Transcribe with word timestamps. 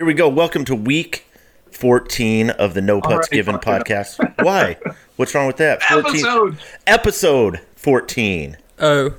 Here 0.00 0.06
we 0.06 0.14
go. 0.14 0.28
Welcome 0.28 0.64
to 0.66 0.76
week 0.76 1.26
14 1.72 2.50
of 2.50 2.74
the 2.74 2.80
No 2.80 3.00
Putts 3.00 3.14
right, 3.14 3.30
Given 3.32 3.58
fuck 3.58 3.80
it 3.80 3.84
podcast. 3.84 4.44
Why? 4.44 4.76
What's 5.16 5.34
wrong 5.34 5.48
with 5.48 5.56
that? 5.56 5.82
14 5.82 6.04
Episode. 6.04 6.58
Episode 6.86 7.60
14. 7.74 8.56
Oh. 8.78 9.14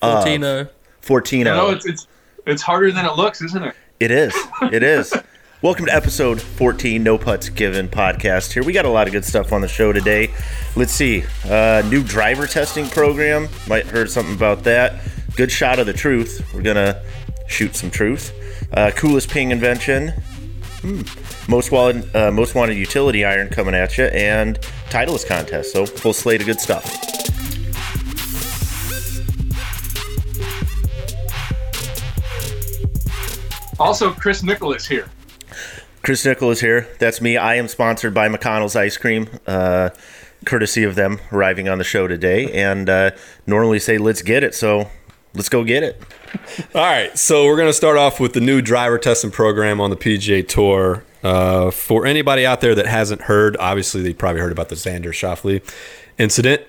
14 0.00 0.44
oh. 0.44 0.68
14 1.00 1.42
No, 1.42 1.70
it's 1.70 1.84
it's 1.84 2.06
it's 2.46 2.62
harder 2.62 2.92
than 2.92 3.04
it 3.04 3.16
looks, 3.16 3.42
isn't 3.42 3.60
it? 3.60 3.74
It 3.98 4.12
is. 4.12 4.32
It 4.70 4.84
is. 4.84 5.12
Welcome 5.62 5.86
to 5.86 5.92
episode 5.92 6.40
14, 6.40 7.02
No 7.02 7.18
Putts 7.18 7.48
Given 7.48 7.88
podcast. 7.88 8.52
Here 8.52 8.62
we 8.62 8.72
got 8.72 8.84
a 8.84 8.88
lot 8.88 9.08
of 9.08 9.12
good 9.12 9.24
stuff 9.24 9.52
on 9.52 9.62
the 9.62 9.68
show 9.68 9.92
today. 9.92 10.32
Let's 10.76 10.92
see. 10.92 11.24
Uh, 11.44 11.82
new 11.90 12.04
driver 12.04 12.46
testing 12.46 12.86
program. 12.86 13.48
Might 13.66 13.86
heard 13.86 14.12
something 14.12 14.36
about 14.36 14.62
that. 14.62 15.02
Good 15.34 15.50
shot 15.50 15.80
of 15.80 15.86
the 15.86 15.92
truth. 15.92 16.46
We're 16.54 16.62
gonna 16.62 17.02
shoot 17.46 17.76
some 17.76 17.90
truth. 17.90 18.32
Uh, 18.72 18.90
coolest 18.94 19.30
ping 19.30 19.50
invention. 19.50 20.12
Hmm. 20.80 21.02
Most 21.48 21.70
wanted, 21.70 22.14
uh, 22.14 22.30
most 22.30 22.54
wanted 22.54 22.76
utility 22.76 23.24
iron 23.24 23.48
coming 23.48 23.74
at 23.74 23.98
you, 23.98 24.04
and 24.04 24.58
Titleist 24.90 25.26
contest. 25.26 25.72
So 25.72 25.86
full 25.86 26.12
slate 26.12 26.40
of 26.40 26.46
good 26.46 26.60
stuff. 26.60 26.98
Also, 33.78 34.12
Chris 34.12 34.42
Nicholas 34.44 34.86
here. 34.86 35.08
Chris 36.02 36.24
Nicholas 36.24 36.60
here. 36.60 36.88
That's 36.98 37.20
me. 37.20 37.36
I 37.36 37.56
am 37.56 37.68
sponsored 37.68 38.14
by 38.14 38.28
McConnell's 38.28 38.76
Ice 38.76 38.96
Cream, 38.96 39.28
uh, 39.46 39.90
courtesy 40.44 40.84
of 40.84 40.94
them 40.94 41.20
arriving 41.32 41.68
on 41.68 41.78
the 41.78 41.84
show 41.84 42.06
today. 42.06 42.50
And 42.52 42.88
uh, 42.88 43.10
normally 43.46 43.78
say, 43.78 43.98
let's 43.98 44.22
get 44.22 44.44
it. 44.44 44.54
So 44.54 44.88
let's 45.34 45.48
go 45.48 45.64
get 45.64 45.82
it. 45.82 46.00
All 46.74 46.82
right, 46.82 47.16
so 47.18 47.44
we're 47.44 47.56
going 47.56 47.68
to 47.68 47.74
start 47.74 47.96
off 47.96 48.18
with 48.18 48.32
the 48.32 48.40
new 48.40 48.62
driver 48.62 48.98
testing 48.98 49.30
program 49.30 49.80
on 49.80 49.90
the 49.90 49.96
PGA 49.96 50.46
Tour. 50.46 51.04
Uh, 51.22 51.70
for 51.70 52.06
anybody 52.06 52.44
out 52.46 52.60
there 52.60 52.74
that 52.74 52.86
hasn't 52.86 53.22
heard, 53.22 53.56
obviously 53.58 54.02
they 54.02 54.12
probably 54.12 54.40
heard 54.40 54.52
about 54.52 54.68
the 54.68 54.74
Xander 54.74 55.10
Schauffele 55.10 55.62
incident. 56.18 56.62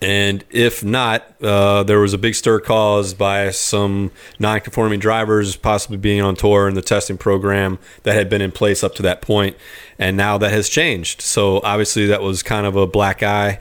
And 0.00 0.44
if 0.50 0.84
not, 0.84 1.34
uh, 1.42 1.82
there 1.82 2.00
was 2.00 2.12
a 2.12 2.18
big 2.18 2.34
stir 2.34 2.60
caused 2.60 3.16
by 3.16 3.50
some 3.50 4.10
non-conforming 4.38 5.00
drivers 5.00 5.56
possibly 5.56 5.96
being 5.96 6.20
on 6.20 6.34
tour 6.34 6.68
in 6.68 6.74
the 6.74 6.82
testing 6.82 7.16
program 7.16 7.78
that 8.02 8.14
had 8.14 8.28
been 8.28 8.42
in 8.42 8.52
place 8.52 8.82
up 8.82 8.94
to 8.96 9.02
that 9.02 9.22
point, 9.22 9.56
and 9.98 10.16
now 10.16 10.36
that 10.36 10.52
has 10.52 10.68
changed. 10.68 11.22
So 11.22 11.60
obviously, 11.62 12.06
that 12.06 12.22
was 12.22 12.42
kind 12.42 12.66
of 12.66 12.76
a 12.76 12.86
black 12.86 13.22
eye 13.22 13.60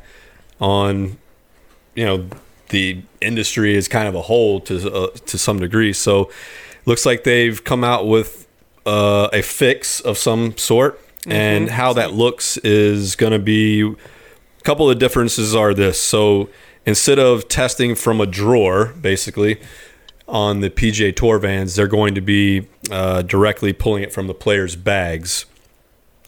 on, 0.60 1.18
you 1.96 2.06
know, 2.06 2.28
the 2.74 3.02
industry 3.22 3.78
as 3.78 3.88
kind 3.88 4.08
of 4.10 4.16
a 4.16 4.22
whole 4.24 4.60
to 4.62 4.94
uh, 4.94 5.08
to 5.28 5.38
some 5.38 5.60
degree. 5.60 5.94
So 5.94 6.30
looks 6.86 7.06
like 7.06 7.24
they've 7.24 7.64
come 7.64 7.86
out 7.86 8.06
with 8.08 8.46
uh, 8.86 9.30
a 9.32 9.42
fix 9.42 10.02
of 10.02 10.18
some 10.18 10.58
sort, 10.58 11.00
and 11.26 11.70
how 11.70 11.94
that 11.94 12.14
looks 12.14 12.58
is 12.58 13.16
going 13.16 13.32
to 13.32 13.40
be 13.40 13.82
A 13.84 14.64
couple 14.64 14.90
of 14.90 15.00
differences 15.00 15.56
are 15.56 15.74
this. 15.74 16.02
So 16.02 16.50
instead 16.86 17.20
of 17.20 17.48
testing 17.48 17.96
from 17.96 18.20
a 18.20 18.26
drawer, 18.26 18.94
basically, 19.00 19.62
on 20.28 20.60
the 20.62 20.70
PGA 20.70 21.16
Tour 21.16 21.38
vans, 21.40 21.76
they're 21.76 21.88
going 21.88 22.16
to 22.16 22.22
be 22.22 22.68
uh, 22.92 23.22
directly 23.22 23.72
pulling 23.74 24.04
it 24.04 24.12
from 24.12 24.28
the 24.28 24.34
players' 24.34 24.76
bags. 24.76 25.46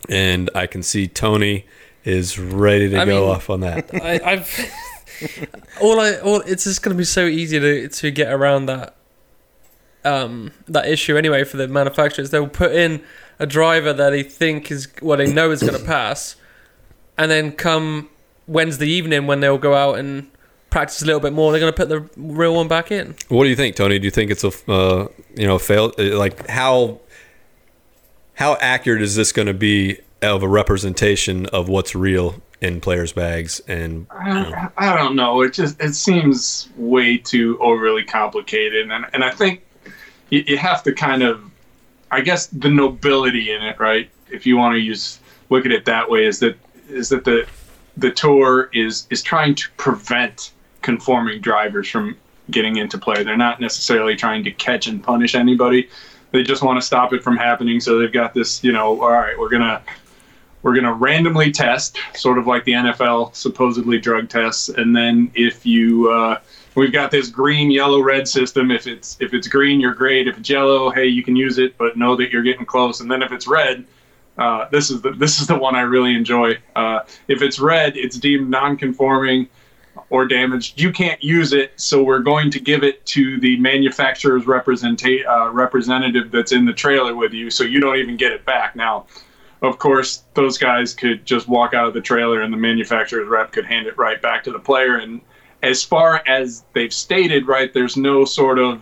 And 0.07 0.49
I 0.55 0.67
can 0.67 0.83
see 0.83 1.07
Tony 1.07 1.65
is 2.03 2.37
ready 2.37 2.89
to 2.89 2.99
I 3.01 3.05
go 3.05 3.21
mean- 3.25 3.35
off 3.35 3.49
on 3.49 3.61
that. 3.61 3.89
I, 3.95 4.19
I've 4.23 4.47
all 5.81 5.99
I 5.99 6.15
all 6.19 6.41
it's 6.41 6.63
just 6.63 6.81
gonna 6.81 6.95
be 6.95 7.03
so 7.03 7.25
easy 7.25 7.59
to 7.59 7.87
to 7.87 8.11
get 8.11 8.31
around 8.31 8.65
that 8.67 8.95
um 10.03 10.51
that 10.67 10.87
issue 10.87 11.17
anyway 11.17 11.43
for 11.43 11.57
the 11.57 11.67
manufacturers. 11.67 12.29
They'll 12.29 12.47
put 12.47 12.73
in 12.73 13.01
a 13.39 13.45
driver 13.45 13.93
that 13.93 14.09
they 14.11 14.23
think 14.23 14.71
is 14.71 14.87
what 15.01 15.17
they 15.17 15.31
know 15.31 15.51
is 15.51 15.61
gonna 15.63 15.79
pass, 15.85 16.35
and 17.17 17.29
then 17.31 17.51
come 17.51 18.09
Wednesday 18.47 18.87
evening 18.87 19.27
when 19.27 19.39
they'll 19.39 19.57
go 19.57 19.73
out 19.73 19.97
and 19.97 20.29
practice 20.69 21.01
a 21.01 21.05
little 21.05 21.21
bit 21.21 21.31
more, 21.33 21.51
they're 21.51 21.59
gonna 21.61 21.71
put 21.73 21.89
the 21.89 22.07
real 22.17 22.53
one 22.55 22.67
back 22.67 22.91
in. 22.91 23.15
what 23.29 23.43
do 23.43 23.49
you 23.49 23.55
think, 23.55 23.75
Tony? 23.75 23.97
Do 23.97 24.05
you 24.05 24.11
think 24.11 24.29
it's 24.31 24.43
a 24.43 24.51
uh, 24.71 25.07
you 25.35 25.47
know 25.47 25.57
fail? 25.57 25.93
uh, 25.97 26.17
Like 26.17 26.47
how 26.49 26.99
how 28.35 28.57
accurate 28.59 29.01
is 29.01 29.15
this 29.15 29.31
going 29.31 29.47
to 29.47 29.53
be 29.53 29.97
of 30.21 30.43
a 30.43 30.47
representation 30.47 31.45
of 31.47 31.69
what's 31.69 31.95
real 31.95 32.41
in 32.65 32.81
players' 32.81 33.13
bags? 33.13 33.61
And 33.67 34.07
I, 34.09 34.69
I 34.77 34.95
don't 34.95 35.15
know. 35.15 35.41
It 35.41 35.53
just 35.53 35.79
it 35.81 35.93
seems 35.93 36.69
way 36.75 37.17
too 37.17 37.57
overly 37.61 38.03
complicated, 38.03 38.89
and 38.89 39.05
and 39.13 39.23
I 39.23 39.31
think 39.31 39.63
you, 40.29 40.43
you 40.47 40.57
have 40.57 40.83
to 40.83 40.93
kind 40.93 41.23
of, 41.23 41.43
I 42.11 42.21
guess, 42.21 42.47
the 42.47 42.69
nobility 42.69 43.51
in 43.51 43.61
it, 43.63 43.79
right? 43.79 44.09
If 44.29 44.45
you 44.45 44.57
want 44.57 44.73
to 44.73 44.79
use 44.79 45.19
look 45.49 45.65
at 45.65 45.71
it 45.71 45.85
that 45.85 46.09
way, 46.09 46.25
is 46.25 46.39
that 46.39 46.57
is 46.89 47.09
that 47.09 47.23
the 47.23 47.47
the 47.97 48.11
tour 48.11 48.69
is 48.73 49.07
is 49.09 49.21
trying 49.21 49.55
to 49.55 49.69
prevent 49.77 50.51
conforming 50.81 51.41
drivers 51.41 51.89
from 51.89 52.17
getting 52.51 52.77
into 52.77 52.97
play. 52.97 53.23
They're 53.23 53.37
not 53.37 53.59
necessarily 53.59 54.15
trying 54.15 54.43
to 54.43 54.51
catch 54.51 54.87
and 54.87 55.03
punish 55.03 55.35
anybody. 55.35 55.89
They 56.31 56.43
just 56.43 56.63
want 56.63 56.79
to 56.79 56.85
stop 56.85 57.13
it 57.13 57.23
from 57.23 57.37
happening. 57.37 57.79
So 57.79 57.97
they've 57.97 58.11
got 58.11 58.33
this, 58.33 58.63
you 58.63 58.71
know, 58.71 59.01
all 59.01 59.11
right, 59.11 59.37
we're 59.37 59.49
gonna 59.49 59.81
we're 60.65 60.73
going 60.73 60.83
to 60.83 60.93
randomly 60.93 61.51
test, 61.51 61.99
sort 62.15 62.39
of 62.39 62.47
like 62.47 62.63
the 62.63 62.71
NFL 62.71 63.35
supposedly 63.35 63.99
drug 63.99 64.29
tests, 64.29 64.67
and 64.67 64.95
then 64.95 65.31
if 65.35 65.63
you, 65.63 66.09
uh, 66.09 66.39
we've 66.73 66.91
got 66.91 67.11
this 67.11 67.29
green, 67.29 67.69
yellow, 67.69 68.01
red 68.01 68.27
system. 68.27 68.71
If 68.71 68.87
it's 68.87 69.15
if 69.19 69.35
it's 69.35 69.47
green, 69.47 69.79
you're 69.79 69.93
great. 69.93 70.27
If 70.27 70.39
it's 70.39 70.49
yellow, 70.49 70.89
hey, 70.89 71.05
you 71.05 71.21
can 71.21 71.35
use 71.35 71.59
it, 71.59 71.77
but 71.77 71.97
know 71.97 72.15
that 72.15 72.31
you're 72.31 72.41
getting 72.41 72.65
close. 72.65 72.99
And 72.99 73.11
then 73.11 73.21
if 73.21 73.31
it's 73.31 73.45
red, 73.45 73.85
uh, 74.39 74.67
this 74.71 74.89
is 74.89 75.01
the 75.01 75.11
this 75.19 75.39
is 75.39 75.45
the 75.45 75.55
one 75.55 75.75
I 75.75 75.81
really 75.81 76.15
enjoy. 76.15 76.57
Uh, 76.75 77.01
if 77.27 77.43
it's 77.43 77.59
red, 77.59 77.95
it's 77.95 78.17
deemed 78.17 78.49
non-conforming 78.49 79.47
or 80.09 80.25
damaged. 80.25 80.81
You 80.81 80.91
can't 80.91 81.23
use 81.23 81.53
it, 81.53 81.73
so 81.75 82.01
we're 82.01 82.19
going 82.23 82.49
to 82.49 82.59
give 82.59 82.83
it 82.83 83.05
to 83.05 83.39
the 83.39 83.55
manufacturer's 83.59 84.47
uh, 84.47 85.51
representative 85.51 86.31
that's 86.31 86.51
in 86.51 86.65
the 86.65 86.73
trailer 86.73 87.13
with 87.13 87.33
you, 87.33 87.51
so 87.51 87.63
you 87.63 87.79
don't 87.79 87.97
even 87.97 88.17
get 88.17 88.31
it 88.31 88.43
back. 88.45 88.75
Now, 88.75 89.05
of 89.61 89.77
course, 89.79 90.23
those 90.33 90.57
guys 90.57 90.93
could 90.93 91.25
just 91.25 91.47
walk 91.47 91.73
out 91.73 91.87
of 91.87 91.93
the 91.93 92.01
trailer 92.01 92.41
and 92.41 92.53
the 92.53 92.57
manufacturer's 92.57 93.27
rep 93.27 93.51
could 93.51 93.65
hand 93.65 93.87
it 93.87 93.97
right 93.97 94.21
back 94.21 94.43
to 94.43 94.51
the 94.51 94.59
player. 94.59 94.97
And 94.97 95.21
as 95.63 95.83
far 95.83 96.21
as 96.27 96.65
they've 96.73 96.93
stated, 96.93 97.47
right, 97.47 97.73
there's 97.73 97.97
no 97.97 98.25
sort 98.25 98.59
of 98.59 98.81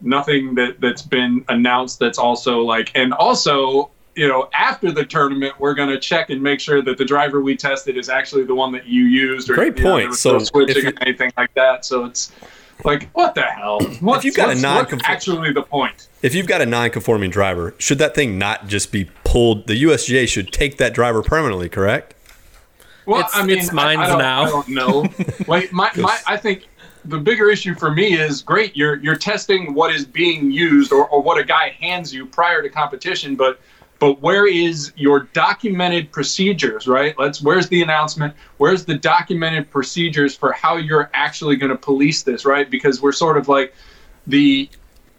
nothing 0.00 0.54
that 0.56 0.80
that's 0.80 1.02
been 1.02 1.44
announced 1.48 1.98
that's 1.98 2.18
also 2.18 2.60
like, 2.60 2.90
and 2.94 3.14
also, 3.14 3.90
you 4.14 4.28
know, 4.28 4.48
after 4.52 4.92
the 4.92 5.04
tournament, 5.04 5.54
we're 5.58 5.74
going 5.74 5.88
to 5.88 5.98
check 5.98 6.30
and 6.30 6.42
make 6.42 6.60
sure 6.60 6.82
that 6.82 6.98
the 6.98 7.04
driver 7.04 7.40
we 7.40 7.56
tested 7.56 7.96
is 7.96 8.08
actually 8.08 8.44
the 8.44 8.54
one 8.54 8.70
that 8.72 8.86
you 8.86 9.04
used. 9.04 9.48
Or, 9.48 9.54
Great 9.54 9.76
know, 9.78 9.90
point. 9.90 10.08
was 10.10 10.20
So 10.20 10.38
switching 10.40 10.84
you- 10.84 10.88
or 10.90 11.02
anything 11.02 11.32
like 11.36 11.54
that. 11.54 11.84
So 11.84 12.04
it's 12.04 12.30
like, 12.84 13.08
what 13.12 13.34
the 13.34 13.42
hell? 13.42 13.80
What's, 14.00 14.24
you've 14.24 14.34
got 14.34 14.46
a 14.46 14.48
what's- 14.48 14.62
non-conform- 14.62 14.98
what's 14.98 15.08
actually 15.08 15.52
the 15.52 15.62
point? 15.62 16.08
If 16.22 16.34
you've 16.34 16.46
got 16.46 16.62
a 16.62 16.66
non-conforming 16.66 17.30
driver, 17.30 17.74
should 17.78 17.98
that 17.98 18.14
thing 18.14 18.38
not 18.38 18.66
just 18.66 18.90
be 18.90 19.10
pulled? 19.24 19.66
The 19.66 19.82
USGA 19.84 20.26
should 20.26 20.52
take 20.52 20.78
that 20.78 20.94
driver 20.94 21.22
permanently, 21.22 21.68
correct? 21.68 22.14
Well, 23.06 23.20
It's- 23.20 23.32
I 23.34 23.44
mean, 23.44 23.58
it's 23.58 23.70
I- 23.70 23.74
mine 23.74 23.98
I, 23.98 24.06
don't, 24.08 24.18
now. 24.18 24.42
I 24.44 24.48
don't 24.48 24.68
know. 24.68 25.06
like 25.46 25.72
my, 25.72 25.90
my, 25.96 26.18
I 26.26 26.36
think 26.38 26.66
the 27.04 27.18
bigger 27.18 27.50
issue 27.50 27.74
for 27.74 27.90
me 27.90 28.14
is 28.18 28.40
great. 28.40 28.74
You're 28.74 28.96
you're 28.96 29.16
testing 29.16 29.74
what 29.74 29.94
is 29.94 30.06
being 30.06 30.50
used 30.50 30.90
or, 30.90 31.06
or 31.08 31.20
what 31.20 31.38
a 31.38 31.44
guy 31.44 31.76
hands 31.78 32.14
you 32.14 32.24
prior 32.24 32.62
to 32.62 32.70
competition, 32.70 33.36
but 33.36 33.60
but 33.98 34.20
where 34.20 34.46
is 34.46 34.92
your 34.96 35.20
documented 35.32 36.12
procedures? 36.12 36.86
Right? 36.86 37.18
Let's. 37.18 37.42
Where's 37.42 37.68
the 37.68 37.82
announcement? 37.82 38.34
Where's 38.58 38.84
the 38.84 38.96
documented 38.96 39.70
procedures 39.70 40.36
for 40.36 40.52
how 40.52 40.76
you're 40.76 41.10
actually 41.14 41.56
going 41.56 41.70
to 41.70 41.78
police 41.78 42.22
this? 42.22 42.44
Right? 42.44 42.70
Because 42.70 43.00
we're 43.00 43.12
sort 43.12 43.36
of 43.36 43.48
like 43.48 43.74
the. 44.26 44.68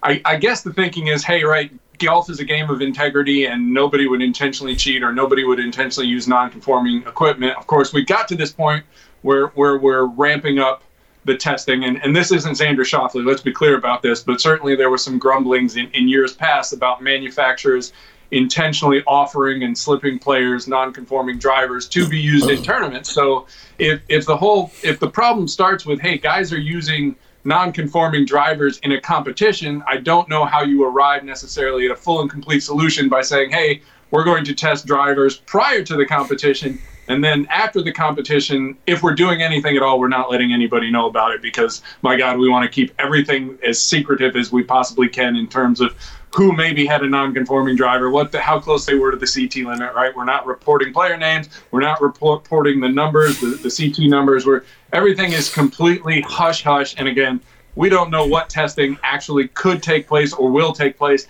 I, 0.03 0.22
I 0.24 0.36
guess 0.38 0.62
the 0.62 0.72
thinking 0.72 1.08
is, 1.08 1.24
hey, 1.24 1.44
right, 1.44 1.72
golf 1.97 2.30
is 2.30 2.40
a 2.40 2.46
game 2.46 2.69
of 2.69 2.81
integrity, 2.81 3.45
and 3.45 3.74
nobody 3.74 4.07
would 4.07 4.22
intentionally 4.22 4.75
cheat 4.75 5.01
or 5.01 5.12
nobody 5.12 5.44
would 5.44 5.60
intentionally 5.60 6.07
use 6.07 6.28
non-conforming 6.28 7.01
equipment. 7.07 7.57
Of 7.57 7.66
course, 7.66 7.92
we 7.92 8.04
got 8.04 8.28
to 8.28 8.36
this 8.36 8.51
point 8.51 8.83
where 9.21 9.48
where 9.48 9.78
we're 9.78 10.06
ramping 10.06 10.60
up 10.60 10.83
the 11.25 11.36
testing, 11.36 11.86
and, 11.86 12.01
and 12.04 12.16
this 12.16 12.31
isn't 12.31 12.54
Xander 12.54 12.81
Schauffele, 12.81 13.25
Let's 13.25 13.42
be 13.42 13.51
clear 13.51 13.75
about 13.75 14.04
this, 14.04 14.21
but 14.21 14.39
certainly 14.39 14.75
there 14.75 14.92
were 14.92 14.98
some 14.98 15.18
grumblings 15.18 15.75
in, 15.75 15.89
in 15.92 16.07
years 16.07 16.33
past 16.33 16.71
about 16.71 17.01
manufacturers 17.01 17.94
intentionally 18.35 19.01
offering 19.07 19.63
and 19.63 19.77
slipping 19.77 20.19
players 20.19 20.67
non-conforming 20.67 21.39
drivers 21.39 21.87
to 21.87 22.07
be 22.07 22.19
used 22.19 22.49
in 22.49 22.61
tournaments. 22.71 23.09
So 23.09 23.47
if 23.79 24.01
if 24.09 24.25
the 24.25 24.35
whole 24.35 24.71
if 24.83 24.99
the 24.99 25.09
problem 25.09 25.47
starts 25.47 25.85
with 25.85 26.01
hey 26.01 26.17
guys 26.17 26.51
are 26.51 26.59
using 26.59 27.15
non-conforming 27.45 28.25
drivers 28.25 28.79
in 28.79 28.91
a 28.91 28.99
competition, 28.99 29.83
I 29.87 29.97
don't 29.97 30.27
know 30.27 30.43
how 30.45 30.63
you 30.63 30.83
arrive 30.83 31.23
necessarily 31.23 31.85
at 31.85 31.91
a 31.91 31.95
full 31.95 32.21
and 32.21 32.29
complete 32.29 32.59
solution 32.59 33.07
by 33.07 33.21
saying 33.21 33.51
hey 33.51 33.81
we're 34.11 34.25
going 34.25 34.43
to 34.45 34.53
test 34.53 34.85
drivers 34.85 35.37
prior 35.37 35.83
to 35.83 35.95
the 35.95 36.05
competition 36.05 36.79
And 37.07 37.24
then 37.24 37.46
after 37.50 37.81
the 37.81 37.92
competition, 37.92 38.78
if 38.88 39.04
we're 39.04 39.13
doing 39.13 39.42
anything 39.42 39.78
at 39.78 39.84
all, 39.84 40.00
we're 40.00 40.07
not 40.07 40.31
letting 40.31 40.52
anybody 40.52 40.92
know 40.92 41.07
about 41.07 41.31
it 41.31 41.42
because, 41.42 41.81
my 42.02 42.18
God, 42.18 42.38
we 42.38 42.50
want 42.50 42.63
to 42.63 42.74
keep 42.74 42.94
everything 43.00 43.57
as 43.63 43.81
secretive 43.81 44.36
as 44.36 44.52
we 44.52 44.63
possibly 44.63 45.07
can 45.07 45.36
in 45.36 45.48
terms 45.48 45.81
of 45.81 45.96
who 46.36 46.52
maybe 46.52 46.86
had 46.86 47.02
a 47.02 47.07
non-conforming 47.07 47.75
driver, 47.75 48.10
what 48.10 48.31
the, 48.31 48.42
how 48.42 48.60
close 48.60 48.86
they 48.86 48.96
were 48.96 49.12
to 49.12 49.18
the 49.18 49.25
CT 49.28 49.66
limit. 49.66 49.94
Right? 49.94 50.16
We're 50.16 50.25
not 50.25 50.46
reporting 50.46 50.92
player 50.92 51.16
names. 51.16 51.50
We're 51.72 51.81
not 51.81 52.02
report, 52.02 52.44
reporting 52.44 52.81
the 52.81 52.90
numbers, 52.90 53.40
the, 53.40 53.48
the 53.48 53.69
CT 53.69 54.10
numbers. 54.10 54.46
Where 54.46 54.66
everything 54.92 55.31
is 55.31 55.54
completely 55.54 56.22
hush 56.22 56.63
hush. 56.63 56.96
And 56.98 57.07
again, 57.07 57.40
we 57.75 57.90
don't 57.90 58.10
know 58.10 58.25
what 58.25 58.50
testing 58.50 58.98
actually 59.04 59.48
could 59.50 59.84
take 59.84 60.07
place 60.07 60.34
or 60.34 60.50
will 60.50 60.74
take 60.74 60.98
place 60.98 61.28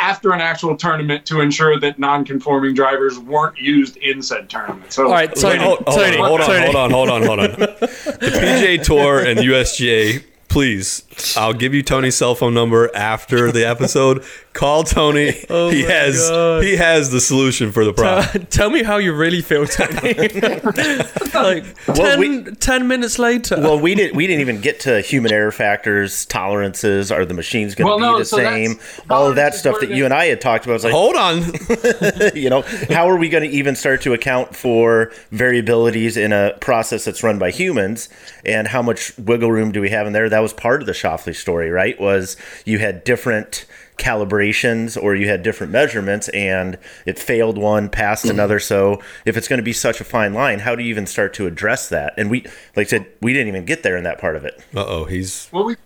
after 0.00 0.32
an 0.32 0.40
actual 0.40 0.76
tournament 0.76 1.26
to 1.26 1.40
ensure 1.40 1.78
that 1.80 1.98
non-conforming 1.98 2.74
drivers 2.74 3.18
weren't 3.18 3.58
used 3.58 3.96
in 3.98 4.22
said 4.22 4.48
tournament. 4.48 4.92
So, 4.92 5.06
All 5.06 5.12
right, 5.12 5.34
Tony, 5.34 5.58
Hold, 5.58 5.78
hold 5.86 5.98
Tony, 5.98 6.16
on, 6.18 6.28
hold 6.28 6.40
on, 6.40 6.60
hold 6.60 6.76
on, 6.76 6.90
hold 6.90 7.10
on, 7.10 7.22
hold 7.22 7.40
on. 7.40 7.50
The 7.50 8.30
PGA 8.32 8.82
Tour 8.82 9.24
and 9.24 9.38
USGA, 9.40 10.24
please. 10.56 11.02
I'll 11.36 11.52
give 11.52 11.74
you 11.74 11.82
Tony's 11.82 12.16
cell 12.16 12.34
phone 12.34 12.54
number 12.54 12.90
after 12.96 13.52
the 13.52 13.66
episode. 13.68 14.24
Call 14.54 14.84
Tony. 14.84 15.34
Oh 15.50 15.68
he 15.70 15.82
has 15.82 16.28
God. 16.30 16.64
he 16.64 16.76
has 16.76 17.10
the 17.10 17.20
solution 17.20 17.72
for 17.72 17.84
the 17.84 17.92
problem. 17.92 18.46
Tell 18.50 18.70
me 18.70 18.82
how 18.82 18.96
you 18.96 19.12
really 19.14 19.42
feel, 19.42 19.66
Tony. 19.66 20.14
like 21.34 21.64
Well, 21.86 22.16
10, 22.16 22.18
we- 22.18 22.42
10 22.54 22.88
minutes 22.88 23.18
later. 23.18 23.56
Well, 23.58 23.78
we 23.78 23.94
didn't. 23.94 24.16
We 24.16 24.26
didn't 24.26 24.40
even 24.40 24.60
get 24.62 24.80
to 24.80 25.00
human 25.02 25.30
error 25.30 25.52
factors, 25.52 26.24
tolerances. 26.26 27.12
Are 27.12 27.24
the 27.26 27.34
machines 27.34 27.74
going 27.74 27.86
to 27.86 27.90
Well, 27.90 27.98
be 27.98 28.12
no, 28.14 28.18
the 28.18 28.24
so 28.24 28.36
same? 28.38 28.78
All 29.10 29.26
of 29.28 29.36
that 29.36 29.54
stuff 29.54 29.78
that 29.80 29.90
you 29.90 30.04
and 30.06 30.14
I 30.14 30.26
had 30.26 30.40
talked 30.40 30.64
about. 30.64 30.72
I 30.72 30.74
was 30.74 30.84
like, 30.84 30.92
Hold 30.94 31.16
on. 31.16 32.34
you 32.34 32.48
know, 32.50 32.62
how 32.88 33.08
are 33.08 33.16
we 33.16 33.28
going 33.28 33.48
to 33.48 33.54
even 33.54 33.76
start 33.76 34.00
to 34.02 34.14
account 34.14 34.56
for 34.56 35.12
variabilities 35.32 36.16
in 36.16 36.32
a 36.32 36.54
process 36.60 37.04
that's 37.04 37.22
run 37.22 37.38
by 37.38 37.50
humans? 37.50 38.08
And 38.44 38.68
how 38.68 38.80
much 38.82 39.16
wiggle 39.18 39.52
room 39.52 39.70
do 39.72 39.80
we 39.80 39.90
have 39.90 40.06
in 40.06 40.12
there? 40.12 40.28
That 40.28 40.40
was 40.46 40.52
part 40.52 40.80
of 40.80 40.86
the 40.86 40.92
Schauffele 40.92 41.34
story, 41.34 41.70
right? 41.70 41.98
Was 42.00 42.36
you 42.64 42.78
had 42.78 43.02
different 43.02 43.66
calibrations 43.98 44.96
or 45.02 45.16
you 45.16 45.26
had 45.26 45.42
different 45.42 45.72
measurements 45.72 46.28
and 46.28 46.78
it 47.04 47.18
failed 47.18 47.56
one 47.56 47.88
passed 47.88 48.26
another 48.26 48.60
so 48.60 49.00
if 49.24 49.38
it's 49.38 49.48
going 49.48 49.56
to 49.56 49.62
be 49.62 49.72
such 49.72 50.02
a 50.02 50.04
fine 50.04 50.34
line 50.34 50.58
how 50.58 50.76
do 50.76 50.82
you 50.82 50.90
even 50.90 51.06
start 51.06 51.32
to 51.32 51.46
address 51.46 51.88
that 51.88 52.12
and 52.18 52.30
we 52.30 52.42
like 52.76 52.88
I 52.88 52.90
said 52.90 53.06
we 53.22 53.32
didn't 53.32 53.48
even 53.48 53.64
get 53.64 53.82
there 53.82 53.96
in 53.96 54.04
that 54.04 54.18
part 54.18 54.36
of 54.36 54.44
it 54.44 54.62
Uh 54.74 54.84
oh, 54.86 55.04
he's 55.06 55.48
well, 55.50 55.64
we, 55.64 55.76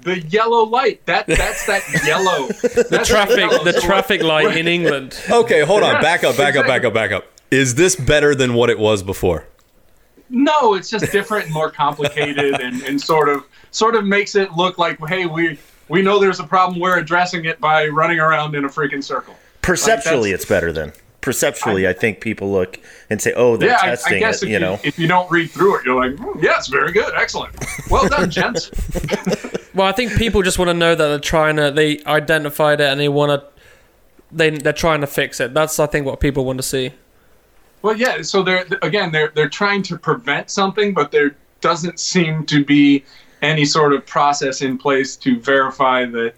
the 0.00 0.18
yellow 0.20 0.64
light. 0.64 1.04
That 1.04 1.26
that's 1.26 1.66
that 1.66 1.82
yellow. 2.06 2.46
the 2.48 3.02
traffic, 3.04 3.50
the 3.64 3.78
traffic 3.82 4.22
light 4.22 4.56
in 4.56 4.68
England. 4.68 5.20
Okay, 5.30 5.62
hold 5.62 5.82
on. 5.82 6.00
Back 6.00 6.24
up, 6.24 6.36
back 6.36 6.56
up, 6.56 6.66
back 6.66 6.84
up, 6.84 6.94
back 6.94 7.12
up. 7.12 7.26
Is 7.50 7.74
this 7.74 7.96
better 7.96 8.34
than 8.34 8.54
what 8.54 8.70
it 8.70 8.78
was 8.78 9.02
before? 9.02 9.46
No, 10.30 10.74
it's 10.74 10.90
just 10.90 11.10
different 11.12 11.46
and 11.46 11.54
more 11.54 11.70
complicated, 11.70 12.60
and, 12.60 12.82
and 12.82 13.00
sort 13.00 13.28
of 13.28 13.44
sort 13.70 13.94
of 13.94 14.04
makes 14.04 14.34
it 14.34 14.52
look 14.52 14.78
like, 14.78 14.98
hey, 15.08 15.26
we 15.26 15.58
we 15.88 16.02
know 16.02 16.18
there's 16.18 16.40
a 16.40 16.44
problem. 16.44 16.80
We're 16.80 16.98
addressing 16.98 17.44
it 17.46 17.60
by 17.60 17.86
running 17.88 18.20
around 18.20 18.54
in 18.54 18.64
a 18.64 18.68
freaking 18.68 19.02
circle. 19.02 19.34
perceptually 19.62 20.30
that's- 20.30 20.42
it's 20.42 20.48
better 20.48 20.72
than 20.72 20.92
perceptually 21.20 21.86
I, 21.86 21.92
think 21.92 22.20
people 22.20 22.50
look 22.52 22.78
and 23.10 23.20
say 23.20 23.32
oh 23.34 23.56
they're 23.56 23.70
yeah, 23.70 23.78
testing 23.78 24.14
I 24.16 24.18
guess 24.20 24.42
it 24.42 24.46
if 24.46 24.52
you 24.52 24.58
know 24.60 24.78
if 24.84 24.98
you 25.00 25.08
don't 25.08 25.28
read 25.30 25.50
through 25.50 25.78
it, 25.80 25.84
you're 25.84 25.96
like, 25.96 26.16
"Hmm, 26.18 26.38
yes, 26.42 26.68
very 26.68 26.92
good, 26.92 27.12
excellent, 27.16 27.54
well 27.90 28.08
done, 28.08 28.30
gents. 28.38 28.70
Well, 29.74 29.86
I 29.86 29.92
think 29.92 30.16
people 30.16 30.42
just 30.42 30.58
want 30.58 30.68
to 30.68 30.74
know 30.74 30.94
that 30.94 31.06
they're 31.08 31.18
trying 31.18 31.56
to, 31.56 31.70
they 31.70 32.00
identified 32.06 32.80
it 32.80 32.84
and 32.90 32.98
they 33.00 33.08
want 33.08 33.30
to, 33.42 33.46
they, 34.32 34.50
they're 34.50 34.72
trying 34.72 35.02
to 35.02 35.06
fix 35.06 35.38
it. 35.40 35.54
That's, 35.54 35.78
I 35.78 35.86
think, 35.86 36.04
what 36.06 36.18
people 36.20 36.44
want 36.44 36.58
to 36.58 36.62
see. 36.64 36.92
Well, 37.82 37.96
yeah. 37.96 38.22
So 38.22 38.42
they're 38.42 38.66
again 38.82 39.12
they're 39.12 39.32
they're 39.34 39.48
trying 39.48 39.82
to 39.84 39.98
prevent 39.98 40.50
something, 40.50 40.94
but 40.94 41.10
there 41.10 41.36
doesn't 41.60 42.00
seem 42.00 42.44
to 42.46 42.64
be 42.64 43.04
any 43.42 43.64
sort 43.64 43.92
of 43.92 44.04
process 44.06 44.62
in 44.62 44.78
place 44.78 45.16
to 45.16 45.38
verify 45.40 46.04
that 46.06 46.34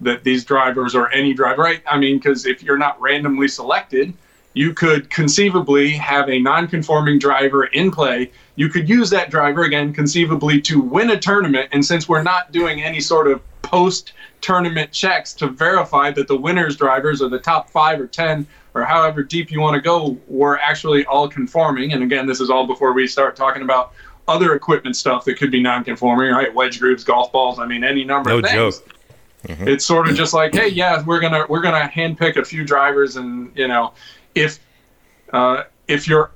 that 0.00 0.24
these 0.24 0.44
drivers 0.44 0.94
or 0.94 1.10
any 1.10 1.34
driver. 1.34 1.62
Right? 1.62 1.82
I 1.90 1.98
mean, 1.98 2.18
because 2.18 2.46
if 2.46 2.62
you're 2.62 2.78
not 2.78 3.00
randomly 3.00 3.48
selected, 3.48 4.14
you 4.54 4.72
could 4.72 5.10
conceivably 5.10 5.90
have 5.92 6.28
a 6.28 6.38
non-conforming 6.38 7.18
driver 7.18 7.64
in 7.64 7.90
play. 7.90 8.30
You 8.56 8.68
could 8.68 8.88
use 8.88 9.10
that 9.10 9.30
driver 9.30 9.64
again, 9.64 9.92
conceivably, 9.92 10.60
to 10.62 10.80
win 10.80 11.10
a 11.10 11.18
tournament. 11.18 11.70
And 11.72 11.84
since 11.84 12.08
we're 12.08 12.22
not 12.22 12.52
doing 12.52 12.82
any 12.82 13.00
sort 13.00 13.26
of 13.26 13.42
post-tournament 13.62 14.92
checks 14.92 15.32
to 15.34 15.48
verify 15.48 16.12
that 16.12 16.28
the 16.28 16.36
winners' 16.36 16.76
drivers 16.76 17.20
are 17.20 17.28
the 17.28 17.40
top 17.40 17.68
five 17.70 18.00
or 18.00 18.06
ten 18.06 18.46
or 18.74 18.84
however 18.84 19.22
deep 19.22 19.50
you 19.50 19.60
want 19.60 19.74
to 19.74 19.80
go 19.80 20.18
were 20.26 20.58
actually 20.58 21.06
all 21.06 21.28
conforming. 21.28 21.92
And 21.92 22.02
again, 22.02 22.26
this 22.26 22.40
is 22.40 22.50
all 22.50 22.66
before 22.66 22.92
we 22.92 23.06
start 23.06 23.36
talking 23.36 23.62
about 23.62 23.92
other 24.26 24.54
equipment 24.54 24.96
stuff 24.96 25.24
that 25.26 25.34
could 25.38 25.50
be 25.50 25.62
non-conforming, 25.62 26.30
right? 26.32 26.52
Wedge 26.52 26.80
grooves, 26.80 27.04
golf 27.04 27.30
balls. 27.30 27.58
I 27.58 27.66
mean, 27.66 27.84
any 27.84 28.04
number 28.04 28.30
No 28.30 28.38
of 28.38 28.44
things. 28.44 28.80
joke. 28.80 28.90
It's 29.46 29.84
sort 29.84 30.08
of 30.08 30.16
just 30.16 30.32
like, 30.32 30.54
hey, 30.54 30.68
yeah, 30.68 31.02
we're 31.04 31.20
gonna 31.20 31.44
we're 31.48 31.60
gonna 31.60 31.86
handpick 31.88 32.36
a 32.36 32.44
few 32.44 32.64
drivers, 32.64 33.16
and 33.16 33.52
you 33.54 33.68
know, 33.68 33.92
if 34.34 34.58
uh, 35.34 35.64
if 35.86 36.08
you're, 36.08 36.30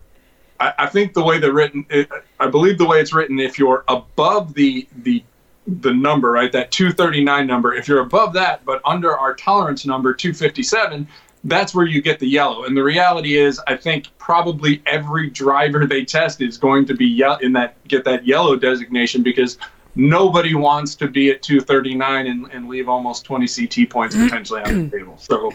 I, 0.61 0.75
I 0.81 0.87
think 0.88 1.14
the 1.14 1.25
way 1.25 1.38
they're 1.38 1.55
written, 1.55 1.87
it, 1.88 2.11
I 2.38 2.49
believe 2.49 2.76
the 2.76 2.87
way 2.87 3.00
it's 3.00 3.14
written, 3.14 3.41
if 3.41 3.58
you're 3.58 3.84
above 3.88 4.52
the 4.52 4.87
the 4.99 5.25
the 5.67 5.93
number, 5.94 6.32
right, 6.32 6.52
that 6.52 6.70
239 6.70 7.46
number, 7.46 7.75
if 7.75 7.88
you're 7.88 8.00
above 8.00 8.34
that, 8.34 8.62
but 8.67 8.82
under 8.84 9.17
our 9.17 9.34
tolerance 9.34 9.87
number 9.87 10.12
257, 10.12 11.08
that's 11.44 11.75
where 11.75 11.87
you 11.87 12.02
get 12.02 12.19
the 12.19 12.29
yellow. 12.29 12.64
And 12.64 12.76
the 12.76 12.82
reality 12.82 13.37
is, 13.37 13.61
I 13.67 13.76
think 13.76 14.06
probably 14.19 14.82
every 14.87 15.31
driver 15.31 15.87
they 15.87 16.05
test 16.05 16.40
is 16.40 16.58
going 16.58 16.87
to 16.87 16.94
be 16.94 17.06
ye- 17.06 17.38
in 17.40 17.52
that 17.55 17.76
get 17.87 18.05
that 18.05 18.26
yellow 18.26 18.56
designation 18.56 19.23
because 19.23 19.58
nobody 19.94 20.55
wants 20.55 20.94
to 20.96 21.08
be 21.08 21.31
at 21.31 21.43
239 21.43 22.26
and, 22.26 22.50
and 22.52 22.69
leave 22.69 22.88
almost 22.88 23.25
20 23.25 23.46
CT 23.46 23.90
points 23.90 24.14
mm-hmm. 24.14 24.26
potentially 24.26 24.62
on 24.62 24.88
the 24.88 24.99
table. 24.99 25.17
So 25.19 25.52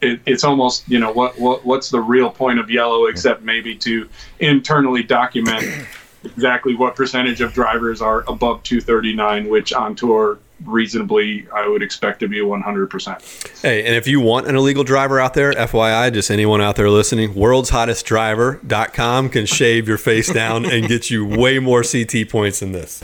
it, 0.00 0.20
it's 0.26 0.44
almost 0.44 0.88
you 0.88 0.98
know 0.98 1.12
what, 1.12 1.38
what 1.38 1.64
what's 1.64 1.90
the 1.90 2.00
real 2.00 2.30
point 2.30 2.58
of 2.58 2.70
yellow 2.70 3.06
except 3.06 3.42
maybe 3.42 3.76
to 3.76 4.08
internally 4.40 5.02
document 5.02 5.64
exactly 6.24 6.74
what 6.74 6.96
percentage 6.96 7.40
of 7.40 7.52
drivers 7.52 8.00
are 8.00 8.22
above 8.28 8.62
239, 8.62 9.48
which 9.48 9.72
on 9.72 9.94
tour 9.94 10.38
reasonably 10.64 11.46
I 11.52 11.68
would 11.68 11.82
expect 11.82 12.20
to 12.20 12.28
be 12.28 12.38
100%. 12.38 13.62
Hey, 13.62 13.84
and 13.84 13.94
if 13.94 14.06
you 14.06 14.20
want 14.20 14.46
an 14.46 14.56
illegal 14.56 14.84
driver 14.84 15.20
out 15.20 15.34
there, 15.34 15.52
FYI, 15.52 16.12
just 16.12 16.30
anyone 16.30 16.60
out 16.60 16.76
there 16.76 16.90
listening, 16.90 17.34
worldshottestdriver.com 17.34 19.28
can 19.30 19.46
shave 19.46 19.88
your 19.88 19.98
face 19.98 20.32
down 20.32 20.64
and 20.64 20.86
get 20.88 21.10
you 21.10 21.26
way 21.26 21.58
more 21.58 21.82
CT 21.82 22.28
points 22.28 22.60
than 22.60 22.72
this. 22.72 23.02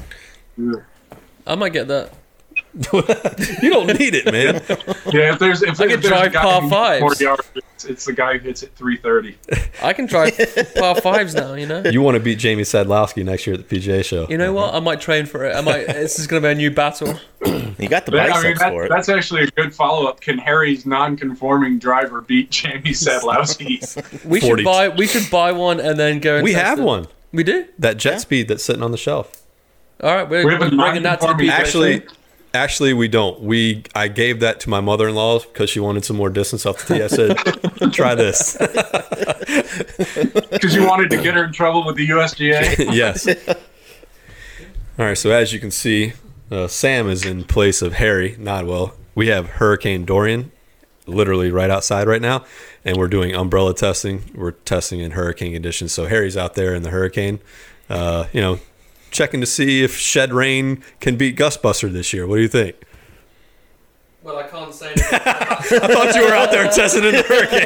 I 1.47 1.55
might 1.55 1.73
get 1.73 1.89
that. 1.89 2.12
You 3.62 3.71
don't 3.71 3.99
need 3.99 4.15
it, 4.15 4.27
man. 4.27 4.62
Yeah, 5.12 5.33
if 5.33 5.39
there's 5.41 5.62
if, 5.62 5.81
I 5.81 5.85
if 5.85 5.91
could 5.91 6.03
there's 6.03 6.05
a 6.05 6.09
drive 6.09 6.33
guy 6.33 6.43
par 6.43 6.69
fives. 6.71 7.01
40 7.01 7.25
yards, 7.25 7.51
it's, 7.85 7.91
it's 7.91 8.05
the 8.05 8.12
guy 8.12 8.38
who 8.38 8.41
hits 8.49 8.62
it 8.62 8.73
330. 8.77 9.38
I 9.83 9.93
can 9.93 10.07
drive 10.07 10.37
par 10.76 11.00
fives 11.00 11.35
now, 11.35 11.54
you 11.54 11.66
know? 11.66 11.83
You 11.85 12.02
want 12.02 12.16
to 12.16 12.21
beat 12.23 12.38
Jamie 12.38 12.62
Sadlowski 12.62 13.25
next 13.25 13.47
year 13.47 13.54
at 13.54 13.66
the 13.69 13.76
PGA 13.78 14.04
show. 14.04 14.26
You 14.28 14.37
know 14.38 14.52
what? 14.52 14.75
I 14.75 14.81
might 14.81 15.00
train 15.00 15.26
for 15.26 15.45
it. 15.45 15.54
I 15.57 15.61
might. 15.61 15.87
This 15.87 16.19
is 16.19 16.26
going 16.26 16.43
to 16.43 16.49
be 16.49 16.52
a 16.52 16.54
new 16.54 16.71
battle. 16.71 17.14
you 17.47 17.88
got 17.88 18.04
the 18.07 18.12
That- 18.12 18.31
biceps 18.31 18.37
I 18.45 18.49
mean, 18.49 18.54
that- 18.59 18.71
for 18.73 18.85
it 18.85 18.88
that's 18.90 19.09
actually 19.09 19.43
a 19.45 19.47
good 19.49 19.75
follow 19.75 20.07
up. 20.07 20.21
Can 20.21 20.38
Harry's 20.38 20.85
non 20.87 21.16
conforming 21.16 21.78
driver 21.78 22.21
beat 22.21 22.50
Jamie 22.50 22.90
Sadlowski's? 22.90 23.97
We 24.25 24.40
40. 24.40 24.62
should 24.62 24.64
buy. 24.64 24.88
We 24.90 25.07
should 25.07 25.31
buy 25.31 25.52
one 25.52 25.81
and 25.81 25.99
then 25.99 26.21
go. 26.21 26.37
And 26.37 26.45
We 26.45 26.52
test 26.52 26.64
have 26.66 26.78
it. 26.81 26.85
one. 26.85 27.07
We 27.33 27.43
do. 27.45 27.66
That 27.78 27.97
jet 27.97 28.19
speed 28.21 28.49
that's 28.49 28.62
sitting 28.64 28.83
on 28.83 28.90
the 28.90 28.99
shelf. 28.99 29.43
All 30.02 30.14
right, 30.14 30.28
we're, 30.28 30.47
we 30.47 30.54
we're 30.59 30.71
bringing 30.71 31.02
that 31.04 31.21
to 31.21 31.26
the 31.28 31.33
non-conforming- 31.33 31.50
Actually, 31.50 32.00
show. 32.00 32.07
Actually, 32.54 32.92
we 32.92 33.09
don't. 33.09 33.40
We 33.40 33.85
I 33.95 34.09
gave 34.09 34.40
that 34.40 34.61
to 34.61 34.71
my 34.71 34.80
mother-in-law 34.80 35.40
because 35.40 35.71
she 35.71 35.80
wanted 35.80 36.04
some 36.04 36.16
more 36.16 36.30
distance 36.30 36.66
off 36.66 36.87
the 36.87 36.95
tee. 36.95 37.02
I 37.02 37.07
said, 37.07 37.92
"Try 37.92 38.14
this." 38.14 38.57
Because 40.50 40.75
you 40.75 40.87
wanted 40.87 41.11
to 41.11 41.23
get 41.23 41.35
her 41.35 41.45
in 41.45 41.52
trouble 41.52 41.85
with 41.87 41.97
the 41.97 42.09
USGA. 42.09 42.95
yes. 42.95 43.26
All 44.99 45.07
right. 45.07 45.16
So 45.16 45.30
as 45.30 45.52
you 45.52 45.59
can 45.61 45.71
see, 45.71 46.12
uh, 46.50 46.66
Sam 46.69 47.09
is 47.09 47.25
in 47.25 47.45
place 47.45 47.83
of 47.83 47.95
Harry 47.95 48.37
Nodwell. 48.37 48.92
We 49.14 49.28
have 49.28 49.47
Hurricane 49.47 50.04
Dorian, 50.04 50.52
literally 51.07 51.50
right 51.50 51.71
outside 51.71 52.07
right 52.07 52.21
now, 52.21 52.45
and 52.85 52.97
we're 52.97 53.09
doing 53.09 53.35
umbrella 53.35 53.75
testing. 53.75 54.30
We're 54.35 54.52
testing 54.52 55.00
in 55.00 55.12
hurricane 55.12 55.52
conditions. 55.52 55.92
So 55.92 56.07
Harry's 56.07 56.37
out 56.37 56.54
there 56.54 56.75
in 56.75 56.83
the 56.83 56.90
hurricane, 56.90 57.40
uh, 57.88 58.26
you 58.33 58.40
know, 58.40 58.61
checking 59.11 59.40
to 59.40 59.47
see 59.47 59.83
if 59.83 59.97
Shed 59.97 60.33
Rain 60.33 60.83
can 61.00 61.17
beat 61.17 61.37
Gustbuster 61.37 61.93
this 61.93 62.12
year. 62.12 62.26
What 62.26 62.37
do 62.37 62.43
you 62.43 62.49
think? 62.49 62.76
Well, 64.23 64.37
I 64.37 64.43
can't 64.45 64.75
say. 64.75 64.93
I 64.97 64.97
thought 64.97 66.14
you 66.14 66.25
were 66.25 66.35
out 66.35 66.50
there 66.50 66.71
testing 66.71 67.05
in 67.05 67.12
the 67.12 67.23
hurricane. 67.23 67.64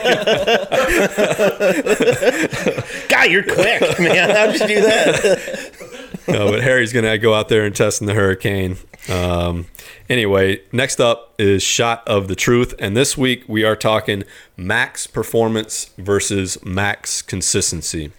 guy 3.09 3.25
you're 3.25 3.43
quick 3.43 3.99
man 3.99 4.31
how'd 4.31 4.53
you 4.53 4.67
do 4.67 4.81
that 4.81 6.05
no, 6.27 6.51
but 6.51 6.63
Harry's 6.63 6.93
going 6.93 7.05
to 7.05 7.19
go 7.19 7.35
out 7.35 7.49
there 7.49 7.65
and 7.65 7.75
test 7.75 8.01
in 8.01 8.07
the 8.07 8.15
hurricane. 8.15 8.79
Um, 9.11 9.67
anyway, 10.09 10.63
next 10.73 11.01
up 11.01 11.35
is 11.39 11.63
Shot 11.63 12.07
of 12.09 12.29
the 12.29 12.35
Truth. 12.35 12.75
And 12.79 12.97
this 12.97 13.17
week 13.17 13.45
we 13.47 13.63
are 13.65 13.77
talking 13.77 14.25
max 14.57 15.07
performance 15.07 15.91
versus 15.99 16.63
max 16.65 17.21
consistency. 17.21 18.13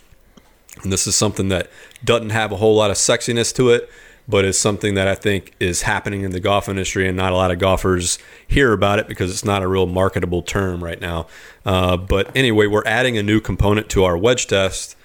And 0.84 0.91
this 0.91 1.08
is 1.08 1.15
something 1.15 1.50
that 1.50 1.70
doesn't 2.03 2.29
have 2.32 2.51
a 2.51 2.58
whole 2.58 2.75
lot 2.75 2.91
of 2.91 2.98
sexiness 2.98 3.53
to 3.55 3.70
it, 3.70 3.89
but 4.27 4.46
is 4.46 4.60
something 4.60 4.96
that 4.96 5.08
I 5.08 5.15
think 5.15 5.53
is 5.60 5.84
happening 5.84 6.22
in 6.22 6.32
the 6.32 6.39
golf 6.39 6.67
industry, 6.67 7.08
and 7.08 7.15
not 7.15 7.32
a 7.32 7.36
lot 7.36 7.51
of 7.51 7.60
golfers 7.60 8.17
hear 8.48 8.74
about 8.74 9.00
it 9.00 9.08
because 9.08 9.32
it's 9.32 9.46
not 9.46 9.63
a 9.63 9.67
real 9.67 9.86
marketable 9.86 10.41
term 10.41 10.84
right 10.84 11.00
now. 11.00 11.27
Uh, 11.65 11.98
but 11.98 12.36
anyway, 12.36 12.67
we're 12.67 12.86
adding 12.86 13.17
a 13.17 13.24
new 13.24 13.39
component 13.39 13.89
to 13.89 14.03
our 14.03 14.17
wedge 14.17 14.48
test, 14.48 14.96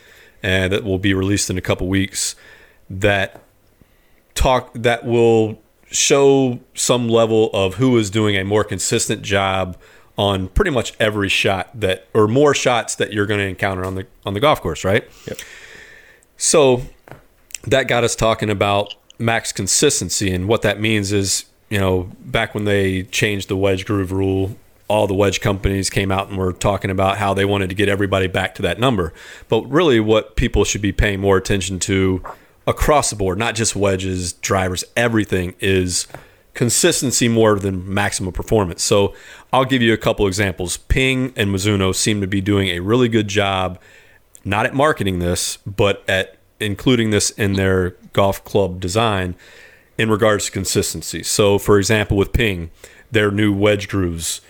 and 0.42 0.72
that 0.72 0.84
will 0.84 0.98
be 0.98 1.14
released 1.14 1.50
in 1.50 1.58
a 1.58 1.62
couple 1.62 1.86
weeks. 1.86 2.34
That 2.88 3.42
talk 4.34 4.72
that 4.74 5.04
will 5.04 5.60
show 5.90 6.60
some 6.74 7.08
level 7.08 7.50
of 7.52 7.74
who 7.74 7.96
is 7.98 8.10
doing 8.10 8.36
a 8.36 8.44
more 8.44 8.64
consistent 8.64 9.22
job 9.22 9.76
on 10.16 10.48
pretty 10.48 10.70
much 10.70 10.92
every 11.00 11.28
shot 11.28 11.70
that 11.78 12.06
or 12.12 12.28
more 12.28 12.54
shots 12.54 12.94
that 12.96 13.12
you're 13.12 13.26
going 13.26 13.40
to 13.40 13.46
encounter 13.46 13.84
on 13.84 13.94
the 13.94 14.06
on 14.26 14.34
the 14.34 14.40
golf 14.40 14.60
course, 14.60 14.84
right? 14.84 15.08
Yep. 15.26 15.38
So 16.42 16.80
that 17.64 17.86
got 17.86 18.02
us 18.02 18.16
talking 18.16 18.48
about 18.48 18.94
max 19.18 19.52
consistency 19.52 20.32
and 20.32 20.48
what 20.48 20.62
that 20.62 20.80
means 20.80 21.12
is, 21.12 21.44
you 21.68 21.78
know, 21.78 22.10
back 22.20 22.54
when 22.54 22.64
they 22.64 23.02
changed 23.02 23.48
the 23.48 23.58
wedge 23.58 23.84
groove 23.84 24.10
rule, 24.10 24.56
all 24.88 25.06
the 25.06 25.12
wedge 25.12 25.42
companies 25.42 25.90
came 25.90 26.10
out 26.10 26.28
and 26.28 26.38
were 26.38 26.54
talking 26.54 26.90
about 26.90 27.18
how 27.18 27.34
they 27.34 27.44
wanted 27.44 27.68
to 27.68 27.74
get 27.74 27.90
everybody 27.90 28.26
back 28.26 28.54
to 28.54 28.62
that 28.62 28.80
number. 28.80 29.12
But 29.50 29.70
really 29.70 30.00
what 30.00 30.34
people 30.34 30.64
should 30.64 30.80
be 30.80 30.92
paying 30.92 31.20
more 31.20 31.36
attention 31.36 31.78
to 31.80 32.22
across 32.66 33.10
the 33.10 33.16
board, 33.16 33.38
not 33.38 33.54
just 33.54 33.76
wedges, 33.76 34.32
drivers, 34.32 34.82
everything 34.96 35.54
is 35.60 36.06
consistency 36.54 37.28
more 37.28 37.58
than 37.58 37.92
maximum 37.92 38.32
performance. 38.32 38.82
So 38.82 39.14
I'll 39.52 39.66
give 39.66 39.82
you 39.82 39.92
a 39.92 39.98
couple 39.98 40.26
examples. 40.26 40.78
Ping 40.78 41.34
and 41.36 41.54
Mizuno 41.54 41.94
seem 41.94 42.22
to 42.22 42.26
be 42.26 42.40
doing 42.40 42.68
a 42.68 42.80
really 42.80 43.10
good 43.10 43.28
job, 43.28 43.78
not 44.44 44.66
at 44.66 44.74
marketing 44.74 45.18
this, 45.18 45.58
but 45.66 46.02
at 46.08 46.36
including 46.58 47.10
this 47.10 47.30
in 47.30 47.54
their 47.54 47.90
golf 48.12 48.44
club 48.44 48.80
design 48.80 49.34
in 49.98 50.10
regards 50.10 50.46
to 50.46 50.50
consistency. 50.50 51.22
So, 51.22 51.58
for 51.58 51.78
example, 51.78 52.16
with 52.16 52.32
Ping, 52.32 52.70
their 53.10 53.30
new 53.30 53.52
wedge 53.52 53.88
grooves, 53.88 54.40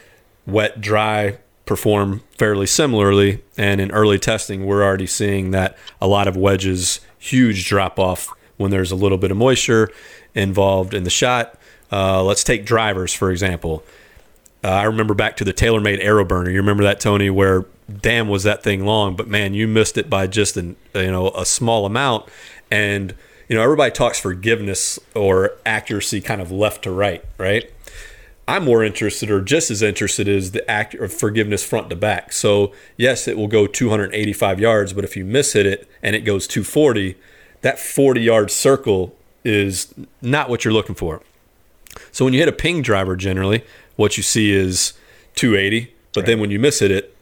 wet, 0.47 0.81
dry, 0.81 1.39
perform 1.67 2.23
fairly 2.37 2.67
similarly. 2.67 3.43
And 3.57 3.81
in 3.81 3.91
early 3.93 4.19
testing, 4.19 4.67
we're 4.67 4.83
already 4.83 5.07
seeing 5.07 5.53
that 5.53 5.79
a 6.01 6.09
lot 6.09 6.29
of 6.29 6.37
wedges, 6.37 7.01
huge 7.19 7.69
drop 7.69 7.99
off 7.99 8.29
when 8.57 8.71
there's 8.71 8.91
a 8.91 8.97
little 8.97 9.19
bit 9.19 9.31
of 9.31 9.37
moisture 9.37 9.91
involved 10.35 10.95
in 10.95 11.05
the 11.05 11.11
shot. 11.11 11.59
Uh, 11.93 12.23
let's 12.23 12.45
take 12.45 12.65
drivers, 12.65 13.13
for 13.13 13.31
example. 13.31 13.85
Uh, 14.63 14.69
I 14.69 14.85
remember 14.85 15.15
back 15.15 15.37
to 15.39 15.45
the 15.45 15.55
TaylorMade 15.55 15.99
Aero 16.03 16.25
Burner. 16.25 16.51
You 16.51 16.59
remember 16.59 16.83
that, 16.83 17.01
Tony, 17.01 17.31
where 17.31 17.65
damn 17.91 18.29
was 18.29 18.43
that 18.43 18.63
thing 18.63 18.85
long, 18.85 19.17
but 19.17 19.27
man, 19.27 19.55
you 19.55 19.67
missed 19.67 19.97
it 19.97 20.11
by 20.11 20.27
just 20.27 20.57
an 20.57 20.77
you 20.95 21.11
know 21.11 21.31
a 21.31 21.47
small 21.47 21.87
amount. 21.87 22.29
And 22.71 23.15
you 23.49 23.57
know 23.57 23.63
everybody 23.63 23.91
talks 23.91 24.21
forgiveness 24.21 24.99
or 25.15 25.53
accuracy 25.65 26.21
kind 26.21 26.41
of 26.41 26.51
left 26.53 26.85
to 26.85 26.91
right, 26.91 27.25
right? 27.39 27.73
I'm 28.47 28.65
more 28.65 28.83
interested, 28.83 29.31
or 29.31 29.41
just 29.41 29.71
as 29.71 29.81
interested, 29.81 30.27
is 30.27 30.51
the 30.51 30.69
act 30.69 30.95
of 30.95 31.13
forgiveness 31.13 31.65
front 31.65 31.89
to 31.91 31.97
back. 31.97 32.33
So 32.33 32.73
yes, 32.97 33.29
it 33.29 33.39
will 33.39 33.47
go 33.47 33.67
285 33.67 34.61
yards, 34.61 34.93
but 34.93 35.05
if 35.05 35.17
you 35.17 35.25
miss 35.25 35.53
hit 35.53 35.67
it 35.67 35.89
and 36.03 36.17
it 36.17 36.21
goes 36.21 36.47
240, 36.49 37.17
that 37.63 37.79
40 37.79 38.21
yard 38.21 38.51
circle 38.51 39.17
is 39.45 39.95
not 40.21 40.51
what 40.51 40.65
you're 40.65 40.75
looking 40.75 40.97
for. 40.97 41.23
So 42.13 42.25
when 42.25 42.35
you 42.35 42.41
hit 42.41 42.49
a 42.49 42.53
ping 42.53 42.83
driver, 42.83 43.17
generally, 43.17 43.65
what 44.01 44.17
you 44.17 44.23
see 44.23 44.51
is 44.51 44.95
280, 45.35 45.93
but 46.15 46.25
then 46.25 46.41
when 46.41 46.51
you 46.51 46.59
miss 46.59 46.81
it, 46.81 47.15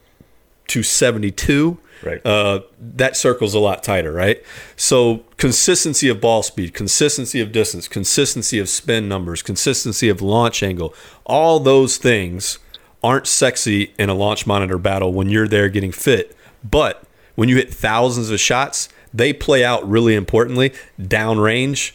272. 0.69 1.77
Right. 2.05 2.25
Uh, 2.25 2.61
that 2.79 3.17
circle's 3.17 3.53
a 3.53 3.59
lot 3.59 3.83
tighter, 3.83 4.13
right? 4.13 4.41
So 4.77 5.25
consistency 5.37 6.09
of 6.09 6.21
ball 6.21 6.45
speed, 6.45 6.75
consistency 6.75 7.41
of 7.41 7.51
distance, 7.51 7.89
consistency 7.89 8.61
of 8.61 8.69
spin 8.69 9.09
numbers, 9.09 9.43
consistency 9.43 10.09
of 10.09 10.23
launch 10.23 10.63
angle, 10.63 10.95
all 11.27 11.59
those 11.59 11.97
things 11.97 12.61
aren't 13.03 13.27
sexy 13.27 13.93
in 13.99 14.09
a 14.09 14.15
launch 14.15 14.47
monitor 14.47 14.79
battle 14.79 15.13
when 15.13 15.29
you're 15.29 15.49
there 15.49 15.69
getting 15.69 15.91
fit. 15.91 16.37
But 16.63 17.03
when 17.35 17.49
you 17.49 17.57
hit 17.57 17.75
thousands 17.75 18.31
of 18.31 18.39
shots, 18.39 18.89
they 19.13 19.33
play 19.33 19.65
out 19.65 19.89
really 19.89 20.15
importantly 20.15 20.73
downrange 21.01 21.93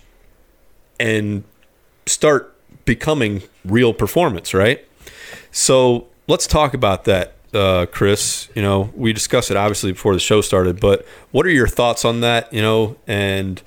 and 0.99 1.45
start 2.05 2.53
becoming 2.83 3.43
real 3.65 3.93
performance, 3.93 4.53
right? 4.53 4.85
So 5.51 6.07
let's 6.27 6.47
talk 6.47 6.73
about 6.73 7.05
that, 7.05 7.35
uh, 7.53 7.85
Chris. 7.91 8.49
You 8.55 8.61
know, 8.61 8.91
we 8.95 9.13
discussed 9.13 9.51
it 9.51 9.57
obviously 9.57 9.91
before 9.91 10.13
the 10.13 10.19
show 10.19 10.41
started, 10.41 10.79
but 10.79 11.05
what 11.31 11.45
are 11.45 11.51
your 11.51 11.67
thoughts 11.67 12.05
on 12.05 12.21
that? 12.21 12.51
You 12.51 12.61
know, 12.61 12.95
and 13.07 13.61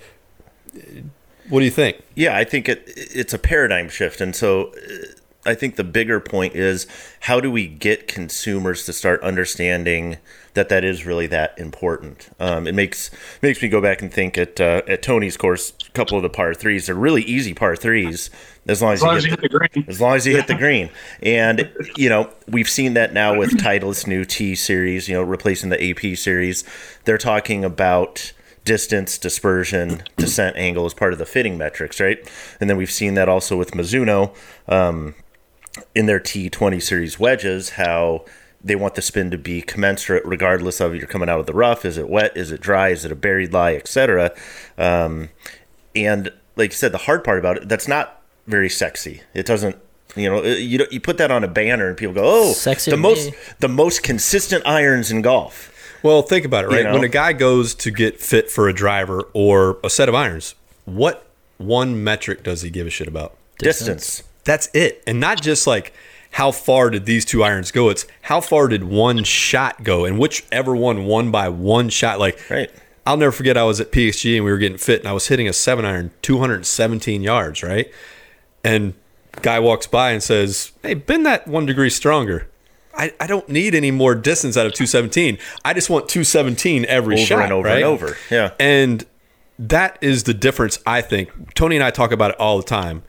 what 1.48 1.60
do 1.60 1.64
you 1.64 1.70
think? 1.70 2.02
Yeah, 2.14 2.36
I 2.36 2.44
think 2.44 2.68
it 2.68 2.82
it's 2.96 3.32
a 3.32 3.38
paradigm 3.38 3.88
shift, 3.88 4.20
and 4.20 4.34
so 4.34 4.72
uh, 4.72 5.50
I 5.50 5.54
think 5.54 5.76
the 5.76 5.84
bigger 5.84 6.18
point 6.18 6.54
is 6.54 6.86
how 7.20 7.40
do 7.40 7.50
we 7.50 7.66
get 7.66 8.08
consumers 8.08 8.84
to 8.86 8.92
start 8.92 9.22
understanding 9.22 10.18
that 10.56 10.68
that 10.70 10.84
is 10.84 11.06
really 11.06 11.28
that 11.28 11.56
important. 11.58 12.28
Um, 12.40 12.66
it 12.66 12.74
makes 12.74 13.10
makes 13.42 13.62
me 13.62 13.68
go 13.68 13.80
back 13.80 14.02
and 14.02 14.12
think 14.12 14.36
at 14.36 14.60
uh, 14.60 14.82
at 14.88 15.02
Tony's 15.02 15.36
course, 15.36 15.72
a 15.86 15.90
couple 15.92 16.16
of 16.16 16.22
the 16.22 16.30
par 16.30 16.52
threes. 16.54 16.86
They're 16.86 16.96
really 16.96 17.22
easy 17.22 17.54
par 17.54 17.76
threes 17.76 18.30
as 18.66 18.82
long 18.82 18.94
as, 18.94 18.98
As 18.98 19.02
long 19.02 19.12
you, 19.12 19.18
as 19.18 19.24
you 19.24 19.30
hit 19.30 19.40
hit 19.40 19.52
the 19.52 19.58
green. 19.58 19.84
as 19.88 20.00
long 20.00 20.16
as 20.16 20.26
you 20.26 20.34
hit 20.34 20.46
the 20.48 20.54
green. 20.54 20.90
And 21.22 21.70
you 21.96 22.08
know, 22.08 22.30
we've 22.48 22.68
seen 22.68 22.94
that 22.94 23.12
now 23.12 23.38
with 23.38 23.50
Titleist 23.52 24.06
new 24.06 24.24
T 24.24 24.54
series, 24.56 25.08
you 25.08 25.14
know, 25.14 25.22
replacing 25.22 25.70
the 25.70 25.90
AP 25.90 26.16
series. 26.16 26.64
They're 27.04 27.18
talking 27.18 27.64
about 27.64 28.32
distance, 28.64 29.16
dispersion, 29.16 30.02
descent 30.16 30.56
angle 30.56 30.86
as 30.86 30.94
part 30.94 31.12
of 31.12 31.20
the 31.20 31.26
fitting 31.26 31.56
metrics, 31.56 32.00
right? 32.00 32.18
And 32.60 32.68
then 32.68 32.76
we've 32.76 32.90
seen 32.90 33.14
that 33.14 33.28
also 33.28 33.56
with 33.56 33.70
Mizuno 33.70 34.34
um, 34.66 35.14
in 35.94 36.06
their 36.06 36.18
T20 36.18 36.82
series 36.82 37.20
wedges, 37.20 37.70
how 37.70 38.24
they 38.66 38.74
want 38.74 38.96
the 38.96 39.02
spin 39.02 39.30
to 39.30 39.38
be 39.38 39.62
commensurate 39.62 40.24
regardless 40.26 40.80
of 40.80 40.94
you're 40.96 41.06
coming 41.06 41.28
out 41.28 41.38
of 41.38 41.46
the 41.46 41.54
rough. 41.54 41.84
Is 41.84 41.96
it 41.96 42.08
wet? 42.08 42.36
Is 42.36 42.50
it 42.50 42.60
dry? 42.60 42.88
Is 42.88 43.04
it 43.04 43.12
a 43.12 43.16
buried 43.16 43.52
lie, 43.52 43.74
etc. 43.74 44.32
Um, 44.76 45.28
and 45.94 46.32
like 46.56 46.72
you 46.72 46.76
said, 46.76 46.92
the 46.92 46.98
hard 46.98 47.22
part 47.22 47.38
about 47.38 47.58
it, 47.58 47.68
that's 47.68 47.86
not 47.86 48.22
very 48.46 48.68
sexy. 48.68 49.22
It 49.34 49.46
doesn't. 49.46 49.76
You 50.16 50.30
know, 50.30 50.42
you 50.42 50.84
you 50.90 51.00
put 51.00 51.18
that 51.18 51.30
on 51.30 51.44
a 51.44 51.48
banner 51.48 51.88
and 51.88 51.96
people 51.96 52.14
go, 52.14 52.22
"Oh, 52.24 52.52
Sexy 52.52 52.90
the 52.90 52.96
most 52.96 53.30
me. 53.30 53.36
the 53.60 53.68
most 53.68 54.02
consistent 54.02 54.66
irons 54.66 55.10
in 55.10 55.22
golf." 55.22 55.72
Well, 56.02 56.22
think 56.22 56.44
about 56.44 56.64
it, 56.64 56.68
right? 56.68 56.84
know? 56.84 56.94
When 56.94 57.04
a 57.04 57.08
guy 57.08 57.32
goes 57.34 57.74
to 57.76 57.90
get 57.90 58.20
fit 58.20 58.50
for 58.50 58.68
a 58.68 58.72
driver 58.72 59.28
or 59.32 59.78
a 59.84 59.90
set 59.90 60.08
of 60.08 60.14
irons, 60.14 60.54
what 60.84 61.28
one 61.58 62.02
metric 62.02 62.42
does 62.42 62.62
he 62.62 62.70
give 62.70 62.86
a 62.86 62.90
shit 62.90 63.08
about? 63.08 63.36
Distance. 63.58 64.22
That's 64.44 64.68
it. 64.72 65.02
And 65.06 65.20
not 65.20 65.42
just 65.42 65.66
like 65.66 65.92
how 66.36 66.50
far 66.50 66.90
did 66.90 67.06
these 67.06 67.24
two 67.24 67.42
irons 67.42 67.70
go? 67.70 67.88
It's 67.88 68.04
how 68.20 68.42
far 68.42 68.68
did 68.68 68.84
one 68.84 69.24
shot 69.24 69.82
go 69.82 70.04
and 70.04 70.18
whichever 70.18 70.76
one 70.76 71.06
won 71.06 71.30
by 71.30 71.48
one 71.48 71.88
shot. 71.88 72.18
Like, 72.18 72.38
Right. 72.50 72.70
I'll 73.06 73.16
never 73.16 73.32
forget 73.32 73.56
I 73.56 73.62
was 73.64 73.80
at 73.80 73.90
PSG 73.90 74.36
and 74.36 74.44
we 74.44 74.50
were 74.50 74.58
getting 74.58 74.76
fit 74.76 75.00
and 75.00 75.08
I 75.08 75.12
was 75.12 75.28
hitting 75.28 75.48
a 75.48 75.54
seven 75.54 75.86
iron 75.86 76.10
217 76.20 77.22
yards, 77.22 77.62
right? 77.62 77.90
And 78.62 78.92
guy 79.40 79.60
walks 79.60 79.86
by 79.86 80.10
and 80.10 80.22
says, 80.22 80.72
Hey, 80.82 80.92
bend 80.92 81.24
that 81.24 81.48
one 81.48 81.64
degree 81.64 81.88
stronger. 81.88 82.48
I, 82.94 83.14
I 83.18 83.26
don't 83.26 83.48
need 83.48 83.74
any 83.74 83.90
more 83.90 84.14
distance 84.14 84.58
out 84.58 84.66
of 84.66 84.72
217. 84.74 85.38
I 85.64 85.72
just 85.72 85.88
want 85.88 86.06
217 86.10 86.84
every 86.84 87.16
Over 87.16 87.24
shot. 87.24 87.42
and 87.44 87.52
over 87.52 87.66
right? 87.68 87.76
and 87.76 87.84
over. 87.84 88.14
Yeah. 88.30 88.52
And 88.60 89.06
that 89.58 89.96
is 90.02 90.24
the 90.24 90.34
difference, 90.34 90.78
I 90.84 91.00
think. 91.00 91.54
Tony 91.54 91.76
and 91.76 91.84
I 91.84 91.90
talk 91.90 92.12
about 92.12 92.32
it 92.32 92.36
all 92.38 92.58
the 92.58 92.62
time. 92.64 93.04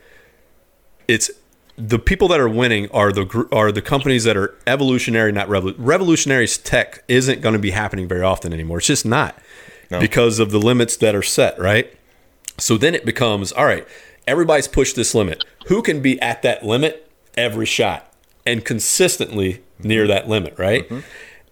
It's 1.10 1.30
the 1.78 2.00
people 2.00 2.28
that 2.30 2.40
are 2.40 2.50
winning 2.50 2.90
are 2.92 3.12
the 3.12 3.48
are 3.52 3.72
the 3.72 3.82
companies 3.82 4.24
that 4.24 4.36
are 4.36 4.58
evolutionary, 4.66 5.32
not 5.32 5.48
revolu- 5.48 5.76
revolutionary. 5.78 6.48
Tech 6.48 7.04
isn't 7.08 7.42
going 7.42 7.54
to 7.54 7.60
be 7.60 7.72
happening 7.72 8.08
very 8.08 8.24
often 8.24 8.52
anymore. 8.52 8.80
It's 8.80 8.88
just 8.88 9.06
not 9.06 9.38
because 9.90 10.40
of 10.40 10.52
the 10.52 10.60
limits 10.60 10.98
that 10.98 11.16
are 11.16 11.24
set, 11.24 11.58
right? 11.60 11.94
So 12.58 12.78
then 12.78 12.96
it 12.96 13.06
becomes 13.06 13.52
all 13.52 13.66
right. 13.66 13.88
Everybody's 14.26 14.68
pushed 14.68 14.96
this 14.96 15.16
limit. 15.16 15.46
Who 15.68 15.82
can 15.82 16.02
be 16.02 16.20
at 16.20 16.42
that 16.42 16.66
limit 16.66 17.10
every 17.38 17.66
shot 17.66 18.12
and 18.46 18.66
consistently 18.66 19.64
near 19.80 20.08
that 20.08 20.28
limit, 20.28 20.58
right? 20.58 20.86
Mm-hmm. 20.86 21.00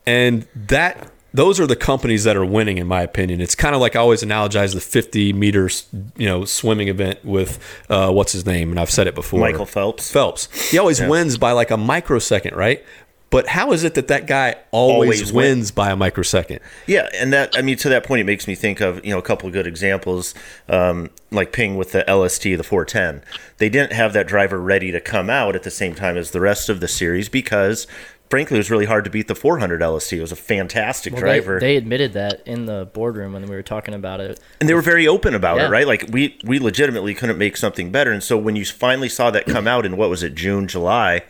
And 0.08 0.48
that 0.56 1.12
those 1.36 1.60
are 1.60 1.68
the 1.68 1.76
companies 1.76 2.24
that 2.24 2.36
are 2.38 2.46
winning, 2.46 2.78
in 2.78 2.88
my 2.88 3.02
opinion. 3.02 3.42
It's 3.42 3.56
kind 3.56 3.76
of 3.76 3.82
like 3.82 3.96
I 3.96 4.00
always 4.00 4.24
analogize 4.24 4.74
the 4.74 4.80
50 4.82 5.34
meters, 5.34 5.88
you 6.16 6.28
know, 6.28 6.46
swimming 6.46 6.88
event 6.88 7.24
with 7.26 7.60
uh, 7.90 8.12
what's 8.12 8.32
his 8.32 8.46
name, 8.46 8.70
and 8.72 8.80
I've 8.80 8.92
said 8.92 9.08
it 9.08 9.16
before, 9.16 9.40
Michael 9.40 9.66
Phelps. 9.66 10.12
Phelps. 10.12 10.72
He 10.72 10.78
always 10.78 11.02
wins 11.02 11.38
by 11.38 11.52
like 11.52 11.72
a 11.72 11.78
microsecond, 11.78 12.56
right? 12.56 12.84
But 13.32 13.48
how 13.48 13.74
is 13.74 13.84
it 13.84 13.96
that 13.96 14.08
that 14.08 14.28
guy 14.28 14.56
always, 14.72 15.20
Always 15.20 15.34
win. 15.34 15.46
wins 15.58 15.72
by 15.72 15.90
a 15.92 15.96
microsecond? 15.96 16.60
Yeah, 16.88 17.10
and 17.16 17.34
that 17.34 17.58
I 17.58 17.64
mean 17.64 17.76
to 17.78 17.90
that 17.90 18.06
point, 18.06 18.22
it 18.22 18.24
makes 18.24 18.48
me 18.48 18.56
think 18.56 18.80
of 18.80 19.04
you 19.04 19.12
know 19.12 19.18
a 19.18 19.24
couple 19.24 19.48
of 19.48 19.52
good 19.54 19.68
examples, 19.68 20.34
um, 20.70 21.10
like 21.32 21.52
Ping 21.52 21.76
with 21.76 21.92
the 21.92 22.06
LST, 22.08 22.44
the 22.44 22.64
410. 22.64 23.24
They 23.58 23.68
didn't 23.68 23.92
have 23.92 24.14
that 24.14 24.28
driver 24.28 24.62
ready 24.62 24.92
to 24.92 25.02
come 25.02 25.30
out 25.30 25.54
at 25.56 25.64
the 25.64 25.72
same 25.72 25.96
time 25.96 26.16
as 26.16 26.32
the 26.32 26.40
rest 26.40 26.70
of 26.70 26.80
the 26.80 26.88
series 26.88 27.28
because 27.28 27.88
frankly, 28.30 28.58
it 28.58 28.60
was 28.60 28.72
really 28.72 28.86
hard 28.86 29.04
to 29.06 29.10
beat 29.10 29.28
the 29.28 29.36
400 29.36 29.82
LST. 29.82 30.14
It 30.14 30.22
was 30.22 30.32
a 30.32 30.36
fantastic 30.36 31.14
Well, 31.14 31.22
driver. 31.22 31.60
They, 31.60 31.74
they 31.74 31.76
admitted 31.78 32.14
that 32.14 32.42
in 32.48 32.66
the 32.66 32.90
boardroom 32.94 33.34
when 33.34 33.44
we 33.44 33.56
were 33.56 33.62
talking 33.64 33.94
about 33.94 34.20
it. 34.20 34.40
and 34.60 34.68
they 34.70 34.74
were 34.74 34.82
very 34.82 35.08
open 35.08 35.34
about 35.36 35.58
Yeah. 35.58 35.68
it, 35.68 35.70
right? 35.70 35.88
Like 35.88 36.06
we 36.12 36.38
we 36.44 36.60
legitimately 36.60 37.14
couldn't 37.14 37.38
make 37.38 37.58
something 37.58 37.92
better. 37.92 38.12
And 38.12 38.24
so 38.24 38.38
when 38.38 38.56
you 38.56 38.66
finally 38.66 39.10
saw 39.10 39.32
that 39.32 39.46
come 39.46 39.68
out 39.68 39.86
in 39.86 39.98
what 39.98 40.10
was 40.10 40.24
it, 40.24 40.36
June, 40.36 40.68
July, 40.68 41.24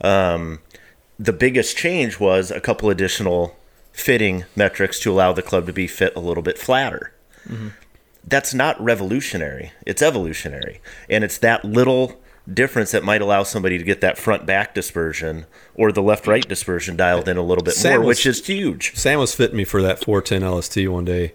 um, 0.00 0.60
the 1.18 1.32
biggest 1.32 1.76
change 1.76 2.18
was 2.18 2.50
a 2.50 2.60
couple 2.60 2.90
additional 2.90 3.56
fitting 3.92 4.44
metrics 4.56 4.98
to 5.00 5.12
allow 5.12 5.32
the 5.32 5.42
club 5.42 5.66
to 5.66 5.72
be 5.72 5.86
fit 5.86 6.14
a 6.16 6.20
little 6.20 6.42
bit 6.42 6.56
flatter. 6.58 7.12
That's 8.26 8.52
not 8.54 8.80
revolutionary; 8.82 9.72
it's 9.86 10.02
evolutionary, 10.02 10.80
and 11.08 11.24
it's 11.24 11.38
that 11.38 11.64
little 11.64 12.20
difference 12.52 12.90
that 12.92 13.04
might 13.04 13.20
allow 13.22 13.42
somebody 13.42 13.78
to 13.78 13.84
get 13.84 14.00
that 14.00 14.18
front 14.18 14.46
back 14.46 14.74
dispersion 14.74 15.46
or 15.74 15.92
the 15.92 16.02
left 16.02 16.26
right 16.26 16.46
dispersion 16.48 16.96
dialed 16.96 17.28
in 17.28 17.36
a 17.36 17.42
little 17.42 17.62
bit 17.64 17.74
Sam 17.74 17.98
more, 18.00 18.06
was- 18.08 18.18
which 18.18 18.26
is 18.26 18.46
huge. 18.46 18.94
Sam 18.96 19.18
was 19.20 19.34
fitting 19.34 19.56
me 19.56 19.64
for 19.64 19.82
that 19.82 20.04
410 20.04 20.42
LST 20.42 20.88
one 20.88 21.04
day, 21.04 21.32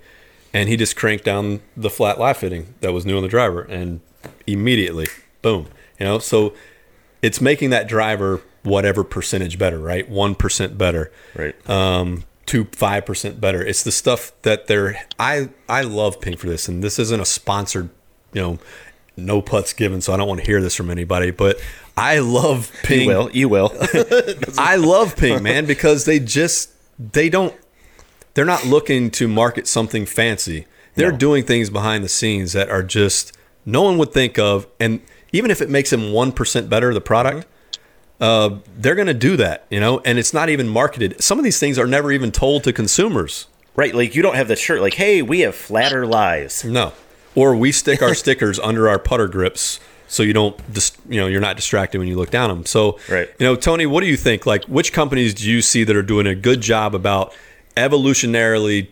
and 0.53 0.67
he 0.69 0.75
just 0.77 0.95
cranked 0.95 1.23
down 1.25 1.61
the 1.77 1.89
flat 1.89 2.19
lie 2.19 2.33
fitting 2.33 2.73
that 2.81 2.91
was 2.93 3.05
new 3.05 3.15
on 3.17 3.23
the 3.23 3.29
driver, 3.29 3.61
and 3.61 4.01
immediately, 4.47 5.07
boom. 5.41 5.67
You 5.99 6.05
know, 6.05 6.19
so 6.19 6.53
it's 7.21 7.39
making 7.39 7.69
that 7.69 7.87
driver 7.87 8.41
whatever 8.63 9.03
percentage 9.03 9.57
better, 9.59 9.79
right? 9.79 10.09
One 10.09 10.35
percent 10.35 10.77
better, 10.77 11.11
Right. 11.35 11.55
um, 11.69 12.23
to 12.47 12.65
five 12.71 13.05
percent 13.05 13.39
better. 13.39 13.63
It's 13.63 13.83
the 13.83 13.91
stuff 13.91 14.31
that 14.41 14.67
they're. 14.67 14.97
I 15.19 15.49
I 15.69 15.81
love 15.81 16.19
Ping 16.19 16.35
for 16.35 16.47
this, 16.47 16.67
and 16.67 16.83
this 16.83 16.99
isn't 16.99 17.19
a 17.19 17.25
sponsored, 17.25 17.89
you 18.33 18.41
know, 18.41 18.59
no 19.17 19.41
putts 19.41 19.73
given. 19.73 20.01
So 20.01 20.13
I 20.13 20.17
don't 20.17 20.27
want 20.27 20.41
to 20.41 20.45
hear 20.45 20.61
this 20.61 20.75
from 20.75 20.89
anybody, 20.89 21.31
but 21.31 21.59
I 21.97 22.19
love 22.19 22.71
Ping. 22.83 23.01
You 23.01 23.07
will, 23.07 23.31
you 23.31 23.49
will. 23.49 23.73
I 24.57 24.75
love 24.75 25.15
Ping, 25.15 25.41
man, 25.43 25.65
because 25.65 26.05
they 26.05 26.19
just 26.19 26.71
they 26.99 27.29
don't 27.29 27.53
they're 28.33 28.45
not 28.45 28.65
looking 28.65 29.09
to 29.11 29.27
market 29.27 29.67
something 29.67 30.05
fancy. 30.05 30.65
They're 30.95 31.11
No. 31.11 31.17
doing 31.17 31.43
things 31.45 31.69
behind 31.69 32.03
the 32.03 32.09
scenes 32.09 32.53
that 32.53 32.69
are 32.69 32.83
just 32.83 33.31
no 33.65 33.81
one 33.81 33.97
would 33.97 34.13
think 34.13 34.37
of, 34.37 34.67
and 34.79 35.01
even 35.31 35.51
if 35.51 35.61
it 35.61 35.69
makes 35.69 35.89
them 35.89 36.11
one 36.13 36.31
percent 36.31 36.69
better 36.69 36.93
the 36.93 37.01
product, 37.01 37.47
uh, 38.21 38.57
they're 38.77 38.95
going 38.95 39.07
to 39.07 39.13
do 39.13 39.35
that, 39.37 39.65
you 39.69 39.79
know. 39.79 39.99
And 40.05 40.17
it's 40.19 40.33
not 40.33 40.49
even 40.49 40.67
marketed. 40.69 41.21
Some 41.21 41.37
of 41.37 41.43
these 41.43 41.59
things 41.59 41.77
are 41.79 41.87
never 41.87 42.11
even 42.11 42.31
told 42.31 42.63
to 42.65 42.71
consumers. 42.73 43.47
Right, 43.75 43.93
like 43.93 44.15
you 44.15 44.21
don't 44.21 44.35
have 44.35 44.47
the 44.47 44.55
shirt 44.55 44.79
like, 44.81 44.93
"Hey, 44.93 45.21
we 45.21 45.41
have 45.41 45.53
flatter 45.55 46.05
lies." 46.05 46.63
No, 46.63 46.93
or 47.35 47.55
we 47.55 47.71
stick 47.71 48.01
our 48.01 48.13
stickers 48.23 48.59
under 48.59 48.87
our 48.89 48.97
putter 48.99 49.27
grips 49.27 49.79
so 50.07 50.23
you 50.23 50.33
don't 50.33 50.55
dis- 50.73 50.95
you 51.09 51.19
know 51.19 51.27
you're 51.27 51.41
not 51.41 51.55
distracted 51.55 51.97
when 51.99 52.07
you 52.07 52.15
look 52.15 52.29
down 52.31 52.49
them. 52.49 52.65
So 52.65 52.99
Right. 53.09 53.29
you 53.39 53.45
know, 53.45 53.55
Tony, 53.55 53.85
what 53.85 54.01
do 54.01 54.07
you 54.07 54.17
think? 54.17 54.45
Like, 54.45 54.63
which 54.65 54.93
companies 54.93 55.33
do 55.33 55.49
you 55.49 55.61
see 55.61 55.83
that 55.83 55.95
are 55.95 56.03
doing 56.03 56.27
a 56.27 56.35
good 56.35 56.61
job 56.61 56.93
about 56.95 57.33
evolutionarily 57.75 58.87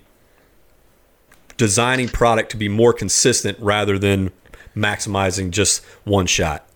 designing 1.57 2.09
product 2.09 2.51
to 2.51 2.57
be 2.57 2.67
more 2.67 2.93
consistent 2.93 3.57
rather 3.59 3.97
than 3.99 4.31
maximizing 4.75 5.51
just 5.51 5.83
one 6.03 6.25
shot? 6.25 6.67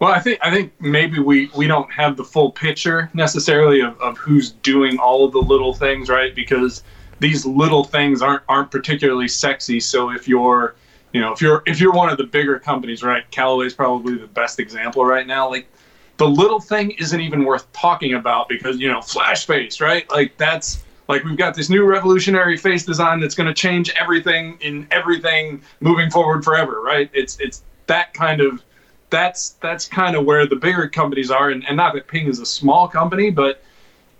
Well, 0.00 0.10
I 0.10 0.18
think 0.18 0.40
I 0.42 0.50
think 0.50 0.72
maybe 0.80 1.20
we, 1.20 1.48
we 1.56 1.68
don't 1.68 1.90
have 1.92 2.16
the 2.16 2.24
full 2.24 2.50
picture 2.50 3.08
necessarily 3.14 3.80
of, 3.80 3.96
of 4.00 4.18
who's 4.18 4.50
doing 4.50 4.98
all 4.98 5.24
of 5.24 5.30
the 5.32 5.38
little 5.40 5.72
things, 5.72 6.08
right? 6.08 6.34
Because 6.34 6.82
these 7.20 7.46
little 7.46 7.84
things 7.84 8.20
aren't 8.20 8.42
aren't 8.48 8.72
particularly 8.72 9.28
sexy. 9.28 9.78
So 9.78 10.10
if 10.10 10.26
you're 10.26 10.74
you 11.12 11.20
know 11.20 11.32
if 11.32 11.40
you're 11.40 11.62
if 11.66 11.80
you're 11.80 11.92
one 11.92 12.10
of 12.10 12.18
the 12.18 12.24
bigger 12.24 12.58
companies, 12.58 13.02
right? 13.02 13.28
Callaway's 13.30 13.74
probably 13.74 14.16
the 14.16 14.26
best 14.26 14.60
example 14.60 15.04
right 15.04 15.26
now. 15.26 15.48
Like 15.48 15.66
the 16.16 16.28
little 16.28 16.60
thing 16.60 16.92
isn't 16.92 17.20
even 17.20 17.44
worth 17.44 17.70
talking 17.72 18.14
about 18.14 18.48
because 18.48 18.78
you 18.78 18.88
know 18.88 19.00
flash 19.00 19.46
face, 19.46 19.80
right? 19.80 20.08
Like 20.10 20.36
that's 20.36 20.84
like 21.08 21.24
we've 21.24 21.36
got 21.36 21.54
this 21.54 21.68
new 21.68 21.84
revolutionary 21.84 22.56
face 22.56 22.84
design 22.84 23.20
that's 23.20 23.34
going 23.34 23.48
to 23.48 23.54
change 23.54 23.90
everything 24.00 24.56
in 24.60 24.86
everything 24.90 25.62
moving 25.80 26.10
forward 26.10 26.44
forever, 26.44 26.80
right? 26.80 27.10
It's 27.12 27.38
it's 27.40 27.62
that 27.86 28.14
kind 28.14 28.40
of 28.40 28.62
that's 29.10 29.50
that's 29.60 29.86
kind 29.86 30.16
of 30.16 30.24
where 30.24 30.46
the 30.46 30.56
bigger 30.56 30.88
companies 30.88 31.30
are, 31.30 31.50
and, 31.50 31.66
and 31.68 31.76
not 31.76 31.94
that 31.94 32.06
Ping 32.06 32.26
is 32.28 32.38
a 32.38 32.46
small 32.46 32.88
company, 32.88 33.30
but 33.30 33.62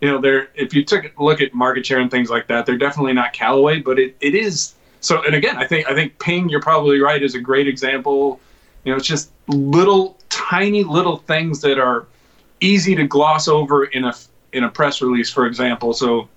you 0.01 0.09
know, 0.09 0.21
they're 0.21 0.49
if 0.55 0.75
you 0.75 0.85
took 0.85 1.05
a 1.05 1.25
look 1.25 1.41
at 1.41 1.55
market 1.55 1.87
share 1.87 2.01
and 2.01 2.11
things 2.11 2.29
like 2.29 2.49
that, 2.49 2.67
they're 2.67 2.77
definitely 2.77 3.15
not 3.15 3.33
Callaway, 3.33 3.79
but 3.79 3.99
it, 3.99 4.17
it 4.21 4.35
is 4.35 4.75
so. 5.03 5.23
And 5.23 5.35
again, 5.35 5.59
I 5.59 5.67
think 5.67 5.87
I 5.89 5.95
think 5.95 6.19
Ping, 6.19 6.49
you're 6.49 6.63
probably 6.63 7.01
right, 7.01 7.23
is 7.23 7.35
a 7.35 7.41
great 7.41 7.69
example. 7.69 8.41
You 8.85 8.93
know, 8.93 8.97
it's 8.97 9.07
just 9.07 9.31
little 9.49 10.17
tiny 10.31 10.83
little 10.83 11.19
things 11.19 11.61
that 11.61 11.79
are 11.79 12.07
easy 12.61 12.95
to 12.95 13.07
gloss 13.07 13.49
over 13.49 13.85
in 13.85 14.05
a 14.05 14.15
in 14.53 14.65
a 14.65 14.71
press 14.71 15.03
release, 15.03 15.31
for 15.31 15.47
example. 15.47 15.93
So 15.93 16.29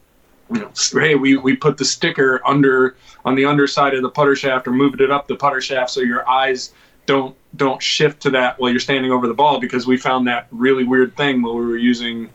you 0.54 0.60
know, 0.60 0.72
hey, 0.94 1.16
we, 1.16 1.38
we 1.38 1.56
put 1.56 1.78
the 1.78 1.86
sticker 1.86 2.42
under 2.46 2.96
on 3.24 3.36
the 3.36 3.46
underside 3.46 3.96
of 3.96 4.02
the 4.02 4.10
putter 4.10 4.36
shaft 4.36 4.68
or 4.68 4.72
moved 4.72 5.02
it 5.02 5.10
up 5.10 5.28
the 5.28 5.36
putter 5.36 5.60
shaft 5.60 5.90
so 5.90 6.02
your 6.02 6.28
eyes 6.30 6.72
don't 7.08 7.36
don't 7.56 7.82
shift 7.82 8.22
to 8.22 8.30
that 8.32 8.60
while 8.60 8.70
you're 8.70 8.80
standing 8.80 9.12
over 9.12 9.28
the 9.28 9.34
ball 9.34 9.60
because 9.60 9.88
we 9.88 9.98
found 9.98 10.28
that 10.28 10.48
really 10.52 10.84
weird 10.84 11.16
thing 11.16 11.42
while 11.42 11.56
we 11.56 11.66
were 11.66 11.78
using, 11.78 12.30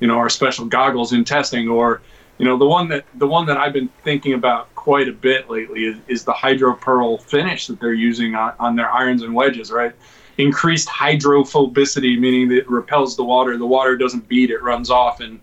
you 0.00 0.06
know, 0.06 0.16
our 0.16 0.30
special 0.30 0.64
goggles 0.64 1.12
in 1.12 1.24
testing 1.24 1.68
or 1.68 2.00
you 2.38 2.44
know 2.44 2.56
the 2.58 2.66
one 2.66 2.88
that 2.88 3.04
the 3.16 3.26
one 3.26 3.46
that 3.46 3.56
I've 3.56 3.72
been 3.72 3.88
thinking 4.04 4.32
about 4.34 4.74
quite 4.74 5.08
a 5.08 5.12
bit 5.12 5.48
lately 5.48 5.84
is, 5.84 5.96
is 6.08 6.24
the 6.24 6.32
hydro 6.32 6.74
pearl 6.74 7.18
finish 7.18 7.66
that 7.68 7.78
they're 7.78 7.92
using 7.92 8.34
on, 8.34 8.52
on 8.58 8.74
their 8.76 8.90
irons 8.90 9.22
and 9.22 9.34
wedges, 9.34 9.70
right? 9.70 9.92
Increased 10.38 10.88
hydrophobicity, 10.88 12.18
meaning 12.18 12.48
that 12.48 12.58
it 12.58 12.70
repels 12.70 13.16
the 13.16 13.24
water. 13.24 13.56
The 13.58 13.66
water 13.66 13.96
doesn't 13.96 14.28
beat; 14.28 14.50
it 14.50 14.62
runs 14.62 14.90
off, 14.90 15.20
and 15.20 15.40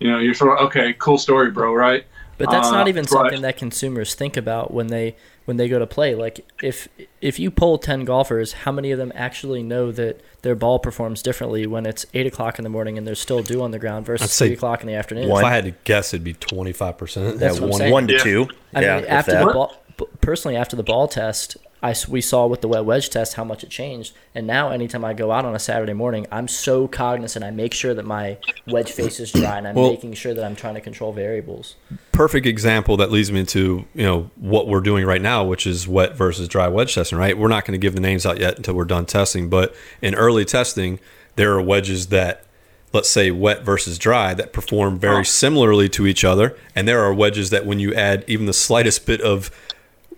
you 0.00 0.10
know 0.10 0.18
you're 0.18 0.34
sort 0.34 0.58
of 0.58 0.66
okay, 0.66 0.94
cool 0.98 1.18
story, 1.18 1.50
bro, 1.50 1.72
right? 1.74 2.04
But 2.36 2.50
that's 2.50 2.68
Uh, 2.68 2.72
not 2.72 2.88
even 2.88 3.04
but- 3.04 3.10
something 3.10 3.42
that 3.42 3.56
consumers 3.56 4.14
think 4.14 4.36
about 4.36 4.74
when 4.74 4.88
they 4.88 5.16
when 5.44 5.56
they 5.56 5.68
go 5.68 5.78
to 5.78 5.86
play. 5.86 6.14
Like 6.14 6.46
if 6.62 6.88
if 7.20 7.38
you 7.38 7.50
poll 7.50 7.78
ten 7.78 8.04
golfers, 8.04 8.52
how 8.52 8.72
many 8.72 8.90
of 8.90 8.98
them 8.98 9.12
actually 9.14 9.62
know 9.62 9.92
that 9.92 10.20
their 10.42 10.54
ball 10.54 10.78
performs 10.78 11.22
differently 11.22 11.66
when 11.66 11.86
it's 11.86 12.06
eight 12.14 12.26
o'clock 12.26 12.58
in 12.58 12.62
the 12.64 12.68
morning 12.70 12.98
and 12.98 13.06
there's 13.06 13.20
still 13.20 13.42
dew 13.42 13.62
on 13.62 13.70
the 13.70 13.78
ground 13.78 14.06
versus 14.06 14.36
three 14.38 14.52
o'clock 14.54 14.80
in 14.80 14.86
the 14.86 14.94
afternoon? 14.94 15.28
One. 15.28 15.42
If 15.42 15.46
I 15.46 15.52
had 15.54 15.64
to 15.64 15.74
guess, 15.84 16.12
it'd 16.14 16.24
be 16.24 16.34
twenty 16.34 16.72
five 16.72 16.98
percent. 16.98 17.38
That's 17.38 17.58
Yeah, 17.60 17.66
what 17.66 17.74
I'm 17.82 17.90
one, 17.90 17.90
one 17.90 18.06
to 18.08 18.14
Yeah. 18.14 18.18
two. 18.20 18.48
I 18.74 18.80
yeah, 18.82 18.96
mean, 18.96 19.04
after 19.06 19.32
that. 19.32 19.46
the 19.46 19.52
ball, 19.52 19.74
personally 20.20 20.56
after 20.56 20.76
the 20.76 20.82
ball 20.82 21.06
test, 21.08 21.56
I 21.82 21.90
s- 21.90 22.08
we 22.08 22.22
saw 22.22 22.46
with 22.46 22.62
the 22.62 22.68
wet 22.68 22.84
wedge 22.86 23.10
test 23.10 23.34
how 23.34 23.44
much 23.44 23.62
it 23.62 23.68
changed, 23.70 24.14
and 24.34 24.46
now 24.46 24.70
anytime 24.70 25.04
I 25.04 25.12
go 25.12 25.30
out 25.30 25.44
on 25.44 25.54
a 25.54 25.58
Saturday 25.58 25.92
morning, 25.92 26.26
I'm 26.32 26.48
so 26.48 26.88
cognizant. 26.88 27.44
I 27.44 27.50
make 27.50 27.74
sure 27.74 27.92
that 27.94 28.06
my 28.06 28.38
wedge 28.66 28.90
face 28.90 29.20
is 29.20 29.30
dry, 29.30 29.58
and 29.58 29.68
I'm 29.68 29.74
Well- 29.74 29.90
making 29.90 30.14
sure 30.14 30.32
that 30.32 30.42
I'm 30.44 30.56
trying 30.56 30.74
to 30.74 30.80
control 30.80 31.12
variables. 31.12 31.76
Perfect 32.14 32.46
example 32.46 32.96
that 32.98 33.10
leads 33.10 33.30
me 33.32 33.40
into 33.40 33.84
you 33.94 34.04
know 34.04 34.30
what 34.36 34.68
we're 34.68 34.80
doing 34.80 35.04
right 35.04 35.20
now, 35.20 35.44
which 35.44 35.66
is 35.66 35.86
wet 35.88 36.16
versus 36.16 36.48
dry 36.48 36.68
wedge 36.68 36.94
testing. 36.94 37.18
Right, 37.18 37.36
we're 37.36 37.48
not 37.48 37.64
going 37.64 37.72
to 37.78 37.82
give 37.82 37.94
the 37.94 38.00
names 38.00 38.24
out 38.24 38.38
yet 38.38 38.56
until 38.56 38.74
we're 38.74 38.84
done 38.84 39.04
testing. 39.06 39.48
But 39.50 39.74
in 40.00 40.14
early 40.14 40.44
testing, 40.44 41.00
there 41.36 41.52
are 41.54 41.60
wedges 41.62 42.06
that, 42.08 42.44
let's 42.92 43.10
say, 43.10 43.30
wet 43.30 43.62
versus 43.64 43.98
dry, 43.98 44.32
that 44.34 44.52
perform 44.52 44.98
very 44.98 45.20
Oh. 45.20 45.22
similarly 45.24 45.88
to 45.90 46.06
each 46.06 46.24
other, 46.24 46.56
and 46.74 46.86
there 46.86 47.02
are 47.02 47.12
wedges 47.12 47.50
that 47.50 47.66
when 47.66 47.78
you 47.80 47.92
add 47.94 48.24
even 48.26 48.46
the 48.46 48.52
slightest 48.52 49.04
bit 49.06 49.20
of 49.20 49.50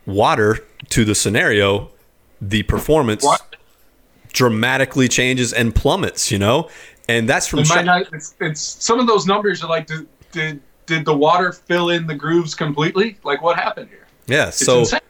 water 0.05 0.59
to 0.91 1.05
the 1.05 1.15
scenario, 1.15 1.91
the 2.41 2.63
performance 2.65 3.25
What? 3.25 3.57
dramatically 4.33 5.09
changes 5.09 5.53
and 5.53 5.75
plummets. 5.75 6.31
You 6.31 6.39
know, 6.39 6.69
and 7.09 7.29
that's 7.29 7.47
from 7.47 7.61
It 7.61 7.69
might 7.71 7.85
not, 7.87 8.03
it's, 8.13 8.35
it's 8.41 8.61
some 8.61 9.01
of 9.01 9.07
those 9.07 9.27
numbers 9.27 9.65
are 9.65 9.69
like, 9.71 9.89
did 10.33 10.61
did 10.87 11.05
the 11.05 11.17
water 11.17 11.53
fill 11.53 11.91
in 11.91 12.07
the 12.07 12.15
grooves 12.15 12.55
completely? 12.55 13.19
Like, 13.25 13.43
what 13.43 13.57
happened 13.57 13.89
here? 13.91 14.07
yeah. 14.27 14.49
It's 14.49 14.65
So 14.65 14.81
insane. 14.81 15.01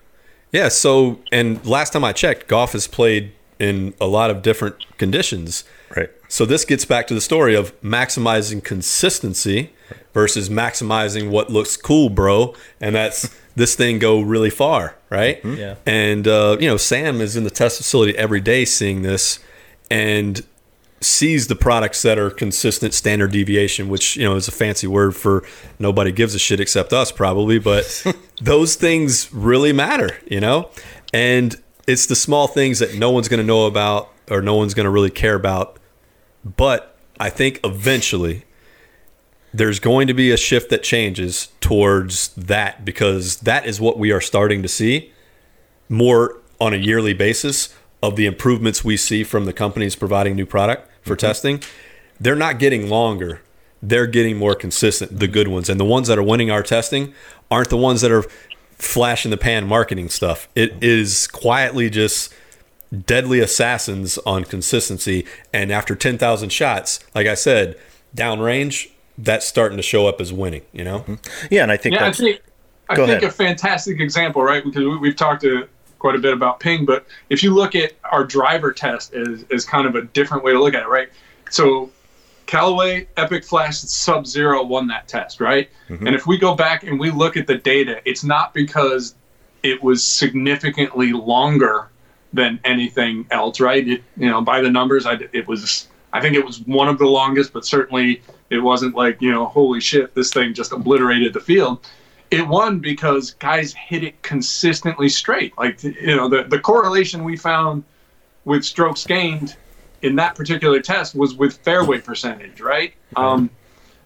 Yeah, 0.52 0.68
so 0.68 1.20
and 1.32 1.64
last 1.66 1.92
time 1.92 2.04
I 2.04 2.12
checked, 2.12 2.48
golf 2.48 2.74
is 2.74 2.86
played 2.86 3.32
in 3.58 3.94
a 4.00 4.06
lot 4.06 4.30
of 4.30 4.42
different 4.42 4.76
conditions. 4.98 5.64
right. 5.96 6.10
So 6.28 6.44
this 6.44 6.64
gets 6.64 6.84
back 6.84 7.06
to 7.08 7.14
the 7.14 7.20
story 7.20 7.54
of 7.54 7.78
maximizing 7.82 8.62
consistency 8.62 9.72
versus 10.14 10.48
maximizing 10.48 11.30
what 11.30 11.50
looks 11.50 11.76
cool, 11.76 12.08
bro. 12.08 12.54
And 12.80 12.94
that's 12.94 13.34
this 13.54 13.74
thing 13.76 13.98
go 13.98 14.20
really 14.20 14.50
far, 14.50 14.96
right? 15.10 15.40
Yeah. 15.44 15.76
And 15.86 16.26
uh, 16.26 16.56
you 16.60 16.68
know, 16.68 16.76
Sam 16.76 17.20
is 17.20 17.36
in 17.36 17.44
the 17.44 17.50
test 17.50 17.76
facility 17.78 18.16
every 18.16 18.40
day 18.40 18.64
seeing 18.64 19.02
this 19.02 19.38
and 19.90 20.44
sees 21.00 21.46
the 21.48 21.54
products 21.54 22.02
that 22.02 22.18
are 22.18 22.30
consistent 22.30 22.94
standard 22.94 23.30
deviation, 23.32 23.88
which 23.88 24.16
you 24.16 24.24
know 24.24 24.36
is 24.36 24.48
a 24.48 24.52
fancy 24.52 24.86
word 24.86 25.14
for 25.14 25.44
nobody 25.78 26.10
gives 26.12 26.34
a 26.34 26.38
shit 26.38 26.60
except 26.60 26.92
us 26.92 27.12
probably, 27.12 27.58
but 27.58 28.04
those 28.40 28.74
things 28.74 29.32
really 29.32 29.72
matter, 29.72 30.18
you 30.26 30.40
know? 30.40 30.70
And 31.12 31.60
it's 31.86 32.06
the 32.06 32.16
small 32.16 32.48
things 32.48 32.78
that 32.78 32.94
no 32.94 33.10
one's 33.10 33.28
going 33.28 33.40
to 33.40 33.46
know 33.46 33.66
about 33.66 34.10
or 34.30 34.42
no 34.42 34.54
one's 34.54 34.74
going 34.74 34.84
to 34.84 34.90
really 34.90 35.10
care 35.10 35.34
about. 35.34 35.78
But 36.44 36.96
I 37.20 37.30
think 37.30 37.60
eventually 37.62 38.44
there's 39.52 39.78
going 39.78 40.06
to 40.06 40.14
be 40.14 40.30
a 40.30 40.36
shift 40.36 40.70
that 40.70 40.82
changes 40.82 41.48
towards 41.60 42.28
that 42.34 42.84
because 42.84 43.38
that 43.38 43.66
is 43.66 43.80
what 43.80 43.98
we 43.98 44.12
are 44.12 44.20
starting 44.20 44.62
to 44.62 44.68
see 44.68 45.12
more 45.88 46.38
on 46.60 46.74
a 46.74 46.76
yearly 46.76 47.14
basis 47.14 47.74
of 48.02 48.16
the 48.16 48.26
improvements 48.26 48.84
we 48.84 48.96
see 48.96 49.24
from 49.24 49.44
the 49.46 49.52
companies 49.52 49.96
providing 49.96 50.36
new 50.36 50.46
product 50.46 50.90
for 51.02 51.14
mm-hmm. 51.14 51.26
testing. 51.26 51.62
They're 52.20 52.36
not 52.36 52.58
getting 52.58 52.88
longer. 52.88 53.40
they're 53.82 54.06
getting 54.06 54.36
more 54.36 54.54
consistent, 54.54 55.18
the 55.18 55.28
good 55.28 55.48
ones. 55.48 55.68
And 55.68 55.78
the 55.78 55.84
ones 55.84 56.08
that 56.08 56.18
are 56.18 56.22
winning 56.22 56.50
our 56.50 56.62
testing 56.62 57.14
aren't 57.50 57.70
the 57.70 57.76
ones 57.76 58.00
that 58.00 58.10
are 58.10 58.24
flash 58.78 59.24
in 59.24 59.30
the 59.30 59.36
pan 59.36 59.66
marketing 59.66 60.08
stuff. 60.08 60.48
It 60.54 60.82
is 60.82 61.26
quietly 61.26 61.90
just 61.90 62.32
deadly 63.04 63.40
assassins 63.40 64.18
on 64.18 64.44
consistency. 64.44 65.26
And 65.52 65.70
after 65.72 65.94
10,000 65.94 66.50
shots, 66.50 67.00
like 67.14 67.26
I 67.26 67.34
said, 67.34 67.78
downrange, 68.14 68.90
that's 69.18 69.46
starting 69.46 69.76
to 69.76 69.82
show 69.82 70.06
up 70.06 70.20
as 70.20 70.32
winning, 70.32 70.62
you 70.72 70.84
know? 70.84 71.00
Mm-hmm. 71.00 71.46
Yeah, 71.50 71.62
and 71.62 71.72
I 71.72 71.76
think 71.76 71.94
Yeah, 71.94 72.06
I 72.06 72.12
think 72.12 72.40
I 72.88 72.94
think 72.94 73.08
ahead. 73.08 73.24
a 73.24 73.30
fantastic 73.30 73.98
example, 74.00 74.42
right? 74.42 74.62
Because 74.64 74.84
we, 74.84 74.96
we've 74.96 75.16
talked 75.16 75.42
to 75.42 75.68
quite 75.98 76.14
a 76.14 76.18
bit 76.18 76.32
about 76.32 76.60
ping, 76.60 76.84
but 76.84 77.06
if 77.30 77.42
you 77.42 77.54
look 77.54 77.74
at 77.74 77.92
our 78.04 78.24
driver 78.24 78.72
test 78.72 79.14
is, 79.14 79.44
as 79.50 79.64
kind 79.64 79.86
of 79.86 79.94
a 79.94 80.02
different 80.02 80.44
way 80.44 80.52
to 80.52 80.62
look 80.62 80.74
at 80.74 80.82
it, 80.82 80.88
right? 80.88 81.08
So 81.50 81.90
Callaway 82.46 83.08
Epic 83.16 83.44
Flash 83.44 83.78
Sub 83.78 84.26
Zero 84.26 84.62
won 84.62 84.86
that 84.88 85.08
test, 85.08 85.40
right? 85.40 85.68
Mm-hmm. 85.88 86.06
And 86.06 86.16
if 86.16 86.26
we 86.26 86.38
go 86.38 86.54
back 86.54 86.84
and 86.84 86.98
we 86.98 87.10
look 87.10 87.36
at 87.36 87.46
the 87.46 87.58
data, 87.58 88.00
it's 88.04 88.24
not 88.24 88.54
because 88.54 89.14
it 89.62 89.82
was 89.82 90.06
significantly 90.06 91.12
longer 91.12 91.88
than 92.32 92.60
anything 92.64 93.26
else, 93.30 93.60
right? 93.60 93.86
It, 93.86 94.02
you 94.16 94.28
know, 94.28 94.40
by 94.40 94.60
the 94.60 94.70
numbers, 94.70 95.06
I, 95.06 95.18
it 95.32 95.48
was, 95.48 95.88
I 96.12 96.20
think 96.20 96.34
it 96.34 96.44
was 96.44 96.60
one 96.60 96.88
of 96.88 96.98
the 96.98 97.06
longest, 97.06 97.52
but 97.52 97.64
certainly 97.64 98.22
it 98.50 98.58
wasn't 98.58 98.94
like, 98.94 99.20
you 99.20 99.32
know, 99.32 99.46
holy 99.46 99.80
shit, 99.80 100.14
this 100.14 100.32
thing 100.32 100.54
just 100.54 100.72
obliterated 100.72 101.32
the 101.32 101.40
field. 101.40 101.88
It 102.30 102.46
won 102.46 102.80
because 102.80 103.32
guys 103.32 103.72
hit 103.72 104.02
it 104.02 104.20
consistently 104.22 105.08
straight. 105.08 105.56
Like, 105.56 105.82
you 105.82 106.16
know, 106.16 106.28
the, 106.28 106.44
the 106.44 106.58
correlation 106.58 107.24
we 107.24 107.36
found 107.36 107.84
with 108.44 108.64
strokes 108.64 109.04
gained 109.04 109.56
in 110.02 110.16
that 110.16 110.34
particular 110.34 110.80
test 110.80 111.14
was 111.14 111.34
with 111.34 111.56
fairway 111.58 112.00
percentage, 112.00 112.60
right? 112.60 112.94
Um, 113.16 113.50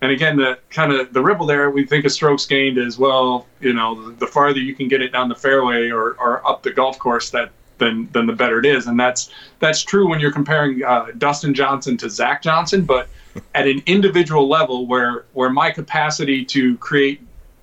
and 0.03 0.11
again, 0.11 0.37
the 0.37 0.59
kind 0.71 0.93
of 0.93 1.13
the 1.13 1.23
ripple 1.23 1.47
there, 1.47 1.71
we 1.71 1.85
think 1.85 2.05
of 2.05 2.13
strokes 2.13 2.47
gained 2.47 2.79
as 2.79 2.99
well. 2.99 3.47
You 3.61 3.75
know, 3.75 4.11
the 4.13 4.27
farther 4.27 4.59
you 4.59 4.75
can 4.75 4.89
get 4.89 5.03
it 5.03 5.13
down 5.13 5.29
the 5.29 5.35
fairway 5.35 5.91
or, 5.91 6.13
or 6.15 6.47
up 6.49 6.63
the 6.63 6.71
golf 6.71 6.99
course, 6.99 7.31
that 7.31 7.51
then 7.79 8.09
then 8.13 8.27
the 8.27 8.33
better 8.33 8.59
it 8.59 8.67
is. 8.67 8.87
And 8.87 8.99
that's 8.99 9.31
that's 9.59 9.83
true 9.83 10.09
when 10.09 10.21
you're 10.21 10.33
comparing 10.33 10.83
uh, 10.83 11.09
Dustin 11.19 11.53
Johnson 11.53 11.97
to 11.99 12.09
Zach 12.09 12.43
Johnson. 12.43 12.85
But 12.85 13.09
at 13.55 13.67
an 13.67 13.83
individual 13.87 14.49
level, 14.49 14.87
where 14.87 15.27
where 15.35 15.51
my 15.51 15.71
capacity 15.71 16.45
to 16.47 16.77
create 16.79 17.21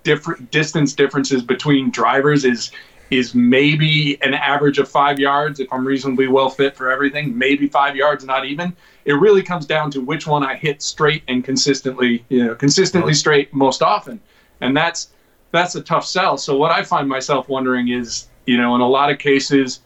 different 0.08 0.50
distance 0.52 0.94
differences 0.94 1.44
between 1.44 1.92
drivers 1.92 2.46
is 2.46 2.72
is 3.12 3.36
maybe 3.36 4.18
an 4.22 4.34
average 4.34 4.80
of 4.80 4.88
five 4.90 5.20
yards 5.20 5.60
if 5.60 5.72
I'm 5.72 5.86
reasonably 5.86 6.28
well 6.28 6.50
fit 6.50 6.76
for 6.76 6.90
everything, 6.90 7.38
maybe 7.38 7.68
five 7.68 7.96
yards, 7.96 8.24
not 8.24 8.46
even. 8.46 8.76
It 9.04 9.14
really 9.14 9.44
comes 9.44 9.66
down 9.66 9.92
to 9.92 10.02
which 10.02 10.26
one 10.26 10.44
I 10.44 10.56
hit 10.56 10.82
straight 10.82 11.24
and 11.28 11.44
consistently, 11.44 12.26
you 12.30 12.46
know, 12.46 12.56
consistently 12.56 13.14
straight 13.14 13.54
most 13.54 13.82
often, 13.82 14.22
and 14.62 14.76
that's 14.76 15.10
that's 15.52 15.76
a 15.76 15.82
tough 15.82 16.06
sell. 16.06 16.38
So 16.38 16.56
what 16.56 16.72
I 16.72 16.84
find 16.84 17.10
myself 17.10 17.50
wondering 17.50 17.90
is, 17.90 18.28
you 18.46 18.58
know, 18.58 18.76
in 18.76 18.82
a 18.82 18.88
lot 18.88 19.12
of 19.12 19.20
cases, 19.20 19.82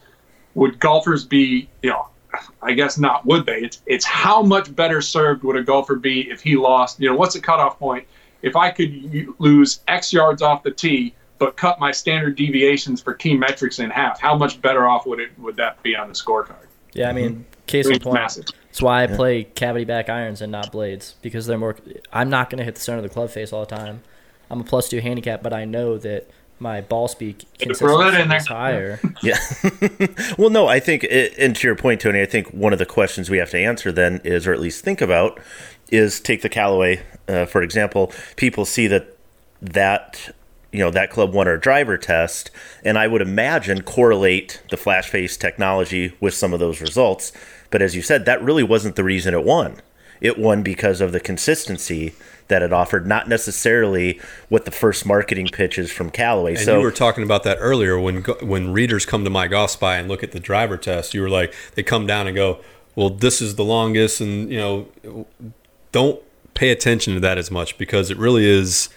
would 0.54 0.80
golfers 0.80 1.26
be, 1.26 1.68
you 1.82 1.90
know, 1.90 2.10
I 2.62 2.74
guess 2.74 3.00
not 3.00 3.26
would 3.26 3.48
they? 3.48 3.60
It's 3.62 3.82
it's 3.88 4.06
how 4.06 4.44
much 4.44 4.76
better 4.76 5.02
served 5.02 5.44
would 5.44 5.56
a 5.56 5.64
golfer 5.64 5.96
be 5.96 6.30
if 6.30 6.42
he 6.42 6.56
lost? 6.56 7.00
You 7.00 7.10
know, 7.10 7.16
what's 7.16 7.34
the 7.34 7.42
cutoff 7.42 7.80
point? 7.80 8.06
If 8.42 8.56
I 8.56 8.72
could 8.72 9.34
lose 9.40 9.82
X 9.88 10.12
yards 10.12 10.42
off 10.42 10.64
the 10.64 10.72
tee, 10.72 11.14
but 11.38 11.58
cut 11.58 11.80
my 11.80 11.92
standard 11.92 12.36
deviations 12.36 13.02
for 13.02 13.14
key 13.14 13.36
metrics 13.36 13.80
in 13.80 13.90
half, 13.90 14.20
how 14.20 14.36
much 14.36 14.62
better 14.62 14.88
off 14.88 15.06
would 15.06 15.20
it 15.20 15.38
would 15.40 15.56
that 15.58 15.82
be 15.84 15.96
on 15.96 16.08
the 16.08 16.14
scorecard? 16.14 16.68
Yeah, 16.94 17.10
I 17.10 17.14
mean, 17.14 17.30
mm-hmm. 17.32 17.42
case 17.68 17.88
in 17.88 17.94
It's 17.94 18.04
point. 18.04 18.16
massive. 18.16 18.46
That's 18.66 18.82
why 18.82 19.04
I 19.04 19.08
play 19.08 19.44
cavity 19.44 19.86
back 19.86 20.10
irons 20.10 20.42
and 20.42 20.52
not 20.52 20.72
blades 20.72 21.16
because 21.22 21.46
they're 21.46 21.58
more. 21.58 21.76
I'm 22.14 22.30
not 22.30 22.50
going 22.50 22.60
to 22.60 22.64
hit 22.64 22.76
the 22.76 22.82
center 22.82 22.98
of 22.98 23.04
the 23.04 23.10
club 23.10 23.30
face 23.30 23.52
all 23.52 23.66
the 23.66 23.76
time. 23.76 24.02
I'm 24.50 24.62
a 24.62 24.64
plus 24.64 24.90
two 24.90 25.02
handicap, 25.02 25.42
but 25.42 25.54
I 25.54 25.66
know 25.66 25.98
that 25.98 26.30
my 26.62 26.80
ball 26.80 27.08
speed 27.08 27.44
throw 27.58 27.98
that 27.98 28.14
in 28.14 28.30
consistency 28.30 28.30
there. 28.30 28.38
is 28.38 28.48
higher. 28.48 29.00
Yeah. 29.24 30.36
well, 30.38 30.52
no, 30.52 30.68
I 30.68 30.80
think, 30.80 31.06
and 31.10 31.56
to 31.56 31.68
your 31.68 31.76
point, 31.76 32.02
Tony, 32.02 32.22
I 32.22 32.26
think 32.26 32.50
one 32.52 32.72
of 32.72 32.80
the 32.80 32.86
questions 32.86 33.30
we 33.30 33.40
have 33.40 33.50
to 33.52 33.58
answer 33.58 33.92
then 33.92 34.22
is, 34.24 34.46
or 34.46 34.54
at 34.54 34.60
least 34.60 34.84
think 34.84 35.02
about, 35.02 35.40
is 35.92 36.20
take 36.20 36.42
the 36.42 36.50
Callaway, 36.50 37.04
uh, 37.28 37.46
for 37.46 37.62
example. 37.62 38.12
People 38.36 38.66
see 38.66 38.88
that 38.88 39.18
that 39.62 40.34
you 40.72 40.80
know 40.80 40.90
that 40.92 41.12
club 41.12 41.34
won 41.34 41.48
our 41.48 41.58
driver 41.58 41.98
test, 41.98 42.50
and 42.84 42.98
I 42.98 43.08
would 43.08 43.22
imagine 43.22 43.84
correlate 43.84 44.62
the 44.70 44.78
flash 44.78 45.10
face 45.10 45.38
technology 45.38 46.14
with 46.20 46.34
some 46.34 46.54
of 46.54 46.60
those 46.60 46.82
results. 46.82 47.32
But 47.70 47.82
as 47.82 47.96
you 47.96 48.02
said, 48.02 48.26
that 48.26 48.42
really 48.42 48.64
wasn't 48.64 48.96
the 48.96 49.04
reason 49.04 49.34
it 49.34 49.44
won. 49.44 49.82
It 50.20 50.38
won 50.38 50.62
because 50.62 51.02
of 51.02 51.12
the 51.12 51.20
consistency 51.20 52.14
that 52.48 52.62
it 52.62 52.72
offered, 52.72 53.08
not 53.08 53.28
necessarily 53.28 54.20
what 54.50 54.66
the 54.66 54.72
first 54.72 55.06
marketing 55.06 55.48
pitch 55.48 55.80
is 55.80 55.92
from 55.92 56.12
Callaway. 56.12 56.56
And 56.56 56.60
so 56.60 56.78
you 56.78 56.84
were 56.84 56.92
talking 56.92 57.24
about 57.24 57.44
that 57.44 57.58
earlier 57.60 58.00
when 58.00 58.22
when 58.42 58.72
readers 58.72 59.06
come 59.06 59.24
to 59.24 59.32
MyGolfSpy 59.32 60.00
and 60.00 60.08
look 60.08 60.22
at 60.22 60.32
the 60.32 60.40
driver 60.40 60.78
test. 60.78 61.14
You 61.14 61.22
were 61.22 61.30
like, 61.30 61.56
they 61.76 61.84
come 61.84 62.06
down 62.06 62.28
and 62.28 62.36
go, 62.36 62.60
"Well, 62.96 63.10
this 63.10 63.42
is 63.42 63.56
the 63.56 63.64
longest," 63.64 64.22
and 64.22 64.52
you 64.52 64.60
know, 64.60 65.26
don't 65.92 66.22
pay 66.54 66.70
attention 66.72 67.14
to 67.14 67.20
that 67.20 67.38
as 67.38 67.50
much 67.50 67.78
because 67.78 68.10
it 68.10 68.18
really 68.18 68.46
is. 68.46 68.90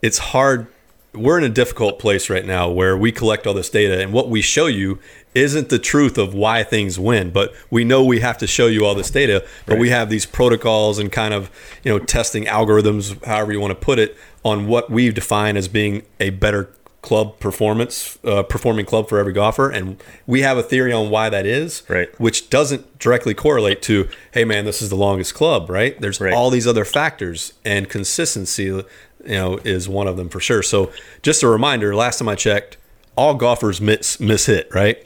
It's 0.00 0.18
hard. 0.18 0.66
We're 1.14 1.36
in 1.36 1.44
a 1.44 1.50
difficult 1.50 1.98
place 1.98 2.30
right 2.30 2.44
now 2.44 2.70
where 2.70 2.96
we 2.96 3.12
collect 3.12 3.46
all 3.46 3.54
this 3.54 3.68
data, 3.68 4.00
and 4.00 4.12
what 4.12 4.30
we 4.30 4.40
show 4.40 4.66
you 4.66 4.98
isn't 5.34 5.68
the 5.68 5.78
truth 5.78 6.16
of 6.16 6.34
why 6.34 6.64
things 6.64 6.98
win. 6.98 7.30
But 7.30 7.54
we 7.70 7.84
know 7.84 8.04
we 8.04 8.20
have 8.20 8.38
to 8.38 8.46
show 8.46 8.66
you 8.66 8.84
all 8.84 8.94
this 8.94 9.10
data. 9.10 9.46
But 9.66 9.78
we 9.78 9.90
have 9.90 10.08
these 10.08 10.26
protocols 10.26 10.98
and 10.98 11.12
kind 11.12 11.34
of 11.34 11.50
you 11.84 11.92
know 11.92 11.98
testing 11.98 12.44
algorithms, 12.44 13.22
however 13.24 13.52
you 13.52 13.60
want 13.60 13.72
to 13.78 13.84
put 13.84 13.98
it, 13.98 14.16
on 14.42 14.66
what 14.66 14.90
we 14.90 15.10
define 15.10 15.56
as 15.56 15.68
being 15.68 16.02
a 16.18 16.30
better 16.30 16.70
club 17.02 17.38
performance, 17.40 18.16
uh, 18.24 18.42
performing 18.44 18.86
club 18.86 19.08
for 19.08 19.18
every 19.18 19.32
golfer, 19.32 19.68
and 19.68 20.00
we 20.26 20.42
have 20.42 20.56
a 20.56 20.62
theory 20.62 20.92
on 20.92 21.10
why 21.10 21.28
that 21.28 21.44
is, 21.44 21.82
Right. 21.88 22.08
Which 22.20 22.48
doesn't 22.48 22.98
directly 23.00 23.34
correlate 23.34 23.82
to, 23.82 24.08
hey 24.32 24.44
man, 24.44 24.64
this 24.64 24.80
is 24.80 24.88
the 24.88 24.96
longest 24.96 25.34
club, 25.34 25.68
right? 25.68 26.00
There's 26.00 26.20
Right. 26.20 26.32
all 26.32 26.48
these 26.48 26.66
other 26.66 26.84
factors, 26.84 27.52
and 27.64 27.88
consistency, 27.88 28.64
you 28.64 28.84
know, 29.26 29.58
is 29.64 29.88
one 29.88 30.06
of 30.06 30.16
them 30.16 30.28
for 30.28 30.38
sure. 30.40 30.62
So, 30.62 30.92
just 31.22 31.42
a 31.42 31.48
reminder: 31.48 31.94
last 31.94 32.18
time 32.18 32.28
I 32.28 32.36
checked, 32.36 32.76
all 33.16 33.34
golfers 33.34 33.80
miss 33.80 34.18
miss 34.20 34.46
hit, 34.46 34.68
right? 34.72 35.04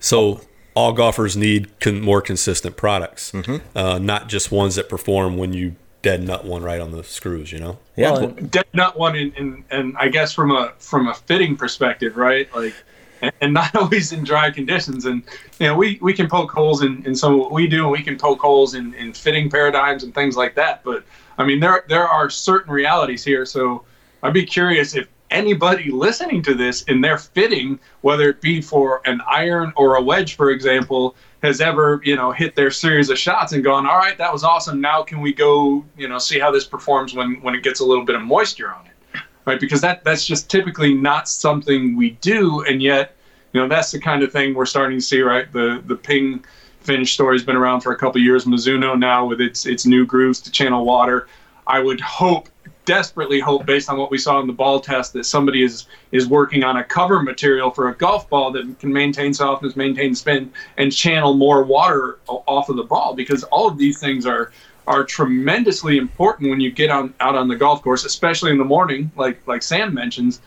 So. 0.00 0.40
All 0.74 0.92
golfers 0.92 1.36
need 1.36 1.80
con- 1.80 2.00
more 2.00 2.20
consistent 2.22 2.76
products, 2.76 3.32
uh, 3.74 3.98
not 3.98 4.28
just 4.28 4.52
ones 4.52 4.76
that 4.76 4.88
perform 4.88 5.36
when 5.36 5.52
you 5.52 5.74
dead 6.02 6.22
nut 6.22 6.44
one 6.44 6.62
right 6.62 6.80
on 6.80 6.92
the 6.92 7.04
screws. 7.04 7.52
You 7.52 7.60
know. 7.60 7.78
yeah, 7.96 8.12
Well, 8.12 8.28
dead 8.28 8.66
nut 8.72 8.98
one 8.98 9.16
and, 9.16 9.36
and 9.36 9.64
and 9.70 9.96
I 9.98 10.08
guess 10.08 10.32
from 10.32 10.50
a 10.50 10.72
from 10.78 11.08
a 11.08 11.14
fitting 11.14 11.56
perspective, 11.56 12.16
right? 12.16 12.54
Like 12.54 12.74
and, 13.22 13.32
and 13.40 13.54
not 13.54 13.74
always 13.76 14.12
in 14.12 14.24
dry 14.24 14.50
conditions. 14.50 15.04
And 15.04 15.22
you 15.58 15.66
know, 15.66 15.76
we, 15.76 15.98
we 16.00 16.12
can 16.12 16.28
poke 16.28 16.50
holes 16.50 16.82
in, 16.82 17.04
in 17.04 17.14
some 17.14 17.34
of 17.34 17.40
what 17.40 17.52
we 17.52 17.66
do 17.66 17.82
and 17.82 17.92
we 17.92 18.02
can 18.02 18.16
poke 18.16 18.40
holes 18.40 18.74
in, 18.74 18.94
in 18.94 19.12
fitting 19.12 19.50
paradigms 19.50 20.04
and 20.04 20.14
things 20.14 20.36
like 20.36 20.54
that. 20.56 20.84
But 20.84 21.04
I 21.38 21.44
mean 21.44 21.60
there 21.60 21.84
there 21.88 22.06
are 22.06 22.30
certain 22.30 22.72
realities 22.72 23.24
here. 23.24 23.44
So 23.46 23.84
I'd 24.22 24.34
be 24.34 24.44
curious 24.44 24.94
if 24.94 25.08
anybody 25.30 25.90
listening 25.90 26.42
to 26.42 26.54
this 26.54 26.82
in 26.84 27.00
their 27.00 27.18
fitting, 27.18 27.78
whether 28.00 28.30
it 28.30 28.40
be 28.40 28.60
for 28.60 29.02
an 29.04 29.20
iron 29.28 29.72
or 29.76 29.96
a 29.96 30.02
wedge, 30.02 30.36
for 30.36 30.50
example, 30.50 31.16
has 31.42 31.60
ever, 31.60 32.00
you 32.04 32.16
know, 32.16 32.32
hit 32.32 32.56
their 32.56 32.70
series 32.70 33.10
of 33.10 33.18
shots 33.18 33.52
and 33.52 33.62
gone, 33.62 33.86
all 33.86 33.96
right, 33.96 34.18
that 34.18 34.32
was 34.32 34.42
awesome. 34.42 34.80
Now 34.80 35.02
can 35.02 35.20
we 35.20 35.32
go, 35.32 35.84
you 35.96 36.08
know, 36.08 36.18
see 36.18 36.38
how 36.38 36.50
this 36.50 36.64
performs 36.64 37.14
when, 37.14 37.40
when 37.42 37.54
it 37.54 37.62
gets 37.62 37.80
a 37.80 37.84
little 37.84 38.04
bit 38.04 38.16
of 38.16 38.22
moisture 38.22 38.72
on 38.72 38.86
it? 38.86 39.22
Right. 39.44 39.58
Because 39.58 39.80
that 39.80 40.04
that's 40.04 40.26
just 40.26 40.50
typically 40.50 40.92
not 40.92 41.26
something 41.26 41.96
we 41.96 42.10
do. 42.20 42.62
And 42.64 42.82
yet, 42.82 43.16
you 43.54 43.60
know, 43.60 43.66
that's 43.66 43.90
the 43.90 43.98
kind 43.98 44.22
of 44.22 44.30
thing 44.30 44.52
we're 44.52 44.66
starting 44.66 44.98
to 44.98 45.04
see, 45.04 45.22
right? 45.22 45.50
The 45.50 45.82
the 45.86 45.96
ping 45.96 46.44
finish 46.80 47.14
story's 47.14 47.42
been 47.42 47.56
around 47.56 47.80
for 47.80 47.92
a 47.92 47.96
couple 47.96 48.20
years. 48.20 48.44
Mizuno 48.44 48.98
now 48.98 49.24
with 49.24 49.40
its 49.40 49.64
its 49.64 49.86
new 49.86 50.04
grooves 50.04 50.38
to 50.40 50.50
channel 50.50 50.84
water. 50.84 51.28
I 51.66 51.80
would 51.80 52.00
hope 52.00 52.50
desperately 52.88 53.38
hope 53.38 53.66
based 53.66 53.90
on 53.90 53.98
what 53.98 54.10
we 54.10 54.16
saw 54.16 54.40
in 54.40 54.46
the 54.46 54.52
ball 54.52 54.80
test 54.80 55.12
that 55.12 55.24
somebody 55.24 55.62
is 55.62 55.86
is 56.10 56.26
working 56.26 56.64
on 56.64 56.78
a 56.78 56.82
cover 56.82 57.22
material 57.22 57.70
for 57.70 57.90
a 57.90 57.94
golf 57.94 58.26
ball 58.30 58.50
that 58.50 58.78
can 58.80 58.90
maintain 58.90 59.34
softness 59.34 59.76
maintain 59.76 60.14
spin 60.14 60.50
and 60.78 60.90
channel 60.90 61.34
more 61.34 61.62
water 61.62 62.18
off 62.26 62.70
of 62.70 62.76
the 62.76 62.82
ball 62.82 63.14
because 63.14 63.44
all 63.44 63.68
of 63.68 63.76
these 63.76 64.00
things 64.00 64.24
are 64.24 64.52
are 64.86 65.04
tremendously 65.04 65.98
important 65.98 66.48
when 66.48 66.60
you 66.60 66.70
get 66.70 66.88
on 66.88 67.12
out 67.20 67.34
on 67.34 67.46
the 67.46 67.56
golf 67.56 67.82
course 67.82 68.06
especially 68.06 68.50
in 68.50 68.56
the 68.56 68.64
morning 68.64 69.12
like 69.16 69.46
like 69.46 69.62
Sam 69.62 69.92
mentions. 69.92 70.40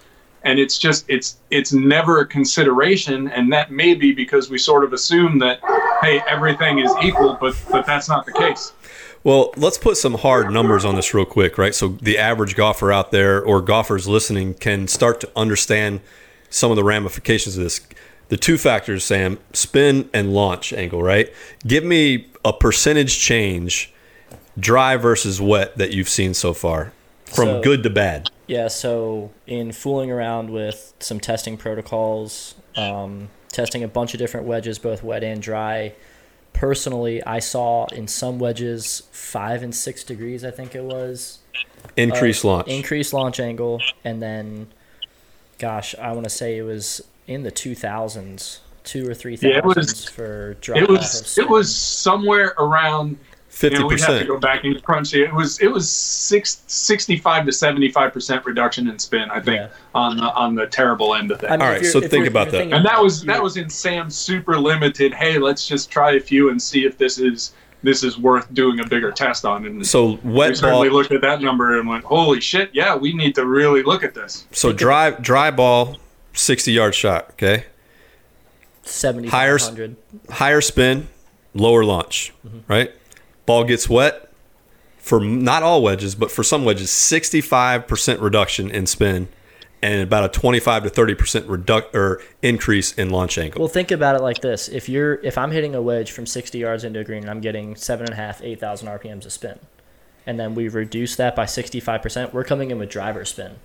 And 0.44 0.58
it's 0.58 0.80
just 0.80 1.06
it's 1.08 1.38
it's 1.52 1.72
never 1.72 2.22
a 2.22 2.26
consideration 2.26 3.28
and 3.30 3.54
that 3.54 3.70
may 3.72 3.94
be 3.94 4.12
because 4.12 4.50
we 4.50 4.58
sort 4.58 4.84
of 4.84 4.94
assume 4.94 5.38
that 5.38 5.60
hey 6.02 6.24
everything 6.28 6.80
is 6.80 6.92
equal 7.04 7.38
but 7.40 7.54
but 7.70 7.86
that's 7.86 8.10
not 8.10 8.26
the 8.26 8.32
case 8.32 8.74
Well, 9.24 9.54
let's 9.56 9.78
put 9.78 9.98
some 9.98 10.16
hard 10.16 10.52
numbers 10.52 10.84
on 10.84 10.96
this 10.96 11.14
real 11.14 11.26
quick, 11.26 11.58
right? 11.58 11.76
So 11.76 11.90
the 11.90 12.18
average 12.18 12.56
golfer 12.56 12.92
out 12.92 13.12
there 13.12 13.44
or 13.44 13.62
golfers 13.62 14.08
listening 14.08 14.56
can 14.56 14.88
start 14.88 15.22
to 15.22 15.30
understand 15.36 16.02
some 16.50 16.72
of 16.72 16.76
the 16.76 16.84
ramifications 16.84 17.56
of 17.58 17.64
this. 17.64 17.82
The 18.30 18.38
two 18.38 18.58
factors, 18.58 19.04
Sam, 19.04 19.38
spin 19.54 20.10
and 20.14 20.34
launch 20.34 20.74
angle, 20.74 21.04
right? 21.04 21.32
Give 21.68 21.84
me 21.84 22.30
a 22.44 22.52
percentage 22.54 23.20
change 23.20 23.94
dry 24.58 24.98
versus 24.98 25.40
wet 25.40 25.78
that 25.78 25.92
you've 25.92 26.10
seen 26.10 26.34
so 26.34 26.54
far, 26.54 26.92
from 27.26 27.46
So- 27.46 27.62
good 27.62 27.84
to 27.84 27.90
bad. 27.90 28.30
Yeah, 28.48 28.68
so 28.68 29.32
in 29.48 29.72
fooling 29.72 30.12
around 30.12 30.50
with 30.50 30.94
some 31.00 31.20
testing 31.20 31.56
protocols, 31.58 32.56
um, 32.76 33.30
testing 33.52 33.84
a 33.84 33.88
bunch 33.88 34.14
of 34.14 34.18
different 34.18 34.46
wedges, 34.48 34.80
both 34.80 35.04
wet 35.04 35.24
and 35.24 35.42
dry. 35.42 35.94
Personally, 36.54 37.24
I 37.24 37.40
saw 37.40 37.86
in 37.88 38.08
some 38.08 38.38
wedges 38.40 39.04
five 39.12 39.64
and 39.64 39.74
six 39.74 40.04
degrees, 40.04 40.44
I 40.44 40.52
think 40.52 40.76
it 40.76 40.84
was. 40.84 41.40
Increased 41.98 42.46
uh, 42.46 42.50
launch. 42.50 42.68
Increased 42.68 43.14
launch 43.14 43.40
angle, 43.40 43.82
and 44.04 44.22
then, 44.22 44.68
gosh, 45.58 45.96
I 45.96 46.12
want 46.12 46.26
to 46.26 46.30
say 46.30 46.58
it 46.58 46.64
was 46.64 47.02
in 47.28 47.44
the 47.44 47.52
2000s, 47.52 48.60
two 48.84 49.10
or 49.10 49.14
three 49.14 49.38
Yeah, 49.42 49.58
it 49.58 49.66
was- 49.66 50.06
for 50.06 50.56
dry. 50.56 50.80
It 50.80 50.90
was 50.90 51.38
it 51.38 51.50
was 51.50 51.74
somewhere 51.76 52.54
around 52.58 53.18
you 53.64 53.80
know, 53.80 53.88
we'd 53.88 54.00
have 54.00 54.08
to 54.08 54.14
percent. 54.14 54.28
go 54.30 54.38
back 54.40 54.64
and 54.64 54.82
crunch 54.84 55.14
it. 55.14 55.22
It 55.22 55.34
was 55.34 55.60
it 55.60 55.68
was 55.68 55.90
six, 55.92 56.64
65 56.68 57.46
to 57.46 57.52
seventy 57.52 57.90
five 57.90 58.14
percent 58.14 58.46
reduction 58.46 58.88
in 58.88 58.98
spin, 59.00 59.30
I 59.32 59.40
think, 59.40 59.58
Yeah. 59.58 59.68
on 59.94 60.18
the 60.18 60.24
on 60.34 60.56
the 60.56 60.68
terrible 60.68 61.16
end 61.16 61.32
of 61.32 61.40
things. 61.40 61.52
I 61.52 61.58
mean, 61.58 61.62
All 61.62 61.68
if 61.68 61.74
right, 61.74 61.82
you're- 61.84 62.02
so 62.02 62.08
think 62.08 62.28
about 62.28 62.52
that. 62.52 62.72
and 62.74 62.86
that 62.86 63.02
was 63.02 63.24
that 63.24 63.42
was 63.42 63.58
in 63.58 63.70
Sam's 63.70 64.16
super 64.16 64.58
limited. 64.58 65.14
Hey, 65.14 65.38
let's 65.38 65.68
just 65.68 65.92
try 65.92 66.14
a 66.14 66.20
few 66.20 66.50
and 66.50 66.62
see 66.62 66.86
if 66.86 66.98
this 66.98 67.18
is 67.20 67.54
this 67.84 68.04
is 68.04 68.18
worth 68.20 68.54
doing 68.54 68.80
a 68.80 68.88
bigger 68.88 69.12
test 69.12 69.44
on. 69.44 69.66
And 69.66 69.86
So 69.86 70.20
we 70.24 70.32
wet 70.34 70.56
certainly 70.56 70.90
ball. 70.90 71.00
looked 71.00 71.12
at 71.12 71.22
that 71.22 71.42
number 71.42 71.80
and 71.80 71.90
went, 71.90 72.04
"Holy 72.04 72.40
shit! 72.40 72.70
Yeah, 72.74 72.96
we 72.96 73.12
need 73.14 73.34
to 73.36 73.46
really 73.46 73.82
look 73.84 74.04
at 74.04 74.14
this." 74.14 74.46
So 74.52 74.72
dry 74.72 75.10
dry 75.12 75.50
ball, 75.52 75.98
sixty 76.34 76.72
yard 76.74 76.94
shot. 76.96 77.30
Okay. 77.32 77.66
7500. 78.84 79.96
higher 80.30 80.62
spin, 80.62 81.08
lower 81.54 81.84
launch, 81.84 82.34
mm-hmm. 82.46 82.60
right? 82.68 82.92
Ball 83.46 83.64
gets 83.64 83.90
wet 83.90 84.30
for 84.98 85.20
not 85.20 85.64
all 85.64 85.82
wedges, 85.82 86.14
but 86.16 86.32
for 86.32 86.44
some 86.44 86.64
wedges, 86.66 86.90
65% 86.90 88.22
reduction 88.22 88.70
in 88.70 88.86
spin 88.86 89.28
and 89.84 90.02
about 90.02 90.24
a 90.24 90.30
25 90.30 90.84
to 90.84 90.90
30% 90.90 91.16
reduc- 91.48 91.94
or 91.96 92.22
increase 92.44 92.94
in 92.94 93.10
launch 93.10 93.38
angle. 93.40 93.60
Well, 93.62 93.68
think 93.68 93.90
about 93.92 94.16
it 94.16 94.22
like 94.22 94.42
this: 94.42 94.70
if 94.70 94.88
you're 94.88 95.16
if 95.24 95.38
I'm 95.40 95.50
hitting 95.52 95.74
a 95.74 95.82
wedge 95.82 96.12
from 96.12 96.26
60 96.28 96.58
yards 96.60 96.84
into 96.84 97.00
a 97.00 97.04
green, 97.04 97.24
and 97.24 97.32
I'm 97.32 97.42
getting 97.42 97.76
seven 97.76 98.06
and 98.06 98.14
a 98.14 98.16
half, 98.18 98.42
eight 98.44 98.60
thousand 98.60 98.90
RPMs 98.90 99.26
of 99.26 99.32
spin, 99.34 99.58
and 100.28 100.40
then 100.40 100.54
we 100.54 100.68
reduce 100.68 101.16
that 101.16 101.36
by 101.36 101.48
65 101.48 102.02
percent, 102.02 102.32
we're 102.34 102.44
coming 102.44 102.70
in 102.70 102.78
with 102.78 102.90
driver 102.90 103.26
spin. 103.26 103.56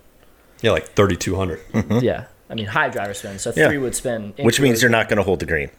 yeah, 0.61 0.71
like 0.71 0.87
3200. 0.95 1.59
Yeah, 2.01 2.25
I 2.49 2.55
mean 2.55 2.65
high 2.65 2.89
driver 2.89 3.13
spin, 3.13 3.37
so 3.37 3.53
Yeah. 3.55 3.67
three 3.67 3.77
would 3.77 3.93
spin, 3.93 4.33
Which 4.41 4.59
means 4.59 4.81
you're 4.81 4.89
not 4.89 5.09
going 5.09 5.17
to 5.17 5.23
hold 5.23 5.39
the 5.39 5.45
green. 5.45 5.69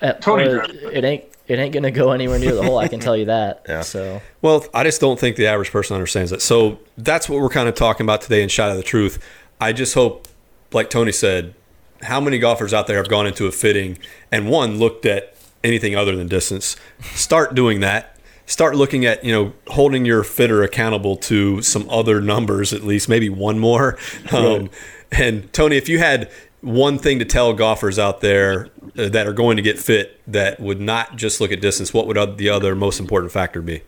Uh, 0.00 0.12
Tony 0.14 0.46
well, 0.48 0.64
it 0.92 1.04
ain't 1.04 1.24
it 1.46 1.58
ain't 1.58 1.74
gonna 1.74 1.90
go 1.90 2.12
anywhere 2.12 2.38
near 2.38 2.54
the 2.54 2.62
hole. 2.62 2.78
I 2.78 2.88
can 2.88 3.00
tell 3.00 3.16
you 3.16 3.24
that. 3.26 3.64
Yeah. 3.68 3.82
So 3.82 4.22
Well, 4.40 4.64
I 4.72 4.84
just 4.84 5.00
don't 5.00 5.18
think 5.18 5.36
the 5.36 5.46
average 5.46 5.70
person 5.70 5.94
understands 5.94 6.30
that. 6.30 6.42
So 6.42 6.78
that's 6.96 7.28
what 7.28 7.40
we're 7.40 7.48
kind 7.48 7.68
of 7.68 7.74
talking 7.74 8.04
about 8.06 8.20
today 8.20 8.42
in 8.42 8.48
Shot 8.48 8.70
of 8.70 8.76
the 8.76 8.82
Truth. 8.82 9.18
I 9.60 9.72
just 9.72 9.94
hope, 9.94 10.28
like 10.72 10.90
Tony 10.90 11.12
said, 11.12 11.54
how 12.02 12.20
many 12.20 12.38
golfers 12.38 12.72
out 12.72 12.86
there 12.86 12.96
have 12.96 13.08
gone 13.08 13.26
into 13.26 13.46
a 13.46 13.52
fitting 13.52 13.98
and 14.32 14.48
one 14.48 14.78
looked 14.78 15.04
at 15.06 15.34
anything 15.62 15.94
other 15.96 16.16
than 16.16 16.28
distance? 16.28 16.76
Start 17.14 17.54
doing 17.54 17.80
that. 17.80 18.16
Start 18.46 18.74
looking 18.74 19.04
at, 19.04 19.22
you 19.24 19.32
know, 19.32 19.52
holding 19.68 20.04
your 20.04 20.24
fitter 20.24 20.62
accountable 20.62 21.16
to 21.16 21.62
some 21.62 21.88
other 21.90 22.20
numbers, 22.20 22.72
at 22.72 22.82
least 22.82 23.08
maybe 23.08 23.28
one 23.28 23.58
more. 23.58 23.98
Um, 24.32 24.70
and 25.12 25.52
Tony, 25.52 25.76
if 25.76 25.88
you 25.88 25.98
had 25.98 26.30
one 26.60 26.98
thing 26.98 27.18
to 27.18 27.24
tell 27.24 27.52
golfers 27.52 27.98
out 27.98 28.20
there 28.20 28.68
uh, 28.96 29.08
that 29.08 29.26
are 29.26 29.32
going 29.32 29.56
to 29.56 29.62
get 29.62 29.78
fit 29.78 30.20
that 30.30 30.60
would 30.60 30.80
not 30.80 31.16
just 31.16 31.40
look 31.40 31.52
at 31.52 31.60
distance, 31.60 31.94
what 31.94 32.06
would 32.06 32.36
the 32.36 32.48
other 32.48 32.74
most 32.74 33.00
important 33.00 33.32
factor 33.32 33.62
be? 33.62 33.82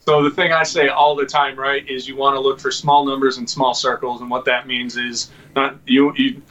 So 0.00 0.24
the 0.24 0.30
thing 0.30 0.52
I 0.52 0.64
say 0.64 0.88
all 0.88 1.14
the 1.14 1.26
time, 1.26 1.56
right, 1.56 1.88
is 1.88 2.08
you 2.08 2.16
want 2.16 2.34
to 2.34 2.40
look 2.40 2.58
for 2.58 2.72
small 2.72 3.06
numbers 3.06 3.38
and 3.38 3.48
small 3.48 3.72
circles, 3.72 4.20
and 4.20 4.28
what 4.28 4.44
that 4.46 4.66
means 4.66 4.96
is 4.96 5.30
not 5.54 5.76
you. 5.86 6.12
you 6.16 6.42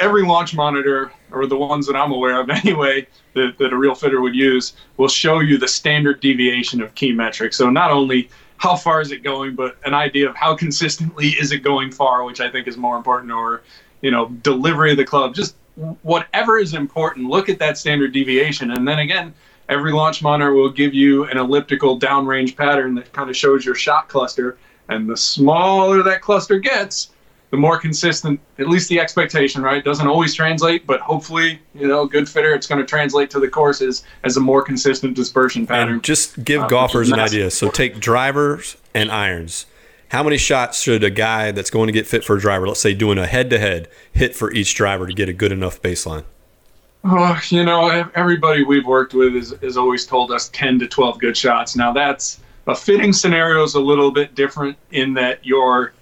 every 0.00 0.22
launch 0.22 0.54
monitor, 0.54 1.12
or 1.30 1.46
the 1.46 1.56
ones 1.56 1.86
that 1.86 1.96
I'm 1.96 2.12
aware 2.12 2.40
of 2.40 2.50
anyway, 2.64 3.06
that, 3.34 3.56
that 3.58 3.72
a 3.72 3.76
real 3.76 3.94
fitter 3.94 4.20
would 4.20 4.34
use, 4.34 4.74
will 4.96 5.08
show 5.08 5.40
you 5.40 5.58
the 5.58 5.68
standard 5.68 6.20
deviation 6.20 6.82
of 6.82 6.94
key 6.94 7.12
metrics. 7.12 7.56
So 7.56 7.70
not 7.70 7.90
only 7.90 8.28
how 8.58 8.74
far 8.74 9.00
is 9.00 9.12
it 9.12 9.22
going, 9.22 9.54
but 9.54 9.76
an 9.84 9.94
idea 9.94 10.28
of 10.28 10.34
how 10.34 10.56
consistently 10.56 11.28
is 11.28 11.52
it 11.52 11.58
going 11.58 11.92
far, 11.92 12.24
which 12.24 12.40
I 12.40 12.50
think 12.50 12.66
is 12.66 12.76
more 12.76 12.96
important, 12.96 13.30
or 13.32 13.62
you 14.00 14.10
know, 14.10 14.28
delivery 14.42 14.90
of 14.92 14.96
the 14.96 15.04
club, 15.04 15.34
just 15.34 15.56
whatever 16.02 16.58
is 16.58 16.74
important. 16.74 17.28
Look 17.28 17.48
at 17.48 17.58
that 17.58 17.78
standard 17.78 18.12
deviation, 18.12 18.72
and 18.72 18.86
then 18.86 18.98
again 18.98 19.34
every 19.68 19.92
launch 19.92 20.22
monitor 20.22 20.52
will 20.52 20.70
give 20.70 20.94
you 20.94 21.24
an 21.24 21.38
elliptical 21.38 21.98
downrange 21.98 22.56
pattern 22.56 22.94
that 22.94 23.12
kind 23.12 23.30
of 23.30 23.36
shows 23.36 23.64
your 23.64 23.74
shot 23.74 24.08
cluster. 24.08 24.58
And 24.88 25.08
the 25.08 25.16
smaller 25.16 26.02
that 26.04 26.20
cluster 26.20 26.58
gets, 26.58 27.10
the 27.50 27.56
more 27.56 27.78
consistent, 27.78 28.40
at 28.58 28.68
least 28.68 28.88
the 28.88 29.00
expectation, 29.00 29.62
right? 29.62 29.84
Doesn't 29.84 30.06
always 30.06 30.34
translate, 30.34 30.86
but 30.86 31.00
hopefully, 31.00 31.60
you 31.74 31.88
know, 31.88 32.06
good 32.06 32.28
fitter, 32.28 32.54
it's 32.54 32.66
going 32.66 32.80
to 32.80 32.86
translate 32.86 33.30
to 33.30 33.40
the 33.40 33.48
courses 33.48 34.04
as 34.24 34.36
a 34.36 34.40
more 34.40 34.62
consistent 34.62 35.14
dispersion 35.14 35.66
pattern. 35.66 35.94
And 35.94 36.02
just 36.02 36.44
give 36.44 36.60
uh, 36.60 36.64
which 36.64 36.70
golfers 36.70 37.10
an 37.10 37.18
idea. 37.18 37.50
So 37.50 37.68
take 37.68 37.98
drivers 37.98 38.76
and 38.94 39.10
irons. 39.10 39.66
How 40.10 40.22
many 40.22 40.38
shots 40.38 40.80
should 40.80 41.02
a 41.02 41.10
guy 41.10 41.50
that's 41.50 41.70
going 41.70 41.88
to 41.88 41.92
get 41.92 42.06
fit 42.06 42.24
for 42.24 42.36
a 42.36 42.40
driver, 42.40 42.68
let's 42.68 42.80
say 42.80 42.94
doing 42.94 43.18
a 43.18 43.26
head 43.26 43.50
to 43.50 43.58
head, 43.58 43.88
hit 44.12 44.36
for 44.36 44.52
each 44.52 44.74
driver 44.74 45.06
to 45.06 45.12
get 45.12 45.28
a 45.28 45.32
good 45.32 45.52
enough 45.52 45.82
baseline? 45.82 46.24
Oh, 47.04 47.40
you 47.48 47.64
know, 47.64 47.88
everybody 48.14 48.64
we've 48.64 48.86
worked 48.86 49.14
with 49.14 49.34
has, 49.34 49.54
has 49.62 49.76
always 49.76 50.06
told 50.06 50.32
us 50.32 50.48
10 50.50 50.78
to 50.80 50.88
12 50.88 51.18
good 51.18 51.36
shots. 51.36 51.76
Now, 51.76 51.92
that's 51.92 52.40
a 52.66 52.74
fitting 52.74 53.12
scenario 53.12 53.62
is 53.62 53.74
a 53.74 53.80
little 53.80 54.10
bit 54.10 54.34
different 54.34 54.76
in 54.90 55.14
that 55.14 55.44
you're 55.44 55.92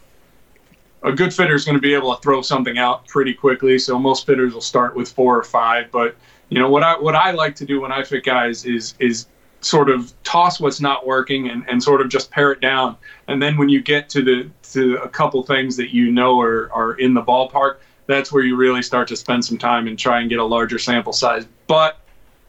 a 1.02 1.12
good 1.12 1.32
fitter 1.32 1.54
is 1.54 1.64
going 1.64 1.76
to 1.76 1.82
be 1.82 1.94
able 1.94 2.14
to 2.14 2.22
throw 2.22 2.40
something 2.40 2.78
out 2.78 3.06
pretty 3.06 3.34
quickly. 3.34 3.78
So 3.78 3.98
most 3.98 4.26
fitters 4.26 4.54
will 4.54 4.62
start 4.62 4.96
with 4.96 5.12
four 5.12 5.36
or 5.36 5.44
five. 5.44 5.90
But 5.90 6.16
you 6.48 6.58
know 6.58 6.70
what 6.70 6.82
I 6.82 6.98
what 6.98 7.14
I 7.14 7.30
like 7.32 7.54
to 7.56 7.66
do 7.66 7.80
when 7.80 7.92
I 7.92 8.02
fit 8.02 8.24
guys 8.24 8.64
is 8.64 8.94
is 8.98 9.26
sort 9.64 9.88
of 9.88 10.12
toss 10.24 10.60
what's 10.60 10.80
not 10.80 11.06
working 11.06 11.48
and, 11.48 11.64
and 11.68 11.82
sort 11.82 12.00
of 12.00 12.08
just 12.08 12.30
pare 12.30 12.52
it 12.52 12.60
down. 12.60 12.96
And 13.28 13.42
then 13.42 13.56
when 13.56 13.68
you 13.68 13.80
get 13.80 14.08
to 14.10 14.22
the 14.22 14.50
to 14.72 14.96
a 14.96 15.08
couple 15.08 15.42
things 15.42 15.76
that 15.76 15.94
you 15.94 16.10
know 16.10 16.40
are, 16.40 16.70
are 16.72 16.94
in 16.94 17.14
the 17.14 17.22
ballpark, 17.22 17.76
that's 18.06 18.30
where 18.32 18.42
you 18.42 18.56
really 18.56 18.82
start 18.82 19.08
to 19.08 19.16
spend 19.16 19.44
some 19.44 19.56
time 19.56 19.86
and 19.86 19.98
try 19.98 20.20
and 20.20 20.28
get 20.28 20.38
a 20.38 20.44
larger 20.44 20.78
sample 20.78 21.12
size. 21.12 21.46
But 21.66 21.98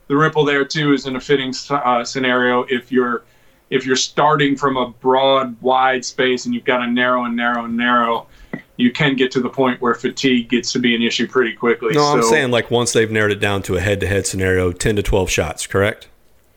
the 0.07 0.15
ripple 0.15 0.45
there 0.45 0.65
too 0.65 0.93
is 0.93 1.05
in 1.05 1.15
a 1.15 1.21
fitting 1.21 1.53
uh, 1.69 2.03
scenario 2.03 2.63
if 2.63 2.91
you're 2.91 3.23
if 3.71 3.85
you're 3.85 3.95
starting 3.95 4.55
from 4.55 4.77
a 4.77 4.89
broad 4.89 5.59
wide 5.61 6.05
space 6.05 6.45
and 6.45 6.53
you've 6.53 6.65
got 6.65 6.81
a 6.81 6.87
narrow 6.87 7.25
and 7.25 7.35
narrow 7.35 7.65
and 7.65 7.75
narrow 7.75 8.27
you 8.77 8.91
can 8.91 9.15
get 9.15 9.31
to 9.31 9.41
the 9.41 9.49
point 9.49 9.81
where 9.81 9.95
fatigue 9.95 10.49
gets 10.49 10.71
to 10.73 10.79
be 10.79 10.93
an 10.93 11.01
issue 11.01 11.27
pretty 11.27 11.53
quickly 11.53 11.93
No, 11.93 12.03
I'm 12.03 12.23
saying 12.23 12.51
like 12.51 12.69
once 12.69 12.93
they've 12.93 13.09
narrowed 13.09 13.31
it 13.31 13.39
down 13.39 13.63
to 13.63 13.75
a 13.75 13.81
head 13.81 13.99
to 14.01 14.07
head 14.07 14.27
scenario, 14.27 14.71
10 14.71 14.97
to 14.97 15.01
12 15.01 15.29
shots, 15.29 15.65
correct? 15.65 16.09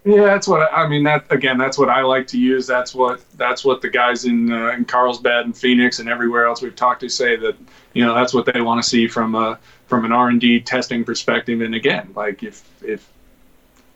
Yeah, 0.09 0.23
that's 0.23 0.49
what 0.49 0.73
I 0.73 0.89
mean. 0.89 1.03
That 1.03 1.27
again, 1.29 1.59
that's 1.59 1.77
what 1.77 1.91
I 1.91 2.01
like 2.01 2.27
to 2.29 2.39
use. 2.39 2.67
That's 2.67 2.95
what 2.95 3.23
that's 3.37 3.63
what 3.63 3.83
the 3.83 3.91
guys 3.91 4.25
in 4.25 4.51
uh, 4.51 4.71
in 4.71 4.87
Carlsbad 4.87 5.45
and 5.45 5.55
Phoenix 5.55 5.99
and 5.99 6.09
everywhere 6.09 6.47
else 6.47 6.63
we've 6.63 6.75
talked 6.75 7.01
to 7.01 7.11
say 7.11 7.37
that 7.37 7.57
you 7.93 8.07
know 8.07 8.15
that's 8.15 8.33
what 8.33 8.47
they 8.47 8.63
want 8.63 8.83
to 8.83 8.89
see 8.89 9.07
from 9.07 9.35
a 9.35 9.59
from 9.87 10.07
an 10.07 10.13
R 10.13 10.31
and 10.31 10.41
D 10.41 10.61
testing 10.61 11.05
perspective. 11.05 11.61
And 11.61 11.75
again, 11.75 12.11
like 12.17 12.43
if 12.43 12.67
if 12.83 13.07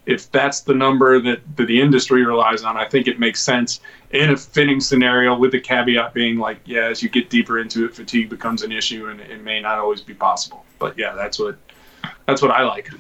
if 0.05 0.31
that's 0.31 0.61
the 0.61 0.75
number 0.75 1.19
that, 1.19 1.41
that 1.57 1.65
the 1.65 1.81
industry 1.81 2.27
relies 2.27 2.63
on, 2.63 2.77
I 2.77 2.87
think 2.87 3.07
it 3.07 3.19
makes 3.19 3.41
sense 3.41 3.81
in 4.11 4.33
a 4.33 4.37
fitting 4.37 4.81
scenario. 4.81 5.35
With 5.35 5.53
the 5.53 5.61
caveat 5.61 6.13
being 6.13 6.37
like, 6.37 6.61
yeah, 6.67 6.89
as 6.89 7.03
you 7.03 7.09
get 7.09 7.31
deeper 7.31 7.59
into 7.59 7.87
it, 7.87 7.95
fatigue 7.95 8.29
becomes 8.29 8.63
an 8.63 8.71
issue, 8.71 9.09
and 9.09 9.19
it 9.19 9.43
may 9.43 9.61
not 9.61 9.79
always 9.79 10.03
be 10.03 10.13
possible. 10.13 10.67
But 10.79 10.99
yeah, 10.99 11.15
that's 11.15 11.39
what 11.39 11.57
that's 12.27 12.43
what 12.43 12.51
I 12.51 12.65
like. 12.65 12.91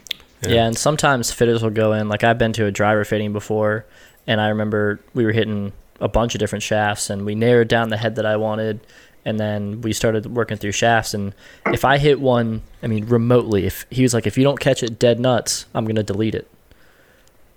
Yeah. 0.47 0.67
and 0.67 0.77
sometimes 0.77 1.31
fitters 1.31 1.63
will 1.63 1.71
go 1.71 1.93
in. 1.93 2.09
Like 2.09 2.25
I've 2.25 2.39
been 2.39 2.53
to 2.55 2.67
a 2.67 2.71
driver 2.71 3.05
fitting 3.05 3.33
before, 3.33 3.85
and 4.27 4.41
I 4.41 4.49
remember 4.49 5.01
we 5.15 5.25
were 5.25 5.33
hitting 5.33 5.73
a 6.01 6.09
bunch 6.09 6.35
of 6.35 6.39
different 6.39 6.63
shafts, 6.63 7.11
and 7.11 7.25
we 7.25 7.35
narrowed 7.35 7.69
down 7.69 7.89
the 7.91 7.97
head 7.97 8.17
that 8.17 8.27
I 8.27 8.37
wanted, 8.37 8.81
and 9.25 9.39
then 9.39 9.83
we 9.83 9.93
started 9.93 10.27
working 10.27 10.57
through 10.57 10.73
shafts. 10.73 11.15
And 11.15 11.35
if 11.67 11.85
I 11.85 11.99
hit 11.99 12.21
one, 12.21 12.63
I 12.83 12.89
mean 12.89 13.07
remotely, 13.07 13.67
if 13.67 13.87
he 13.91 14.03
was 14.03 14.15
like, 14.15 14.27
if 14.27 14.37
you 14.37 14.45
don't 14.45 14.59
catch 14.61 14.83
it 14.83 14.99
dead 14.99 15.21
nuts, 15.21 15.67
I'm 15.75 15.85
gonna 15.85 16.03
delete 16.03 16.35
it. 16.35 16.49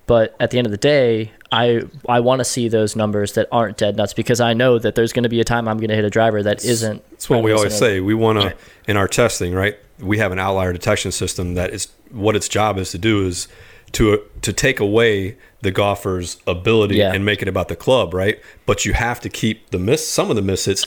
But 0.06 0.36
at 0.38 0.52
the 0.52 0.58
end 0.58 0.68
of 0.68 0.70
the 0.70 0.76
day, 0.76 1.32
I 1.50 1.82
I 2.08 2.20
want 2.20 2.38
to 2.38 2.44
see 2.44 2.68
those 2.68 2.94
numbers 2.94 3.32
that 3.32 3.48
aren't 3.50 3.76
dead 3.76 3.96
nuts 3.96 4.14
because 4.14 4.40
I 4.40 4.54
know 4.54 4.78
that 4.78 4.94
there's 4.94 5.12
going 5.12 5.24
to 5.24 5.28
be 5.28 5.40
a 5.40 5.44
time 5.44 5.66
I'm 5.66 5.78
going 5.78 5.88
to 5.88 5.96
hit 5.96 6.04
a 6.04 6.10
driver 6.10 6.42
that 6.44 6.64
isn't. 6.64 7.02
That's 7.10 7.28
what 7.28 7.42
we 7.42 7.52
always 7.52 7.76
say. 7.76 7.98
We 8.00 8.14
want 8.14 8.40
to, 8.40 8.54
in 8.86 8.96
our 8.96 9.08
testing, 9.08 9.52
right? 9.52 9.76
We 9.98 10.18
have 10.18 10.32
an 10.32 10.38
outlier 10.38 10.72
detection 10.72 11.12
system 11.12 11.54
that 11.54 11.70
is 11.70 11.88
what 12.10 12.36
its 12.36 12.48
job 12.48 12.78
is 12.78 12.90
to 12.90 12.98
do 12.98 13.26
is 13.26 13.48
to 13.92 14.22
to 14.42 14.52
take 14.52 14.80
away 14.80 15.36
the 15.62 15.70
golfer's 15.70 16.38
ability 16.46 16.96
Yeah. 16.96 17.12
and 17.12 17.24
make 17.24 17.42
it 17.42 17.48
about 17.48 17.68
the 17.68 17.76
club, 17.76 18.14
right? 18.14 18.40
But 18.66 18.84
you 18.84 18.92
have 18.92 19.20
to 19.20 19.28
keep 19.28 19.70
the 19.70 19.78
miss. 19.78 20.06
Some 20.08 20.30
of 20.30 20.36
the 20.36 20.42
misses, 20.42 20.86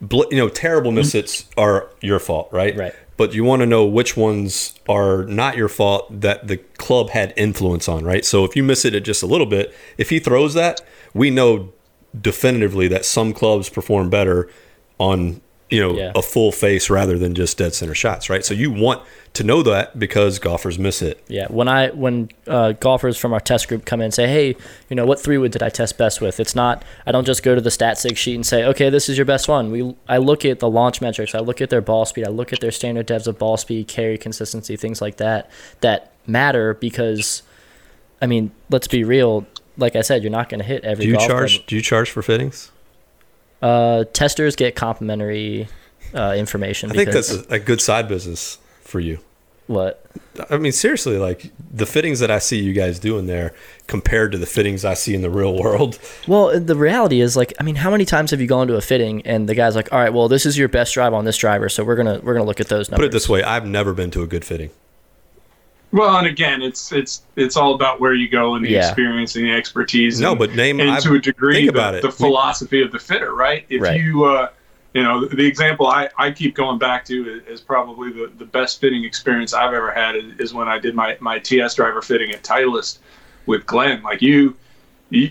bl- 0.00 0.24
you 0.30 0.36
know, 0.36 0.48
terrible 0.48 0.90
mm-hmm. 0.90 0.98
misses 0.98 1.44
are 1.56 1.88
your 2.00 2.18
fault, 2.18 2.48
right? 2.52 2.76
Right. 2.76 2.94
But 3.16 3.34
you 3.34 3.42
want 3.44 3.60
to 3.60 3.66
know 3.66 3.84
which 3.84 4.16
ones 4.16 4.74
are 4.88 5.24
not 5.24 5.56
your 5.56 5.68
fault 5.68 6.20
that 6.20 6.46
the 6.46 6.56
club 6.56 7.10
had 7.10 7.34
influence 7.36 7.88
on, 7.88 8.04
right? 8.04 8.24
So 8.24 8.44
if 8.44 8.54
you 8.54 8.62
miss 8.62 8.84
it 8.84 8.94
at 8.94 9.04
just 9.04 9.22
a 9.22 9.26
little 9.26 9.46
bit, 9.46 9.74
if 9.96 10.10
he 10.10 10.20
throws 10.20 10.54
that, 10.54 10.80
we 11.12 11.30
know 11.30 11.72
definitively 12.18 12.88
that 12.88 13.04
some 13.04 13.32
clubs 13.32 13.68
perform 13.68 14.08
better 14.08 14.48
on 14.98 15.40
you 15.70 15.80
know 15.80 15.96
Yeah. 15.96 16.12
a 16.14 16.22
full 16.22 16.50
face 16.52 16.88
rather 16.90 17.18
than 17.18 17.34
just 17.34 17.58
dead 17.58 17.74
center 17.74 17.94
shots, 17.94 18.30
right? 18.30 18.44
So 18.44 18.54
you 18.54 18.70
want 18.70 19.02
to 19.34 19.44
know 19.44 19.62
that 19.62 19.98
because 19.98 20.38
golfers 20.38 20.78
miss 20.78 21.02
it. 21.02 21.22
Yeah, 21.28 21.46
when 21.48 21.68
I 21.68 21.88
when 21.90 22.30
uh, 22.46 22.72
golfers 22.72 23.18
from 23.18 23.32
our 23.34 23.40
test 23.40 23.68
group 23.68 23.84
come 23.84 24.00
in 24.00 24.06
and 24.06 24.14
say, 24.14 24.26
"Hey, 24.26 24.56
you 24.88 24.96
know, 24.96 25.04
what 25.04 25.20
three 25.20 25.36
wood 25.36 25.52
did 25.52 25.62
I 25.62 25.68
test 25.68 25.98
best 25.98 26.20
with?" 26.20 26.40
It's 26.40 26.54
not. 26.54 26.82
I 27.06 27.12
don't 27.12 27.26
just 27.26 27.42
go 27.42 27.54
to 27.54 27.60
the 27.60 27.70
stat 27.70 27.98
sig 27.98 28.16
sheet 28.16 28.34
and 28.36 28.46
say, 28.46 28.64
"Okay, 28.64 28.88
this 28.88 29.08
is 29.08 29.18
your 29.18 29.26
best 29.26 29.46
one." 29.48 29.70
We 29.70 29.94
I 30.08 30.16
look 30.16 30.44
at 30.44 30.58
the 30.60 30.70
launch 30.70 31.00
metrics. 31.00 31.34
I 31.34 31.40
look 31.40 31.60
at 31.60 31.68
their 31.70 31.82
ball 31.82 32.06
speed. 32.06 32.26
I 32.26 32.30
look 32.30 32.52
at 32.52 32.60
their 32.60 32.72
standard 32.72 33.06
devs 33.06 33.26
of 33.26 33.38
ball 33.38 33.56
speed, 33.58 33.88
carry 33.88 34.16
consistency, 34.16 34.76
things 34.76 35.02
like 35.02 35.18
that 35.18 35.50
that 35.80 36.12
matter 36.26 36.74
because, 36.74 37.42
I 38.22 38.26
mean, 38.26 38.50
let's 38.70 38.88
be 38.88 39.04
real. 39.04 39.46
Like 39.76 39.94
I 39.94 40.00
said, 40.00 40.22
you're 40.22 40.32
not 40.32 40.48
going 40.48 40.60
to 40.60 40.66
hit 40.66 40.82
every. 40.84 41.04
Do 41.04 41.10
you 41.10 41.16
golf 41.18 41.28
charge? 41.28 41.54
club. 41.56 41.66
Do 41.66 41.76
you 41.76 41.82
charge 41.82 42.10
for 42.10 42.22
fittings? 42.22 42.72
Uh, 43.60 44.04
testers 44.12 44.56
get 44.56 44.76
complimentary 44.76 45.68
uh, 46.14 46.34
information. 46.36 46.90
I 46.90 46.94
think 46.94 47.10
that's 47.10 47.32
a, 47.32 47.44
a 47.54 47.58
good 47.58 47.80
side 47.80 48.08
business 48.08 48.58
for 48.82 49.00
you. 49.00 49.18
what. 49.66 50.04
I 50.50 50.56
mean, 50.56 50.72
seriously, 50.72 51.18
like 51.18 51.50
the 51.72 51.86
fittings 51.86 52.20
that 52.20 52.30
I 52.30 52.38
see 52.38 52.60
you 52.60 52.72
guys 52.72 52.98
doing 52.98 53.26
there 53.26 53.52
compared 53.88 54.32
to 54.32 54.38
the 54.38 54.46
fittings 54.46 54.84
I 54.84 54.94
see 54.94 55.14
in 55.14 55.22
the 55.22 55.30
real 55.30 55.58
world. 55.60 55.98
Well, 56.28 56.58
the 56.60 56.76
reality 56.76 57.20
is 57.20 57.36
like 57.36 57.52
I 57.58 57.64
mean, 57.64 57.74
how 57.74 57.90
many 57.90 58.04
times 58.04 58.30
have 58.30 58.40
you 58.40 58.46
gone 58.46 58.68
to 58.68 58.76
a 58.76 58.80
fitting 58.80 59.22
and 59.26 59.48
the 59.48 59.54
guy's 59.54 59.74
like, 59.74 59.92
"All 59.92 59.98
right, 59.98 60.12
well, 60.12 60.28
this 60.28 60.46
is 60.46 60.56
your 60.56 60.68
best 60.68 60.94
drive 60.94 61.12
on 61.12 61.24
this 61.24 61.36
driver, 61.36 61.68
so 61.68 61.84
we're 61.84 61.96
gonna 61.96 62.20
we're 62.22 62.34
gonna 62.34 62.46
look 62.46 62.60
at 62.60 62.68
those 62.68 62.90
numbers." 62.90 63.06
Put 63.06 63.10
it 63.10 63.12
this 63.12 63.28
way: 63.28 63.42
I've 63.42 63.66
never 63.66 63.92
been 63.92 64.10
to 64.12 64.22
a 64.22 64.26
good 64.26 64.44
fitting. 64.44 64.70
Well, 65.90 66.16
and 66.18 66.26
again, 66.26 66.60
it's 66.62 66.92
it's 66.92 67.22
it's 67.36 67.56
all 67.56 67.74
about 67.74 67.98
where 68.00 68.12
you 68.14 68.28
go 68.28 68.54
and 68.56 68.64
the 68.64 68.70
Yeah. 68.70 68.86
experience 68.86 69.36
and 69.36 69.46
the 69.46 69.52
expertise. 69.52 70.20
No, 70.20 70.30
and, 70.32 70.38
but 70.38 70.54
name- 70.54 70.80
and 70.80 70.90
I've- 70.90 71.02
to 71.02 71.14
a 71.14 71.18
degree 71.18 71.54
think 71.54 71.72
the, 71.72 71.78
about 71.78 71.94
it. 71.94 72.02
the 72.02 72.08
We- 72.08 72.12
philosophy 72.14 72.82
of 72.82 72.92
the 72.92 72.98
fitter, 72.98 73.34
right? 73.34 73.64
If 73.70 73.80
Right. 73.82 73.98
you, 74.00 74.24
uh, 74.24 74.48
you 74.92 75.02
know, 75.02 75.24
the 75.26 75.46
example 75.46 75.86
I, 75.86 76.08
I 76.18 76.30
keep 76.30 76.54
going 76.54 76.78
back 76.78 77.04
to 77.06 77.40
is 77.46 77.60
probably 77.62 78.10
the, 78.10 78.30
the 78.38 78.44
best 78.44 78.80
fitting 78.80 79.04
experience 79.04 79.54
I've 79.54 79.72
ever 79.72 79.90
had 79.90 80.16
is, 80.16 80.24
is 80.38 80.54
when 80.54 80.68
I 80.68 80.78
did 80.78 80.94
my, 80.94 81.16
my 81.20 81.38
TS 81.38 81.74
driver 81.74 82.02
fitting 82.02 82.32
at 82.32 82.42
Titleist 82.42 82.98
with 83.46 83.64
Glenn. 83.66 84.02
Like 84.02 84.20
you, 84.20 84.56
you 85.10 85.30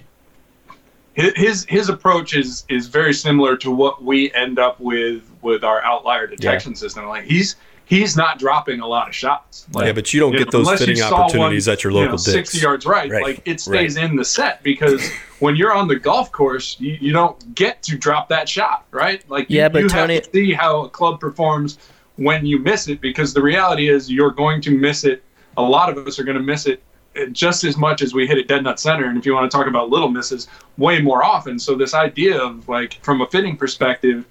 his 1.13 1.65
his 1.65 1.89
approach 1.89 2.36
is 2.36 2.63
is 2.70 2.88
very 2.88 3.13
similar 3.13 3.58
to 3.58 3.72
what 3.72 4.04
we 4.04 4.32
end 4.34 4.60
up 4.60 4.80
with 4.80 5.24
with 5.41 5.63
our 5.63 5.82
outlier 5.84 6.28
detection 6.28 6.76
system. 6.76 7.08
Like 7.08 7.24
he's 7.26 7.56
he's 7.88 8.15
not 8.17 8.38
dropping 8.38 8.82
a 8.82 8.88
lot 8.88 9.08
of 9.08 9.15
shots. 9.15 9.65
Like, 9.73 9.86
yeah, 9.88 9.91
but 9.93 10.13
you 10.13 10.19
don't 10.19 10.34
you 10.34 10.39
get 10.39 10.54
know, 10.54 10.63
those 10.63 10.80
fitting 10.80 11.02
opportunities 11.02 11.67
one, 11.67 11.73
at 11.73 11.84
your 11.84 11.91
you 11.93 12.00
know, 12.00 12.04
local 12.04 12.17
digs. 12.17 12.32
60 12.52 12.60
yards 12.60 12.86
right, 12.86 13.10
Right, 13.10 13.23
like 13.23 13.41
it 13.45 13.60
stays 13.62 13.95
right. 13.95 14.10
in 14.10 14.15
the 14.15 14.26
set 14.26 14.62
because 14.62 15.10
when 15.39 15.56
you're 15.56 15.73
on 15.73 15.88
the 15.88 15.95
golf 15.95 16.32
course 16.32 16.76
you, 16.80 16.97
you 17.00 17.13
don't 17.13 17.56
get 17.56 17.82
to 17.84 17.97
drop 17.97 18.28
that 18.30 18.47
shot 18.50 18.86
right 18.91 19.28
like 19.30 19.50
you, 19.50 19.58
Yeah, 19.58 19.69
but 19.69 19.84
you 19.84 19.89
Tony- 19.89 20.15
have 20.15 20.23
to 20.23 20.32
see 20.32 20.54
how 20.54 20.84
a 20.84 20.89
club 20.89 21.19
performs 21.19 21.80
when 22.17 22.45
you 22.45 22.60
miss 22.60 22.88
it 22.88 23.00
because 23.00 23.34
the 23.34 23.41
reality 23.41 23.89
is 23.89 24.12
you're 24.12 24.32
going 24.32 24.62
to 24.62 24.71
miss 24.71 25.04
it 25.04 25.23
a 25.56 25.62
lot 25.62 25.89
of 25.89 25.97
us 26.08 26.19
are 26.19 26.23
going 26.23 26.38
to 26.38 26.43
miss 26.43 26.65
it 26.65 26.82
uh, 27.15 27.26
just 27.28 27.63
as 27.63 27.78
much 27.78 28.02
as 28.02 28.13
we 28.13 28.28
hit 28.28 28.38
it 28.38 28.47
dead 28.47 28.63
nut 28.63 28.80
center 28.80 29.06
and 29.06 29.17
if 29.17 29.26
you 29.26 29.34
want 29.34 29.50
to 29.50 29.56
talk 29.58 29.67
about 29.67 29.89
little 29.89 30.10
misses 30.10 30.47
way 30.78 31.00
more 31.02 31.23
often 31.23 31.58
so 31.58 31.73
this 31.76 31.93
idea 31.93 32.38
of 32.38 32.67
like 32.67 32.93
from 33.02 33.21
a 33.21 33.28
fitting 33.28 33.56
perspective 33.56 34.26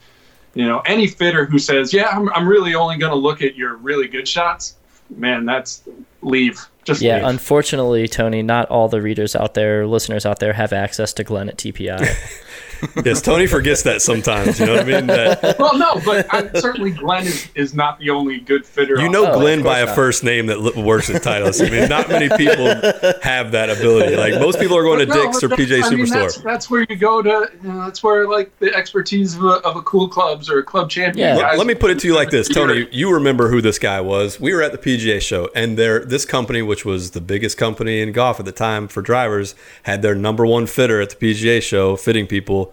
you 0.57 0.67
know 0.67 0.81
any 0.87 1.07
fitter 1.07 1.45
who 1.45 1.59
says 1.59 1.93
yeah 1.93 2.09
i'm, 2.09 2.29
I'm 2.31 2.49
really 2.49 2.75
only 2.75 2.97
going 2.99 3.13
to 3.13 3.17
look 3.19 3.43
at 3.43 3.55
your 3.55 3.77
really 3.77 4.09
good 4.09 4.27
shots 4.27 4.75
man 5.11 5.45
that's 5.45 5.83
leave 6.23 6.67
just 6.85 7.01
Yeah, 7.03 7.17
leave. 7.17 7.25
unfortunately, 7.27 8.07
Tony, 8.07 8.43
not 8.43 8.69
all 8.71 8.89
the 8.89 9.03
readers 9.03 9.35
out 9.35 9.55
there, 9.55 9.87
listeners 9.89 10.25
out 10.25 10.39
there, 10.39 10.53
have 10.53 10.73
access 10.73 11.13
to 11.15 11.25
Glenn 11.25 11.49
at 11.49 11.57
TPI. 11.57 11.99
yes, 13.05 13.21
Tony 13.23 13.47
forgets 13.47 13.83
that 13.83 14.03
sometimes. 14.03 14.59
You 14.61 14.67
know 14.67 14.73
what 14.75 14.83
I 14.83 14.85
mean? 14.85 15.07
That, 15.07 15.57
well, 15.59 15.77
no, 15.79 16.01
but 16.05 16.33
I, 16.33 16.51
certainly 16.61 16.91
Glenn 16.93 17.27
is, 17.27 17.49
is 17.55 17.75
not 17.75 17.99
the 17.99 18.11
only 18.11 18.41
good 18.41 18.65
fitter. 18.67 19.01
you 19.01 19.09
know 19.09 19.33
Oh, 19.33 19.39
Glenn 19.41 19.63
by 19.63 19.81
course 19.81 19.83
a 19.83 19.87
not. 19.87 19.95
first 19.97 20.25
name 20.25 20.47
that 20.47 20.61
li- 20.61 20.83
works 20.83 21.11
at 21.11 21.23
Titleist. 21.23 21.67
I 21.67 21.71
mean, 21.71 21.89
not 21.89 22.09
many 22.09 22.29
people 22.37 22.67
have 23.23 23.53
that 23.53 23.71
ability. 23.71 24.17
Like 24.17 24.35
most 24.35 24.59
people 24.59 24.77
are 24.77 24.83
going 24.83 25.01
to 25.01 25.07
No, 25.07 25.15
Dick's 25.15 25.43
or 25.43 25.49
PGA 25.49 25.69
that's- 25.69 25.93
I 25.93 25.95
mean, 25.97 26.07
that's, 26.09 26.39
Superstore. 26.39 26.43
that's 26.43 26.71
where 26.71 26.87
you 26.89 26.97
go 26.97 27.23
to. 27.23 27.51
You 27.63 27.69
know, 27.69 27.85
that's 27.85 28.03
where 28.03 28.29
like 28.29 28.57
the 28.59 28.75
expertise 28.75 29.35
of 29.37 29.45
a, 29.45 29.49
of 29.67 29.77
a 29.77 29.83
cool 29.83 30.09
clubs 30.09 30.49
or 30.51 30.59
a 30.59 30.63
club 30.63 30.91
champion. 30.91 31.29
Yeah. 31.29 31.35
Let, 31.37 31.43
guys- 31.43 31.59
let 31.59 31.67
me 31.67 31.75
put 31.75 31.91
it 31.91 31.99
to 32.01 32.07
you 32.09 32.15
like 32.15 32.31
this, 32.31 32.49
Tony. 32.49 32.87
You 32.93 33.13
remember 33.13 33.49
who 33.49 33.61
this 33.61 33.79
guy 33.79 34.01
was? 34.01 34.39
We 34.41 34.55
were 34.55 34.63
at 34.63 34.73
the 34.73 34.79
PGA 34.79 35.21
show, 35.21 35.49
and 35.55 35.77
there, 35.79 36.05
this 36.05 36.25
company, 36.25 36.63
which 36.63 36.85
was 36.85 37.13
the 37.13 37.21
biggest 37.21 37.57
company 37.59 38.01
in 38.01 38.13
golf 38.13 38.39
at 38.39 38.47
the 38.47 38.53
time 38.53 38.89
for 38.89 39.03
drivers, 39.03 39.55
had 39.85 40.03
their 40.03 40.15
number 40.15 40.47
one 40.47 40.67
fitter 40.67 41.01
at 41.01 41.11
the 41.11 41.17
PGA 41.17 41.63
show, 41.63 41.97
fitting 41.97 42.27
people. 42.27 42.73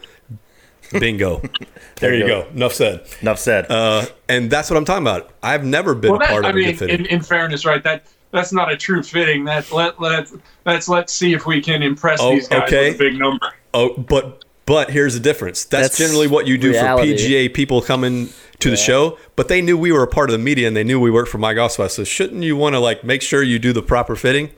Bingo. 0.99 1.41
there, 1.97 2.13
you 2.13 2.25
go. 2.27 2.47
Enough 2.53 2.73
said. 2.73 3.05
Enough 3.21 3.39
said. 3.39 3.69
Uh, 3.69 4.05
and 4.29 4.49
that's 4.49 4.69
what 4.69 4.77
I'm 4.77 4.85
talking 4.85 5.03
about. 5.03 5.31
I've 5.41 5.65
never 5.65 5.93
been 5.95 6.11
Well, 6.11 6.19
that, 6.19 6.29
part 6.29 6.45
I 6.45 6.49
of 6.49 6.55
a 6.55 6.57
mean, 6.57 6.67
good 6.69 6.79
fitting. 6.79 6.99
in, 7.01 7.05
in 7.07 7.21
fairness, 7.21 7.65
right? 7.65 7.83
That 7.83 8.05
that's 8.31 8.51
not 8.51 8.71
a 8.71 8.77
true 8.77 9.03
fitting. 9.03 9.43
That 9.45 9.71
let 9.71 9.99
let 10.01 10.27
let's 10.65 10.87
let's 10.89 11.13
see 11.13 11.33
if 11.33 11.45
we 11.45 11.61
can 11.61 11.83
impress 11.83 12.19
Oh, 12.21 12.31
these 12.31 12.47
guys 12.47 12.63
okay. 12.63 12.91
with 12.91 12.95
a 12.95 13.09
big 13.09 13.19
number. 13.19 13.53
Oh, 13.73 13.93
but 13.97 14.43
but 14.65 14.89
here's 14.91 15.13
the 15.13 15.19
difference. 15.19 15.65
That's, 15.65 15.89
That's 15.89 15.97
generally 15.97 16.27
what 16.27 16.47
you 16.47 16.57
do 16.57 16.71
reality. 16.71 17.17
for 17.17 17.23
PGA 17.23 17.53
people 17.53 17.81
coming 17.81 18.29
to 18.59 18.69
the 18.69 18.77
show. 18.77 19.17
But 19.35 19.49
they 19.49 19.61
knew 19.61 19.77
we 19.77 19.91
were 19.91 20.03
a 20.03 20.07
part 20.07 20.29
of 20.29 20.31
the 20.31 20.39
media 20.43 20.67
and 20.69 20.75
they 20.77 20.85
knew 20.85 20.99
we 21.01 21.11
worked 21.11 21.29
for 21.29 21.37
MyGolfSpy. 21.37 21.91
So 21.91 22.03
shouldn't 22.05 22.43
you 22.43 22.55
want 22.55 22.73
to 22.75 22.79
like 22.79 23.03
make 23.03 23.21
sure 23.21 23.43
you 23.43 23.59
do 23.59 23.73
the 23.73 23.81
proper 23.81 24.15
fitting? 24.15 24.51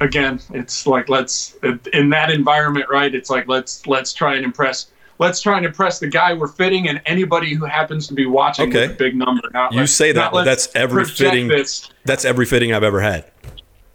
Again 0.00 0.38
it's 0.52 0.86
like 0.86 1.08
let's 1.08 1.56
in 1.92 2.08
that 2.10 2.30
environment 2.30 2.86
right 2.90 3.14
it's 3.14 3.30
like 3.30 3.48
let's 3.48 3.86
let's 3.86 4.12
try 4.12 4.34
and 4.36 4.44
impress 4.44 4.90
let's 5.18 5.40
try 5.40 5.56
and 5.56 5.66
impress 5.66 5.98
the 5.98 6.06
guy 6.06 6.32
we're 6.34 6.46
fitting 6.46 6.88
and 6.88 7.00
anybody 7.06 7.54
who 7.54 7.64
happens 7.64 8.06
to 8.06 8.14
be 8.14 8.26
watching 8.26 8.68
Okay. 8.68 8.82
with 8.86 8.90
a 8.92 8.94
big 8.94 9.16
number 9.16 9.42
not 9.52 9.72
You 9.72 9.80
let's- 9.80 9.92
say 9.92 10.12
that, 10.12 10.32
that's 10.44 10.68
every 10.76 11.04
fitting- 11.04 11.48
this. 11.48 11.90
That's 12.04 12.24
every 12.24 12.46
fitting 12.46 12.72
I've 12.72 12.84
ever 12.84 13.00
had. 13.00 13.24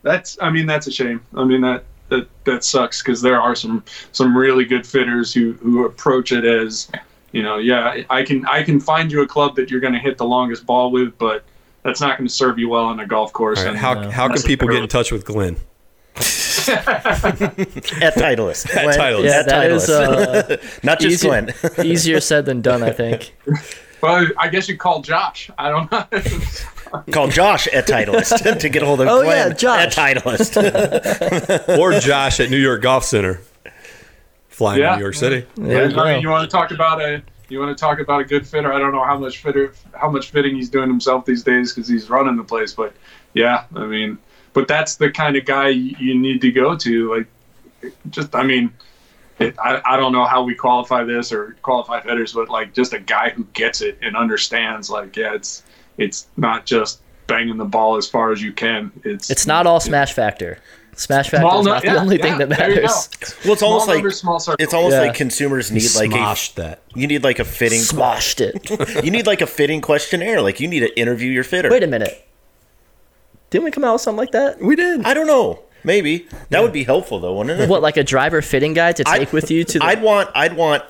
that's 0.01 0.37
i 0.41 0.49
mean 0.49 0.65
that's 0.65 0.87
a 0.87 0.91
shame 0.91 1.21
i 1.35 1.43
mean 1.45 1.61
that 1.61 1.85
that 2.09 2.27
that 2.43 2.63
sucks 2.65 3.01
because 3.01 3.21
there 3.21 3.39
are 3.41 3.55
some 3.55 3.83
some 4.11 4.35
really 4.35 4.65
good 4.65 4.85
fitters 4.85 5.33
who 5.33 5.53
who 5.53 5.85
approach 5.85 6.31
it 6.33 6.43
as 6.43 6.91
you 7.31 7.41
know 7.41 7.57
yeah 7.57 8.03
i 8.09 8.21
can 8.23 8.45
i 8.47 8.61
can 8.61 8.79
find 8.81 9.09
you 9.11 9.21
a 9.21 9.27
club 9.27 9.55
that 9.55 9.71
you're 9.71 9.79
going 9.79 9.93
to 9.93 9.99
hit 9.99 10.17
the 10.17 10.25
longest 10.25 10.65
ball 10.65 10.91
with 10.91 11.17
but 11.17 11.45
that's 11.83 12.01
not 12.01 12.17
going 12.17 12.27
to 12.27 12.33
serve 12.33 12.57
you 12.59 12.69
well 12.69 12.85
on 12.85 12.99
a 12.99 13.05
golf 13.07 13.31
course 13.33 13.59
All 13.59 13.65
right, 13.65 13.71
and 13.71 13.77
how 13.79 13.93
No. 13.95 14.09
how 14.11 14.27
can 14.27 14.41
people 14.41 14.67
get 14.67 14.81
in 14.83 14.89
touch 14.89 15.11
with 15.11 15.25
Glenn? 15.25 15.57
at 16.15 18.13
Titleist. 18.15 18.69
At 18.75 18.83
Glenn, 18.83 18.99
Titleist. 18.99 19.23
yeah, 19.25 19.39
At 19.39 19.45
that 19.47 19.71
is 19.71 19.87
Titleist. 19.87 20.51
uh, 20.51 20.57
Not 20.83 20.99
just 20.99 21.13
easier, 21.23 21.29
Glenn. 21.41 21.53
easier 21.85 22.19
said 22.19 22.45
than 22.45 22.61
done, 22.61 22.83
I 22.83 22.91
think. 22.91 23.35
well 24.01 24.27
i 24.37 24.47
guess 24.49 24.67
you 24.67 24.77
call 24.77 25.01
josh 25.01 25.49
i 25.57 25.69
don't 25.69 25.89
know 25.91 26.05
Call 27.11 27.27
Josh 27.27 27.65
at 27.69 27.87
Titleist 27.87 28.59
to 28.59 28.69
get 28.69 28.83
a 28.83 28.85
hold 28.85 29.01
of 29.01 29.07
Oh, 29.07 29.23
Glenn 29.23 29.47
yeah, 29.49 29.53
Josh. 29.55 29.97
at 29.97 30.17
Titleist. 30.17 31.79
Or 31.79 31.99
Josh 31.99 32.39
at 32.39 32.51
New 32.51 32.57
York 32.57 32.83
Golf 32.83 33.03
Center, 33.03 33.41
flying 34.49 34.81
Yeah. 34.81 34.91
to 34.91 34.95
New 34.97 35.01
York 35.01 35.15
City. 35.15 35.47
There 35.55 35.89
you 35.89 35.97
I 35.97 36.13
mean, 36.13 36.21
you 36.21 36.29
want 36.29 36.47
to 36.47 36.55
talk 36.55 36.69
about 36.69 37.01
a 37.01 37.23
you 37.49 37.59
want 37.59 37.75
to 37.75 37.79
talk 37.79 37.99
about 37.99 38.21
a 38.21 38.25
good 38.25 38.47
fitter. 38.47 38.71
I 38.71 38.79
don't 38.79 38.91
know 38.91 39.03
how 39.03 39.17
much 39.17 39.39
fitter 39.39 39.73
how 39.93 40.09
much 40.09 40.31
fitting 40.31 40.55
he's 40.55 40.69
doing 40.69 40.89
himself 40.89 41.25
these 41.25 41.43
days 41.43 41.73
because 41.73 41.87
he's 41.87 42.09
running 42.09 42.35
the 42.35 42.43
place. 42.43 42.73
But 42.73 42.93
yeah, 43.33 43.65
I 43.75 43.85
mean, 43.85 44.17
but 44.53 44.67
that's 44.67 44.95
the 44.95 45.11
kind 45.11 45.35
of 45.35 45.45
guy 45.45 45.69
you 45.69 46.17
need 46.17 46.41
to 46.41 46.51
go 46.51 46.75
to. 46.77 47.15
Like, 47.15 47.93
just 48.09 48.35
I 48.35 48.43
mean, 48.43 48.73
it, 49.39 49.57
I 49.59 49.81
I 49.85 49.97
don't 49.97 50.11
know 50.11 50.25
how 50.25 50.43
we 50.43 50.55
qualify 50.55 51.03
this 51.03 51.31
or 51.31 51.55
qualify 51.61 52.01
fitters, 52.01 52.33
but 52.33 52.49
like 52.49 52.73
just 52.73 52.93
a 52.93 52.99
guy 52.99 53.29
who 53.29 53.43
gets 53.53 53.81
it 53.81 53.97
and 54.01 54.15
understands. 54.15 54.89
Like, 54.89 55.15
yeah, 55.15 55.33
it's 55.33 55.63
it's 55.97 56.27
not 56.37 56.65
just 56.65 57.01
banging 57.27 57.57
the 57.57 57.65
ball 57.65 57.97
as 57.97 58.07
far 58.07 58.31
as 58.31 58.41
you 58.41 58.51
can. 58.51 58.91
It's 59.03 59.29
It's 59.29 59.47
not 59.47 59.67
all 59.67 59.79
smash 59.79 60.13
factor. 60.13 60.59
Smash 60.95 61.29
factor 61.29 61.41
Small 61.47 61.59
is 61.61 61.65
nu- 61.65 61.71
not 61.71 61.81
the 61.81 61.87
yeah, 61.87 61.95
only 62.01 62.17
yeah, 62.17 62.21
thing 62.23 62.37
that 62.37 62.49
there 62.49 62.69
you 62.69 62.75
go. 62.75 62.81
matters. 62.83 63.35
Well, 63.43 63.53
it's 63.53 63.59
small 63.59 63.71
almost 63.73 63.87
like 63.87 64.11
small 64.11 64.39
circle. 64.39 64.63
it's 64.63 64.73
almost 64.73 64.93
Yeah. 64.93 65.01
like 65.01 65.15
consumers 65.15 65.71
need 65.71 65.93
like 65.95 66.11
a 66.13 66.35
that. 66.55 66.81
you 66.95 67.07
need 67.07 67.23
like 67.23 67.39
a 67.39 67.45
fitting 67.45 67.79
Smoshed 67.81 68.41
it. 68.41 69.03
you 69.05 69.11
need 69.11 69.25
like 69.27 69.41
a 69.41 69.47
fitting 69.47 69.81
questionnaire. 69.81 70.41
Like 70.41 70.59
you 70.59 70.67
need 70.67 70.81
to 70.81 70.99
interview 70.99 71.31
your 71.31 71.43
fitter. 71.43 71.69
Wait 71.69 71.83
a 71.83 71.87
minute. 71.87 72.27
Didn't 73.49 73.65
we 73.65 73.71
come 73.71 73.83
out 73.83 73.93
with 73.93 74.01
something 74.01 74.17
like 74.17 74.31
that? 74.31 74.59
We 74.61 74.75
did. 74.75 75.03
I 75.05 75.13
don't 75.13 75.27
know. 75.27 75.59
Maybe 75.83 76.27
that 76.49 76.61
would 76.61 76.71
be 76.73 76.83
helpful 76.83 77.19
though, 77.19 77.33
wouldn't 77.35 77.59
it? 77.59 77.69
What, 77.69 77.81
like 77.81 77.97
a 77.97 78.03
driver 78.03 78.41
fitting 78.41 78.73
guide 78.73 78.95
to 78.97 79.03
I- 79.07 79.19
take 79.19 79.33
with 79.33 79.51
you 79.51 79.63
to 79.65 79.79
the 79.79 79.85
I'd 79.85 80.01
want 80.01 80.29
I'd 80.35 80.55
want 80.55 80.83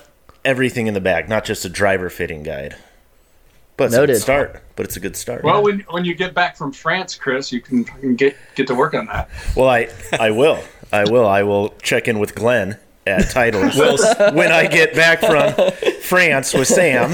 everything 0.45 0.87
in 0.87 0.93
the 0.93 1.01
bag, 1.01 1.29
not 1.29 1.45
just 1.45 1.65
a 1.65 1.69
driver 1.69 2.09
fitting 2.09 2.43
guide. 2.43 2.75
But 3.77 3.85
it's 3.85 3.95
a 3.95 4.05
good 4.05 4.17
start. 4.21 4.63
But 4.75 4.85
it's 4.85 4.97
a 4.97 4.99
good 4.99 5.15
start. 5.15 5.43
well, 5.43 5.63
when 5.63 5.79
when 5.89 6.05
you 6.05 6.13
get 6.15 6.33
back 6.33 6.55
from 6.57 6.71
France, 6.71 7.15
Chris, 7.15 7.51
you 7.51 7.59
can, 7.61 7.83
can 7.83 8.15
get 8.15 8.35
get 8.55 8.67
to 8.67 8.75
work 8.75 8.93
on 8.93 9.05
that. 9.07 9.29
Well, 9.55 9.69
I 9.69 9.89
I 10.19 10.31
will. 10.31 10.59
I 10.91 11.05
will. 11.09 11.27
I 11.27 11.41
will 11.43 11.69
check 11.81 12.07
in 12.07 12.19
with 12.19 12.35
Glenn 12.35 12.77
at 13.07 13.23
Titleist 13.23 14.33
when 14.35 14.51
I 14.51 14.67
get 14.67 14.93
back 14.93 15.19
from 15.19 15.71
France 16.03 16.53
with 16.53 16.67
Sam. 16.67 17.11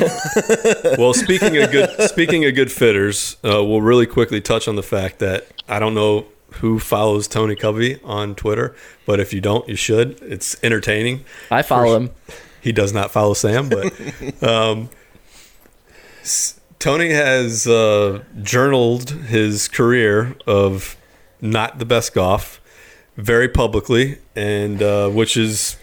Well, 0.97 1.13
speaking 1.13 1.57
of 1.63 1.71
good, 1.71 1.89
speaking 2.09 2.45
of 2.45 2.55
good 2.55 2.71
fitters, 2.71 3.37
uh, 3.43 3.63
we'll 3.63 3.81
really 3.81 4.05
quickly 4.05 4.41
touch 4.41 4.67
on 4.67 4.75
the 4.75 4.83
fact 4.83 5.19
that 5.19 5.47
I 5.67 5.79
don't 5.79 5.93
know 5.95 6.25
who 6.55 6.77
follows 6.79 7.27
Tony 7.27 7.55
Covey 7.55 7.99
on 8.03 8.35
Twitter, 8.35 8.75
but 9.05 9.19
if 9.19 9.33
you 9.33 9.39
don't, 9.41 9.67
you 9.69 9.75
should. 9.75 10.19
It's 10.21 10.57
entertaining. 10.63 11.23
I 11.51 11.61
follow 11.61 11.95
him. 11.95 12.09
He 12.61 12.71
does 12.73 12.91
not 12.91 13.11
follow 13.11 13.33
Sam, 13.33 13.69
but 13.69 13.85
um, 14.43 14.89
s- 14.91 14.98
Tony 16.79 17.09
has 17.11 17.67
uh, 17.67 18.23
journaled 18.41 19.09
his 19.09 19.67
career 19.67 20.35
of 20.47 20.95
not 21.41 21.79
the 21.79 21.85
best 21.85 22.13
golf 22.13 22.61
very 23.17 23.49
publicly, 23.49 24.17
and 24.35 24.81
uh, 24.81 25.09
which 25.09 25.35
is, 25.35 25.77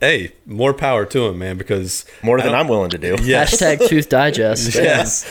hey, 0.00 0.32
more 0.44 0.74
power 0.74 1.06
to 1.06 1.26
him, 1.26 1.38
man. 1.38 1.56
Because 1.56 2.04
More 2.22 2.40
than 2.40 2.54
I'm 2.54 2.68
willing 2.68 2.90
to 2.90 2.98
do. 2.98 3.16
Yes. 3.22 3.56
Hashtag 3.62 3.88
Tooth 3.88 4.08
Digest. 4.08 4.74
Yes. 4.74 5.26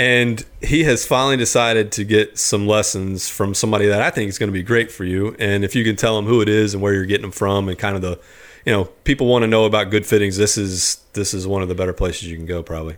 And 0.00 0.44
he 0.62 0.84
has 0.84 1.04
finally 1.04 1.36
decided 1.36 1.90
to 1.92 2.04
get 2.04 2.38
some 2.38 2.68
lessons 2.68 3.28
from 3.28 3.52
somebody 3.52 3.86
that 3.88 4.00
I 4.00 4.10
think 4.10 4.28
is 4.28 4.38
going 4.38 4.48
to 4.48 4.52
be 4.52 4.62
great 4.62 4.92
for 4.92 5.02
you. 5.02 5.34
And 5.40 5.64
if 5.64 5.74
you 5.74 5.82
can 5.82 5.96
tell 5.96 6.16
him 6.16 6.24
who 6.24 6.40
it 6.40 6.48
is 6.48 6.72
and 6.72 6.80
where 6.80 6.94
you're 6.94 7.04
getting 7.04 7.22
them 7.22 7.32
from, 7.32 7.68
and 7.68 7.76
kind 7.76 7.96
of 7.96 8.02
the, 8.02 8.20
you 8.64 8.72
know, 8.72 8.84
people 9.02 9.26
want 9.26 9.42
to 9.42 9.48
know 9.48 9.64
about 9.64 9.90
good 9.90 10.06
fittings. 10.06 10.36
This 10.36 10.56
is 10.56 11.04
this 11.14 11.34
is 11.34 11.48
one 11.48 11.62
of 11.62 11.68
the 11.68 11.74
better 11.74 11.92
places 11.92 12.28
you 12.28 12.36
can 12.36 12.46
go, 12.46 12.62
probably. 12.62 12.96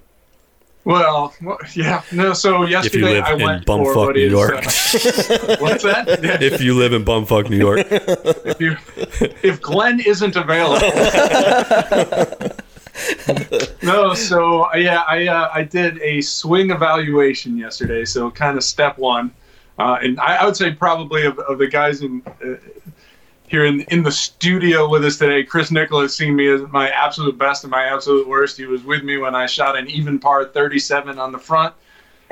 Well, 0.84 1.34
yeah, 1.74 2.02
no. 2.10 2.32
So 2.32 2.64
yesterday 2.64 3.20
live 3.20 3.24
I 3.24 3.32
in 3.34 3.42
went 3.42 3.66
bumfuck 3.66 4.14
New 4.14 4.30
York. 4.30 4.54
uh, 4.54 5.56
what's 5.60 5.82
that? 5.84 6.20
Yeah, 6.22 6.38
If 6.40 6.62
you 6.62 6.74
live 6.74 6.94
in 6.94 7.04
bumfuck 7.04 7.50
New 7.50 7.58
York, 7.58 7.86
if, 7.90 8.60
you, 8.60 8.76
if 9.42 9.60
Glenn 9.60 10.00
isn't 10.00 10.36
available. 10.36 10.80
no, 13.82 14.14
so 14.14 14.64
uh, 14.72 14.76
yeah, 14.76 15.02
I 15.06 15.26
uh, 15.26 15.50
I 15.52 15.64
did 15.64 16.00
a 16.00 16.22
swing 16.22 16.70
evaluation 16.70 17.58
yesterday. 17.58 18.06
So 18.06 18.30
kind 18.30 18.56
of 18.56 18.64
step 18.64 18.96
one, 18.96 19.32
uh, 19.78 19.98
and 20.02 20.18
I, 20.18 20.36
I 20.36 20.46
would 20.46 20.56
say 20.56 20.72
probably 20.72 21.26
of, 21.26 21.38
of 21.40 21.58
the 21.58 21.66
guys 21.66 22.00
in 22.00 22.22
uh, 22.26 22.54
here 23.50 23.64
in 23.64 23.80
in 23.90 24.04
the 24.04 24.12
studio 24.12 24.88
with 24.88 25.04
us 25.04 25.18
today, 25.18 25.42
Chris 25.42 25.72
Nicholas 25.72 26.16
seen 26.16 26.36
me 26.36 26.46
as 26.46 26.62
my 26.70 26.88
absolute 26.90 27.36
best 27.36 27.64
and 27.64 27.70
my 27.70 27.84
absolute 27.84 28.26
worst. 28.28 28.56
He 28.56 28.64
was 28.64 28.84
with 28.84 29.02
me 29.02 29.18
when 29.18 29.34
I 29.34 29.46
shot 29.46 29.76
an 29.76 29.90
even 29.90 30.20
par 30.20 30.44
37 30.44 31.18
on 31.18 31.32
the 31.32 31.38
front. 31.38 31.74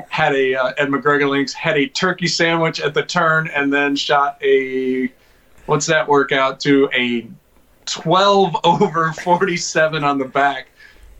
Had 0.07 0.33
a 0.33 0.55
uh, 0.55 0.71
Ed 0.77 0.87
McGregor 0.87 1.29
links 1.29 1.51
had 1.51 1.77
a 1.77 1.87
turkey 1.87 2.27
sandwich 2.27 2.79
at 2.79 2.93
the 2.93 3.03
turn, 3.03 3.49
and 3.49 3.71
then 3.71 3.97
shot 3.97 4.41
a 4.41 5.11
what's 5.65 5.85
that 5.87 6.07
workout 6.07 6.61
to 6.61 6.89
a 6.93 7.27
12 7.85 8.55
over 8.63 9.11
47 9.11 10.05
on 10.05 10.17
the 10.17 10.25
back. 10.25 10.69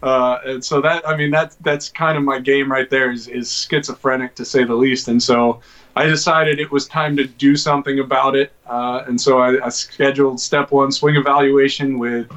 Uh, 0.01 0.39
and 0.45 0.63
so 0.63 0.79
that 0.79 1.05
I 1.05 1.17
mean 1.17 1.31
that 1.31 1.57
that's 1.59 1.89
kind 1.89 2.17
of 2.17 2.23
my 2.23 2.39
game 2.39 2.71
right 2.71 2.89
there 2.89 3.11
is, 3.11 3.27
is 3.27 3.51
schizophrenic 3.51 4.33
to 4.35 4.45
say 4.45 4.63
the 4.63 4.75
least. 4.75 5.09
And 5.09 5.21
so 5.21 5.59
I 5.95 6.05
decided 6.05 6.59
it 6.59 6.71
was 6.71 6.87
time 6.87 7.17
to 7.17 7.25
do 7.25 7.55
something 7.55 7.99
about 7.99 8.35
it. 8.35 8.53
Uh, 8.67 9.03
and 9.07 9.19
so 9.19 9.39
I, 9.39 9.65
I 9.65 9.69
scheduled 9.69 10.39
step 10.39 10.71
one 10.71 10.91
swing 10.91 11.15
evaluation 11.15 11.99
with 11.99 12.29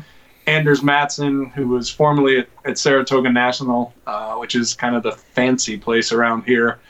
Anders 0.47 0.83
Matson, 0.83 1.47
who 1.47 1.69
was 1.69 1.89
formerly 1.89 2.39
at, 2.39 2.49
at 2.65 2.79
Saratoga 2.79 3.31
National, 3.31 3.95
uh, 4.07 4.35
which 4.37 4.55
is 4.55 4.75
kind 4.75 4.97
of 4.97 5.03
the 5.03 5.13
fancy 5.13 5.79
place 5.79 6.13
around 6.13 6.43
here. 6.43 6.81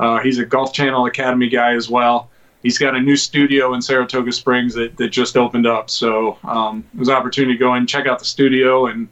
Uh, 0.00 0.20
he's 0.20 0.38
a 0.38 0.46
Golf 0.46 0.72
Channel 0.72 1.06
Academy 1.06 1.48
guy 1.48 1.74
as 1.74 1.90
well. 1.90 2.30
He's 2.62 2.78
got 2.78 2.94
a 2.94 3.00
new 3.00 3.16
studio 3.16 3.74
in 3.74 3.82
Saratoga 3.82 4.32
Springs 4.32 4.74
that, 4.74 4.96
that 4.96 5.08
just 5.08 5.36
opened 5.36 5.66
up. 5.66 5.90
So 5.90 6.38
um, 6.44 6.84
it 6.94 6.98
was 6.98 7.08
an 7.08 7.14
opportunity 7.14 7.54
to 7.54 7.58
go 7.58 7.74
and 7.74 7.88
check 7.88 8.06
out 8.06 8.18
the 8.18 8.24
studio 8.24 8.86
and 8.86 9.08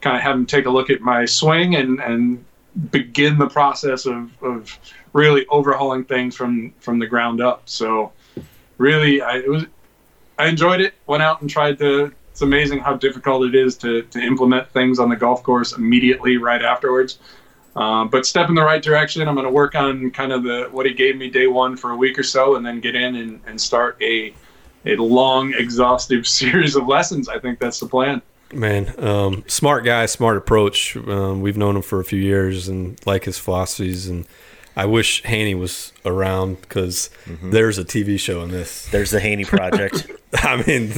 kind 0.00 0.16
of 0.16 0.22
have 0.22 0.36
him 0.36 0.46
take 0.46 0.66
a 0.66 0.70
look 0.70 0.90
at 0.90 1.00
my 1.00 1.24
swing 1.24 1.76
and, 1.76 2.00
and 2.00 2.44
begin 2.90 3.38
the 3.38 3.48
process 3.48 4.06
of, 4.06 4.30
of 4.42 4.78
really 5.14 5.46
overhauling 5.46 6.04
things 6.04 6.36
from, 6.36 6.74
from 6.80 6.98
the 6.98 7.06
ground 7.06 7.40
up. 7.40 7.62
So 7.64 8.12
really, 8.76 9.22
I, 9.22 9.38
was 9.40 9.64
I 10.38 10.48
enjoyed 10.48 10.82
it. 10.82 10.92
Went 11.06 11.22
out 11.22 11.40
and 11.40 11.48
tried 11.48 11.78
to. 11.78 12.12
It's 12.30 12.42
amazing 12.42 12.80
how 12.80 12.96
difficult 12.96 13.46
it 13.46 13.54
is 13.54 13.76
to, 13.78 14.02
to 14.02 14.20
implement 14.20 14.68
things 14.70 14.98
on 14.98 15.08
the 15.08 15.16
golf 15.16 15.42
course 15.42 15.72
immediately 15.72 16.36
right 16.36 16.62
afterwards. 16.62 17.18
Um, 17.76 18.08
but 18.08 18.26
step 18.26 18.48
in 18.48 18.54
the 18.54 18.62
right 18.62 18.82
direction. 18.82 19.26
I'm 19.26 19.34
going 19.34 19.46
to 19.46 19.52
work 19.52 19.74
on 19.74 20.10
kind 20.10 20.32
of 20.32 20.42
the 20.42 20.68
what 20.70 20.86
he 20.86 20.92
gave 20.92 21.16
me 21.16 21.30
day 21.30 21.46
one 21.46 21.76
for 21.76 21.92
a 21.92 21.96
week 21.96 22.18
or 22.18 22.22
so, 22.22 22.56
and 22.56 22.66
then 22.66 22.80
get 22.80 22.94
in 22.94 23.16
and, 23.16 23.40
and 23.46 23.60
start 23.60 23.96
a 24.02 24.34
a 24.86 24.96
long, 24.96 25.54
exhaustive 25.54 26.26
series 26.40 26.76
of 26.76 26.86
lessons. 26.86 27.28
I 27.28 27.38
think 27.38 27.58
that's 27.58 27.80
the 27.80 27.86
plan. 27.86 28.22
man, 28.52 28.94
um, 28.98 29.44
smart 29.46 29.84
guy, 29.84 30.06
smart 30.06 30.36
approach. 30.36 30.96
Um, 30.96 31.40
we've 31.40 31.56
known 31.56 31.76
him 31.76 31.82
for 31.82 32.00
a 32.00 32.04
few 32.04 32.20
years 32.20 32.68
and 32.68 33.00
like 33.06 33.24
his 33.24 33.38
philosophies. 33.38 34.08
And 34.08 34.26
I 34.76 34.86
wish 34.86 35.22
Haney 35.22 35.54
was 35.54 35.92
around 36.04 36.60
because 36.60 37.10
mm-hmm. 37.26 37.50
there's 37.50 37.78
a 37.78 37.84
TV 37.84 38.18
show 38.18 38.40
on 38.40 38.50
this. 38.50 38.86
There's 38.86 39.10
the 39.10 39.20
Haney 39.20 39.44
Project. 39.44 40.10
I 40.34 40.56
mean, 40.66 40.88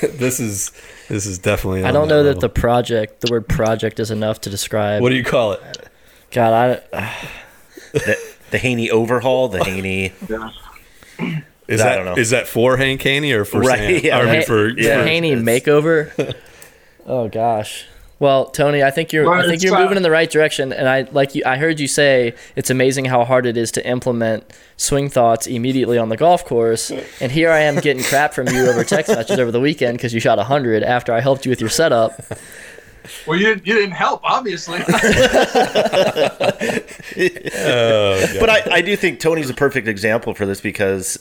this 0.00 0.40
is 0.40 0.72
this 1.08 1.26
is 1.26 1.38
definitely. 1.38 1.84
I 1.84 1.92
don't 1.92 2.08
know 2.08 2.22
that 2.24 2.40
the 2.40 2.48
project, 2.48 3.20
the 3.20 3.30
word 3.30 3.48
project, 3.48 4.00
is 4.00 4.10
enough 4.10 4.40
to 4.42 4.50
describe. 4.50 5.02
What 5.02 5.10
do 5.10 5.16
you 5.16 5.24
call 5.24 5.52
it? 5.52 5.88
God, 6.30 6.82
I, 6.92 7.16
the, 7.92 8.34
the 8.50 8.58
Haney 8.58 8.90
overhaul, 8.90 9.48
the 9.48 9.62
Haney. 9.64 10.12
Yeah. 10.28 10.50
Is 11.66 11.82
I 11.82 11.84
that 11.84 11.96
don't 11.96 12.04
know. 12.06 12.14
is 12.16 12.30
that 12.30 12.48
for 12.48 12.78
Hank 12.78 13.02
Haney 13.02 13.32
or 13.32 13.44
for 13.44 13.60
Right, 13.60 13.78
Sam? 13.78 14.00
yeah. 14.02 14.18
I 14.18 14.24
mean, 14.24 14.34
Ha- 14.36 14.46
for, 14.46 14.68
yeah. 14.68 15.02
for- 15.02 15.06
Haney 15.06 15.32
makeover. 15.36 16.34
oh 17.06 17.28
gosh. 17.28 17.84
Well, 18.20 18.46
Tony, 18.46 18.82
I 18.82 18.90
think 18.90 19.12
you're 19.12 19.30
Well, 19.30 19.40
I 19.40 19.46
think 19.46 19.62
you're 19.62 19.78
moving 19.78 19.96
in 19.96 20.02
the 20.02 20.10
right 20.10 20.28
direction, 20.28 20.72
and 20.72 20.88
I 20.88 21.02
like 21.12 21.36
you. 21.36 21.42
I 21.46 21.56
heard 21.56 21.78
you 21.78 21.86
say 21.86 22.34
it's 22.56 22.68
amazing 22.68 23.04
how 23.04 23.24
hard 23.24 23.46
it 23.46 23.56
is 23.56 23.70
to 23.72 23.86
implement 23.86 24.52
swing 24.76 25.08
thoughts 25.08 25.46
immediately 25.46 25.98
on 25.98 26.08
the 26.08 26.16
golf 26.16 26.44
course, 26.44 26.90
and 27.20 27.30
here 27.30 27.50
I 27.50 27.60
am 27.60 27.76
getting 27.76 28.02
crap 28.02 28.34
from 28.34 28.48
you 28.48 28.66
over 28.66 28.82
text 28.82 29.08
messages 29.10 29.38
over 29.38 29.52
the 29.52 29.60
weekend 29.60 29.98
because 29.98 30.12
you 30.12 30.18
shot 30.20 30.38
hundred 30.38 30.82
after 30.82 31.12
I 31.12 31.20
helped 31.20 31.44
you 31.46 31.50
with 31.50 31.60
your 31.60 31.70
setup. 31.70 32.20
Well, 33.26 33.38
you, 33.38 33.50
you 33.50 33.74
didn't 33.74 33.92
help, 33.92 34.20
obviously. 34.24 34.80
Oh, 37.60 38.26
But 38.40 38.50
I, 38.50 38.62
I 38.70 38.80
do 38.80 38.96
think 38.96 39.18
Tony's 39.20 39.50
a 39.50 39.54
perfect 39.54 39.88
example 39.88 40.34
for 40.34 40.46
this 40.46 40.60
because, 40.60 41.18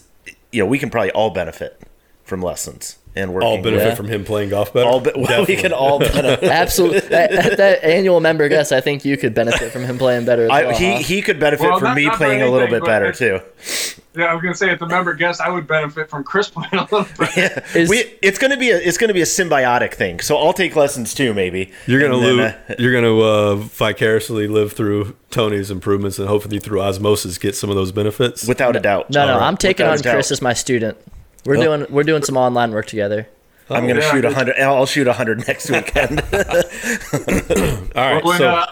you 0.52 0.62
know, 0.62 0.66
we 0.68 0.80
can 0.80 0.90
probably 0.90 1.12
all 1.12 1.30
benefit 1.30 1.82
from 2.24 2.42
lessons 2.42 2.98
and 3.18 3.34
working. 3.34 3.48
all 3.50 3.62
benefit 3.62 3.88
Yeah. 3.88 3.96
from 3.96 4.08
him 4.08 4.24
playing 4.24 4.50
golf 4.50 4.74
better. 4.74 4.88
all 4.88 5.00
be- 5.02 5.12
well, 5.16 5.46
we 5.46 5.56
can 5.56 5.74
all 5.74 6.00
benefit. 6.14 6.44
Absolutely, 6.44 7.16
at, 7.16 7.32
at 7.32 7.58
that 7.58 7.84
annual 7.84 8.20
member 8.20 8.48
guest, 8.50 8.72
I 8.72 8.82
think 8.82 9.04
you 9.06 9.18
could 9.18 9.34
benefit 9.34 9.72
from 9.72 9.84
him 9.84 9.98
playing 9.98 10.26
better. 10.26 10.44
As 10.46 10.50
I, 10.52 10.64
well, 10.66 10.78
he 10.78 10.94
huh? 10.94 11.00
he 11.00 11.22
could 11.22 11.40
benefit 11.40 11.68
Well, 11.70 11.80
from 11.80 11.90
not- 11.90 11.96
me 11.98 12.06
not 12.06 12.14
for 12.14 12.18
playing 12.26 12.42
a 12.42 12.50
little 12.50 12.68
bit 12.68 12.84
better 12.86 13.08
but 13.08 13.16
too. 13.16 13.40
yeah, 14.16 14.26
I 14.26 14.34
was 14.34 14.42
gonna 14.42 14.56
say, 14.56 14.72
if 14.72 14.80
the 14.80 14.88
member 14.88 15.14
guest, 15.14 15.42
I 15.42 15.50
would 15.50 15.68
benefit 15.68 16.10
from 16.10 16.24
Chris 16.24 16.50
playing 16.52 16.70
a 16.74 16.82
little 16.84 17.06
bit. 17.18 17.64
Is- 17.76 17.90
we 17.90 18.14
it's 18.22 18.38
gonna 18.40 18.58
be 18.58 18.72
a 18.72 18.78
it's 18.78 18.98
gonna 18.98 19.14
be 19.14 19.22
a 19.22 19.26
symbiotic 19.26 19.94
thing. 19.94 20.20
So 20.20 20.38
I'll 20.38 20.54
take 20.54 20.76
lessons 20.76 21.14
too, 21.14 21.34
maybe. 21.34 21.72
You're 21.86 22.02
gonna 22.02 22.16
And 22.18 22.26
then, 22.26 22.38
live. 22.38 22.56
uh, 22.70 22.76
you're 22.80 22.94
gonna 22.94 23.18
uh, 23.18 23.56
vicariously 23.56 24.48
live 24.48 24.74
through 24.74 25.16
Tony's 25.30 25.70
improvements, 25.72 26.20
and 26.20 26.28
hopefully 26.28 26.60
through 26.60 26.82
osmosis 26.82 27.38
get 27.38 27.56
some 27.56 27.70
of 27.70 27.76
those 27.76 27.92
benefits. 27.92 28.48
without 28.48 28.76
a 28.76 28.80
doubt. 28.80 29.10
no, 29.10 29.26
no, 29.26 29.34
All 29.34 29.40
right. 29.40 29.48
I'm 29.48 29.58
taking 29.58 29.86
Without 29.88 30.06
on. 30.08 30.14
Chris 30.14 30.32
as 30.32 30.42
my 30.42 30.54
student. 30.54 30.98
We're 31.46 31.58
Oh. 31.58 31.62
doing 31.64 31.86
we're 31.90 32.04
doing 32.04 32.24
some 32.24 32.38
online 32.38 32.72
work 32.72 32.86
together. 32.88 33.28
I'm 33.70 33.86
gonna 33.88 34.00
Yeah, 34.02 34.12
shoot 34.12 34.26
a 34.26 34.34
hundred. 34.34 34.58
I'll 34.60 34.86
shoot 34.86 35.08
a 35.08 35.14
hundred 35.14 35.46
next 35.48 35.70
weekend. 35.72 36.22
All 37.96 38.14
right, 38.14 38.24
when 38.24 38.38
so 38.38 38.50
uh, 38.50 38.66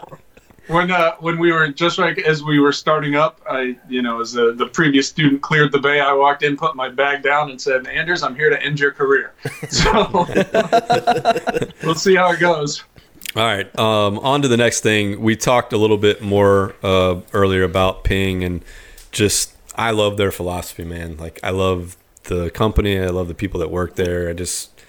when 0.67 0.89
uh, 0.89 1.11
when 1.19 1.37
we 1.37 1.51
were 1.51 1.67
just 1.69 1.97
like 1.97 2.17
as 2.19 2.43
we 2.43 2.59
were 2.59 2.71
starting 2.71 3.15
up, 3.15 3.39
I 3.49 3.75
you 3.89 4.01
know 4.01 4.21
as 4.21 4.31
the, 4.33 4.53
the 4.53 4.67
previous 4.67 5.07
student 5.07 5.41
cleared 5.41 5.71
the 5.71 5.79
bay, 5.79 5.99
I 5.99 6.13
walked 6.13 6.43
in, 6.43 6.55
put 6.57 6.75
my 6.75 6.89
bag 6.89 7.23
down, 7.23 7.49
and 7.49 7.59
said, 7.61 7.87
"Anders, 7.87 8.23
I'm 8.23 8.35
here 8.35 8.49
to 8.49 8.61
end 8.61 8.79
your 8.79 8.91
career." 8.91 9.33
So 9.69 10.25
we'll 11.83 11.95
see 11.95 12.15
how 12.15 12.31
it 12.31 12.39
goes. 12.39 12.83
All 13.35 13.43
right. 13.43 13.67
Um, 13.77 14.19
on 14.19 14.41
to 14.43 14.47
the 14.47 14.57
next 14.57 14.79
thing. 14.81 15.19
We 15.21 15.35
talked 15.35 15.73
a 15.73 15.77
little 15.77 15.97
bit 15.97 16.21
more 16.21 16.73
uh, 16.81 17.19
earlier 17.33 17.63
about 17.63 18.03
Ping 18.05 18.43
and 18.43 18.63
just 19.11 19.51
I 19.75 19.91
love 19.91 20.15
their 20.17 20.31
philosophy, 20.31 20.85
man. 20.85 21.17
Like 21.17 21.39
I 21.43 21.49
love 21.49 21.97
the 22.25 22.49
company. 22.51 22.99
I 22.99 23.07
love 23.07 23.27
the 23.27 23.33
people 23.33 23.59
that 23.59 23.71
work 23.71 23.95
there. 23.95 24.29
I 24.29 24.33
just 24.33 24.81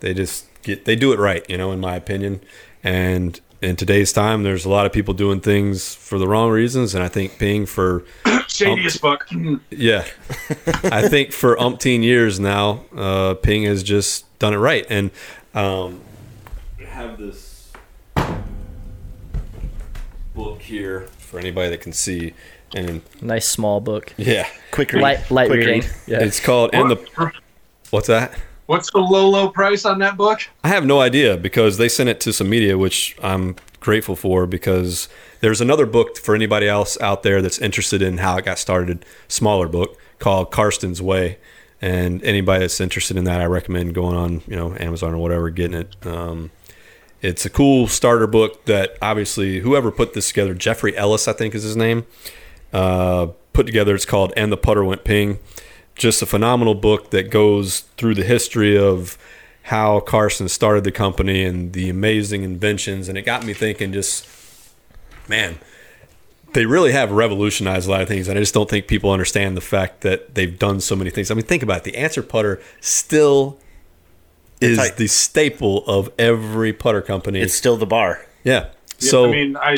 they 0.00 0.14
just 0.14 0.46
get 0.62 0.84
they 0.84 0.96
do 0.96 1.12
it 1.12 1.18
right, 1.18 1.48
you 1.48 1.56
know, 1.56 1.72
in 1.72 1.80
my 1.80 1.94
opinion. 1.96 2.40
And 2.82 3.40
in 3.62 3.76
today's 3.76 4.12
time, 4.12 4.42
there's 4.42 4.64
a 4.64 4.68
lot 4.68 4.84
of 4.84 4.92
people 4.92 5.14
doing 5.14 5.40
things 5.40 5.94
for 5.94 6.18
the 6.18 6.28
wrong 6.28 6.50
reasons, 6.50 6.94
and 6.94 7.02
I 7.02 7.08
think 7.08 7.38
Ping 7.38 7.66
for 7.66 8.04
Shady 8.48 8.84
as 8.84 8.96
fuck. 8.96 9.28
yeah, 9.70 10.04
I 10.84 11.08
think 11.08 11.32
for 11.32 11.56
umpteen 11.56 12.02
years 12.02 12.38
now, 12.38 12.84
uh, 12.94 13.34
Ping 13.34 13.64
has 13.64 13.82
just 13.82 14.38
done 14.38 14.52
it 14.52 14.58
right, 14.58 14.86
and 14.90 15.10
um, 15.54 16.02
I 16.78 16.84
have 16.84 17.18
this 17.18 17.72
book 20.34 20.60
here 20.60 21.08
for 21.18 21.38
anybody 21.38 21.70
that 21.70 21.80
can 21.80 21.92
see, 21.92 22.34
and 22.74 23.00
Nice 23.20 23.46
small 23.48 23.80
book. 23.80 24.12
yeah, 24.16 24.46
Quick 24.70 24.92
read. 24.92 25.02
Light 25.02 25.30
light 25.30 25.46
Quick 25.48 25.58
reading. 25.60 25.80
read. 25.82 25.90
Yeah. 26.06 26.20
it's 26.22 26.40
called 26.40 26.70
and 26.74 26.90
the 26.90 27.32
what's 27.90 28.08
that? 28.08 28.38
What's 28.66 28.90
the 28.90 28.98
low 28.98 29.28
low 29.28 29.48
price 29.50 29.84
on 29.84 29.98
that 29.98 30.16
book? 30.16 30.40
I 30.62 30.68
have 30.68 30.86
no 30.86 31.00
idea 31.00 31.36
because 31.36 31.76
they 31.76 31.88
sent 31.88 32.08
it 32.08 32.20
to 32.22 32.32
some 32.32 32.48
media, 32.48 32.78
which 32.78 33.14
I'm 33.22 33.56
grateful 33.80 34.16
for 34.16 34.46
because 34.46 35.08
there's 35.40 35.60
another 35.60 35.84
book 35.84 36.16
for 36.16 36.34
anybody 36.34 36.66
else 36.66 36.98
out 37.02 37.22
there 37.22 37.42
that's 37.42 37.58
interested 37.58 38.00
in 38.00 38.18
how 38.18 38.38
it 38.38 38.46
got 38.46 38.58
started, 38.58 39.04
smaller 39.28 39.68
book 39.68 39.98
called 40.18 40.50
Karsten's 40.50 41.02
Way. 41.02 41.38
And 41.82 42.22
anybody 42.24 42.60
that's 42.60 42.80
interested 42.80 43.18
in 43.18 43.24
that, 43.24 43.42
I 43.42 43.44
recommend 43.44 43.94
going 43.94 44.16
on, 44.16 44.40
you 44.46 44.56
know, 44.56 44.74
Amazon 44.80 45.12
or 45.12 45.18
whatever, 45.18 45.50
getting 45.50 45.76
it. 45.80 45.94
Um, 46.06 46.50
it's 47.20 47.44
a 47.44 47.50
cool 47.50 47.86
starter 47.88 48.26
book 48.26 48.64
that 48.64 48.96
obviously 49.02 49.60
whoever 49.60 49.90
put 49.90 50.14
this 50.14 50.28
together, 50.28 50.54
Jeffrey 50.54 50.96
Ellis, 50.96 51.28
I 51.28 51.34
think 51.34 51.54
is 51.54 51.62
his 51.62 51.76
name, 51.76 52.06
uh, 52.74 53.28
put 53.54 53.64
together. 53.66 53.94
It's 53.94 54.04
called 54.04 54.32
"And 54.36 54.52
the 54.52 54.56
Putter 54.56 54.84
Went 54.84 55.04
Ping." 55.04 55.38
Just 55.94 56.20
a 56.20 56.26
phenomenal 56.26 56.74
book 56.74 57.10
that 57.10 57.30
goes 57.30 57.80
through 57.96 58.16
the 58.16 58.24
history 58.24 58.76
of 58.76 59.16
how 59.68 60.00
Karsten 60.00 60.48
started 60.48 60.82
the 60.84 60.90
company 60.92 61.44
and 61.44 61.72
the 61.72 61.88
amazing 61.88 62.42
inventions. 62.42 63.08
And 63.08 63.16
it 63.16 63.22
got 63.22 63.46
me 63.46 63.54
thinking, 63.54 63.92
just 63.92 64.28
man, 65.28 65.58
they 66.52 66.66
really 66.66 66.92
have 66.92 67.10
revolutionized 67.12 67.86
a 67.88 67.90
lot 67.92 68.02
of 68.02 68.08
things, 68.08 68.28
and 68.28 68.36
I 68.38 68.42
just 68.42 68.52
don't 68.54 68.68
think 68.68 68.86
people 68.88 69.10
understand 69.10 69.56
the 69.56 69.60
fact 69.60 70.00
that 70.02 70.34
they've 70.34 70.58
done 70.58 70.80
so 70.80 70.94
many 70.96 71.10
things. 71.10 71.30
I 71.30 71.34
mean, 71.34 71.44
think 71.44 71.62
about 71.62 71.78
it. 71.78 71.84
The 71.84 71.92
Anser 71.92 72.28
putter 72.28 72.60
still 72.80 73.58
is 74.60 74.94
the 74.96 75.06
staple 75.08 75.84
of 75.86 76.10
every 76.18 76.72
putter 76.72 77.02
company. 77.02 77.40
It's 77.40 77.54
still 77.54 77.76
the 77.76 77.86
bar. 77.86 78.24
yeah. 78.42 78.70
Yeah, 79.00 79.10
So 79.10 79.24
I 79.26 79.30
mean, 79.32 79.56
I 79.56 79.76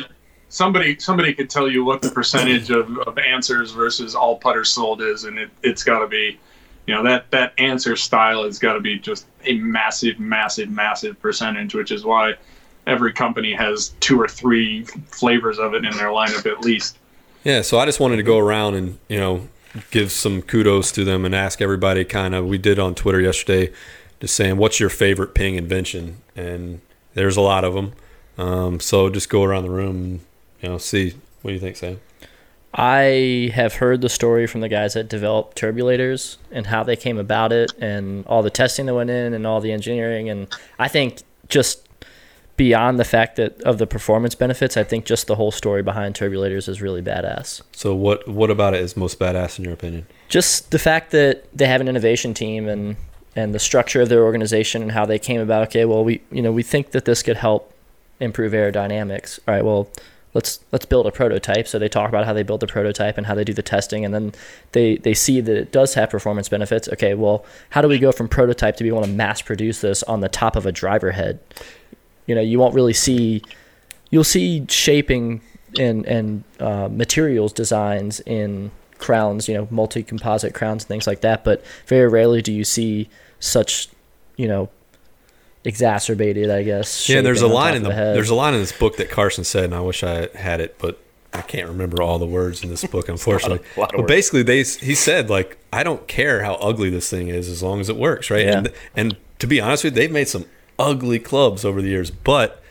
somebody 0.49 0.99
somebody 0.99 1.35
could 1.35 1.51
tell 1.51 1.69
you 1.69 1.85
what 1.85 2.03
the 2.03 2.11
percentage 2.11 2.71
of, 2.71 2.99
of 2.99 3.19
Ansers 3.19 3.73
versus 3.73 4.15
all 4.15 4.39
putters 4.39 4.71
sold 4.71 5.03
is, 5.03 5.25
and 5.25 5.39
it, 5.39 5.51
it's 5.63 5.85
got 5.85 6.01
to 6.01 6.07
be, 6.07 6.39
you 6.87 6.95
know, 6.95 7.03
that 7.03 7.31
that 7.31 7.57
Anser 7.57 7.97
style 7.97 8.45
has 8.45 8.59
got 8.59 8.75
to 8.75 8.81
be 8.81 8.99
just 8.99 9.27
a 9.45 9.59
massive, 9.59 10.19
massive, 10.19 10.71
massive 10.71 11.21
percentage, 11.21 11.75
which 11.75 11.91
is 11.91 12.05
why 12.05 12.35
every 12.87 13.13
company 13.13 13.53
has 13.53 13.95
two 14.01 14.21
or 14.21 14.29
three 14.29 14.85
flavors 14.85 15.59
of 15.59 15.75
it 15.75 15.85
in 15.85 15.97
their 15.97 16.09
lineup 16.09 16.51
at 16.51 16.61
least. 16.61 16.99
Yeah, 17.45 17.63
so 17.63 17.79
I 17.79 17.87
just 17.87 18.01
wanted 18.01 18.17
to 18.17 18.23
go 18.23 18.39
around 18.39 18.75
and 18.75 18.99
you 19.09 19.19
know 19.19 19.49
give 19.91 20.11
some 20.11 20.43
kudos 20.43 20.91
to 20.93 21.05
them 21.05 21.25
and 21.25 21.35
ask 21.35 21.61
everybody 21.61 22.05
kind 22.05 22.35
of. 22.35 22.47
We 22.47 22.59
did 22.59 22.79
on 22.79 22.95
Twitter 22.95 23.21
yesterday, 23.21 23.73
just 24.21 24.35
saying 24.35 24.57
what's 24.57 24.81
your 24.81 24.91
favorite 24.91 25.35
ping 25.35 25.57
invention, 25.57 26.23
and 26.35 26.81
there's 27.15 27.37
a 27.37 27.41
lot 27.41 27.65
of 27.65 27.75
them. 27.75 27.93
Um, 28.39 28.81
so 28.81 29.09
just 29.09 29.31
go 29.31 29.43
around 29.43 29.63
the 29.63 29.71
room 29.71 29.97
and 29.97 30.21
you 30.67 30.73
know 30.73 30.79
see 30.79 31.15
what 31.43 31.51
do 31.51 31.55
you 31.55 31.61
think, 31.61 31.77
Sam? 31.77 32.01
I 32.75 33.53
have 33.55 33.75
heard 33.75 34.01
the 34.01 34.09
story 34.09 34.49
from 34.49 34.61
the 34.63 34.69
guys 34.69 34.95
that 34.95 35.09
developed 35.09 35.57
turbulators 35.57 36.39
and 36.51 36.67
how 36.67 36.83
they 36.83 36.97
came 36.97 37.19
about 37.19 37.53
it 37.53 37.73
and 37.79 38.27
all 38.27 38.43
the 38.43 38.51
testing 38.51 38.87
that 38.87 38.95
went 38.95 39.09
in 39.09 39.33
and 39.33 39.47
all 39.47 39.61
the 39.61 39.71
engineering 39.71 40.29
and 40.29 40.49
I 40.79 40.89
think 40.89 41.23
just 41.49 41.89
beyond 42.57 42.99
the 42.99 43.05
fact 43.05 43.37
that 43.37 43.61
of 43.63 43.79
the 43.79 43.87
performance 43.87 44.35
benefits, 44.35 44.77
I 44.77 44.83
think 44.83 45.05
just 45.05 45.29
the 45.29 45.37
whole 45.37 45.53
story 45.53 45.83
behind 45.83 46.17
turbulators 46.17 46.69
is 46.69 46.83
really 46.83 47.01
badass. 47.01 47.63
So 47.71 47.95
what 47.95 48.27
what 48.27 48.51
about 48.51 48.75
it 48.75 48.81
is 48.81 48.97
most 48.97 49.21
badass 49.21 49.59
in 49.59 49.65
your 49.65 49.75
opinion? 49.75 50.07
Just 50.29 50.73
the 50.73 50.81
fact 50.81 51.13
that 51.13 51.45
they 51.57 51.67
have 51.67 51.81
an 51.81 51.87
innovation 51.89 52.35
team 52.35 52.69
and 52.69 52.97
and 53.37 53.55
the 53.55 53.61
structure 53.61 54.01
of 54.03 54.09
their 54.09 54.25
organization 54.25 54.83
and 54.83 54.91
how 54.91 55.07
they 55.07 55.21
came 55.21 55.41
about. 55.41 55.69
Okay, 55.69 55.85
well 55.85 56.03
we 56.03 56.23
you 56.33 56.43
know 56.43 56.51
we 56.51 56.65
think 56.65 56.91
that 56.91 57.05
this 57.05 57.23
could 57.23 57.37
help 57.37 57.73
improve 58.19 58.53
aerodynamics. 58.53 59.39
All 59.47 59.55
right, 59.55 59.65
well 59.65 59.89
let's 60.37 60.61
let's 60.71 60.85
build 60.85 61.07
a 61.07 61.11
prototype. 61.11 61.67
So 61.67 61.79
they 61.79 61.89
talk 61.89 62.11
about 62.11 62.27
how 62.27 62.35
they 62.35 62.43
build 62.43 62.61
the 62.61 62.67
prototype 62.67 63.17
and 63.17 63.27
how 63.27 63.35
they 63.35 63.43
do 63.43 63.55
the 63.55 63.63
testing, 63.63 64.05
and 64.05 64.13
then 64.15 64.33
they 64.73 64.99
they 64.99 65.15
see 65.15 65.41
that 65.41 65.57
it 65.57 65.73
does 65.73 65.95
have 65.95 66.11
performance 66.11 66.49
benefits. 66.51 66.89
Okay, 66.91 67.15
well 67.15 67.45
how 67.71 67.81
do 67.81 67.89
we 67.89 67.99
go 67.99 68.13
from 68.13 68.29
prototype 68.29 68.77
to 68.77 68.85
be 68.85 68.91
able 68.91 69.03
to 69.03 69.09
mass 69.09 69.41
produce 69.41 69.81
this 69.81 70.03
on 70.03 70.21
the 70.21 70.29
top 70.29 70.55
of 70.55 70.67
a 70.67 70.73
driver 70.73 71.13
head? 71.13 71.41
You 72.27 72.35
know, 72.35 72.43
you 72.43 72.59
won't 72.59 72.75
really 72.75 72.93
see 72.93 73.43
you'll 74.11 74.25
see 74.25 74.67
shaping 74.69 75.41
and 75.79 76.05
and 76.05 76.45
uh, 76.61 76.89
materials 76.93 77.55
designs 77.55 78.21
in 78.21 78.71
crowns, 78.99 79.49
you 79.49 79.55
know, 79.55 79.67
multi 79.71 80.03
composite 80.03 80.53
crowns 80.53 80.85
and 80.85 80.89
things 80.89 81.07
like 81.07 81.23
that. 81.23 81.45
But 81.45 81.65
very 81.87 82.09
rarely 82.09 82.43
do 82.43 82.53
you 82.53 82.65
see 82.65 83.09
such, 83.41 83.89
you 84.37 84.49
know, 84.49 84.69
exacerbated, 85.67 86.51
I 86.51 86.63
guess. 86.63 87.09
Yeah, 87.09 87.21
there's 87.21 87.43
a 87.43 87.47
line 87.49 87.75
in 87.75 87.83
of 87.83 87.89
the, 87.89 87.95
head. 87.95 88.17
there's 88.17 88.31
a 88.31 88.35
line 88.35 88.55
in 88.55 88.61
this 88.61 88.73
book 88.73 88.97
that 88.97 89.11
Karsten 89.11 89.45
said, 89.45 89.65
and 89.65 89.75
I 89.75 89.81
wish 89.81 90.03
I 90.03 90.29
had 90.37 90.61
it, 90.61 90.77
but 90.79 90.99
I 91.33 91.43
can't 91.43 91.69
remember 91.69 92.01
all 92.03 92.19
the 92.19 92.27
words 92.27 92.63
in 92.63 92.71
this 92.71 92.85
book, 92.95 93.09
unfortunately. 93.09 93.67
lot 93.77 93.91
of 93.91 93.93
but 93.93 94.01
words. 94.03 94.09
basically, 94.09 94.43
they 94.43 94.59
he 94.59 94.95
said 94.95 95.29
like, 95.29 95.59
I 95.73 95.83
don't 95.83 96.07
care 96.09 96.43
how 96.43 96.55
ugly 96.55 96.89
this 96.91 97.11
thing 97.11 97.29
is 97.29 97.49
as 97.49 97.63
long 97.63 97.81
as 97.81 97.89
it 97.89 97.97
works, 97.97 98.31
right? 98.31 98.47
Yeah. 98.47 98.59
And 98.59 98.73
and 98.95 99.17
to 99.41 99.47
be 99.47 99.61
honest 99.61 99.85
with 99.85 99.95
you, 99.95 100.01
they've 100.03 100.11
made 100.13 100.29
some 100.29 100.47
ugly 100.79 101.19
clubs 101.19 101.65
over 101.65 101.83
the 101.83 101.89
years, 101.89 102.11
but 102.11 102.63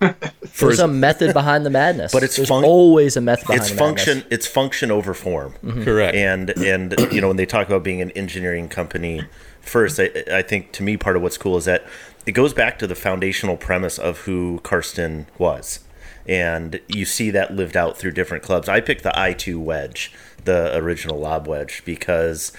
for 0.00 0.66
There's 0.66 0.80
a 0.80 0.88
method 0.88 1.34
behind 1.34 1.66
the 1.66 1.70
madness. 1.70 2.10
But 2.12 2.22
it's 2.22 2.36
There's 2.36 2.48
func- 2.48 2.64
always 2.64 3.16
a 3.16 3.20
method 3.20 3.46
behind 3.48 3.60
It's 3.60 3.70
the 3.70 3.76
function. 3.76 4.14
madness. 4.18 4.32
It's 4.32 4.46
function 4.46 4.90
over 4.90 5.12
form. 5.12 5.52
Mm-hmm. 5.54 5.68
Mm-hmm. 5.70 5.84
correct, 5.84 6.16
and 6.16 6.50
and 6.50 6.94
you 7.12 7.20
know 7.20 7.28
when 7.28 7.36
they 7.36 7.46
talk 7.46 7.66
about 7.66 7.82
being 7.82 8.00
an 8.00 8.10
engineering 8.12 8.68
company 8.68 9.22
first 9.60 10.00
I, 10.00 10.10
I 10.32 10.40
think 10.42 10.72
to 10.72 10.82
me 10.82 10.96
part 10.96 11.16
of 11.16 11.22
what's 11.22 11.36
cool 11.36 11.58
is 11.58 11.66
that 11.66 11.84
it 12.26 12.32
goes 12.32 12.52
back 12.52 12.78
to 12.78 12.86
the 12.86 12.94
foundational 12.94 13.56
premise 13.56 13.98
of 13.98 14.20
who 14.20 14.60
karsten 14.62 15.26
was. 15.38 15.80
And 16.26 16.80
you 16.86 17.04
see 17.06 17.30
that 17.30 17.54
lived 17.54 17.76
out 17.76 17.96
through 17.96 18.12
different 18.12 18.44
clubs. 18.44 18.68
I 18.68 18.80
picked 18.80 19.02
the 19.02 19.10
Eye2 19.10 19.58
wedge 19.58 20.12
the 20.44 20.76
original 20.76 21.18
lob 21.18 21.46
wedge 21.46 21.82
because 21.84 22.52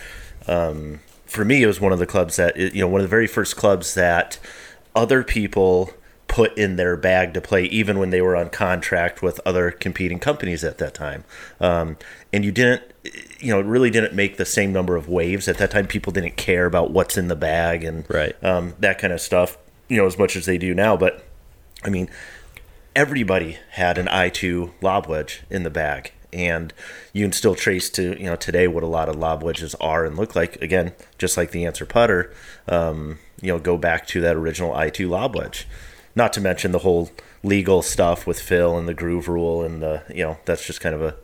um, 0.47 0.99
for 1.25 1.45
me 1.45 1.63
it 1.63 1.67
was 1.67 1.79
one 1.79 1.91
of 1.91 1.99
the 1.99 2.05
clubs 2.05 2.35
that 2.35 2.57
you 2.57 2.81
know 2.81 2.87
one 2.87 3.01
of 3.01 3.05
the 3.05 3.09
very 3.09 3.27
first 3.27 3.55
clubs 3.55 3.93
that 3.93 4.39
other 4.95 5.23
people 5.23 5.91
put 6.27 6.57
in 6.57 6.77
their 6.77 6.95
bag 6.95 7.33
to 7.33 7.41
play 7.41 7.65
even 7.65 7.99
when 7.99 8.09
they 8.09 8.21
were 8.21 8.35
on 8.35 8.49
contract 8.49 9.21
with 9.21 9.39
other 9.45 9.69
competing 9.69 10.17
companies 10.17 10.63
at 10.63 10.77
that 10.77 10.93
time. 10.93 11.25
Um, 11.59 11.97
and 12.31 12.45
you 12.45 12.53
didn't 12.53 12.83
you 13.41 13.51
know 13.51 13.59
it 13.59 13.65
really 13.65 13.89
didn't 13.89 14.13
make 14.13 14.37
the 14.37 14.45
same 14.45 14.71
number 14.71 14.95
of 14.95 15.09
waves. 15.09 15.47
At 15.47 15.57
that 15.57 15.71
time 15.71 15.87
people 15.87 16.13
didn't 16.13 16.37
care 16.37 16.65
about 16.65 16.91
what's 16.91 17.17
in 17.17 17.27
the 17.27 17.35
bag 17.35 17.83
and 17.83 18.05
Right. 18.09 18.35
um, 18.43 18.75
that 18.79 18.99
kind 18.99 19.11
of 19.13 19.19
stuff 19.21 19.57
you 19.89 19.97
know 19.97 20.05
as 20.05 20.17
much 20.17 20.35
as 20.35 20.45
they 20.45 20.57
do 20.57 20.73
now. 20.73 20.95
But 20.97 21.23
i 21.83 21.89
mean 21.89 22.09
everybody 22.95 23.57
had 23.71 23.97
an 23.97 24.05
Eye2 24.07 24.71
lob 24.81 25.07
wedge 25.07 25.41
in 25.49 25.63
the 25.63 25.69
bag. 25.69 26.11
And 26.33 26.73
you 27.11 27.25
can 27.25 27.33
still 27.33 27.55
trace 27.55 27.89
to 27.91 28.17
you 28.17 28.25
know 28.25 28.35
today 28.37 28.67
what 28.67 28.83
a 28.83 28.87
lot 28.87 29.09
of 29.09 29.15
lob 29.17 29.43
wedges 29.43 29.75
are 29.75 30.05
and 30.05 30.15
look 30.17 30.35
like. 30.35 30.61
Again 30.61 30.93
just 31.17 31.35
like 31.37 31.51
the 31.51 31.63
Anser 31.63 31.87
putter 31.87 32.33
um, 32.67 33.19
you 33.41 33.51
know 33.51 33.59
go 33.59 33.77
back 33.77 34.07
to 34.07 34.21
that 34.21 34.35
original 34.37 34.73
Eye2 34.73 35.09
lob 35.09 35.35
wedge. 35.35 35.67
Not 36.15 36.31
to 36.33 36.41
mention 36.41 36.71
the 36.71 36.79
whole 36.79 37.09
legal 37.43 37.81
stuff 37.81 38.27
with 38.27 38.39
phil 38.39 38.77
and 38.77 38.87
the 38.87 38.93
groove 38.93 39.27
rule 39.27 39.63
and 39.63 39.81
the 39.81 40.03
you 40.13 40.23
know 40.23 40.37
that's 40.45 40.65
just 40.65 40.79
kind 40.79 40.93
of 40.95 41.01
a 41.01 41.15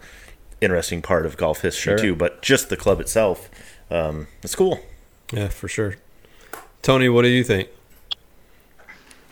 interesting 0.61 1.01
part 1.01 1.25
of 1.25 1.37
golf 1.37 1.61
history 1.61 1.91
Sure. 1.91 1.97
too 1.97 2.15
but 2.15 2.41
just 2.41 2.69
the 2.69 2.77
club 2.77 2.99
itself 2.99 3.49
um, 3.89 4.27
it's 4.43 4.55
cool 4.55 4.81
yeah, 5.33 5.49
for 5.49 5.67
sure. 5.67 5.95
Tony, 6.81 7.09
what 7.09 7.23
do 7.23 7.27
you 7.29 7.43
think? 7.43 7.69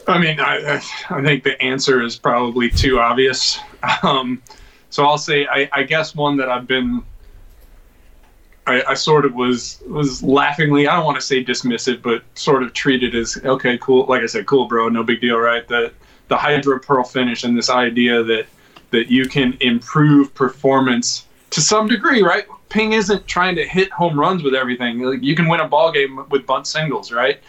I 0.08 0.20
mean, 0.20 0.40
I, 0.40 0.82
I 1.10 1.22
think 1.24 1.44
the 1.44 1.60
answer 1.62 2.04
is 2.04 2.16
probably 2.16 2.70
too 2.70 3.00
obvious. 3.00 3.60
Um, 4.02 4.42
so 4.90 5.06
I'll 5.06 5.20
say, 5.20 5.46
I, 5.46 5.70
I 5.72 5.84
guess 5.84 6.16
one 6.16 6.38
that 6.38 6.50
I've 6.50 6.66
been, 6.66 7.04
I, 8.66 8.82
I 8.82 8.94
sort 8.96 9.26
of 9.26 9.36
was 9.36 9.84
was 9.88 10.24
laughingly, 10.24 10.88
I 10.88 10.96
don't 10.96 11.06
want 11.06 11.20
to 11.20 11.22
say 11.22 11.46
dismissive, 11.46 12.02
but 12.02 12.24
sort 12.34 12.64
of 12.64 12.74
treated 12.74 13.14
as 13.14 13.38
okay, 13.46 13.78
cool. 13.78 14.08
Like 14.08 14.24
I 14.24 14.26
said, 14.26 14.48
cool, 14.48 14.68
bro, 14.68 14.90
no 14.90 15.04
big 15.04 15.22
deal, 15.22 15.38
right? 15.38 15.68
The 15.68 15.94
the 16.30 16.36
Hydropearl 16.36 17.08
finish 17.12 17.44
and 17.44 17.56
this 17.56 17.70
idea 17.70 18.24
that 18.24 18.48
that 18.96 19.12
you 19.12 19.28
can 19.28 19.58
improve 19.62 20.34
performance 20.34 21.26
to 21.52 21.62
some 21.62 21.88
degree, 21.88 22.22
right? 22.22 22.46
Ping 22.70 22.94
isn't 22.94 23.28
trying 23.28 23.56
to 23.56 23.66
hit 23.66 23.92
home 23.92 24.20
runs 24.20 24.44
with 24.44 24.56
everything. 24.56 25.00
Like 25.00 25.24
you 25.24 25.36
can 25.36 25.48
win 25.48 25.60
a 25.60 25.68
ball 25.68 25.92
game 25.92 26.26
with 26.30 26.46
bunt 26.46 26.68
singles, 26.68 27.12
right? 27.12 27.40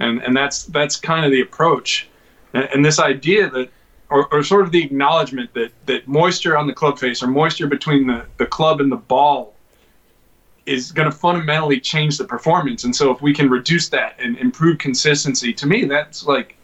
and 0.00 0.22
and 0.22 0.36
that's 0.36 0.64
that's 0.64 0.96
kind 0.96 1.24
of 1.24 1.30
the 1.30 1.40
approach 1.40 2.08
and, 2.54 2.64
and 2.74 2.84
this 2.84 2.98
idea 2.98 3.48
that 3.48 3.70
or, 4.08 4.26
or 4.34 4.42
sort 4.42 4.62
of 4.62 4.72
the 4.72 4.82
acknowledgement 4.82 5.52
that 5.54 5.70
that 5.86 6.08
moisture 6.08 6.56
on 6.56 6.66
the 6.66 6.72
club 6.72 6.98
face 6.98 7.22
or 7.22 7.28
moisture 7.28 7.68
between 7.68 8.06
the, 8.06 8.26
the 8.38 8.46
club 8.46 8.80
and 8.80 8.90
the 8.90 8.96
ball 8.96 9.54
is 10.66 10.90
going 10.90 11.10
to 11.10 11.16
fundamentally 11.16 11.78
change 11.78 12.18
the 12.18 12.24
performance 12.24 12.84
and 12.84 12.96
so 12.96 13.10
if 13.10 13.22
we 13.22 13.32
can 13.32 13.48
reduce 13.48 13.88
that 13.88 14.16
and 14.18 14.36
improve 14.38 14.78
consistency 14.78 15.52
to 15.52 15.66
me 15.66 15.84
that's 15.84 16.26
like 16.26 16.56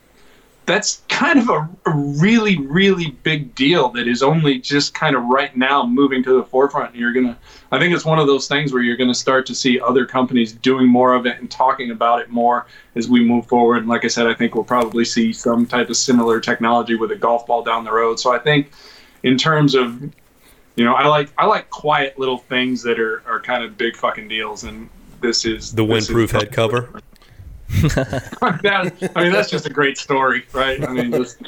that's 0.66 1.02
kind 1.08 1.38
of 1.38 1.48
a, 1.48 1.68
a 1.86 1.94
really 1.94 2.58
really 2.58 3.12
big 3.22 3.54
deal 3.54 3.88
that 3.90 4.08
is 4.08 4.22
only 4.22 4.58
just 4.58 4.92
kind 4.94 5.14
of 5.14 5.24
right 5.24 5.56
now 5.56 5.86
moving 5.86 6.22
to 6.24 6.36
the 6.36 6.44
forefront. 6.44 6.90
And 6.92 7.00
you're 7.00 7.12
gonna 7.12 7.38
i 7.72 7.78
think 7.78 7.94
it's 7.94 8.04
one 8.04 8.18
of 8.18 8.26
those 8.26 8.48
things 8.48 8.72
where 8.72 8.82
you're 8.82 8.96
gonna 8.96 9.14
start 9.14 9.46
to 9.46 9.54
see 9.54 9.80
other 9.80 10.04
companies 10.04 10.52
doing 10.52 10.88
more 10.88 11.14
of 11.14 11.24
it 11.24 11.38
and 11.38 11.50
talking 11.50 11.92
about 11.92 12.20
it 12.20 12.30
more 12.30 12.66
as 12.96 13.08
we 13.08 13.24
move 13.24 13.46
forward. 13.46 13.78
And 13.78 13.88
like 13.88 14.04
i 14.04 14.08
said 14.08 14.26
i 14.26 14.34
think 14.34 14.54
we'll 14.54 14.64
probably 14.64 15.04
see 15.04 15.32
some 15.32 15.66
type 15.66 15.88
of 15.88 15.96
similar 15.96 16.40
technology 16.40 16.96
with 16.96 17.12
a 17.12 17.16
golf 17.16 17.46
ball 17.46 17.62
down 17.62 17.84
the 17.84 17.92
road. 17.92 18.18
So 18.18 18.34
i 18.34 18.38
think 18.38 18.72
in 19.22 19.38
terms 19.38 19.74
of 19.74 20.02
you 20.74 20.84
know 20.84 20.94
i 20.94 21.06
like 21.06 21.30
i 21.38 21.46
like 21.46 21.70
quiet 21.70 22.18
little 22.18 22.38
things 22.38 22.82
that 22.82 22.98
are, 22.98 23.22
are 23.26 23.40
kind 23.40 23.62
of 23.62 23.78
big 23.78 23.96
fucking 23.96 24.28
deals. 24.28 24.64
And 24.64 24.90
this 25.20 25.44
is 25.44 25.72
The 25.72 25.84
windproof 25.84 26.32
head 26.32 26.52
cover. 26.52 27.00
That, 27.68 29.12
I 29.16 29.22
mean, 29.24 29.32
that's 29.32 29.50
just 29.50 29.66
a 29.66 29.70
great 29.72 29.98
story, 29.98 30.44
right? 30.52 30.82
I 30.86 30.92
mean, 30.92 31.10
just 31.12 31.38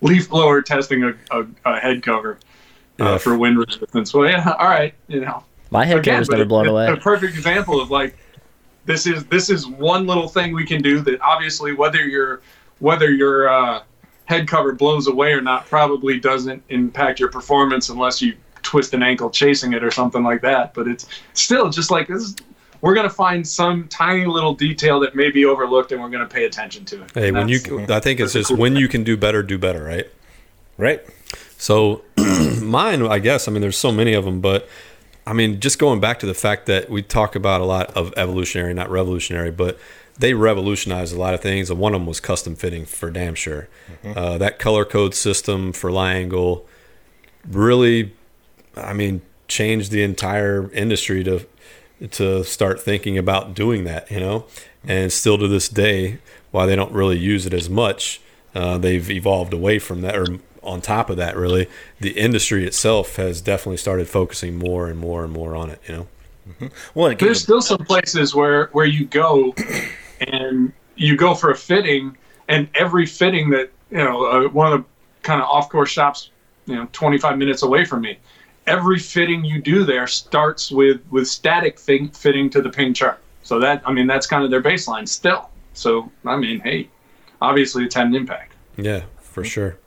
leaf 0.00 0.28
blower 0.28 0.62
testing 0.62 1.02
a, 1.04 1.14
a, 1.30 1.46
a 1.64 1.78
head 1.78 2.02
cover 2.02 2.38
uh, 3.00 3.04
Yeah. 3.04 3.18
for 3.18 3.36
wind 3.36 3.58
resistance. 3.58 4.14
Well, 4.14 4.28
yeah, 4.28 4.54
all 4.58 4.68
right, 4.68 4.94
you 5.08 5.20
know. 5.20 5.42
My 5.70 5.84
head 5.84 5.98
Again, 5.98 6.14
cover's 6.14 6.28
but 6.28 6.36
never 6.38 6.48
blown 6.48 6.66
it's 6.66 6.70
away. 6.70 6.86
A 6.88 6.96
perfect 6.96 7.34
example 7.34 7.80
of 7.80 7.90
like 7.90 8.16
this 8.84 9.06
is 9.06 9.24
this 9.26 9.50
is 9.50 9.66
one 9.66 10.06
little 10.06 10.28
thing 10.28 10.54
we 10.54 10.64
can 10.64 10.80
do 10.80 11.00
that 11.00 11.20
obviously 11.20 11.72
whether 11.72 12.06
your 12.06 12.40
whether 12.78 13.10
your 13.10 13.48
uh, 13.48 13.82
head 14.26 14.46
cover 14.46 14.72
blows 14.72 15.08
away 15.08 15.32
or 15.32 15.40
not 15.40 15.66
probably 15.66 16.20
doesn't 16.20 16.62
impact 16.68 17.18
your 17.18 17.28
performance 17.30 17.88
unless 17.88 18.22
you 18.22 18.34
twist 18.62 18.94
an 18.94 19.02
ankle 19.02 19.28
chasing 19.28 19.72
it 19.72 19.82
or 19.82 19.90
something 19.90 20.22
like 20.22 20.40
that. 20.42 20.72
But 20.72 20.86
it's 20.86 21.08
still 21.34 21.68
just 21.68 21.90
like 21.90 22.06
this. 22.06 22.22
Is, 22.22 22.36
we're 22.80 22.94
gonna 22.94 23.10
find 23.10 23.46
some 23.46 23.88
tiny 23.88 24.26
little 24.26 24.54
detail 24.54 25.00
that 25.00 25.14
may 25.14 25.30
be 25.30 25.44
overlooked, 25.44 25.92
and 25.92 26.00
we're 26.00 26.10
gonna 26.10 26.26
pay 26.26 26.44
attention 26.44 26.84
to 26.86 27.02
it. 27.02 27.10
Hey, 27.14 27.28
And 27.28 27.36
when 27.36 27.48
you, 27.48 27.58
I 27.88 28.00
think 28.00 28.20
it's 28.20 28.32
just 28.32 28.48
cool 28.48 28.56
when 28.58 28.72
thing. 28.74 28.80
you 28.80 28.88
can 28.88 29.04
do 29.04 29.16
better, 29.16 29.42
do 29.42 29.58
better, 29.58 29.82
right? 29.82 30.06
Right. 30.78 31.02
So 31.58 32.02
mine, 32.60 33.02
I 33.06 33.18
guess. 33.18 33.48
I 33.48 33.52
mean, 33.52 33.62
there's 33.62 33.78
so 33.78 33.90
many 33.90 34.14
of 34.14 34.24
them, 34.24 34.40
but 34.40 34.68
I 35.26 35.32
mean, 35.32 35.60
just 35.60 35.78
going 35.78 36.00
back 36.00 36.18
to 36.20 36.26
the 36.26 36.34
fact 36.34 36.66
that 36.66 36.88
we 36.90 37.02
talk 37.02 37.34
about 37.34 37.60
a 37.60 37.64
lot 37.64 37.96
of 37.96 38.12
evolutionary, 38.16 38.74
not 38.74 38.90
revolutionary, 38.90 39.50
but 39.50 39.78
they 40.18 40.34
revolutionized 40.34 41.14
a 41.14 41.18
lot 41.18 41.34
of 41.34 41.40
things, 41.40 41.68
and 41.68 41.78
one 41.78 41.94
of 41.94 42.00
them 42.00 42.06
was 42.06 42.20
custom 42.20 42.54
fitting 42.56 42.84
for 42.86 43.10
damn 43.10 43.34
sure. 43.34 43.68
Uh, 44.04 44.38
that 44.38 44.58
color 44.58 44.84
code 44.84 45.14
system 45.14 45.72
for 45.72 45.90
lie 45.90 46.14
angle 46.14 46.66
really, 47.46 48.14
I 48.76 48.92
mean, 48.92 49.22
changed 49.48 49.90
the 49.90 50.02
entire 50.02 50.70
industry 50.72 51.22
to 51.24 51.46
to 52.10 52.44
start 52.44 52.80
thinking 52.80 53.16
about 53.18 53.54
doing 53.54 53.84
that, 53.84 54.10
you 54.10 54.20
know. 54.20 54.44
And 54.86 55.12
still 55.12 55.38
to 55.38 55.48
this 55.48 55.68
day, 55.68 56.18
why 56.50 56.66
they 56.66 56.76
don't 56.76 56.92
really 56.92 57.18
use 57.18 57.46
it 57.46 57.52
as 57.52 57.68
much, 57.68 58.20
uh, 58.54 58.78
they've 58.78 59.10
evolved 59.10 59.52
away 59.52 59.78
from 59.78 60.00
that. 60.02 60.16
Or 60.16 60.26
on 60.62 60.80
top 60.80 61.10
of 61.10 61.16
that, 61.16 61.36
really, 61.36 61.68
the 62.00 62.10
industry 62.10 62.66
itself 62.66 63.16
has 63.16 63.40
definitely 63.40 63.76
started 63.78 64.08
focusing 64.08 64.58
more 64.58 64.88
and 64.88 64.98
more 64.98 65.24
and 65.24 65.32
more 65.32 65.56
on 65.56 65.70
it. 65.70 65.80
You 65.88 65.94
know. 65.94 66.08
Well, 66.94 67.08
there's 67.08 67.18
gives, 67.18 67.42
still 67.42 67.60
some 67.60 67.84
places 67.84 68.34
where 68.34 68.66
where 68.66 68.86
you 68.86 69.04
go 69.06 69.52
and 70.20 70.72
you 70.94 71.16
go 71.16 71.34
for 71.34 71.50
a 71.50 71.56
fitting 71.56 72.16
and 72.48 72.68
every 72.74 73.06
fitting 73.06 73.50
that 73.50 73.70
you 73.90 73.98
know 73.98 74.24
uh, 74.26 74.48
one 74.48 74.72
of 74.72 74.80
the 74.80 74.86
kind 75.22 75.40
of 75.40 75.48
off 75.48 75.68
course 75.68 75.90
shops 75.90 76.30
you 76.66 76.74
know 76.76 76.88
25 76.92 77.38
minutes 77.38 77.62
away 77.62 77.84
from 77.84 78.02
me 78.02 78.18
every 78.66 78.98
fitting 78.98 79.44
you 79.44 79.60
do 79.60 79.84
there 79.84 80.06
starts 80.06 80.70
with 80.70 81.00
with 81.10 81.28
static 81.28 81.78
thing 81.78 82.08
fitting 82.08 82.50
to 82.50 82.60
the 82.60 82.70
ping 82.70 82.92
chart 82.92 83.20
so 83.42 83.58
that 83.58 83.82
i 83.86 83.92
mean 83.92 84.06
that's 84.06 84.26
kind 84.26 84.44
of 84.44 84.50
their 84.50 84.62
baseline 84.62 85.06
still 85.08 85.48
so 85.74 86.10
i 86.24 86.36
mean 86.36 86.60
hey 86.60 86.88
obviously 87.40 87.84
it's 87.84 87.94
had 87.94 88.06
an 88.06 88.14
impact 88.14 88.54
Yeah, 88.76 89.04
for 89.20 89.44
sure. 89.44 89.78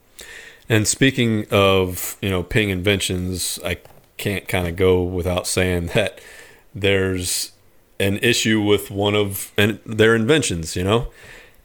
And 0.68 0.86
speaking 0.86 1.46
of, 1.50 2.16
you 2.22 2.30
know, 2.30 2.42
ping 2.42 2.70
inventions, 2.70 3.58
I 3.64 3.78
can't 4.16 4.46
kind 4.46 4.68
of 4.68 4.76
go 4.76 5.02
without 5.02 5.46
saying 5.46 5.86
that 5.94 6.20
there's 6.74 7.52
an 7.98 8.18
issue 8.18 8.62
with 8.62 8.90
one 8.90 9.14
of 9.14 9.52
and 9.56 9.80
their 9.84 10.14
inventions, 10.14 10.76
you 10.76 10.84
know? 10.84 11.08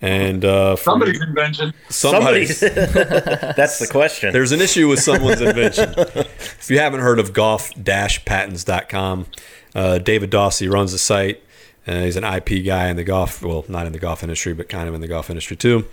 And 0.05 0.45
uh 0.45 0.75
for 0.75 0.83
somebody's 0.83 1.19
invention 1.19 1.73
somebody's, 1.89 2.59
That's 2.59 3.79
the 3.79 3.87
question. 3.89 4.33
there's 4.33 4.51
an 4.51 4.61
issue 4.61 4.87
with 4.87 4.99
someone's 4.99 5.41
invention. 5.41 5.95
If 5.97 6.67
you 6.69 6.77
haven't 6.79 6.99
heard 6.99 7.17
of 7.17 7.33
golf-patents.com, 7.33 9.25
uh, 9.73 9.97
David 9.97 10.29
Dawsey 10.29 10.71
runs 10.71 10.91
the 10.91 10.99
site. 10.99 11.41
Uh, 11.87 12.01
he's 12.01 12.15
an 12.17 12.23
IP 12.23 12.63
guy 12.63 12.89
in 12.89 12.97
the 12.97 13.03
golf, 13.03 13.41
well, 13.41 13.65
not 13.67 13.87
in 13.87 13.93
the 13.93 13.99
golf 13.99 14.21
industry, 14.21 14.53
but 14.53 14.69
kind 14.69 14.87
of 14.87 14.93
in 14.93 15.01
the 15.01 15.07
golf 15.07 15.29
industry 15.29 15.57
too. 15.57 15.87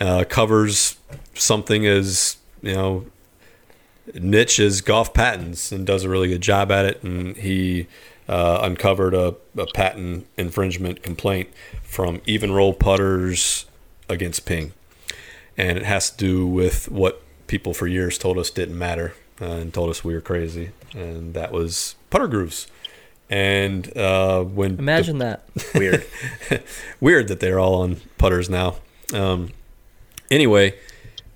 Uh, 0.00 0.24
covers 0.28 0.96
something 1.34 1.86
as 1.86 2.38
you 2.62 2.72
know 2.74 3.06
niche 4.14 4.58
as 4.58 4.80
golf 4.80 5.14
patents 5.14 5.70
and 5.70 5.86
does 5.86 6.02
a 6.02 6.08
really 6.08 6.28
good 6.28 6.40
job 6.40 6.72
at 6.72 6.84
it. 6.84 7.02
And 7.04 7.36
he 7.36 7.86
uh, 8.32 8.60
uncovered 8.62 9.12
a, 9.14 9.34
a 9.58 9.66
patent 9.74 10.26
infringement 10.38 11.02
complaint 11.02 11.50
from 11.82 12.18
Evnroll 12.20 12.78
putters 12.78 13.66
against 14.08 14.46
Ping, 14.46 14.72
and 15.56 15.76
it 15.76 15.84
has 15.84 16.10
to 16.10 16.16
do 16.16 16.46
with 16.46 16.90
what 16.90 17.22
people 17.46 17.74
for 17.74 17.86
years 17.86 18.16
told 18.16 18.38
us 18.38 18.48
didn't 18.50 18.78
matter 18.78 19.12
uh, 19.40 19.44
and 19.44 19.74
told 19.74 19.90
us 19.90 20.02
we 20.02 20.14
were 20.14 20.20
crazy, 20.22 20.70
and 20.94 21.34
that 21.34 21.52
was 21.52 21.94
putter 22.08 22.26
grooves. 22.26 22.66
And 23.28 23.94
uh, 23.96 24.44
when 24.44 24.76
the- 24.76 24.82
Imagine 24.82 25.18
that. 25.18 25.42
Weird. 25.74 26.06
weird 27.00 27.28
that 27.28 27.40
they're 27.40 27.58
all 27.58 27.82
on 27.82 27.96
putters 28.18 28.48
now. 28.48 28.76
Um, 29.12 29.50
anyway, 30.30 30.74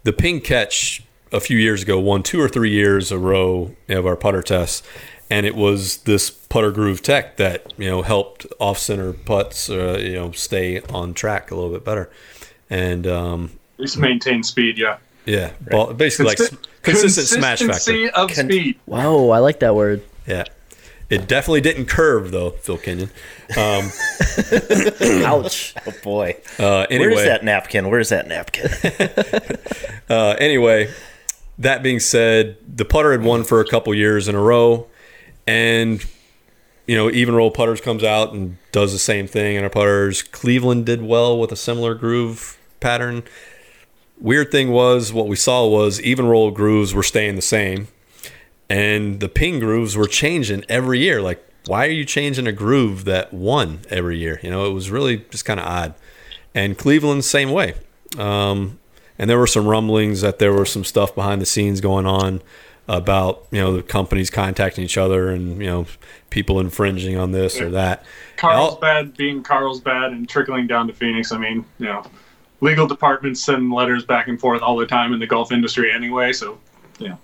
the 0.05 0.13
ping 0.13 0.41
Ketsch 0.41 1.03
a 1.33 1.41
few 1.41 1.59
years 1.59 1.83
ago 1.83 1.99
won 1.99 2.23
two 2.23 2.41
or 2.41 2.49
three 2.49 2.71
years 2.71 3.13
a 3.13 3.19
row 3.19 3.75
of 3.89 4.07
our 4.07 4.17
putter 4.17 4.43
tests, 4.43 4.83
and 5.29 5.45
it 5.45 5.55
was 5.55 5.99
this 5.99 6.31
putter 6.57 6.71
groove 6.71 7.03
tech 7.03 7.37
that 7.37 7.75
you 7.77 7.85
know 7.85 8.01
helped 8.01 8.47
off 8.59 8.79
center 8.79 9.13
putts 9.13 9.69
uh, 9.69 9.99
you 10.01 10.15
know 10.15 10.33
stay 10.33 10.81
on 10.81 11.13
track 11.13 11.51
a 11.51 11.55
little 11.55 11.71
bit 11.71 11.85
better, 11.85 12.09
and 12.71 13.07
um, 13.07 13.51
just 13.79 13.99
maintain 13.99 14.43
speed 14.43 14.79
yeah 14.79 14.97
yeah, 15.27 15.51
ball, 15.71 15.93
basically 15.93 16.31
like 16.31 16.39
consistent 16.81 17.27
smash 17.27 17.59
factor. 17.59 17.67
consistency 17.67 18.11
of 18.11 18.31
Con- 18.33 18.47
speed 18.47 18.79
Whoa, 18.87 19.29
I 19.33 19.39
like 19.41 19.61
that 19.61 19.75
word. 19.75 20.03
Yeah. 20.27 20.45
It 21.11 21.29
definitely 21.29 21.61
didn't 21.61 21.87
curve 21.87 22.31
though, 22.31 22.53
Phil 22.53 22.79
Kenyon. 22.79 23.11
Um, 23.57 23.91
Ouch. 25.25 25.75
oh 25.87 25.93
boy. 26.03 26.37
uh, 26.59 26.87
anyway, 26.89 27.15
Where's 27.15 27.27
that 27.27 27.45
napkin? 27.45 27.91
Where's 27.91 28.09
that 28.09 28.27
napkin? 28.29 28.71
Uh, 30.09 30.37
anyway, 30.39 30.89
that 31.59 31.83
being 31.83 31.99
said, 31.99 32.57
the 32.65 32.85
putter 32.85 33.11
had 33.11 33.23
won 33.23 33.43
for 33.43 33.61
a 33.61 33.67
couple 33.67 33.93
years 33.93 34.29
in 34.29 34.37
a 34.37 34.41
row, 34.41 34.87
and 35.49 36.07
you 36.87 36.97
know, 36.97 37.09
Evnroll 37.09 37.53
putters 37.53 37.81
comes 37.81 38.05
out 38.05 38.33
and 38.33 38.59
does 38.73 38.93
the 38.93 38.99
same 38.99 39.27
thing 39.27 39.57
in 39.57 39.65
our 39.65 39.71
putters. 39.71 40.23
Cleveland 40.23 40.87
did 40.87 41.03
well 41.03 41.39
with 41.39 41.51
a 41.53 41.57
similar 41.57 41.95
groove 41.95 42.59
pattern. 42.81 43.25
Weird 44.19 44.51
thing 44.51 44.71
was 44.71 45.13
what 45.13 45.27
we 45.27 45.37
saw 45.37 45.67
was 45.67 46.01
Evnroll 46.01 46.55
grooves 46.55 46.95
were 46.95 47.03
staying 47.03 47.37
the 47.37 47.43
same, 47.43 47.89
and 48.71 49.21
the 49.21 49.29
ping 49.29 49.61
grooves 49.61 49.97
were 49.97 50.07
changing 50.07 50.65
every 50.69 51.01
year. 51.01 51.21
Like, 51.21 51.45
why 51.67 51.87
are 51.87 51.91
you 51.91 52.05
changing 52.05 52.47
a 52.47 52.53
groove 52.53 53.05
that 53.05 53.35
won 53.35 53.81
every 53.91 54.19
year? 54.19 54.39
You 54.43 54.51
know, 54.51 54.67
it 54.67 54.73
was 54.73 54.91
really 54.91 55.19
just 55.31 55.45
kind 55.45 55.59
of 55.59 55.67
odd. 55.67 55.95
And 56.55 56.79
Cleveland, 56.79 57.25
same 57.25 57.51
way. 57.51 57.75
Um, 58.17 58.79
and 59.19 59.29
there 59.29 59.39
were 59.39 59.47
some 59.47 59.67
rumblings 59.67 60.21
that 60.21 60.39
there 60.39 60.53
were 60.53 60.65
some 60.65 60.85
stuff 60.85 61.15
behind 61.15 61.43
the 61.43 61.47
scenes 61.47 61.81
going 61.81 62.07
on 62.07 62.41
about 62.89 63.47
you 63.51 63.61
know 63.61 63.77
the 63.77 63.83
companies 63.83 64.31
contacting 64.31 64.85
each 64.85 64.97
other 64.97 65.31
and 65.31 65.61
you 65.61 65.67
know 65.67 65.87
people 66.31 66.61
infringing 66.61 67.17
on 67.17 67.33
this 67.33 67.61
or 67.61 67.71
that. 67.71 68.05
Carlsbad 68.37 69.17
being 69.17 69.43
Carlsbad 69.43 70.13
and 70.13 70.29
trickling 70.29 70.67
down 70.67 70.87
to 70.87 70.93
Phoenix. 70.93 71.33
I 71.33 71.39
mean, 71.39 71.65
you 71.79 71.87
know, 71.87 72.05
legal 72.61 72.87
departments 72.87 73.43
send 73.43 73.73
letters 73.73 74.05
back 74.05 74.29
and 74.29 74.39
forth 74.39 74.63
all 74.63 74.77
the 74.77 74.87
time 74.87 75.13
in 75.13 75.21
the 75.21 75.27
golf 75.27 75.53
industry 75.53 75.93
anyway. 75.93 76.33
So, 76.33 76.59
know, 77.01 77.19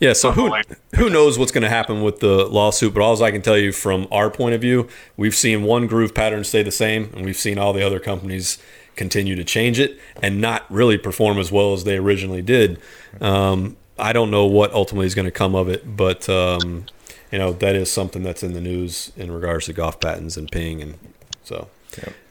Yeah, 0.00 0.14
so 0.14 0.32
who 0.32 0.54
who 0.96 1.10
knows 1.10 1.38
what's 1.38 1.52
going 1.52 1.62
to 1.62 1.70
happen 1.70 2.02
with 2.02 2.20
the 2.20 2.46
lawsuit? 2.46 2.94
But 2.94 3.02
all 3.02 3.22
I 3.22 3.30
can 3.30 3.42
tell 3.42 3.58
you 3.58 3.72
from 3.72 4.08
our 4.10 4.30
point 4.30 4.54
of 4.54 4.60
view, 4.60 4.88
we've 5.16 5.34
seen 5.34 5.62
one 5.62 5.86
groove 5.86 6.14
pattern 6.14 6.44
stay 6.44 6.62
the 6.62 6.72
same, 6.72 7.10
and 7.14 7.24
we've 7.24 7.36
seen 7.36 7.58
all 7.58 7.72
the 7.72 7.84
other 7.84 8.00
companies 8.00 8.58
continue 8.96 9.34
to 9.34 9.44
change 9.44 9.78
it 9.78 9.98
and 10.22 10.40
not 10.40 10.70
really 10.70 10.98
perform 10.98 11.38
as 11.38 11.50
well 11.50 11.72
as 11.72 11.84
they 11.84 11.96
originally 11.96 12.42
did. 12.42 12.78
Um, 13.20 13.76
I 14.00 14.12
don't 14.12 14.30
know 14.30 14.46
what 14.46 14.72
ultimately 14.72 15.06
is 15.06 15.14
going 15.14 15.26
to 15.26 15.30
come 15.30 15.54
of 15.54 15.68
it, 15.68 15.96
but 15.96 16.28
um, 16.28 16.86
you 17.30 17.38
know 17.38 17.52
that 17.52 17.74
is 17.74 17.90
something 17.90 18.22
that's 18.22 18.42
in 18.42 18.52
the 18.52 18.60
news 18.60 19.12
in 19.16 19.30
regards 19.30 19.66
to 19.66 19.72
golf 19.72 20.00
patents 20.00 20.36
and 20.36 20.50
ping, 20.50 20.82
and 20.82 20.98
so. 21.44 21.68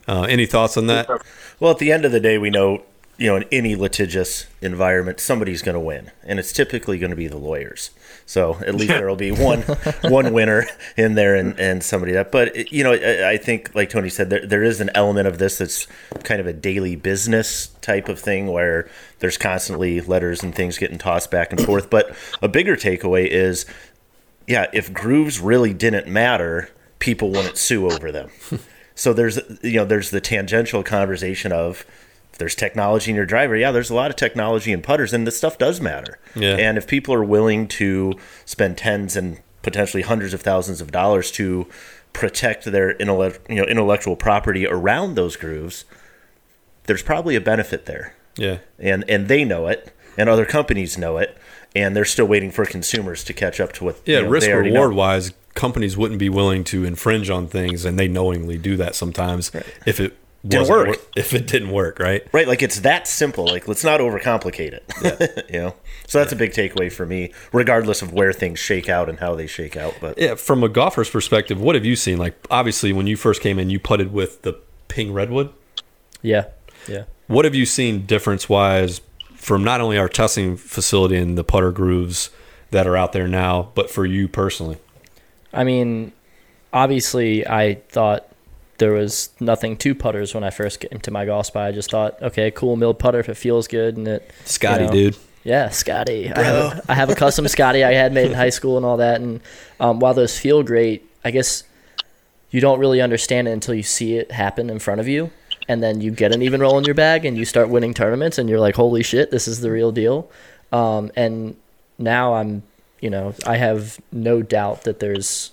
Uh, 0.08 0.22
any 0.22 0.44
thoughts 0.46 0.76
on 0.76 0.86
that? 0.88 1.08
Well, 1.60 1.70
at 1.70 1.78
the 1.78 1.92
end 1.92 2.04
of 2.04 2.10
the 2.10 2.18
day, 2.18 2.36
we 2.36 2.50
know, 2.50 2.82
you 3.20 3.26
know, 3.26 3.36
in 3.36 3.44
any 3.52 3.76
litigious 3.76 4.46
environment, 4.62 5.20
somebody's 5.20 5.60
going 5.60 5.74
to 5.74 5.80
win, 5.80 6.10
and 6.24 6.38
it's 6.38 6.54
typically 6.54 6.98
going 6.98 7.10
to 7.10 7.16
be 7.16 7.26
the 7.26 7.36
lawyers. 7.36 7.90
So 8.24 8.54
at 8.66 8.74
least 8.74 8.88
there 8.88 9.06
will 9.06 9.14
be 9.14 9.30
one 9.30 9.60
one 10.04 10.32
winner 10.32 10.66
in 10.96 11.16
there, 11.16 11.34
and, 11.34 11.60
and 11.60 11.84
somebody 11.84 12.12
that. 12.12 12.32
But 12.32 12.72
you 12.72 12.82
know, 12.82 12.94
I, 12.94 13.32
I 13.32 13.36
think, 13.36 13.74
like 13.74 13.90
Tony 13.90 14.08
said, 14.08 14.30
there, 14.30 14.46
there 14.46 14.62
is 14.62 14.80
an 14.80 14.88
element 14.94 15.28
of 15.28 15.36
this 15.36 15.58
that's 15.58 15.86
kind 16.24 16.40
of 16.40 16.46
a 16.46 16.54
daily 16.54 16.96
business 16.96 17.68
type 17.82 18.08
of 18.08 18.18
thing 18.18 18.46
where 18.46 18.88
there's 19.18 19.36
constantly 19.36 20.00
letters 20.00 20.42
and 20.42 20.54
things 20.54 20.78
getting 20.78 20.96
tossed 20.96 21.30
back 21.30 21.52
and 21.52 21.60
forth. 21.60 21.90
But 21.90 22.16
a 22.40 22.48
bigger 22.48 22.74
takeaway 22.74 23.26
is, 23.26 23.66
yeah, 24.46 24.64
if 24.72 24.94
grooves 24.94 25.40
really 25.40 25.74
didn't 25.74 26.08
matter, 26.08 26.70
people 27.00 27.30
wouldn't 27.30 27.58
sue 27.58 27.84
over 27.90 28.10
them. 28.10 28.30
So 28.92 29.14
there's 29.14 29.38
you 29.62 29.76
know 29.76 29.86
there's 29.86 30.10
the 30.10 30.20
tangential 30.20 30.82
conversation 30.82 31.52
of 31.52 31.86
there's 32.40 32.56
technology 32.56 33.10
in 33.10 33.16
your 33.16 33.26
driver. 33.26 33.54
Yeah, 33.54 33.70
there's 33.70 33.90
a 33.90 33.94
lot 33.94 34.10
of 34.10 34.16
technology 34.16 34.72
in 34.72 34.82
putters, 34.82 35.12
and 35.12 35.24
this 35.26 35.36
stuff 35.36 35.58
does 35.58 35.80
matter. 35.80 36.18
Yeah. 36.34 36.56
And 36.56 36.76
if 36.76 36.88
people 36.88 37.14
are 37.14 37.22
willing 37.22 37.68
to 37.68 38.14
spend 38.44 38.78
tens 38.78 39.14
and 39.14 39.40
potentially 39.62 40.02
hundreds 40.02 40.34
of 40.34 40.40
thousands 40.40 40.80
of 40.80 40.90
dollars 40.90 41.30
to 41.32 41.68
protect 42.12 42.64
their 42.64 42.96
intellect, 42.96 43.48
you 43.48 43.56
know 43.56 43.64
intellectual 43.64 44.16
property 44.16 44.66
around 44.66 45.14
those 45.14 45.36
grooves, 45.36 45.84
there's 46.84 47.02
probably 47.02 47.36
a 47.36 47.40
benefit 47.40 47.86
there, 47.86 48.16
Yeah, 48.36 48.58
and 48.78 49.04
and 49.08 49.28
they 49.28 49.44
know 49.44 49.68
it, 49.68 49.94
and 50.16 50.28
other 50.28 50.46
companies 50.46 50.98
know 50.98 51.18
it, 51.18 51.36
and 51.76 51.94
they're 51.94 52.04
still 52.04 52.26
waiting 52.26 52.50
for 52.50 52.64
consumers 52.64 53.22
to 53.24 53.32
catch 53.32 53.60
up 53.60 53.72
to 53.74 53.84
what 53.84 54.00
yeah. 54.04 54.18
you 54.18 54.22
know, 54.24 54.30
risk 54.30 54.48
reward 54.48 54.90
know. 54.90 54.96
wise, 54.96 55.32
companies 55.54 55.96
wouldn't 55.96 56.18
be 56.18 56.28
willing 56.28 56.64
to 56.64 56.84
infringe 56.84 57.28
on 57.30 57.46
things, 57.46 57.84
and 57.84 57.98
they 57.98 58.08
knowingly 58.08 58.56
do 58.58 58.76
that 58.76 58.94
sometimes 58.94 59.52
if 59.86 60.00
it 60.00 60.16
Didn't 60.46 60.68
wasn't 60.68 60.88
work. 60.88 61.10
If 61.16 61.34
it 61.34 61.46
didn't 61.46 61.70
work, 61.70 61.98
right? 61.98 62.26
Right, 62.32 62.48
like 62.48 62.62
it's 62.62 62.80
that 62.80 63.06
simple. 63.06 63.46
Like 63.46 63.68
let's 63.68 63.84
not 63.84 64.00
overcomplicate 64.00 64.72
it. 64.72 65.46
you 65.52 65.60
know, 65.60 65.74
so 66.06 66.18
that's 66.18 66.32
a 66.32 66.36
big 66.36 66.52
takeaway 66.52 66.90
for 66.90 67.04
me, 67.04 67.32
regardless 67.52 68.00
of 68.00 68.12
where 68.12 68.32
things 68.32 68.58
shake 68.58 68.88
out 68.88 69.10
and 69.10 69.18
how 69.18 69.34
they 69.34 69.46
shake 69.46 69.76
out. 69.76 69.94
But 70.00 70.18
Yeah, 70.18 70.36
from 70.36 70.64
a 70.64 70.68
golfer's 70.68 71.10
perspective, 71.10 71.60
what 71.60 71.74
have 71.74 71.84
you 71.84 71.94
seen? 71.94 72.16
Like, 72.16 72.34
obviously, 72.50 72.92
when 72.92 73.06
you 73.06 73.16
first 73.16 73.42
came 73.42 73.58
in, 73.58 73.68
you 73.68 73.78
putted 73.78 74.12
with 74.12 74.40
the 74.42 74.58
Ping 74.88 75.12
Redwood. 75.12 75.52
Yeah, 76.22 76.46
yeah. 76.88 77.04
What 77.26 77.44
have 77.44 77.54
you 77.54 77.66
seen 77.66 78.06
difference 78.06 78.48
wise 78.48 79.02
from 79.34 79.62
not 79.62 79.80
only 79.82 79.98
our 79.98 80.08
testing 80.08 80.56
facility 80.56 81.16
and 81.16 81.36
the 81.36 81.44
putter 81.44 81.70
grooves 81.70 82.30
that 82.70 82.86
are 82.86 82.96
out 82.96 83.12
there 83.12 83.28
now, 83.28 83.70
but 83.74 83.90
for 83.90 84.06
you 84.06 84.26
personally? 84.26 84.78
I 85.52 85.64
mean, 85.64 86.12
obviously, 86.72 87.46
I 87.46 87.74
thought 87.90 88.29
there 88.80 88.92
was 88.92 89.28
nothing 89.38 89.76
to 89.76 89.94
putters 89.94 90.34
when 90.34 90.42
I 90.42 90.50
first 90.50 90.80
came 90.80 90.98
to 91.00 91.10
MyGolfSpy. 91.10 91.56
I 91.56 91.70
just 91.70 91.90
thought, 91.90 92.20
okay, 92.20 92.50
cool 92.50 92.76
milled 92.76 92.98
putter 92.98 93.20
if 93.20 93.28
it 93.28 93.36
feels 93.36 93.68
good 93.68 93.96
and 93.96 94.08
it. 94.08 94.30
Scotty, 94.46 94.84
you 94.84 94.86
know, 94.88 94.92
dude. 94.92 95.16
Yeah, 95.44 95.68
Scotty. 95.68 96.32
I 96.32 96.42
have, 96.42 96.56
a, 96.56 96.82
I 96.88 96.94
have 96.94 97.10
a 97.10 97.14
custom 97.14 97.46
Scotty 97.46 97.84
I 97.84 97.92
had 97.92 98.12
made 98.12 98.26
in 98.26 98.34
high 98.34 98.50
school 98.50 98.76
and 98.76 98.84
all 98.84 98.96
that. 98.96 99.20
And 99.20 99.40
um, 99.78 100.00
while 100.00 100.14
those 100.14 100.38
feel 100.38 100.62
great, 100.62 101.08
I 101.24 101.30
guess 101.30 101.62
you 102.50 102.60
don't 102.60 102.80
really 102.80 103.00
understand 103.00 103.48
it 103.48 103.52
until 103.52 103.74
you 103.74 103.82
see 103.82 104.16
it 104.16 104.32
happen 104.32 104.68
in 104.68 104.78
front 104.78 105.00
of 105.00 105.06
you. 105.06 105.30
And 105.68 105.82
then 105.82 106.00
you 106.00 106.10
get 106.10 106.34
an 106.34 106.40
Evnroll 106.40 106.78
in 106.78 106.84
your 106.84 106.94
bag 106.94 107.24
and 107.24 107.36
you 107.36 107.44
start 107.44 107.68
winning 107.68 107.94
tournaments 107.94 108.38
and 108.38 108.48
you're 108.48 108.60
like, 108.60 108.74
holy 108.74 109.02
shit, 109.02 109.30
this 109.30 109.46
is 109.46 109.60
the 109.60 109.70
real 109.70 109.92
deal. 109.92 110.28
Um, 110.72 111.12
and 111.14 111.56
now 111.98 112.34
I'm, 112.34 112.62
you 113.00 113.10
know, 113.10 113.34
I 113.46 113.56
have 113.56 114.00
no 114.10 114.42
doubt 114.42 114.82
that 114.82 115.00
there's 115.00 115.52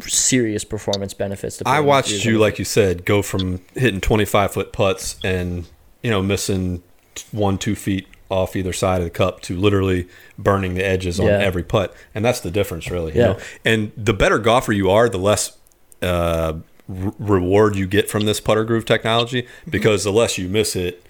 serious 0.00 0.64
performance 0.64 1.14
benefits. 1.14 1.58
To 1.58 1.68
I 1.68 1.80
watched 1.80 2.24
you, 2.24 2.38
like 2.38 2.58
you 2.58 2.64
said, 2.64 3.04
go 3.04 3.22
from 3.22 3.60
hitting 3.74 4.00
25 4.00 4.52
foot 4.52 4.72
putts 4.72 5.16
and, 5.24 5.66
you 6.02 6.10
know, 6.10 6.22
missing 6.22 6.82
one, 7.30 7.58
two 7.58 7.74
feet 7.74 8.06
off 8.30 8.56
either 8.56 8.72
side 8.72 8.98
of 8.98 9.04
the 9.04 9.10
cup 9.10 9.40
to 9.42 9.56
literally 9.58 10.08
burning 10.38 10.74
the 10.74 10.84
edges 10.84 11.20
on 11.20 11.26
Yeah. 11.26 11.38
every 11.38 11.62
putt. 11.62 11.94
And 12.14 12.24
that's 12.24 12.40
the 12.40 12.50
difference, 12.50 12.90
really. 12.90 13.12
You 13.12 13.20
Yeah. 13.20 13.26
know? 13.26 13.38
And 13.64 13.92
the 13.96 14.14
better 14.14 14.38
golfer 14.38 14.72
you 14.72 14.90
are, 14.90 15.08
the 15.08 15.18
less 15.18 15.56
uh, 16.00 16.54
reward 16.88 17.76
you 17.76 17.86
get 17.86 18.10
from 18.10 18.24
this 18.24 18.40
putter 18.40 18.64
groove 18.64 18.84
technology 18.84 19.46
because 19.68 20.04
the 20.04 20.12
less 20.12 20.38
you 20.38 20.48
miss 20.48 20.74
it, 20.74 21.02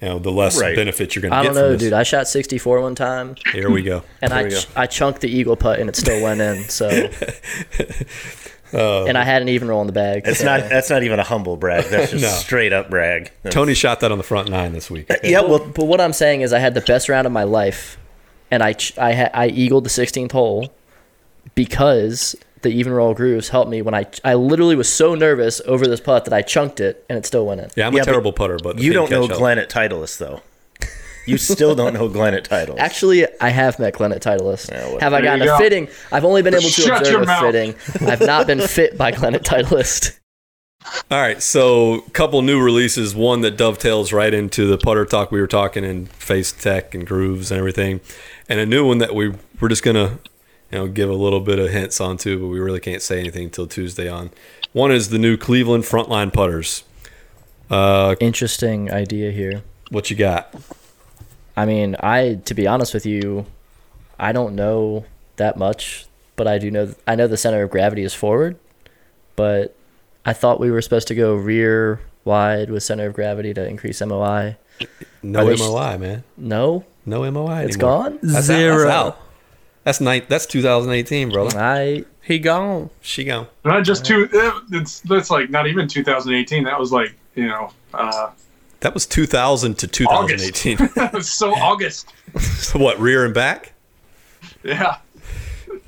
you 0.00 0.08
know, 0.08 0.18
the 0.18 0.30
less 0.30 0.60
Right. 0.60 0.76
benefit 0.76 1.14
you're 1.14 1.22
going 1.22 1.32
to 1.32 1.36
get. 1.36 1.40
I 1.40 1.42
don't 1.44 1.54
from 1.54 1.62
know, 1.62 1.72
this. 1.72 1.80
dude. 1.82 1.92
I 1.92 2.02
shot 2.04 2.28
64 2.28 2.80
one 2.80 2.94
time, 2.94 3.34
Here 3.52 3.68
we 3.70 3.82
go. 3.82 4.02
and 4.22 4.30
There 4.30 4.38
I 4.38 4.44
we 4.44 4.50
go. 4.50 4.60
I 4.76 4.86
chunked 4.86 5.20
the 5.22 5.28
eagle 5.28 5.56
putt, 5.56 5.80
and 5.80 5.88
it 5.88 5.96
still 5.96 6.22
went 6.22 6.40
in. 6.40 6.68
So, 6.68 6.88
and 8.72 9.16
I 9.18 9.24
had 9.24 9.42
an 9.42 9.48
Evnroll 9.48 9.80
in 9.80 9.86
the 9.86 9.92
bag. 9.92 10.22
it's 10.26 10.40
so- 10.40 10.44
not 10.44 10.68
that's 10.68 10.90
not 10.90 11.02
even 11.02 11.18
a 11.18 11.22
humble 11.24 11.56
brag. 11.56 11.84
That's 11.86 12.10
just 12.12 12.22
No. 12.22 12.28
straight 12.30 12.72
up 12.72 12.90
brag. 12.90 13.32
Tony 13.50 13.74
shot 13.74 14.00
that 14.00 14.12
on 14.12 14.18
the 14.18 14.24
front 14.24 14.50
nine 14.50 14.72
this 14.72 14.90
week. 14.90 15.06
Yeah, 15.24 15.40
But, 15.40 15.48
well, 15.50 15.66
but 15.74 15.84
what 15.86 16.00
I'm 16.00 16.12
saying 16.12 16.42
is, 16.42 16.52
I 16.52 16.58
had 16.58 16.74
the 16.74 16.80
best 16.82 17.08
round 17.08 17.26
of 17.26 17.32
my 17.32 17.44
life, 17.44 17.98
and 18.50 18.62
I 18.62 18.74
ch- 18.74 18.96
I 18.98 19.14
ha- 19.14 19.30
I 19.34 19.48
eagled 19.48 19.84
the 19.84 19.90
16th 19.90 20.32
hole 20.32 20.72
because 21.54 22.36
the 22.62 22.82
Evnroll 22.82 23.14
grooves 23.14 23.48
helped 23.48 23.70
me 23.70 23.82
when 23.82 23.94
I 23.94 24.06
I 24.24 24.34
literally 24.34 24.76
was 24.76 24.92
so 24.92 25.14
nervous 25.14 25.60
over 25.66 25.86
this 25.86 26.00
putt 26.00 26.24
that 26.26 26.34
I 26.34 26.42
chunked 26.42 26.80
it 26.80 27.04
and 27.08 27.18
it 27.18 27.26
still 27.26 27.46
went 27.46 27.60
in. 27.60 27.70
Yeah, 27.76 27.86
I'm 27.86 27.94
Yeah, 27.94 28.02
a 28.02 28.04
but 28.04 28.10
terrible 28.10 28.32
putter, 28.32 28.58
but 28.62 28.78
you 28.78 28.92
don't 28.92 29.10
know 29.10 29.20
catch 29.22 29.28
helped. 29.30 29.40
Glenn 29.40 29.58
at 29.58 29.68
Titleist 29.70 30.18
though. 30.18 30.42
You 31.26 31.36
still 31.36 31.74
don't 31.74 31.92
know 31.92 32.08
Glenn 32.08 32.32
at 32.32 32.48
Titleist. 32.48 32.78
Actually, 32.78 33.26
I 33.38 33.50
have 33.50 33.78
met 33.78 33.92
Glenn 33.92 34.12
at 34.12 34.22
Titleist. 34.22 34.70
Yeah, 34.70 34.86
well, 34.88 35.00
have 35.00 35.12
I 35.12 35.20
gotten 35.20 35.42
a 35.42 35.44
go. 35.44 35.58
fitting? 35.58 35.88
I've 36.10 36.24
only 36.24 36.40
been 36.40 36.54
able 36.54 36.62
to 36.62 36.68
Shut 36.70 37.00
observe 37.02 37.22
a 37.22 37.26
mouth. 37.26 37.42
fitting. 37.44 37.74
I've 38.08 38.22
not 38.22 38.46
been 38.46 38.60
fit 38.62 38.96
by 38.96 39.10
Glenn 39.12 39.34
at 39.34 39.42
Titleist. 39.44 40.18
All 41.10 41.20
right, 41.20 41.42
so 41.42 42.00
couple 42.14 42.40
new 42.40 42.58
releases. 42.62 43.14
One 43.14 43.42
that 43.42 43.58
dovetails 43.58 44.10
right 44.10 44.32
into 44.32 44.66
the 44.66 44.78
putter 44.78 45.04
talk 45.04 45.30
we 45.30 45.38
were 45.38 45.46
talking 45.46 45.84
in 45.84 46.06
face 46.06 46.50
tech 46.50 46.94
and 46.94 47.06
grooves 47.06 47.50
and 47.50 47.58
everything, 47.58 48.00
and 48.48 48.58
a 48.58 48.64
new 48.64 48.86
one 48.86 48.96
that 48.98 49.14
we 49.14 49.34
we're 49.60 49.68
just 49.68 49.82
gonna 49.82 50.18
you 50.70 50.78
know 50.78 50.86
give 50.88 51.08
a 51.10 51.14
little 51.14 51.40
bit 51.40 51.58
of 51.58 51.70
hints 51.70 52.00
on 52.00 52.10
onto, 52.12 52.38
but 52.40 52.46
we 52.48 52.58
really 52.60 52.80
can't 52.80 53.02
say 53.02 53.18
anything 53.20 53.44
until 53.44 53.66
Tuesday 53.66 54.08
on. 54.08 54.30
One 54.72 54.92
is 54.92 55.08
the 55.08 55.18
new 55.18 55.36
Cleveland 55.36 55.84
Frontline 55.84 56.32
putters. 56.32 56.84
Uh, 57.70 58.14
Interesting 58.20 58.90
idea 58.90 59.30
here. 59.30 59.62
what 59.90 60.10
you 60.10 60.16
got? 60.16 60.54
I 61.56 61.64
mean, 61.66 61.96
I 62.00 62.40
to 62.44 62.54
be 62.54 62.66
honest 62.66 62.94
with 62.94 63.04
you, 63.06 63.46
I 64.18 64.32
don't 64.32 64.54
know 64.54 65.04
that 65.36 65.56
much, 65.56 66.06
but 66.36 66.46
I 66.46 66.58
do 66.58 66.70
know 66.70 66.94
I 67.06 67.14
know 67.14 67.26
the 67.26 67.36
center 67.36 67.62
of 67.62 67.70
gravity 67.70 68.02
is 68.02 68.14
forward, 68.14 68.56
but 69.36 69.74
I 70.24 70.32
thought 70.32 70.60
we 70.60 70.70
were 70.70 70.82
supposed 70.82 71.08
to 71.08 71.14
go 71.14 71.34
rear 71.34 72.00
wide 72.24 72.70
with 72.70 72.82
center 72.82 73.06
of 73.06 73.14
gravity 73.14 73.54
to 73.54 73.66
increase 73.66 74.00
MOI. 74.02 74.56
No 75.22 75.40
Are 75.40 75.44
they 75.46 75.56
sh- 75.56 75.60
MOI, 75.60 75.98
man. 75.98 76.24
No, 76.36 76.84
No 77.06 77.28
MOI. 77.30 77.62
it's 77.64 77.76
anymore. 77.76 78.02
gone. 78.10 78.18
That's 78.22 78.46
Zero. 78.46 78.88
Out, 78.88 79.20
that's 79.84 80.00
out. 80.00 80.00
That's 80.00 80.00
nine. 80.00 80.22
That's 80.28 80.46
2018, 80.46 81.30
brother. 81.30 81.58
I 81.58 82.04
He 82.22 82.38
gone. 82.38 82.90
She 83.00 83.24
gone. 83.24 83.46
Not 83.64 83.84
just 83.84 84.04
two. 84.04 84.28
uh, 84.34 84.60
It's 84.72 85.00
that's 85.00 85.30
like 85.30 85.50
not 85.50 85.66
even 85.66 85.88
2018. 85.88 86.64
That 86.64 86.78
was 86.78 86.92
like 86.92 87.14
you 87.34 87.46
know, 87.46 87.70
uh, 87.94 88.30
That 88.80 88.94
was 88.94 89.06
2000 89.06 89.78
to 89.78 89.86
2018. 89.86 90.76
that 90.94 91.12
was 91.12 91.30
so 91.32 91.52
August. 91.54 92.12
so 92.40 92.78
what? 92.78 92.98
Rear 92.98 93.24
and 93.24 93.34
back? 93.34 93.72
Yeah. 94.62 94.98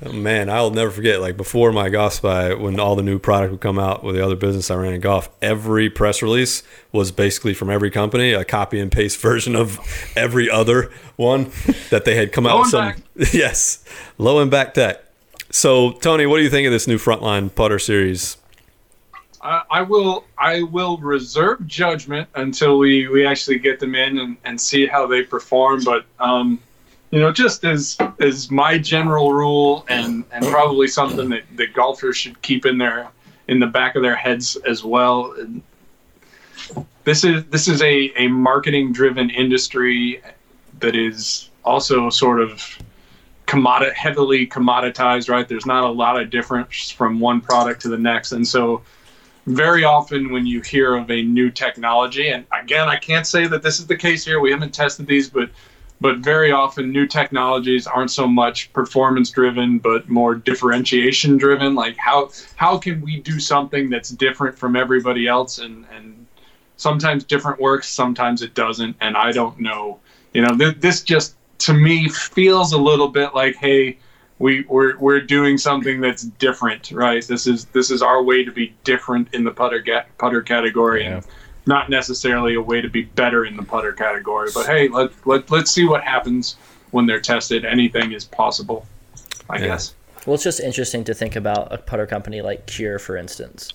Oh, 0.03 0.11
man, 0.11 0.49
I'll 0.49 0.71
never 0.71 0.89
forget. 0.89 1.21
Like 1.21 1.37
before 1.37 1.71
MyGolfSpy, 1.71 2.59
when 2.59 2.79
all 2.79 2.95
the 2.95 3.03
new 3.03 3.19
product 3.19 3.51
would 3.51 3.61
come 3.61 3.77
out 3.77 4.03
with 4.03 4.15
the 4.15 4.25
other 4.25 4.35
business 4.35 4.71
I 4.71 4.75
ran 4.75 4.93
in 4.93 5.01
golf, 5.01 5.29
every 5.41 5.89
press 5.91 6.23
release 6.23 6.63
was 6.91 7.11
basically 7.11 7.53
from 7.53 7.69
every 7.69 7.91
company 7.91 8.33
a 8.33 8.43
copy 8.43 8.79
and 8.79 8.91
paste 8.91 9.17
version 9.21 9.55
of 9.55 9.79
every 10.15 10.49
other 10.49 10.91
one 11.17 11.51
that 11.91 12.05
they 12.05 12.15
had 12.15 12.31
come 12.31 12.47
out 12.47 12.55
Low 12.55 12.61
with. 12.61 12.73
and 12.73 13.27
Some 13.27 13.39
yes, 13.39 13.85
low 14.17 14.39
and 14.39 14.49
back 14.49 14.73
tech. 14.73 15.03
So 15.51 15.91
Tony, 15.91 16.25
what 16.25 16.37
do 16.37 16.43
you 16.43 16.49
think 16.49 16.65
of 16.65 16.71
this 16.71 16.87
new 16.87 16.97
frontline 16.97 17.53
putter 17.53 17.77
series? 17.77 18.37
I, 19.41 19.63
I 19.69 19.81
will 19.81 20.23
I 20.37 20.63
will 20.63 20.97
reserve 20.97 21.65
judgment 21.67 22.27
until 22.35 22.77
we, 22.77 23.07
we 23.07 23.25
actually 23.25 23.59
get 23.59 23.79
them 23.79 23.95
in 23.95 24.17
and, 24.19 24.37
and 24.45 24.59
see 24.59 24.87
how 24.87 25.07
they 25.07 25.23
perform. 25.23 25.83
But 25.83 26.05
um, 26.19 26.59
you 27.11 27.19
know, 27.19 27.31
just 27.31 27.63
as 27.65 27.97
as 28.19 28.49
my 28.49 28.77
general 28.77 29.33
rule 29.33 29.85
and, 29.89 30.23
and 30.31 30.45
probably 30.45 30.87
something 30.87 31.29
that, 31.29 31.43
that 31.57 31.73
golfers 31.73 32.17
should 32.17 32.41
keep 32.41 32.65
in 32.65 32.77
their 32.77 33.09
in 33.47 33.59
the 33.59 33.67
back 33.67 33.95
of 33.95 34.01
their 34.01 34.15
heads 34.15 34.55
as 34.67 34.83
well. 34.83 35.35
This 37.03 37.23
is 37.23 37.43
this 37.45 37.67
is 37.67 37.81
a, 37.81 38.11
a 38.15 38.27
marketing 38.27 38.93
driven 38.93 39.29
industry 39.29 40.21
that 40.79 40.95
is 40.95 41.49
also 41.65 42.09
sort 42.09 42.39
of 42.39 42.63
commodit 43.45 43.93
heavily 43.93 44.47
commoditized, 44.47 45.29
right? 45.29 45.47
There's 45.47 45.65
not 45.65 45.83
a 45.83 45.91
lot 45.91 46.19
of 46.19 46.29
difference 46.29 46.89
from 46.89 47.19
one 47.19 47.41
product 47.41 47.81
to 47.81 47.89
the 47.89 47.97
next. 47.97 48.31
And 48.31 48.47
so 48.47 48.81
very 49.47 49.83
often 49.83 50.31
when 50.31 50.45
you 50.45 50.61
hear 50.61 50.95
of 50.95 51.09
a 51.09 51.23
new 51.23 51.49
technology 51.49 52.29
and 52.29 52.45
again 52.53 52.87
i 52.87 52.95
can't 52.95 53.25
say 53.25 53.47
that 53.47 53.63
this 53.63 53.79
is 53.79 53.87
the 53.87 53.95
case 53.95 54.23
here 54.23 54.39
we 54.39 54.51
haven't 54.51 54.71
tested 54.71 55.07
these 55.07 55.31
but 55.31 55.49
but 56.01 56.17
very 56.17 56.51
often 56.51 56.91
new 56.91 57.05
technologies 57.05 57.85
aren't 57.85 58.11
so 58.11 58.27
much 58.27 58.73
performance 58.73 59.29
driven 59.29 59.77
but 59.77 60.09
more 60.09 60.33
differentiation 60.35 61.37
driven 61.37 61.75
like 61.75 61.95
how 61.95 62.29
how 62.55 62.77
can 62.77 62.99
we 63.01 63.21
do 63.21 63.39
something 63.39 63.89
that's 63.89 64.09
different 64.09 64.57
from 64.57 64.75
everybody 64.75 65.27
else? 65.27 65.59
And 65.59 65.85
and 65.93 66.25
sometimes 66.75 67.23
different 67.23 67.61
works 67.61 67.87
sometimes 67.87 68.41
it 68.41 68.55
doesn't 68.55 68.95
and 68.99 69.15
i 69.15 69.31
don't 69.31 69.59
know. 69.59 69.99
You 70.33 70.41
know 70.41 70.57
th- 70.57 70.77
this 70.79 71.03
just 71.03 71.35
to 71.59 71.73
me 71.73 72.09
feels 72.09 72.73
a 72.73 72.77
little 72.77 73.07
bit 73.07 73.35
like 73.35 73.55
hey 73.55 73.97
we 74.39 74.63
we're, 74.63 74.97
we're 74.97 75.21
doing 75.21 75.57
something 75.59 76.01
that's 76.01 76.23
different 76.23 76.91
right? 76.91 77.25
This 77.25 77.45
is 77.45 77.65
this 77.65 77.91
is 77.91 78.01
our 78.01 78.23
way 78.23 78.43
to 78.43 78.51
be 78.51 78.73
different 78.83 79.33
in 79.33 79.43
the 79.43 79.51
putter 79.51 79.79
ga- 79.79 80.05
putter 80.17 80.41
category. 80.41 81.05
And 81.05 81.23
not 81.65 81.89
necessarily 81.89 82.55
a 82.55 82.61
way 82.61 82.81
to 82.81 82.89
be 82.89 83.03
better 83.03 83.45
in 83.45 83.55
the 83.55 83.63
putter 83.63 83.91
category 83.91 84.49
but 84.53 84.65
hey 84.65 84.87
let, 84.87 85.11
let 85.27 85.49
let's 85.51 85.71
see 85.71 85.85
what 85.85 86.03
happens 86.03 86.55
when 86.91 87.05
they're 87.05 87.19
tested 87.21 87.63
anything 87.65 88.11
is 88.11 88.25
possible 88.25 88.85
i 89.49 89.57
Yeah. 89.59 89.67
guess 89.67 89.93
Well, 90.25 90.35
it's 90.35 90.43
just 90.43 90.59
interesting 90.59 91.03
to 91.05 91.13
think 91.13 91.35
about 91.35 91.71
a 91.73 91.77
putter 91.77 92.05
company 92.05 92.41
like 92.41 92.67
Cure, 92.67 92.99
for 92.99 93.17
instance, 93.17 93.73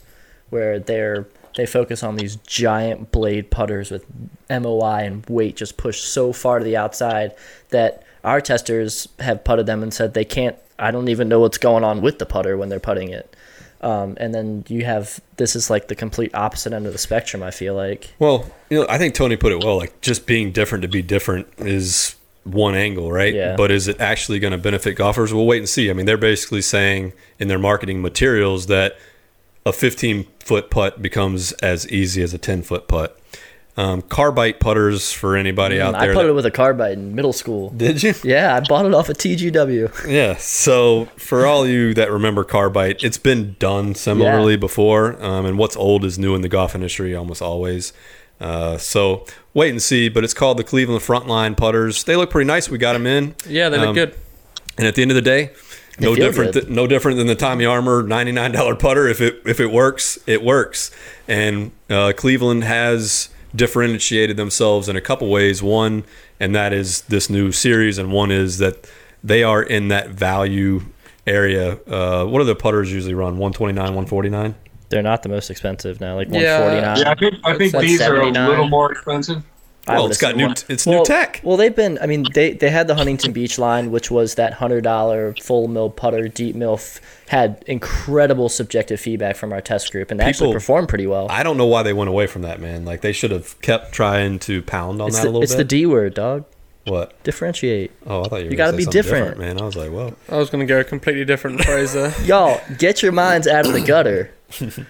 where 0.50 0.78
they're 0.78 1.26
they 1.56 1.66
focus 1.66 2.02
on 2.02 2.16
these 2.16 2.36
giant 2.36 3.10
blade 3.12 3.50
putters 3.50 3.90
with 3.90 4.04
MOI 4.50 5.04
and 5.04 5.24
weight 5.28 5.56
just 5.56 5.76
pushed 5.78 6.04
so 6.04 6.32
far 6.32 6.58
to 6.58 6.64
the 6.64 6.76
outside 6.76 7.34
that 7.70 8.04
our 8.22 8.40
testers 8.42 9.08
have 9.20 9.42
putted 9.42 9.64
them 9.66 9.82
and 9.82 9.92
said 9.92 10.12
they 10.14 10.24
can't. 10.24 10.56
I 10.78 10.90
don't 10.90 11.08
even 11.08 11.28
know 11.28 11.40
what's 11.40 11.56
going 11.58 11.82
on 11.82 12.00
with 12.02 12.18
the 12.18 12.26
putter 12.26 12.56
when 12.58 12.68
they're 12.68 12.78
putting 12.78 13.08
it. 13.08 13.34
Um, 13.80 14.16
and 14.18 14.34
then 14.34 14.64
you 14.68 14.84
have 14.84 15.20
this 15.36 15.54
is 15.54 15.68
like 15.70 15.88
the 15.88 15.94
complete 15.94 16.34
opposite 16.34 16.72
end 16.72 16.86
of 16.86 16.92
the 16.92 16.98
spectrum. 16.98 17.42
I 17.42 17.50
feel 17.50 17.74
like 17.74 18.14
Well, 18.18 18.50
you 18.70 18.80
know, 18.80 18.86
I 18.88 18.98
think 18.98 19.14
Tony 19.14 19.36
put 19.36 19.52
it 19.52 19.62
well. 19.62 19.76
Like 19.76 20.00
just 20.00 20.26
being 20.26 20.52
different 20.52 20.82
to 20.82 20.88
be 20.88 21.02
different 21.02 21.46
is 21.58 22.16
one 22.44 22.74
angle, 22.74 23.10
right? 23.12 23.34
Yeah. 23.34 23.56
But 23.56 23.70
is 23.70 23.88
it 23.88 24.00
actually 24.00 24.38
going 24.38 24.52
to 24.52 24.58
benefit 24.58 24.94
golfers? 24.96 25.34
We'll 25.34 25.46
wait 25.46 25.58
and 25.58 25.68
see. 25.68 25.90
I 25.90 25.92
mean, 25.92 26.06
they're 26.06 26.16
basically 26.16 26.62
saying 26.62 27.12
in 27.38 27.48
their 27.48 27.58
marketing 27.58 28.00
materials 28.02 28.66
that 28.66 28.96
a 29.64 29.72
15 29.72 30.26
foot 30.40 30.70
putt 30.70 31.02
becomes 31.02 31.52
as 31.54 31.88
easy 31.90 32.22
as 32.22 32.32
a 32.32 32.38
10 32.38 32.62
foot 32.62 32.86
putt. 32.86 33.20
Um, 33.78 34.00
Carbite 34.00 34.58
putters 34.58 35.12
for 35.12 35.36
anybody 35.36 35.78
out 35.80 35.94
Mm, 35.94 35.98
I 35.98 36.06
there. 36.06 36.14
putted 36.14 36.28
that- 36.28 36.32
it 36.32 36.34
with 36.34 36.46
a 36.46 36.50
Carbite 36.50 36.94
in 36.94 37.14
middle 37.14 37.34
school. 37.34 37.70
did 37.76 38.02
you? 38.02 38.14
Yeah, 38.24 38.56
I 38.56 38.60
bought 38.60 38.86
it 38.86 38.94
off 38.94 39.08
of 39.10 39.18
TGW. 39.18 39.90
Yeah. 40.08 40.36
So 40.38 41.08
for 41.16 41.44
all 41.46 41.66
you 41.66 41.92
that 41.94 42.10
remember 42.10 42.42
Carbite, 42.42 43.04
it's 43.04 43.18
been 43.18 43.54
done 43.58 43.94
similarly 43.94 44.52
Yeah. 44.54 44.58
before, 44.60 45.22
um, 45.22 45.44
and 45.44 45.58
what's 45.58 45.76
old 45.76 46.04
is 46.06 46.18
new 46.18 46.34
in 46.34 46.40
the 46.40 46.48
golf 46.48 46.74
industry 46.74 47.14
almost 47.14 47.42
always. 47.42 47.92
Uh, 48.40 48.78
so 48.78 49.24
wait 49.54 49.70
and 49.70 49.82
see. 49.82 50.08
But 50.08 50.24
it's 50.24 50.34
called 50.34 50.56
the 50.58 50.64
Cleveland 50.64 51.02
Frontline 51.02 51.54
putters. 51.56 52.04
They 52.04 52.16
look 52.16 52.30
pretty 52.30 52.46
nice. 52.46 52.70
We 52.70 52.78
got 52.78 52.94
them 52.94 53.06
in. 53.06 53.34
Yeah, 53.48 53.68
they 53.68 53.78
look 53.78 53.88
Um, 53.88 53.94
good. 53.94 54.14
And 54.78 54.86
at 54.86 54.94
the 54.94 55.02
end 55.02 55.10
of 55.10 55.14
the 55.14 55.22
day, 55.22 55.50
no 55.98 56.14
different, 56.14 56.52
th- 56.52 56.68
no 56.68 56.86
different 56.86 57.16
than 57.16 57.26
the 57.26 57.34
Tommy 57.34 57.64
Armour 57.64 58.02
ninety 58.02 58.32
nine 58.32 58.52
dollar 58.52 58.74
putter. 58.74 59.06
If 59.08 59.20
it 59.22 59.40
if 59.46 59.58
it 59.60 59.70
works, 59.70 60.18
it 60.26 60.42
works. 60.42 60.90
And 61.28 61.70
uh, 61.88 62.12
Cleveland 62.14 62.64
has 62.64 63.30
differentiated 63.56 64.36
themselves 64.36 64.88
in 64.88 64.96
a 64.96 65.00
couple 65.00 65.28
ways. 65.28 65.62
One, 65.62 66.04
and 66.38 66.54
that 66.54 66.72
is 66.72 67.02
this 67.02 67.30
new 67.30 67.52
series, 67.52 67.98
and 67.98 68.12
one 68.12 68.30
is 68.30 68.58
that 68.58 68.88
they 69.24 69.42
are 69.42 69.62
in 69.62 69.88
that 69.88 70.10
value 70.10 70.82
area. 71.26 71.78
Uh, 71.86 72.24
what 72.26 72.38
do 72.38 72.44
the 72.44 72.54
putters 72.54 72.92
usually 72.92 73.14
run? 73.14 73.38
One 73.38 73.52
twenty 73.52 73.72
nine, 73.72 73.94
one 73.94 74.06
forty 74.06 74.28
nine. 74.28 74.54
They're 74.88 75.02
not 75.02 75.22
the 75.24 75.28
most 75.28 75.50
expensive 75.50 76.00
now, 76.00 76.14
like 76.14 76.28
149. 76.28 76.96
Yeah, 76.98 77.10
I 77.10 77.14
think 77.16 77.34
I 77.44 77.58
think 77.58 77.76
these 77.82 78.00
are 78.00 78.20
a 78.20 78.30
little 78.30 78.68
more 78.68 78.92
expensive. 78.92 79.42
I 79.88 79.94
Well, 79.94 80.06
it's 80.08 80.18
got 80.18 80.34
assume. 80.34 80.48
new. 80.48 80.54
It's 80.68 80.84
well, 80.86 80.98
new 80.98 81.04
tech. 81.04 81.40
Well, 81.44 81.56
they've 81.56 81.74
been. 81.74 81.98
I 82.00 82.06
mean, 82.06 82.24
they 82.34 82.52
they 82.52 82.70
had 82.70 82.88
the 82.88 82.94
Huntington 82.96 83.32
Beach 83.32 83.58
line, 83.58 83.90
which 83.90 84.10
was 84.10 84.34
that 84.34 84.54
hundred 84.54 84.82
dollar 84.82 85.34
full 85.40 85.68
mill 85.68 85.90
putter, 85.90 86.28
deep 86.28 86.56
mill. 86.56 86.74
F- 86.74 87.00
had 87.28 87.62
incredible 87.66 88.48
subjective 88.48 89.00
feedback 89.00 89.36
from 89.36 89.52
our 89.52 89.60
test 89.60 89.90
group, 89.92 90.10
and 90.10 90.18
they 90.20 90.24
actually 90.24 90.52
performed 90.52 90.88
pretty 90.88 91.06
well. 91.06 91.26
I 91.30 91.42
don't 91.42 91.56
know 91.56 91.66
why 91.66 91.82
they 91.82 91.92
went 91.92 92.08
away 92.08 92.26
from 92.26 92.42
that, 92.42 92.60
man. 92.60 92.84
Like 92.84 93.00
they 93.00 93.12
should 93.12 93.30
have 93.30 93.60
kept 93.62 93.92
trying 93.92 94.38
to 94.40 94.62
pound 94.62 95.00
on 95.00 95.08
it's 95.08 95.16
that 95.18 95.22
the, 95.22 95.28
a 95.28 95.30
little 95.30 95.40
bit. 95.40 95.44
it's 95.50 95.54
the. 95.56 95.64
D 95.64 95.86
word, 95.86 96.14
dog. 96.14 96.44
what? 96.84 97.20
Differentiate, 97.24 97.90
Oh, 98.06 98.24
I 98.24 98.28
thought 98.28 98.36
you 98.38 98.44
were 98.46 98.50
You 98.52 98.56
gotta 98.56 98.76
be 98.76 98.84
something 98.84 99.02
different. 99.02 99.38
man. 99.38 99.60
I 99.60 99.64
was 99.64 99.74
like, 99.76 99.90
well. 99.92 100.14
I 100.28 100.36
was 100.36 100.50
going 100.50 100.64
to 100.64 100.72
go 100.72 100.78
a 100.80 100.84
completely 100.84 101.24
different 101.24 101.64
phrase 101.64 101.92
there. 101.94 102.14
y'all. 102.24 102.60
Get 102.78 103.02
your 103.02 103.10
minds 103.12 103.46
out 103.48 103.66
of 103.66 103.72
the 103.72 103.80
gutter. 103.80 104.30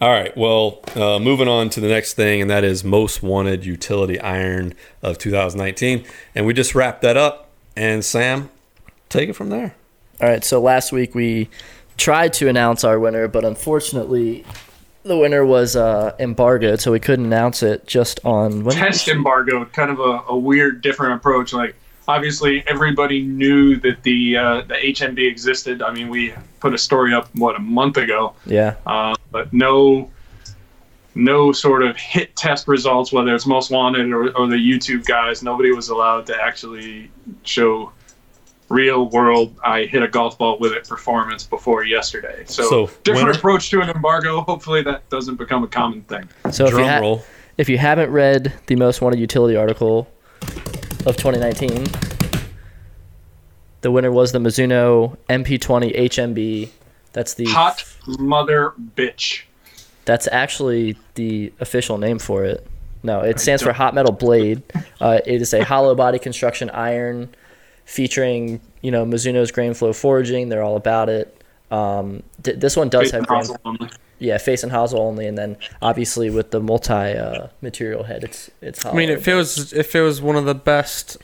All 0.00 0.10
right. 0.10 0.34
Well, 0.34 0.80
uh, 0.96 1.18
moving 1.18 1.46
on 1.46 1.68
to 1.70 1.80
the 1.80 1.88
next 1.88 2.14
thing, 2.14 2.40
and 2.40 2.50
that 2.50 2.64
is 2.64 2.82
most 2.82 3.22
wanted 3.22 3.66
utility 3.66 4.18
iron 4.18 4.74
of 5.02 5.18
2019, 5.18 6.06
and 6.34 6.46
we 6.46 6.54
just 6.54 6.74
wrapped 6.74 7.02
that 7.02 7.18
up. 7.18 7.50
And 7.76 8.04
Sam, 8.04 8.50
take 9.10 9.28
it 9.28 9.34
from 9.34 9.50
there. 9.50 9.74
All 10.20 10.28
right, 10.28 10.44
so 10.44 10.60
last 10.60 10.92
week 10.92 11.14
we 11.14 11.48
tried 11.96 12.32
to 12.34 12.48
announce 12.48 12.82
our 12.82 12.98
winner, 12.98 13.28
but 13.28 13.44
unfortunately, 13.44 14.44
the 15.02 15.16
winner 15.16 15.44
was 15.44 15.76
uh, 15.76 16.14
embargoed, 16.18 16.80
so 16.80 16.92
we 16.92 17.00
couldn't 17.00 17.26
announce 17.26 17.62
it 17.62 17.86
just 17.86 18.20
on 18.24 18.64
when 18.64 18.76
Test 18.76 19.08
embargo, 19.08 19.64
kind 19.66 19.90
of 19.90 19.98
a, 19.98 20.24
a 20.28 20.36
weird, 20.36 20.82
different 20.82 21.14
approach. 21.14 21.52
Like 21.52 21.74
obviously, 22.10 22.64
everybody 22.66 23.22
knew 23.22 23.76
that 23.76 24.02
the 24.02 24.36
uh, 24.36 24.60
the 24.62 24.74
HMB 24.74 25.18
existed. 25.26 25.82
I 25.82 25.92
mean, 25.92 26.08
we 26.08 26.34
put 26.60 26.74
a 26.74 26.78
story 26.78 27.14
up 27.14 27.28
what 27.34 27.56
a 27.56 27.60
month 27.60 27.96
ago, 27.96 28.34
Yeah, 28.46 28.74
uh, 28.86 29.14
but 29.30 29.52
no 29.52 30.10
no 31.14 31.52
sort 31.52 31.82
of 31.82 31.96
hit 31.96 32.34
test 32.36 32.68
results, 32.68 33.12
whether 33.12 33.34
it's 33.34 33.46
most 33.46 33.70
wanted 33.70 34.10
or, 34.12 34.30
or 34.36 34.46
the 34.46 34.56
YouTube 34.56 35.04
guys. 35.06 35.42
Nobody 35.42 35.72
was 35.72 35.88
allowed 35.88 36.26
to 36.26 36.36
actually 36.40 37.10
show 37.42 37.90
real 38.68 39.08
world. 39.10 39.56
I 39.64 39.84
hit 39.84 40.02
a 40.04 40.08
golf 40.08 40.38
ball 40.38 40.58
with 40.60 40.72
it 40.72 40.86
performance 40.88 41.44
before 41.44 41.84
yesterday. 41.84 42.44
So, 42.46 42.62
So, 42.70 42.86
different 43.02 43.26
winner? 43.26 43.38
approach 43.38 43.70
to 43.70 43.80
an 43.80 43.90
embargo. 43.90 44.42
Hopefully, 44.42 44.82
that 44.82 45.08
doesn't 45.10 45.36
become 45.36 45.64
a 45.64 45.68
common 45.68 46.02
thing. 46.02 46.28
so 46.52 46.66
if 46.66 46.74
you, 46.74 46.84
ha- 46.84 46.98
roll. 47.00 47.24
if 47.58 47.68
you 47.68 47.78
haven't 47.78 48.10
read 48.10 48.52
the 48.68 48.76
most 48.76 49.00
wanted 49.00 49.18
utility 49.18 49.56
article 49.56 50.06
of 51.06 51.16
2019, 51.16 51.86
the 53.80 53.90
winner 53.90 54.12
was 54.12 54.32
the 54.32 54.38
Mizuno 54.38 55.16
MP20 55.28 55.96
HMB. 55.96 56.68
That's 57.12 57.34
the 57.34 57.46
Hot 57.46 57.84
mother 58.06 58.72
bitch. 58.94 59.42
That's 60.04 60.28
actually 60.30 60.96
the 61.14 61.52
official 61.60 61.98
name 61.98 62.18
for 62.18 62.44
it. 62.44 62.66
No, 63.02 63.20
it 63.20 63.40
stands 63.40 63.62
for 63.62 63.72
hot 63.72 63.94
metal 63.94 64.12
blade. 64.12 64.62
Uh, 65.00 65.20
it 65.24 65.40
is 65.40 65.54
a 65.54 65.64
hollow 65.64 65.94
body 65.94 66.18
construction 66.18 66.68
iron 66.70 67.30
featuring, 67.86 68.60
you 68.82 68.90
know, 68.90 69.06
Mizuno's 69.06 69.50
grain 69.50 69.72
flow 69.72 69.92
forging. 69.92 70.48
They're 70.50 70.62
all 70.62 70.76
about 70.76 71.08
it. 71.08 71.42
Um, 71.70 72.22
th- 72.42 72.58
this 72.58 72.76
one 72.76 72.88
does 72.88 73.10
have 73.12 73.26
grain. 73.26 73.42
Yeah, 74.20 74.38
face 74.38 74.62
and 74.62 74.70
hosel 74.70 75.00
only, 75.00 75.26
and 75.26 75.36
then 75.36 75.56
obviously 75.82 76.30
with 76.30 76.52
the 76.52 76.60
multi 76.60 76.92
uh, 76.94 77.48
material 77.62 78.04
head, 78.04 78.22
it's 78.22 78.50
it's. 78.60 78.82
Hollow. 78.82 78.94
I 78.94 78.98
mean, 78.98 79.10
it 79.10 79.22
feels 79.22 79.72
it 79.72 79.86
feels 79.86 80.20
one 80.22 80.36
of 80.36 80.44
the 80.44 80.54
best 80.54 81.16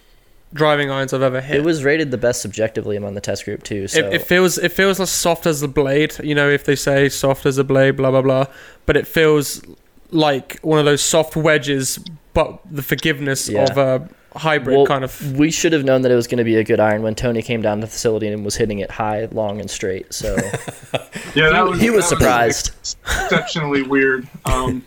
driving 0.52 0.90
irons 0.90 1.12
I've 1.12 1.22
ever 1.22 1.40
hit. 1.40 1.56
It 1.58 1.64
was 1.64 1.84
rated 1.84 2.10
the 2.10 2.18
best 2.18 2.40
subjectively 2.40 2.96
among 2.96 3.14
the 3.14 3.20
test 3.20 3.44
group 3.44 3.62
too. 3.62 3.86
So 3.88 3.98
It, 4.00 4.14
it 4.14 4.22
feels 4.22 4.58
it 4.58 4.72
feels 4.72 4.98
as 4.98 5.10
soft 5.10 5.46
as 5.46 5.62
a 5.62 5.68
blade. 5.68 6.14
You 6.22 6.34
know, 6.34 6.48
if 6.48 6.64
they 6.64 6.76
say 6.76 7.08
soft 7.08 7.46
as 7.46 7.58
a 7.58 7.64
blade, 7.64 7.96
blah 7.96 8.10
blah 8.10 8.22
blah, 8.22 8.46
but 8.86 8.96
it 8.96 9.06
feels 9.06 9.62
like 10.10 10.58
one 10.60 10.78
of 10.78 10.84
those 10.84 11.02
soft 11.02 11.36
wedges, 11.36 11.98
but 12.32 12.60
the 12.70 12.82
forgiveness 12.82 13.48
Yeah. 13.48 13.64
of 13.64 13.76
a 13.78 14.08
hybrid 14.36 14.76
Well, 14.76 14.86
kind 14.86 15.04
of. 15.04 15.36
we 15.38 15.50
should 15.50 15.72
have 15.72 15.84
known 15.84 16.02
that 16.02 16.12
it 16.12 16.14
was 16.14 16.26
going 16.26 16.38
to 16.38 16.44
be 16.44 16.56
a 16.56 16.64
good 16.64 16.80
iron 16.80 17.02
when 17.02 17.14
Tony 17.14 17.42
came 17.42 17.62
down 17.62 17.78
to 17.78 17.86
the 17.86 17.90
facility 17.90 18.28
and 18.28 18.44
was 18.44 18.56
hitting 18.56 18.78
it 18.78 18.90
high, 18.90 19.26
long, 19.32 19.60
and 19.60 19.70
straight. 19.70 20.12
So 20.14 20.36
Yeah, 21.34 21.50
that 21.50 21.66
was 21.66 21.80
he 21.80 21.90
was 21.90 22.08
that 22.10 22.18
surprised. 22.18 22.70
exceptionally 23.04 23.82
weird. 23.82 24.28
Um, 24.44 24.84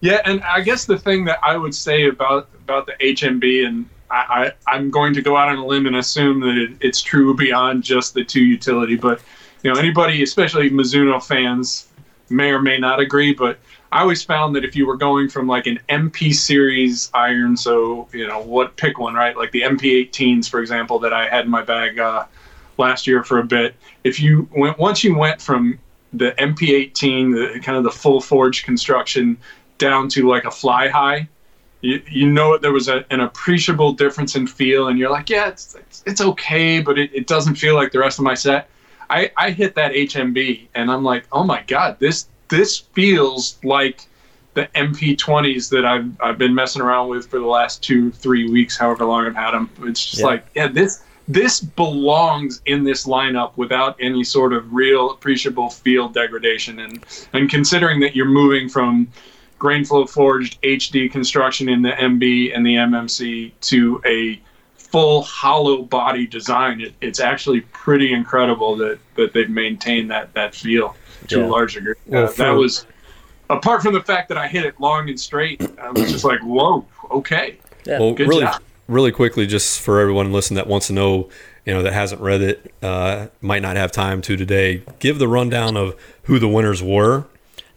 yeah, 0.00 0.20
and 0.24 0.42
I 0.44 0.60
guess 0.62 0.84
the 0.86 0.98
thing 0.98 1.24
that 1.26 1.38
I 1.42 1.56
would 1.56 1.74
say 1.74 2.06
about 2.08 2.48
about 2.64 2.86
the 2.86 2.92
HMB, 3.00 3.66
and 3.66 3.86
I, 4.10 4.52
I 4.66 4.74
I'm 4.74 4.90
going 4.90 5.12
to 5.14 5.22
go 5.22 5.36
out 5.36 5.48
on 5.48 5.56
a 5.58 5.66
limb 5.66 5.86
and 5.86 5.96
assume 5.96 6.40
that 6.40 6.56
it, 6.56 6.76
it's 6.80 7.02
true 7.02 7.34
beyond 7.36 7.82
just 7.84 8.14
the 8.14 8.24
two 8.24 8.42
utility, 8.42 8.96
but 8.96 9.20
you 9.62 9.72
know 9.72 9.78
anybody, 9.78 10.22
especially 10.22 10.70
Mizuno 10.70 11.22
fans, 11.22 11.88
may 12.30 12.50
or 12.50 12.62
may 12.62 12.78
not 12.78 12.98
agree, 13.00 13.34
but 13.34 13.58
I 13.92 14.00
always 14.00 14.22
found 14.22 14.54
that 14.54 14.64
if 14.64 14.76
you 14.76 14.86
were 14.86 14.96
going 14.96 15.28
from 15.28 15.48
like 15.48 15.66
an 15.66 15.80
MP 15.88 16.32
series 16.32 17.10
iron, 17.12 17.56
so 17.56 18.08
you 18.12 18.26
know 18.26 18.40
what, 18.40 18.76
pick 18.76 18.98
one, 18.98 19.14
right? 19.14 19.36
Like 19.36 19.50
the 19.50 19.62
MP18s, 19.62 20.48
for 20.48 20.60
example, 20.60 21.00
that 21.00 21.12
I 21.12 21.28
had 21.28 21.46
in 21.46 21.50
my 21.50 21.62
bag 21.62 21.98
uh, 21.98 22.24
last 22.78 23.06
year 23.06 23.24
for 23.24 23.40
a 23.40 23.44
bit. 23.44 23.74
If 24.04 24.20
you 24.20 24.48
went 24.56 24.78
once 24.78 25.02
you 25.02 25.16
went 25.16 25.40
from 25.42 25.78
the 26.12 26.32
MP18, 26.32 27.54
the 27.54 27.60
kind 27.60 27.78
of 27.78 27.84
the 27.84 27.90
full 27.90 28.20
forge 28.20 28.62
construction, 28.62 29.36
down 29.78 30.08
to 30.10 30.28
like 30.28 30.44
a 30.44 30.48
Fli-Hi, 30.48 31.28
you, 31.80 32.02
you 32.08 32.30
know 32.30 32.58
there 32.58 32.72
was 32.72 32.88
a, 32.88 33.04
an 33.10 33.20
appreciable 33.20 33.92
difference 33.92 34.36
in 34.36 34.46
feel, 34.46 34.88
and 34.88 34.98
you're 34.98 35.10
like, 35.10 35.28
yeah, 35.28 35.48
it's 35.48 35.74
it's, 35.74 36.02
it's 36.06 36.20
okay, 36.20 36.80
but 36.80 36.96
it, 36.96 37.10
it 37.12 37.26
doesn't 37.26 37.56
feel 37.56 37.74
like 37.74 37.90
the 37.90 37.98
rest 37.98 38.20
of 38.20 38.24
my 38.24 38.34
set. 38.34 38.68
I, 39.08 39.32
I 39.36 39.50
hit 39.50 39.74
that 39.74 39.92
HMB, 39.92 40.68
and 40.76 40.90
I'm 40.92 41.02
like, 41.02 41.26
oh 41.32 41.42
my 41.42 41.64
god, 41.66 41.98
this 41.98 42.28
this 42.50 42.78
feels 42.78 43.58
like 43.64 44.06
the 44.54 44.66
MP20s 44.74 45.70
that 45.70 45.84
I've 45.84 46.10
I've 46.20 46.38
been 46.38 46.54
messing 46.54 46.82
around 46.82 47.08
with 47.08 47.28
for 47.30 47.38
the 47.38 47.46
last 47.46 47.82
two 47.82 48.10
three 48.10 48.50
weeks, 48.50 48.76
however 48.76 49.04
long 49.04 49.26
I've 49.26 49.34
had 49.34 49.52
them. 49.52 49.70
It's 49.82 50.04
just 50.04 50.20
Yeah. 50.20 50.26
like, 50.26 50.46
yeah, 50.54 50.68
this 50.68 51.02
this 51.28 51.60
belongs 51.60 52.60
in 52.66 52.82
this 52.82 53.06
lineup 53.06 53.52
without 53.56 53.96
any 54.00 54.24
sort 54.24 54.52
of 54.52 54.74
real 54.74 55.12
appreciable 55.12 55.70
field 55.70 56.12
degradation, 56.12 56.80
and 56.80 57.04
and 57.32 57.48
considering 57.48 58.00
that 58.00 58.16
you're 58.16 58.26
moving 58.26 58.68
from 58.68 59.06
grain 59.60 59.84
flow 59.84 60.06
forged 60.06 60.60
HD 60.62 61.10
construction 61.10 61.68
in 61.68 61.82
the 61.82 61.90
MB 61.90 62.56
and 62.56 62.66
the 62.66 62.74
MMC 62.76 63.52
to 63.60 64.02
a 64.04 64.40
full 64.78 65.22
hollow 65.22 65.82
body 65.82 66.26
design, 66.26 66.80
it, 66.80 66.94
it's 67.00 67.20
actually 67.20 67.60
pretty 67.60 68.12
incredible 68.12 68.74
that, 68.76 68.98
that 69.14 69.32
they've 69.32 69.50
maintained 69.50 70.10
that, 70.10 70.32
that 70.34 70.52
feel 70.54 70.96
to 71.30 71.40
Yeah. 71.40 71.46
a 71.46 71.48
large 71.48 71.74
degree. 71.74 71.94
Well, 72.06 72.24
Uh, 72.26 72.32
that 72.32 72.50
was, 72.50 72.86
apart 73.48 73.82
from 73.82 73.94
the 73.94 74.02
fact 74.02 74.28
that 74.28 74.38
I 74.38 74.46
hit 74.48 74.64
it 74.64 74.74
long 74.80 75.08
and 75.08 75.18
straight, 75.18 75.60
I 75.82 75.90
was 75.90 76.10
just 76.12 76.24
like, 76.24 76.40
whoa, 76.40 76.84
okay. 77.10 77.56
Yeah. 77.84 77.98
Well, 77.98 78.12
Good 78.12 78.28
really, 78.28 78.42
job. 78.44 78.60
really 78.88 79.12
quickly, 79.12 79.46
just 79.46 79.80
for 79.80 80.00
everyone 80.00 80.32
listening 80.32 80.56
that 80.56 80.66
wants 80.66 80.86
to 80.88 80.92
know, 80.92 81.28
you 81.64 81.72
know, 81.74 81.82
that 81.82 81.92
hasn't 81.92 82.20
read 82.20 82.42
it, 82.42 82.72
uh, 82.82 83.26
might 83.40 83.62
not 83.62 83.76
have 83.76 83.90
time 83.92 84.20
to 84.22 84.36
today. 84.36 84.82
Give 84.98 85.18
the 85.18 85.28
rundown 85.28 85.76
of 85.76 85.94
who 86.24 86.38
the 86.38 86.48
winners 86.48 86.82
were, 86.82 87.24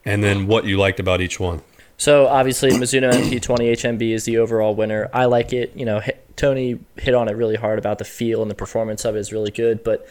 and 0.05 0.23
then 0.23 0.47
what 0.47 0.65
you 0.65 0.77
liked 0.77 0.99
about 0.99 1.21
each 1.21 1.39
one. 1.39 1.61
So 1.97 2.27
obviously, 2.27 2.71
Mizuno 2.71 3.11
MP20 3.13 3.71
HMB 3.71 4.13
is 4.13 4.25
the 4.25 4.37
overall 4.37 4.75
winner. 4.75 5.09
I 5.13 5.25
like 5.25 5.53
it. 5.53 5.71
You 5.75 5.85
know, 5.85 5.99
hit, 5.99 6.19
Tony 6.35 6.79
hit 6.97 7.13
on 7.13 7.29
it 7.29 7.35
really 7.37 7.55
hard 7.55 7.77
about 7.79 7.99
the 7.99 8.03
feel 8.05 8.41
and 8.41 8.49
the 8.51 8.55
performance 8.55 9.05
of 9.05 9.15
it 9.15 9.19
is 9.19 9.31
really 9.31 9.51
good. 9.51 9.83
But 9.83 10.05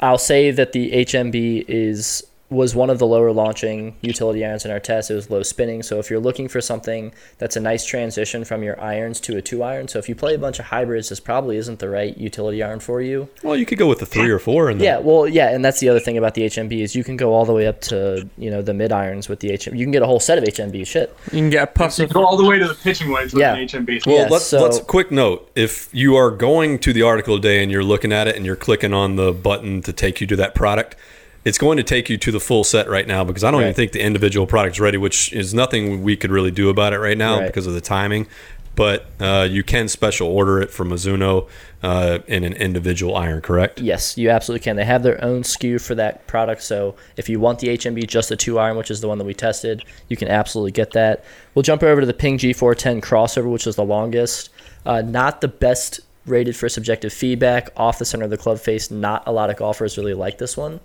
I'll 0.00 0.18
say 0.18 0.50
that 0.52 0.72
the 0.72 0.92
HMB 0.92 1.64
is 1.68 2.22
was 2.52 2.74
one 2.74 2.90
of 2.90 2.98
the 2.98 3.06
lower 3.06 3.32
launching 3.32 3.96
utility 4.02 4.44
irons 4.44 4.64
in 4.64 4.70
our 4.70 4.78
test. 4.80 5.10
It 5.10 5.14
was 5.14 5.30
low 5.30 5.42
spinning. 5.42 5.82
So 5.82 5.98
if 5.98 6.10
you're 6.10 6.20
looking 6.20 6.48
for 6.48 6.60
something 6.60 7.12
that's 7.38 7.56
a 7.56 7.60
nice 7.60 7.84
transition 7.84 8.44
from 8.44 8.62
your 8.62 8.80
irons 8.80 9.20
to 9.20 9.36
a 9.36 9.42
two 9.42 9.62
iron, 9.62 9.88
so 9.88 9.98
if 9.98 10.08
you 10.08 10.14
play 10.14 10.34
a 10.34 10.38
bunch 10.38 10.58
of 10.58 10.66
hybrids, 10.66 11.08
this 11.08 11.18
probably 11.20 11.56
isn't 11.56 11.78
the 11.78 11.88
right 11.88 12.16
utility 12.16 12.62
iron 12.62 12.80
for 12.80 13.00
you. 13.00 13.28
Well, 13.42 13.56
you 13.56 13.64
could 13.66 13.78
go 13.78 13.88
with 13.88 13.98
the 14.00 14.06
three 14.06 14.30
or 14.30 14.38
four, 14.38 14.68
and 14.70 14.80
Yeah, 14.80 14.98
well, 14.98 15.26
yeah, 15.26 15.54
and 15.54 15.64
that's 15.64 15.80
the 15.80 15.88
other 15.88 16.00
thing 16.00 16.18
about 16.18 16.34
the 16.34 16.42
HMB 16.42 16.80
is 16.82 16.94
you 16.94 17.04
can 17.04 17.16
go 17.16 17.32
all 17.32 17.44
the 17.44 17.52
way 17.52 17.66
up 17.66 17.80
to 17.82 18.28
you 18.38 18.50
know 18.50 18.62
the 18.62 18.74
mid 18.74 18.92
irons 18.92 19.28
with 19.28 19.40
the 19.40 19.48
HMB. 19.50 19.78
You 19.78 19.84
can 19.84 19.92
get 19.92 20.02
a 20.02 20.06
whole 20.06 20.20
set 20.20 20.38
of 20.38 20.44
HMB. 20.44 20.86
Shit. 20.86 21.16
You 21.32 21.38
can 21.38 21.50
get 21.50 21.62
a 21.62 21.66
puff 21.66 21.98
you 21.98 22.04
of 22.04 22.12
go 22.12 22.24
all 22.24 22.36
the 22.36 22.44
way 22.44 22.58
to 22.58 22.68
the 22.68 22.74
pitching 22.74 23.10
wedge 23.10 23.32
with 23.32 23.40
Yeah. 23.40 23.54
an 23.54 23.66
HMB. 23.66 24.00
Well, 24.06 24.16
Yeah, 24.16 24.28
let's 24.28 24.44
so- 24.46 24.62
let's 24.62 24.78
quick 24.80 25.10
note. 25.10 25.50
If 25.54 25.88
you 25.92 26.16
are 26.16 26.30
going 26.30 26.78
to 26.80 26.92
the 26.92 27.02
article 27.02 27.36
today 27.36 27.62
and 27.62 27.70
you're 27.72 27.84
looking 27.84 28.12
at 28.12 28.28
it 28.28 28.36
and 28.36 28.44
you're 28.44 28.56
clicking 28.56 28.92
on 28.92 29.16
the 29.16 29.32
button 29.32 29.80
to 29.82 29.92
take 29.92 30.20
you 30.20 30.26
to 30.28 30.36
that 30.36 30.54
product, 30.54 30.96
it's 31.44 31.58
going 31.58 31.76
to 31.76 31.82
take 31.82 32.08
you 32.08 32.16
to 32.18 32.30
the 32.30 32.40
full 32.40 32.64
set 32.64 32.88
right 32.88 33.06
now 33.06 33.24
because 33.24 33.42
I 33.44 33.50
don't 33.50 33.62
even 33.62 33.74
think 33.74 33.92
the 33.92 34.00
individual 34.02 34.46
product's 34.46 34.78
ready, 34.80 34.96
which 34.98 35.32
is 35.32 35.52
nothing 35.52 36.02
we 36.02 36.16
could 36.16 36.30
really 36.30 36.50
do 36.50 36.68
about 36.68 36.92
it 36.92 36.98
right 36.98 37.18
now 37.18 37.38
Right. 37.40 37.46
because 37.46 37.66
of 37.66 37.74
the 37.74 37.80
timing. 37.80 38.26
But 38.74 39.04
uh, 39.20 39.46
you 39.50 39.62
can 39.62 39.86
special 39.88 40.28
order 40.28 40.58
it 40.62 40.70
from 40.70 40.88
Mizuno 40.88 41.46
uh, 41.82 42.20
in 42.26 42.42
an 42.42 42.54
individual 42.54 43.14
iron, 43.16 43.42
correct? 43.42 43.80
Yes, 43.82 44.16
you 44.16 44.30
absolutely 44.30 44.64
can. 44.64 44.76
They 44.76 44.84
have 44.86 45.02
their 45.02 45.22
own 45.22 45.42
SKU 45.42 45.78
for 45.78 45.94
that 45.96 46.26
product. 46.26 46.62
So 46.62 46.94
if 47.18 47.28
you 47.28 47.38
want 47.38 47.58
the 47.58 47.68
HMB, 47.68 48.06
just 48.08 48.30
the 48.30 48.36
two 48.36 48.58
iron, 48.58 48.78
which 48.78 48.90
is 48.90 49.02
the 49.02 49.08
one 49.08 49.18
that 49.18 49.24
we 49.24 49.34
tested, 49.34 49.82
you 50.08 50.16
can 50.16 50.28
absolutely 50.28 50.70
get 50.70 50.92
that. 50.92 51.22
We'll 51.54 51.64
jump 51.64 51.82
over 51.82 52.00
to 52.00 52.06
the 52.06 52.14
Ping 52.14 52.38
G410 52.38 53.02
crossover, 53.02 53.50
which 53.52 53.66
is 53.66 53.76
the 53.76 53.84
longest. 53.84 54.48
Uh, 54.86 55.02
not 55.02 55.42
the 55.42 55.48
best 55.48 56.00
rated 56.24 56.56
for 56.56 56.68
subjective 56.70 57.12
feedback 57.12 57.68
off 57.76 57.98
the 57.98 58.06
center 58.06 58.24
of 58.24 58.30
the 58.30 58.38
club 58.38 58.58
face. 58.58 58.90
Not 58.90 59.24
a 59.26 59.32
lot 59.32 59.50
of 59.50 59.56
golfers 59.56 59.98
really 59.98 60.14
like 60.14 60.38
this 60.38 60.56
one. 60.56 60.80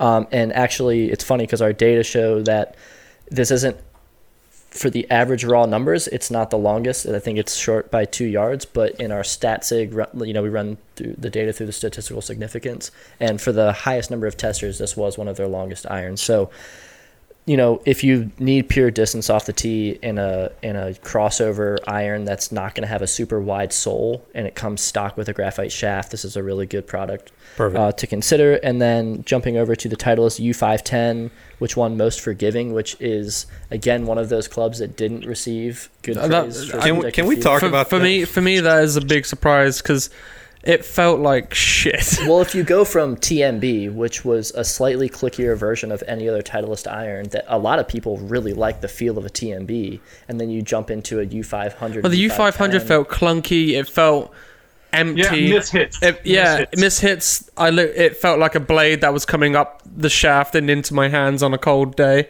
Um, 0.00 0.26
and 0.32 0.52
actually, 0.52 1.12
it's 1.12 1.22
funny 1.22 1.44
because 1.44 1.62
our 1.62 1.72
data 1.72 2.02
show 2.02 2.42
that 2.42 2.74
this 3.28 3.52
isn't 3.52 3.76
for 4.70 4.88
the 4.88 5.08
average 5.10 5.44
raw 5.44 5.66
numbers, 5.66 6.06
it's 6.08 6.30
not 6.30 6.50
the 6.50 6.58
longest. 6.58 7.04
I 7.04 7.18
think 7.18 7.38
it's 7.38 7.56
short 7.56 7.90
by 7.90 8.04
two 8.04 8.24
yards, 8.24 8.64
but 8.64 8.98
in 9.00 9.12
our 9.12 9.24
stat 9.24 9.64
sig, 9.64 9.92
you 9.92 10.32
know, 10.32 10.42
we 10.42 10.48
run 10.48 10.78
the 10.96 11.28
data 11.28 11.52
through 11.52 11.66
the 11.66 11.72
statistical 11.72 12.22
significance, 12.22 12.90
and 13.18 13.40
for 13.40 13.52
the 13.52 13.72
highest 13.72 14.10
number 14.10 14.26
of 14.26 14.36
testers, 14.36 14.78
this 14.78 14.96
was 14.96 15.18
one 15.18 15.28
of 15.28 15.36
their 15.36 15.48
longest 15.48 15.90
irons. 15.90 16.22
So, 16.22 16.50
you 17.46 17.56
know, 17.56 17.80
if 17.84 18.04
you 18.04 18.30
need 18.38 18.68
pure 18.68 18.90
distance 18.90 19.28
off 19.30 19.46
the 19.46 19.52
tee 19.52 19.98
in 20.02 20.18
a 20.18 20.50
in 20.62 20.76
a 20.76 20.90
crossover 21.02 21.78
iron 21.86 22.24
that's 22.24 22.52
not 22.52 22.74
going 22.74 22.82
to 22.82 22.88
have 22.88 23.02
a 23.02 23.06
super 23.06 23.40
wide 23.40 23.72
sole, 23.72 24.24
and 24.34 24.46
it 24.46 24.54
comes 24.54 24.80
stock 24.82 25.16
with 25.16 25.28
a 25.28 25.32
graphite 25.32 25.72
shaft, 25.72 26.10
this 26.10 26.24
is 26.24 26.36
a 26.36 26.42
really 26.42 26.66
good 26.66 26.86
product 26.86 27.32
uh, 27.58 27.92
to 27.92 28.06
consider. 28.06 28.54
And 28.56 28.80
then 28.80 29.24
jumping 29.24 29.56
over 29.56 29.74
to 29.74 29.88
the 29.88 29.96
Titleist 29.96 30.38
U510, 30.50 31.30
which 31.58 31.76
won 31.76 31.96
most 31.96 32.20
forgiving, 32.20 32.72
which 32.72 32.96
is 33.00 33.46
again 33.70 34.06
one 34.06 34.18
of 34.18 34.28
those 34.28 34.46
clubs 34.46 34.78
that 34.78 34.96
didn't 34.96 35.24
receive 35.26 35.88
good 36.02 36.18
Uh, 36.18 36.28
that- 36.28 36.52
for 36.54 36.78
Can 36.78 36.98
we- 36.98 37.10
can 37.10 37.26
we 37.26 37.36
talk 37.36 37.60
for, 37.60 37.66
about 37.66 37.88
for 37.90 37.98
that? 37.98 38.04
me. 38.04 38.24
For 38.26 38.40
me, 38.42 38.60
that 38.60 38.84
is 38.84 38.96
a 38.96 39.00
big 39.00 39.24
surprise 39.26 39.80
because 39.82 40.10
it 40.62 40.84
felt 40.84 41.20
like 41.20 41.54
shit. 41.54 42.18
Well, 42.26 42.40
if 42.40 42.54
you 42.54 42.62
go 42.64 42.84
from 42.84 43.16
TMB, 43.16 43.94
which 43.94 44.24
was 44.24 44.50
a 44.52 44.64
slightly 44.64 45.08
clickier 45.08 45.56
version 45.56 45.90
of 45.90 46.02
any 46.06 46.28
other 46.28 46.42
Titleist 46.42 46.90
iron, 46.90 47.28
that 47.30 47.44
a 47.48 47.58
lot 47.58 47.78
of 47.78 47.88
people 47.88 48.18
really 48.18 48.52
like 48.52 48.80
the 48.80 48.88
feel 48.88 49.16
of 49.18 49.24
a 49.24 49.30
TMB, 49.30 50.00
and 50.28 50.40
then 50.40 50.50
you 50.50 50.60
jump 50.62 50.90
into 50.90 51.20
a 51.20 51.26
U500. 51.26 52.02
Well, 52.02 52.10
the 52.10 52.26
U500 52.28 52.82
felt 52.82 53.08
clunky. 53.08 53.70
It 53.70 53.88
felt 53.88 54.32
empty. 54.92 55.20
Yeah, 55.22 55.54
miss 55.56 55.70
hits. 55.70 56.02
It, 56.02 56.20
yeah, 56.24 56.42
Miss 56.42 56.58
hits. 56.58 56.80
miss 56.80 57.00
hits. 57.00 57.50
I 57.56 57.70
look. 57.70 57.90
It 57.94 58.16
felt 58.16 58.38
like 58.38 58.54
a 58.54 58.60
blade 58.60 59.00
that 59.00 59.12
was 59.12 59.24
coming 59.24 59.56
up 59.56 59.82
the 59.86 60.10
shaft 60.10 60.54
and 60.54 60.68
into 60.68 60.92
my 60.94 61.08
hands 61.08 61.42
on 61.42 61.54
a 61.54 61.58
cold 61.58 61.96
day. 61.96 62.28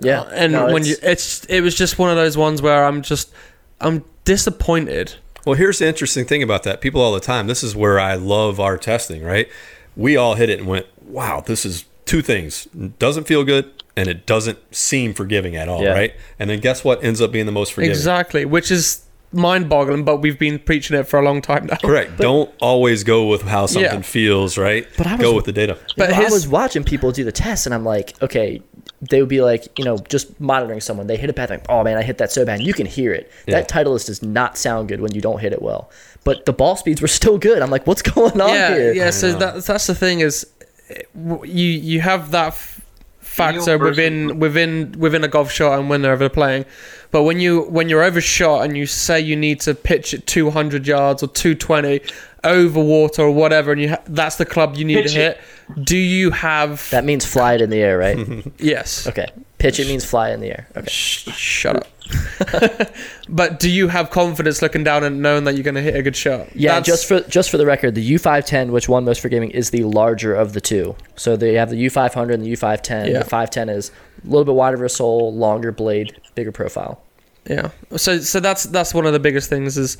Yeah, 0.00 0.22
Uh, 0.22 0.30
and 0.34 0.52
no, 0.52 0.66
when 0.72 0.84
you, 0.84 0.92
it's- 0.94 1.04
it's 1.04 1.44
it 1.46 1.60
was 1.60 1.74
just 1.76 1.98
one 1.98 2.10
of 2.10 2.16
those 2.16 2.36
ones 2.36 2.60
where 2.60 2.84
I'm 2.84 3.00
just 3.02 3.32
I'm 3.80 4.04
disappointed. 4.24 5.14
Well, 5.44 5.54
here's 5.56 5.78
the 5.78 5.86
interesting 5.86 6.24
thing 6.24 6.42
about 6.42 6.62
that. 6.62 6.80
People 6.80 7.00
all 7.00 7.12
the 7.12 7.20
time, 7.20 7.46
this 7.46 7.62
is 7.62 7.76
where 7.76 8.00
I 8.00 8.14
love 8.14 8.58
our 8.60 8.76
testing, 8.78 9.22
right? 9.22 9.48
We 9.96 10.16
all 10.16 10.34
hit 10.34 10.48
it 10.50 10.58
and 10.58 10.68
went, 10.68 10.86
wow, 11.06 11.42
this 11.44 11.64
is 11.66 11.84
two 12.06 12.22
things. 12.22 12.66
It 12.78 12.98
doesn't 12.98 13.24
feel 13.24 13.44
good 13.44 13.70
and 13.96 14.08
it 14.08 14.26
doesn't 14.26 14.58
seem 14.74 15.14
forgiving 15.14 15.54
at 15.56 15.68
all, 15.68 15.82
Yeah. 15.82 15.90
right? 15.92 16.14
And 16.38 16.50
then 16.50 16.60
guess 16.60 16.82
what 16.82 17.04
ends 17.04 17.20
up 17.20 17.30
being 17.30 17.46
the 17.46 17.52
most 17.52 17.72
forgiving? 17.72 17.92
Exactly, 17.94 18.44
which 18.44 18.70
is 18.70 19.02
mind-boggling. 19.32 20.04
But 20.04 20.16
we've 20.18 20.38
been 20.38 20.58
preaching 20.58 20.96
it 20.96 21.04
for 21.06 21.18
a 21.20 21.24
long 21.24 21.42
time 21.42 21.66
now. 21.66 21.76
Correct. 21.76 22.16
Don't 22.18 22.50
always 22.60 23.04
go 23.04 23.26
with 23.26 23.42
how 23.42 23.66
something 23.66 23.92
Yeah. 23.92 24.00
feels, 24.02 24.56
right? 24.58 24.86
But 24.96 25.06
I 25.06 25.16
go 25.16 25.34
with 25.34 25.44
the 25.44 25.52
data. 25.52 25.78
But 25.96 26.08
You 26.10 26.14
know, 26.16 26.22
his- 26.22 26.30
I 26.32 26.34
was 26.34 26.48
watching 26.48 26.84
people 26.84 27.12
do 27.12 27.22
the 27.24 27.32
test, 27.32 27.66
and 27.66 27.74
I'm 27.74 27.84
like, 27.84 28.14
okay, 28.22 28.62
they 29.10 29.20
would 29.20 29.28
be 29.28 29.40
like, 29.40 29.78
you 29.78 29.84
know, 29.84 29.98
just 29.98 30.38
monitoring 30.40 30.80
someone. 30.80 31.06
They 31.06 31.16
hit 31.16 31.30
a 31.30 31.32
bad, 31.32 31.50
like, 31.50 31.66
oh 31.68 31.82
man, 31.84 31.96
I 31.96 32.02
hit 32.02 32.18
that 32.18 32.32
so 32.32 32.44
bad. 32.44 32.58
And 32.58 32.66
you 32.66 32.74
can 32.74 32.86
hear 32.86 33.12
it. 33.12 33.30
That 33.46 33.68
Titleist 33.68 34.06
does 34.06 34.22
not 34.22 34.56
sound 34.56 34.88
good 34.88 35.00
when 35.00 35.14
you 35.14 35.20
don't 35.20 35.40
hit 35.40 35.52
it 35.52 35.62
well. 35.62 35.90
But 36.24 36.46
the 36.46 36.52
ball 36.52 36.76
speeds 36.76 37.02
were 37.02 37.08
still 37.08 37.38
good. 37.38 37.62
I'm 37.62 37.70
like, 37.70 37.86
what's 37.86 38.02
going 38.14 38.40
on 38.40 38.48
yeah, 38.48 38.74
here? 38.74 38.92
yeah. 38.92 39.10
So 39.10 39.32
that's 39.32 39.66
that's 39.66 39.86
the 39.86 39.94
thing 39.94 40.20
is, 40.20 40.46
you 41.18 41.66
you 41.68 42.00
have 42.00 42.30
that 42.30 42.48
f- 42.48 42.80
factor 43.20 43.78
within 43.78 44.38
within 44.38 44.92
within 44.98 45.24
a 45.24 45.28
golf 45.28 45.50
shot 45.50 45.78
and 45.78 45.88
when 45.88 46.02
they're 46.02 46.12
ever 46.12 46.28
playing, 46.28 46.64
but 47.10 47.24
when 47.24 47.40
you 47.40 47.62
when 47.62 47.88
you're 47.88 48.02
overshot 48.02 48.64
and 48.64 48.76
you 48.76 48.86
say 48.86 49.20
you 49.20 49.36
need 49.36 49.60
to 49.60 49.74
pitch 49.74 50.14
it 50.14 50.26
200 50.26 50.86
yards 50.86 51.22
or 51.22 51.28
220 51.28 52.00
over 52.44 52.80
water 52.80 53.22
or 53.22 53.30
whatever, 53.30 53.72
and 53.72 53.80
you 53.80 53.88
ha- 53.90 54.02
that's 54.06 54.36
the 54.36 54.44
club 54.44 54.76
you 54.76 54.84
need 54.84 55.02
Pitch 55.02 55.12
to 55.12 55.18
hit. 55.18 55.40
Do 55.82 55.96
you 55.96 56.30
have 56.30 56.88
That 56.90 57.04
means 57.04 57.24
fly 57.24 57.54
it 57.54 57.60
in 57.62 57.70
the 57.70 57.78
air, 57.80 57.98
right? 57.98 58.18
yes? 58.58 59.06
okay. 59.06 59.28
Pitch 59.58 59.80
it 59.80 59.86
means 59.88 60.04
fly 60.04 60.30
in 60.30 60.40
the 60.40 60.48
air. 60.50 60.68
Okay. 60.76 60.86
Sh- 60.90 61.30
shut 61.30 61.76
up. 61.76 61.86
but 63.28 63.58
do 63.58 63.70
you 63.70 63.88
have 63.88 64.10
confidence 64.10 64.60
looking 64.60 64.84
down 64.84 65.04
and 65.04 65.22
knowing 65.22 65.44
that 65.44 65.54
you're 65.54 65.62
going 65.64 65.74
to 65.74 65.80
hit 65.80 65.96
a 65.96 66.02
good 66.02 66.14
shot? 66.16 66.54
Yeah, 66.54 66.72
That's- 66.80 66.86
just 66.86 67.06
for 67.08 67.20
just 67.28 67.50
for 67.50 67.56
the 67.56 67.64
record, 67.66 67.94
the 67.94 68.14
U510, 68.14 68.70
which 68.70 68.88
won 68.88 69.04
most 69.04 69.20
forgiving, 69.20 69.50
is 69.50 69.70
the 69.70 69.84
larger 69.84 70.34
of 70.34 70.52
the 70.52 70.60
two. 70.60 70.94
So 71.16 71.36
they 71.36 71.54
have 71.54 71.70
the 71.70 71.86
U500 71.86 72.34
and 72.34 72.44
the 72.44 72.52
U510. 72.52 73.10
Yeah. 73.12 73.18
The 73.20 73.24
510 73.24 73.68
is 73.70 73.90
a 74.22 74.26
little 74.28 74.44
bit 74.44 74.54
wider 74.54 74.76
of 74.76 74.82
a 74.82 74.88
sole, 74.88 75.34
longer 75.34 75.72
blade, 75.72 76.20
bigger 76.34 76.52
profile. 76.52 77.00
Yeah. 77.48 77.70
So 77.96 78.18
so 78.20 78.40
that's 78.40 78.64
that's 78.64 78.92
one 78.92 79.06
of 79.06 79.12
the 79.14 79.18
biggest 79.20 79.48
things 79.48 79.78
is 79.78 79.96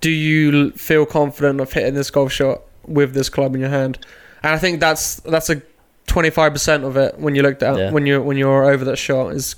do 0.00 0.10
you 0.10 0.70
feel 0.72 1.06
confident 1.06 1.60
of 1.60 1.72
hitting 1.72 1.94
this 1.94 2.10
golf 2.10 2.32
shot 2.32 2.62
with 2.86 3.12
this 3.14 3.28
club 3.28 3.54
in 3.54 3.60
your 3.60 3.70
hand? 3.70 3.98
And 4.42 4.52
I 4.54 4.58
think 4.58 4.80
that's 4.80 5.16
that's 5.16 5.50
a 5.50 5.62
25% 6.06 6.84
of 6.84 6.96
it 6.96 7.18
when 7.18 7.34
you 7.34 7.42
look 7.42 7.58
down 7.58 7.78
Yeah. 7.78 7.90
when 7.92 8.06
you 8.06 8.20
when 8.22 8.36
you're 8.36 8.64
over 8.70 8.84
that 8.86 8.96
shot 8.96 9.34
is 9.34 9.56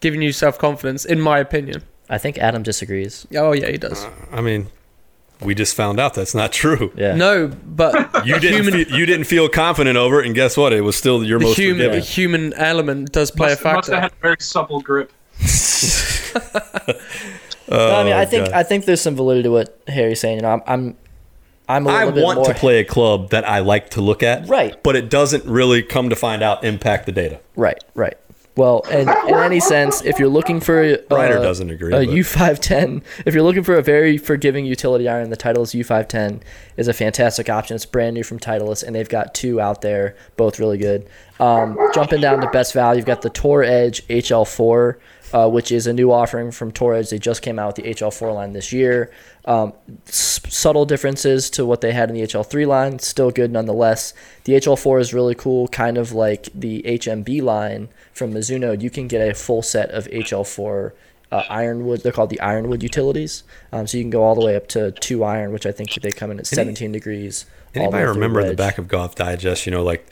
giving 0.00 0.22
you 0.22 0.32
self-confidence 0.32 1.04
in 1.04 1.20
my 1.20 1.38
opinion. 1.38 1.82
I 2.10 2.18
think 2.18 2.38
Adam 2.38 2.62
disagrees. 2.62 3.26
Oh 3.34 3.52
yeah, 3.52 3.70
he 3.70 3.78
does. 3.78 4.04
Uh, 4.04 4.10
I 4.30 4.40
mean, 4.40 4.68
we 5.42 5.54
just 5.54 5.74
found 5.74 5.98
out 6.00 6.14
that's 6.14 6.34
not 6.34 6.52
true. 6.52 6.92
Yeah. 6.96 7.14
No, 7.16 7.48
but 7.48 7.94
You 8.26 8.38
didn't 8.38 8.64
Human- 8.64 8.84
feel, 8.84 8.98
you 8.98 9.06
didn't 9.06 9.24
feel 9.26 9.48
confident 9.48 9.96
over 9.96 10.20
it, 10.20 10.26
and 10.26 10.34
guess 10.34 10.56
what? 10.56 10.72
It 10.72 10.82
was 10.82 10.96
still 10.96 11.24
your 11.24 11.38
the 11.38 11.46
most 11.46 11.56
human 11.58 11.90
the 11.90 12.00
human 12.00 12.52
element 12.54 13.12
does 13.12 13.30
play 13.30 13.50
must, 13.50 13.62
a 13.62 13.64
must 13.64 13.88
factor. 13.88 13.94
have 13.94 14.02
had 14.02 14.12
a 14.12 14.22
very 14.22 14.36
supple 14.40 14.80
grip. 14.80 15.10
No, 17.70 17.94
I 18.00 18.04
mean, 18.04 18.12
I 18.14 18.24
think 18.24 18.46
God. 18.46 18.54
I 18.54 18.62
think 18.62 18.84
there's 18.84 19.00
some 19.00 19.14
validity 19.16 19.44
to 19.44 19.50
what 19.50 19.80
Harry's 19.88 20.20
saying. 20.20 20.36
You 20.36 20.42
know, 20.42 20.50
I'm 20.50 20.62
I'm, 20.66 20.96
I'm 21.68 21.86
a 21.86 21.90
I 21.90 21.98
little 21.98 22.12
bit 22.12 22.24
want 22.24 22.36
more 22.38 22.46
to 22.46 22.54
play 22.54 22.78
a 22.80 22.84
club 22.84 23.30
that 23.30 23.46
I 23.46 23.58
like 23.60 23.90
to 23.90 24.00
look 24.00 24.22
at, 24.22 24.48
Right. 24.48 24.82
But 24.82 24.96
it 24.96 25.10
doesn't 25.10 25.44
really 25.44 25.82
come 25.82 26.08
to 26.10 26.16
find 26.16 26.42
out 26.42 26.64
impact 26.64 27.06
the 27.06 27.12
data. 27.12 27.40
Right, 27.56 27.82
right. 27.94 28.16
Well, 28.56 28.80
in, 28.90 29.08
in 29.08 29.34
any 29.36 29.60
sense, 29.60 30.02
if 30.04 30.18
you're 30.18 30.28
looking 30.28 30.58
for 30.58 30.82
a, 30.82 30.98
Ryder 31.12 31.38
doesn't 31.38 31.70
agree, 31.70 31.94
a 31.94 31.98
but- 31.98 32.08
U510, 32.08 33.02
if 33.24 33.32
you're 33.32 33.44
looking 33.44 33.62
for 33.62 33.76
a 33.76 33.82
very 33.82 34.18
forgiving 34.18 34.66
utility 34.66 35.08
iron, 35.08 35.30
the 35.30 35.36
Titleist 35.36 35.78
U510 35.78 36.40
is 36.76 36.88
a 36.88 36.92
fantastic 36.92 37.48
option. 37.48 37.76
It's 37.76 37.86
brand 37.86 38.14
new 38.14 38.24
from 38.24 38.40
Titleist, 38.40 38.82
and 38.82 38.96
they've 38.96 39.08
got 39.08 39.32
two 39.32 39.60
out 39.60 39.80
there, 39.82 40.16
both 40.36 40.58
really 40.58 40.76
good. 40.76 41.06
Um, 41.38 41.78
jumping 41.94 42.20
down 42.20 42.40
to 42.40 42.48
best 42.50 42.72
value, 42.74 42.96
you've 42.98 43.06
got 43.06 43.22
the 43.22 43.30
Tour 43.30 43.62
Edge 43.62 44.04
HL4, 44.08 44.96
uh, 45.32 45.48
which 45.48 45.70
is 45.72 45.86
a 45.86 45.92
new 45.92 46.10
offering 46.12 46.50
from 46.50 46.72
Tour 46.72 46.94
Edge. 46.94 47.10
They 47.10 47.18
just 47.18 47.42
came 47.42 47.58
out 47.58 47.76
with 47.76 47.84
the 47.84 47.94
HL4 47.94 48.34
line 48.34 48.52
this 48.52 48.72
year. 48.72 49.10
Um, 49.44 49.72
s- 50.06 50.40
subtle 50.48 50.84
differences 50.84 51.50
to 51.50 51.64
what 51.64 51.80
they 51.80 51.92
had 51.92 52.08
in 52.10 52.14
the 52.14 52.22
HL3 52.22 52.66
line, 52.66 52.98
still 52.98 53.30
good 53.30 53.50
nonetheless. 53.52 54.12
The 54.44 54.54
HL4 54.54 55.00
is 55.00 55.14
really 55.14 55.34
cool, 55.34 55.68
kind 55.68 55.96
of 55.98 56.12
like 56.12 56.48
the 56.54 56.82
HMB 56.82 57.42
line 57.42 57.88
from 58.12 58.32
Mizuno. 58.32 58.80
You 58.80 58.90
can 58.90 59.08
get 59.08 59.26
a 59.26 59.34
full 59.34 59.62
set 59.62 59.90
of 59.90 60.06
HL4 60.08 60.92
uh, 61.30 61.42
ironwood. 61.48 62.02
They're 62.02 62.12
called 62.12 62.30
the 62.30 62.40
ironwood 62.40 62.82
utilities. 62.82 63.42
Um, 63.72 63.86
so 63.86 63.98
you 63.98 64.04
can 64.04 64.10
go 64.10 64.22
all 64.22 64.34
the 64.34 64.44
way 64.44 64.56
up 64.56 64.66
to 64.68 64.92
two 64.92 65.24
iron, 65.24 65.52
which 65.52 65.66
I 65.66 65.72
think 65.72 65.92
they 66.00 66.10
come 66.12 66.30
in 66.30 66.38
at 66.38 66.46
17 66.46 66.92
degrees. 66.92 67.44
all 67.44 67.72
the 67.74 67.80
Anybody 67.80 68.04
remember 68.06 68.48
the 68.48 68.54
back 68.54 68.78
of 68.78 68.88
Golf 68.88 69.14
Digest? 69.14 69.66
You 69.66 69.72
know, 69.72 69.82
like 69.82 70.08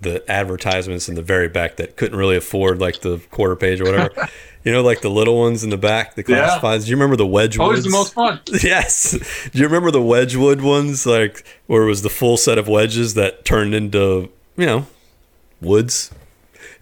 the 0.00 0.28
advertisements 0.30 1.08
in 1.08 1.14
the 1.16 1.22
very 1.22 1.48
back 1.48 1.76
that 1.76 1.96
couldn't 1.96 2.16
really 2.18 2.36
afford 2.36 2.78
like 2.80 3.00
the 3.00 3.18
quarter 3.30 3.56
page 3.56 3.80
or 3.80 3.84
whatever. 3.84 4.28
you 4.64 4.70
know, 4.72 4.82
like 4.82 5.00
the 5.00 5.10
little 5.10 5.36
ones 5.38 5.64
in 5.64 5.70
the 5.70 5.76
back, 5.76 6.14
the 6.14 6.24
Yeah. 6.26 6.48
classifieds. 6.60 6.84
Do 6.84 6.90
you 6.90 6.96
remember 6.96 7.16
the 7.16 7.26
Wedgewoods? 7.26 7.58
Always 7.60 7.84
the 7.84 7.90
most 7.90 8.14
fun. 8.14 8.40
Yes. 8.62 9.48
Do 9.52 9.58
you 9.58 9.64
remember 9.64 9.90
the 9.90 10.02
Wedgwood 10.02 10.60
ones, 10.60 11.04
like 11.06 11.44
where 11.66 11.82
it 11.82 11.86
was 11.86 12.02
the 12.02 12.10
full 12.10 12.36
set 12.36 12.58
of 12.58 12.68
wedges 12.68 13.14
that 13.14 13.44
turned 13.44 13.74
into, 13.74 14.30
you 14.56 14.66
know, 14.66 14.86
woods? 15.60 16.10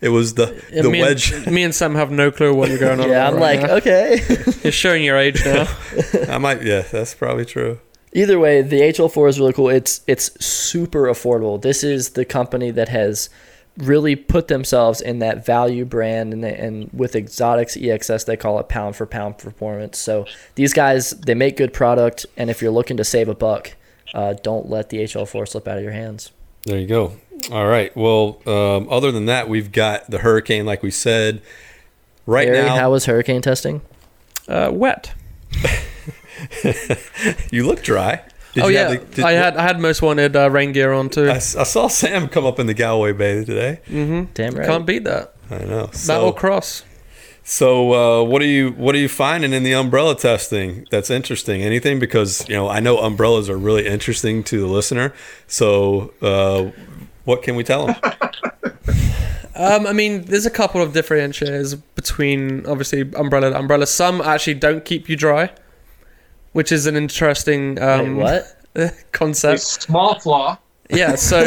It 0.02 0.10
was 0.10 0.34
the 0.34 0.62
Yeah, 0.70 0.82
the 0.82 0.90
me 0.90 1.00
wedge. 1.00 1.32
And, 1.32 1.50
me 1.52 1.62
and 1.62 1.74
Sam 1.74 1.94
have 1.94 2.10
no 2.10 2.30
clue 2.30 2.54
what 2.54 2.68
you're 2.68 2.78
going 2.78 3.00
on. 3.00 3.08
Yeah, 3.10 3.28
I'm 3.28 3.36
right 3.36 3.60
like, 3.60 3.62
now. 3.62 3.74
okay. 3.76 4.20
you're 4.62 4.72
showing 4.72 5.02
your 5.02 5.16
age 5.16 5.42
now. 5.44 5.66
I 6.28 6.36
might. 6.36 6.62
Yeah, 6.62 6.82
that's 6.82 7.14
probably 7.14 7.46
true. 7.46 7.78
Either 8.16 8.38
way, 8.38 8.62
the 8.62 8.80
HL4 8.80 9.28
is 9.28 9.38
really 9.38 9.52
cool. 9.52 9.68
It's 9.68 10.00
it's 10.06 10.42
super 10.42 11.02
affordable. 11.02 11.60
This 11.60 11.84
is 11.84 12.10
the 12.10 12.24
company 12.24 12.70
that 12.70 12.88
has 12.88 13.28
really 13.76 14.16
put 14.16 14.48
themselves 14.48 15.02
in 15.02 15.18
that 15.18 15.44
value 15.44 15.84
brand, 15.84 16.32
and 16.32 16.42
and 16.42 16.88
with 16.94 17.14
Exotics 17.14 17.76
EXS, 17.76 18.24
they 18.24 18.38
call 18.38 18.58
it 18.58 18.70
pound 18.70 18.96
for 18.96 19.04
pound 19.04 19.36
performance. 19.36 19.98
So 19.98 20.24
these 20.54 20.72
guys 20.72 21.10
they 21.10 21.34
make 21.34 21.58
good 21.58 21.74
product, 21.74 22.24
and 22.38 22.48
if 22.48 22.62
you're 22.62 22.70
looking 22.70 22.96
to 22.96 23.04
save 23.04 23.28
a 23.28 23.34
buck, 23.34 23.74
uh, 24.14 24.32
don't 24.42 24.70
let 24.70 24.88
the 24.88 25.00
HL4 25.00 25.46
slip 25.46 25.68
out 25.68 25.76
of 25.76 25.84
your 25.84 25.92
hands. 25.92 26.32
There 26.64 26.78
you 26.78 26.86
go. 26.86 27.18
All 27.52 27.66
right. 27.66 27.94
Well, 27.94 28.40
um, 28.46 28.88
other 28.88 29.12
than 29.12 29.26
that, 29.26 29.46
we've 29.46 29.70
got 29.70 30.10
the 30.10 30.20
hurricane, 30.20 30.64
like 30.64 30.82
we 30.82 30.90
said. 30.90 31.42
Right 32.24 32.48
Harry, 32.48 32.64
now, 32.64 32.76
how 32.76 32.92
was 32.92 33.04
hurricane 33.04 33.42
testing? 33.42 33.82
Uh, 34.48 34.70
wet. 34.72 35.12
you 37.50 37.66
look 37.66 37.82
dry. 37.82 38.22
Did 38.54 38.64
oh 38.64 38.68
you 38.68 38.74
yeah, 38.74 38.88
have 38.90 39.08
the- 39.10 39.14
did- 39.16 39.24
I 39.24 39.32
had 39.32 39.56
I 39.56 39.62
had 39.62 39.80
most 39.80 40.02
wanted 40.02 40.34
uh, 40.36 40.50
rain 40.50 40.72
gear 40.72 40.92
on 40.92 41.08
too. 41.10 41.30
I 41.30 41.38
saw 41.38 41.88
Sam 41.88 42.28
come 42.28 42.46
up 42.46 42.58
in 42.58 42.66
the 42.66 42.74
Galway 42.74 43.12
Bay 43.12 43.44
today. 43.44 43.80
mm-hmm. 43.88 44.32
Damn 44.34 44.54
right. 44.54 44.66
Can't 44.66 44.86
beat 44.86 45.04
that. 45.04 45.34
I 45.50 45.58
know. 45.64 45.86
that 45.86 46.18
will 46.18 46.32
cross. 46.32 46.82
so 47.44 47.92
uh, 47.92 48.24
what 48.24 48.42
are 48.42 48.46
you 48.46 48.70
what 48.72 48.94
are 48.94 48.98
you 48.98 49.08
finding 49.08 49.52
in 49.52 49.62
the 49.62 49.74
umbrella 49.74 50.16
testing 50.16 50.86
that's 50.90 51.10
interesting? 51.10 51.62
Anything 51.62 51.98
because 51.98 52.48
you 52.48 52.54
know 52.56 52.68
I 52.68 52.80
know 52.80 52.98
umbrellas 52.98 53.48
are 53.50 53.58
really 53.58 53.86
interesting 53.86 54.42
to 54.44 54.58
the 54.60 54.66
listener. 54.66 55.12
So 55.46 56.12
uh, 56.22 56.70
what 57.24 57.42
can 57.42 57.56
we 57.56 57.62
tell 57.64 57.86
them? 57.88 57.96
Um, 59.58 59.86
I 59.86 59.94
mean, 59.94 60.26
there's 60.26 60.44
a 60.44 60.50
couple 60.50 60.82
of 60.82 60.92
differentiators 60.92 61.80
between 61.94 62.66
obviously 62.66 63.00
umbrella 63.16 63.46
and 63.46 63.56
umbrella. 63.56 63.86
Some 63.86 64.20
actually 64.20 64.52
don't 64.52 64.84
keep 64.84 65.08
you 65.08 65.16
dry, 65.16 65.50
which 66.56 66.72
is 66.72 66.86
an 66.86 66.96
interesting 66.96 67.74
Wait, 67.74 67.82
um, 67.82 68.16
what? 68.16 68.56
A 68.74 68.90
concept. 69.12 69.60
small 69.60 70.18
flaw. 70.18 70.56
Yeah, 70.90 71.14
so 71.16 71.38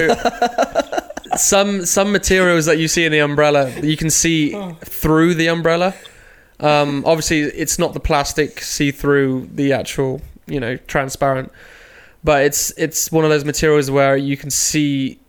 some 1.35 1.85
some 1.85 2.11
materials 2.11 2.65
that 2.65 2.77
you 2.77 2.87
see 2.87 3.05
in 3.05 3.11
the 3.11 3.19
umbrella, 3.19 3.71
you 3.81 3.97
can 3.97 4.09
see 4.09 4.51
through 4.81 5.33
the 5.35 5.47
umbrella. 5.47 5.93
Um, 6.59 7.03
obviously, 7.05 7.41
it's 7.41 7.79
not 7.79 7.93
the 7.93 7.99
plastic 7.99 8.61
see 8.61 8.91
through 8.91 9.49
the 9.53 9.73
actual, 9.73 10.21
you 10.45 10.59
know, 10.59 10.75
transparent, 10.87 11.51
but 12.23 12.43
it's 12.43 12.71
it's 12.77 13.11
one 13.11 13.23
of 13.23 13.29
those 13.29 13.45
materials 13.45 13.89
where 13.89 14.17
you 14.17 14.35
can 14.37 14.49
see 14.49 15.19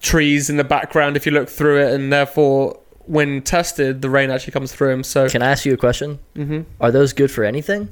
trees 0.00 0.50
in 0.50 0.56
the 0.56 0.64
background 0.64 1.16
if 1.16 1.24
you 1.26 1.32
look 1.32 1.48
through 1.48 1.80
it, 1.86 1.92
and 1.94 2.12
therefore, 2.12 2.78
when 3.06 3.42
tested, 3.42 4.02
the 4.02 4.10
rain 4.10 4.30
actually 4.30 4.52
comes 4.52 4.72
through 4.72 4.88
them. 4.90 5.04
So, 5.04 5.28
Can 5.28 5.42
I 5.42 5.50
ask 5.52 5.64
you 5.64 5.72
a 5.74 5.76
question? 5.76 6.18
hmm 6.34 6.62
Are 6.80 6.90
those 6.90 7.12
good 7.12 7.30
for 7.30 7.44
anything? 7.44 7.88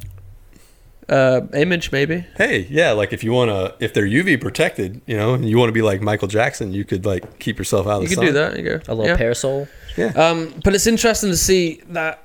Uh, 1.09 1.42
image 1.55 1.92
maybe. 1.92 2.24
hey, 2.36 2.66
yeah, 2.70 2.92
like 2.92 3.12
if 3.12 3.22
you 3.24 3.32
want 3.32 3.50
to, 3.50 3.74
if 3.84 3.92
they're 3.94 4.07
UV 4.07 4.40
protected, 4.40 5.00
you 5.07 5.16
know, 5.16 5.34
and 5.34 5.48
you 5.48 5.59
want 5.59 5.68
to 5.68 5.72
be 5.72 5.82
like 5.82 6.00
Michael 6.00 6.28
Jackson, 6.28 6.72
you 6.72 6.84
could 6.84 7.05
like 7.05 7.38
keep 7.38 7.59
yourself 7.59 7.86
out 7.86 7.96
of 7.98 8.02
You 8.02 8.09
the 8.09 8.14
can 8.14 8.24
sun. 8.24 8.26
do 8.26 8.32
that. 8.32 8.57
You 8.59 8.62
go 8.64 8.74
A 8.88 8.94
little 8.94 9.07
yeah. 9.07 9.16
parasol? 9.16 9.68
Yeah. 9.96 10.07
Um, 10.16 10.55
but 10.64 10.74
it's 10.74 10.86
interesting 10.86 11.30
to 11.30 11.36
see 11.36 11.82
that 11.90 12.22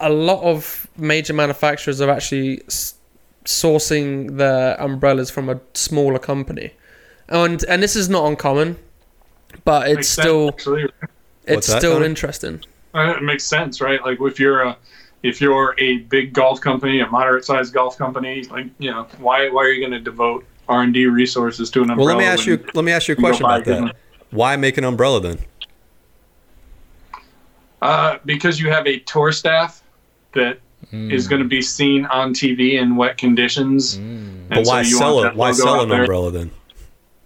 a 0.00 0.08
lot 0.08 0.42
of 0.42 0.86
major 0.96 1.34
manufacturers 1.34 2.00
are 2.00 2.08
actually 2.10 2.62
s- 2.66 2.94
sourcing 3.44 4.36
their 4.38 4.80
umbrellas 4.80 5.30
from 5.30 5.48
a 5.48 5.60
smaller 5.74 6.18
company, 6.18 6.72
and 7.28 7.62
and 7.64 7.82
this 7.82 7.96
is 7.96 8.08
not 8.08 8.26
uncommon, 8.26 8.76
but 9.64 9.88
it's 9.88 9.96
Makes 9.96 10.08
still 10.08 10.48
actually. 10.48 10.88
it's 11.46 11.66
that, 11.66 11.78
still 11.78 11.94
Tony? 11.94 12.06
interesting. 12.06 12.60
Uh, 12.94 13.14
It 13.16 13.22
makes 13.22 13.44
sense, 13.44 13.80
right? 13.80 14.02
Like 14.04 14.18
if 14.20 14.40
you're 14.40 14.62
a 14.62 14.76
if 15.22 15.40
you're 15.40 15.74
a 15.78 15.98
big 15.98 16.32
golf 16.32 16.60
company, 16.60 17.00
a 17.00 17.06
moderate 17.08 17.44
sized 17.44 17.74
golf 17.74 17.98
company, 17.98 18.44
like 18.44 18.66
you 18.78 18.90
know, 18.90 19.06
why 19.18 19.48
why 19.50 19.64
are 19.64 19.70
you 19.70 19.80
going 19.80 19.92
to 19.92 20.00
devote 20.00 20.44
R 20.68 20.82
and 20.82 20.94
D 20.94 21.06
resources 21.06 21.70
to 21.70 21.82
an 21.82 21.90
umbrella? 21.90 22.06
Well, 22.06 22.16
let 22.16 22.22
me 22.22 22.26
ask 22.26 22.46
you. 22.46 22.64
Let 22.74 22.84
me 22.84 22.92
ask 22.92 23.08
you 23.08 23.14
a 23.14 23.16
question 23.16 23.44
about 23.44 23.64
that. 23.64 23.96
Why 24.30 24.56
make 24.56 24.78
an 24.78 24.84
umbrella 24.84 25.20
then? 25.20 25.38
Uh, 27.82 28.18
because 28.24 28.60
you 28.60 28.70
have 28.70 28.86
a 28.86 28.98
tour 29.00 29.32
staff 29.32 29.82
that 30.32 30.60
is 30.92 31.28
going 31.28 31.42
to 31.42 31.48
be 31.48 31.62
seen 31.62 32.06
on 32.06 32.32
TV 32.32 32.80
in 32.80 32.96
wet 32.96 33.16
conditions. 33.16 33.94
And 33.94 34.48
But 34.48 34.66
so 34.66 34.72
why 34.72 34.80
you 34.80 34.96
sell 34.96 35.24
it? 35.24 35.34
Why 35.34 35.52
sell 35.52 35.82
an 35.82 35.90
umbrella 35.90 36.30
then? 36.30 36.50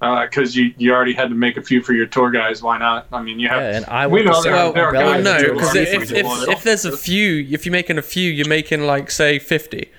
Uh, 0.05 0.27
because 0.27 0.55
you, 0.55 0.75
you 0.77 0.93
already 0.93 1.15
had 1.15 1.31
to 1.31 1.35
make 1.35 1.57
a 1.57 1.63
few 1.63 1.83
for 1.83 1.95
your 1.95 2.07
tour 2.07 2.31
guys. 2.31 2.63
Why 2.63 2.79
not? 2.79 3.07
I 3.13 3.23
mean, 3.23 3.39
you 3.39 3.49
have. 3.49 3.63
Yeah, 3.63 3.77
and 3.77 3.87
I 3.87 4.07
we 4.07 4.23
know 4.23 4.43
there, 4.43 4.53
Well, 4.53 4.73
there 4.73 4.89
are 4.89 4.93
well, 4.93 5.23
guys 5.23 5.25
no, 5.25 5.55
because 5.55 5.75
if, 5.75 6.13
if, 6.13 6.27
if 6.49 6.63
there's 6.63 6.85
a 6.85 6.97
few, 6.97 7.47
if 7.51 7.65
you're 7.65 7.73
making 7.73 7.99
a 7.99 8.03
few, 8.03 8.31
you're 8.31 8.49
making 8.49 8.83
like 8.83 9.11
say 9.11 9.39
fifty. 9.39 9.91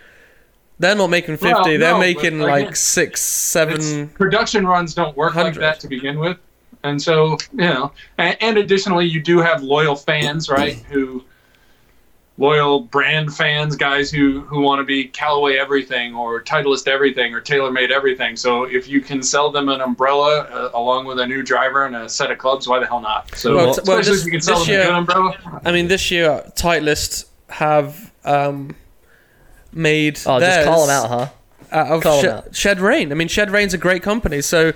They're 0.77 0.95
not 0.95 1.09
making 1.09 1.37
fifty. 1.37 1.53
Well, 1.53 1.63
they're 1.63 1.79
no, 1.79 1.99
making 1.99 2.25
again, 2.25 2.39
like 2.39 2.75
six, 2.75 3.21
seven. 3.21 4.09
Production 4.09 4.67
runs 4.67 4.93
don't 4.93 5.15
work 5.17 5.35
like 5.35 5.55
that 5.55 5.79
to 5.79 5.87
begin 5.87 6.19
with 6.19 6.37
and 6.85 7.01
so 7.01 7.37
you 7.51 7.57
know 7.57 7.91
and, 8.17 8.37
and 8.41 8.57
additionally 8.57 9.05
you 9.05 9.19
do 9.21 9.39
have 9.39 9.63
loyal 9.63 9.95
fans 9.95 10.49
right 10.49 10.75
who 10.89 11.23
loyal 12.37 12.81
brand 12.81 13.33
fans 13.33 13.77
guys 13.77 14.11
who 14.11 14.41
who 14.41 14.59
want 14.59 14.79
to 14.79 14.83
be 14.83 15.05
callaway 15.05 15.55
everything 15.55 16.13
or 16.13 16.41
titleist 16.43 16.85
everything 16.87 17.33
or 17.33 17.39
TaylorMade 17.39 17.91
everything 17.91 18.35
so 18.35 18.63
if 18.65 18.89
you 18.89 18.99
can 18.99 19.23
sell 19.23 19.49
them 19.51 19.69
an 19.69 19.79
umbrella 19.79 20.39
uh, 20.51 20.69
along 20.73 21.05
with 21.05 21.17
a 21.19 21.25
new 21.25 21.41
driver 21.43 21.85
and 21.85 21.95
a 21.95 22.09
set 22.09 22.31
of 22.31 22.37
clubs 22.37 22.67
why 22.67 22.77
the 22.79 22.85
hell 22.85 22.99
not 22.99 23.33
so 23.37 23.55
Well, 23.55 23.69
especially 23.71 23.89
well, 23.93 23.97
this- 24.03 24.19
if 24.19 24.25
you 24.25 24.31
can 24.31 24.41
sell 24.41 24.57
this 24.59 24.67
them 24.67 24.73
year- 24.73 24.81
a 24.83 24.85
good 24.87 24.95
umbrella 24.95 25.61
I 25.63 25.71
mean, 25.71 25.87
this 25.87 26.11
year 26.11 26.43
Titleist 26.57 27.25
have 27.49 28.11
um, 28.25 28.75
made. 29.71 30.19
Oh, 30.25 30.39
just 30.39 30.65
call 30.67 30.87
them 30.87 30.89
out, 30.89 31.09
huh? 31.09 31.27
out 31.71 31.87
of 31.91 32.03
Call 32.03 32.17
'em 32.17 32.21
Shed, 32.23 32.31
out. 32.31 32.55
Shed 32.55 32.79
Rain. 32.79 33.11
I 33.11 33.15
mean, 33.15 33.27
Shed 33.27 33.51
Rain's 33.51 33.73
a 33.73 33.77
great 33.77 34.03
company, 34.03 34.41
so 34.41 34.73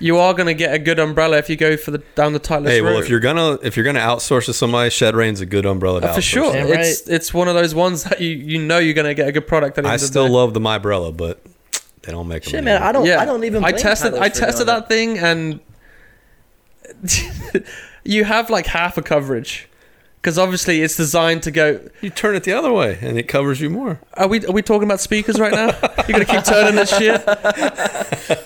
you 0.00 0.18
are 0.18 0.32
going 0.34 0.46
to 0.46 0.54
get 0.54 0.72
a 0.72 0.78
good 0.78 0.98
umbrella 0.98 1.38
if 1.38 1.48
you 1.50 1.56
go 1.56 1.76
for 1.76 1.90
the 1.90 1.98
down 2.14 2.32
the 2.32 2.40
Titleist 2.40 2.68
Hey, 2.68 2.80
well, 2.80 2.98
if 2.98 3.08
you're 3.08 3.20
gonna 3.20 3.58
if 3.62 3.76
you're 3.76 3.84
gonna 3.84 4.00
outsource 4.00 4.46
to 4.46 4.52
somebody, 4.52 4.90
Shed 4.90 5.14
Rain's 5.16 5.40
a 5.40 5.46
good 5.46 5.66
umbrella. 5.66 6.00
To 6.00 6.10
Uh, 6.10 6.14
for 6.14 6.20
sure, 6.22 6.52
to. 6.52 6.58
Damn 6.58 6.80
it's 6.80 7.08
it's 7.08 7.34
one 7.34 7.48
of 7.48 7.54
those 7.54 7.74
ones 7.74 8.04
that 8.04 8.20
you 8.20 8.30
you 8.30 8.58
know 8.58 8.78
you're 8.78 8.94
going 8.94 9.06
to 9.06 9.14
get 9.14 9.28
a 9.28 9.32
good 9.32 9.46
product. 9.46 9.78
At 9.78 9.84
the 9.84 9.88
I 9.90 9.92
end 9.94 9.96
of 9.96 10.00
the 10.02 10.06
still 10.06 10.26
day. 10.26 10.32
love 10.32 10.54
the 10.54 10.60
Mybrella, 10.60 11.16
but 11.16 11.42
they 12.02 12.12
don't 12.12 12.28
make 12.28 12.44
them. 12.44 12.50
Shit, 12.52 12.64
man. 12.64 12.82
I 12.82 12.92
don't. 12.92 13.06
yeah, 13.06 13.20
I 13.20 13.24
don't 13.24 13.44
even. 13.44 13.64
I 13.64 13.72
tested. 13.72 14.14
I 14.14 14.28
tested 14.28 14.66
doing 14.66 14.78
that 14.78 14.88
thing, 14.88 15.18
and 15.18 15.60
you 18.04 18.24
have 18.24 18.50
like 18.50 18.66
half 18.66 18.96
a 18.98 19.02
coverage 19.02 19.68
because 20.20 20.36
obviously 20.38 20.82
it's 20.82 20.96
designed 20.96 21.42
to 21.44 21.50
go. 21.50 21.80
You 22.00 22.10
turn 22.10 22.34
it 22.34 22.44
the 22.44 22.52
other 22.52 22.72
way, 22.72 22.98
and 23.00 23.18
it 23.18 23.28
covers 23.28 23.60
you 23.60 23.70
more. 23.70 24.00
Are 24.14 24.26
we 24.28 24.44
are 24.46 24.52
we 24.52 24.62
talking 24.62 24.82
about 24.88 25.00
speakers 25.00 25.38
right 25.38 25.52
now? 25.52 25.66
You're 26.08 26.18
gonna 26.18 26.24
keep 26.24 26.44
turning 26.44 26.74
this 26.74 26.90
shit. 26.96 27.24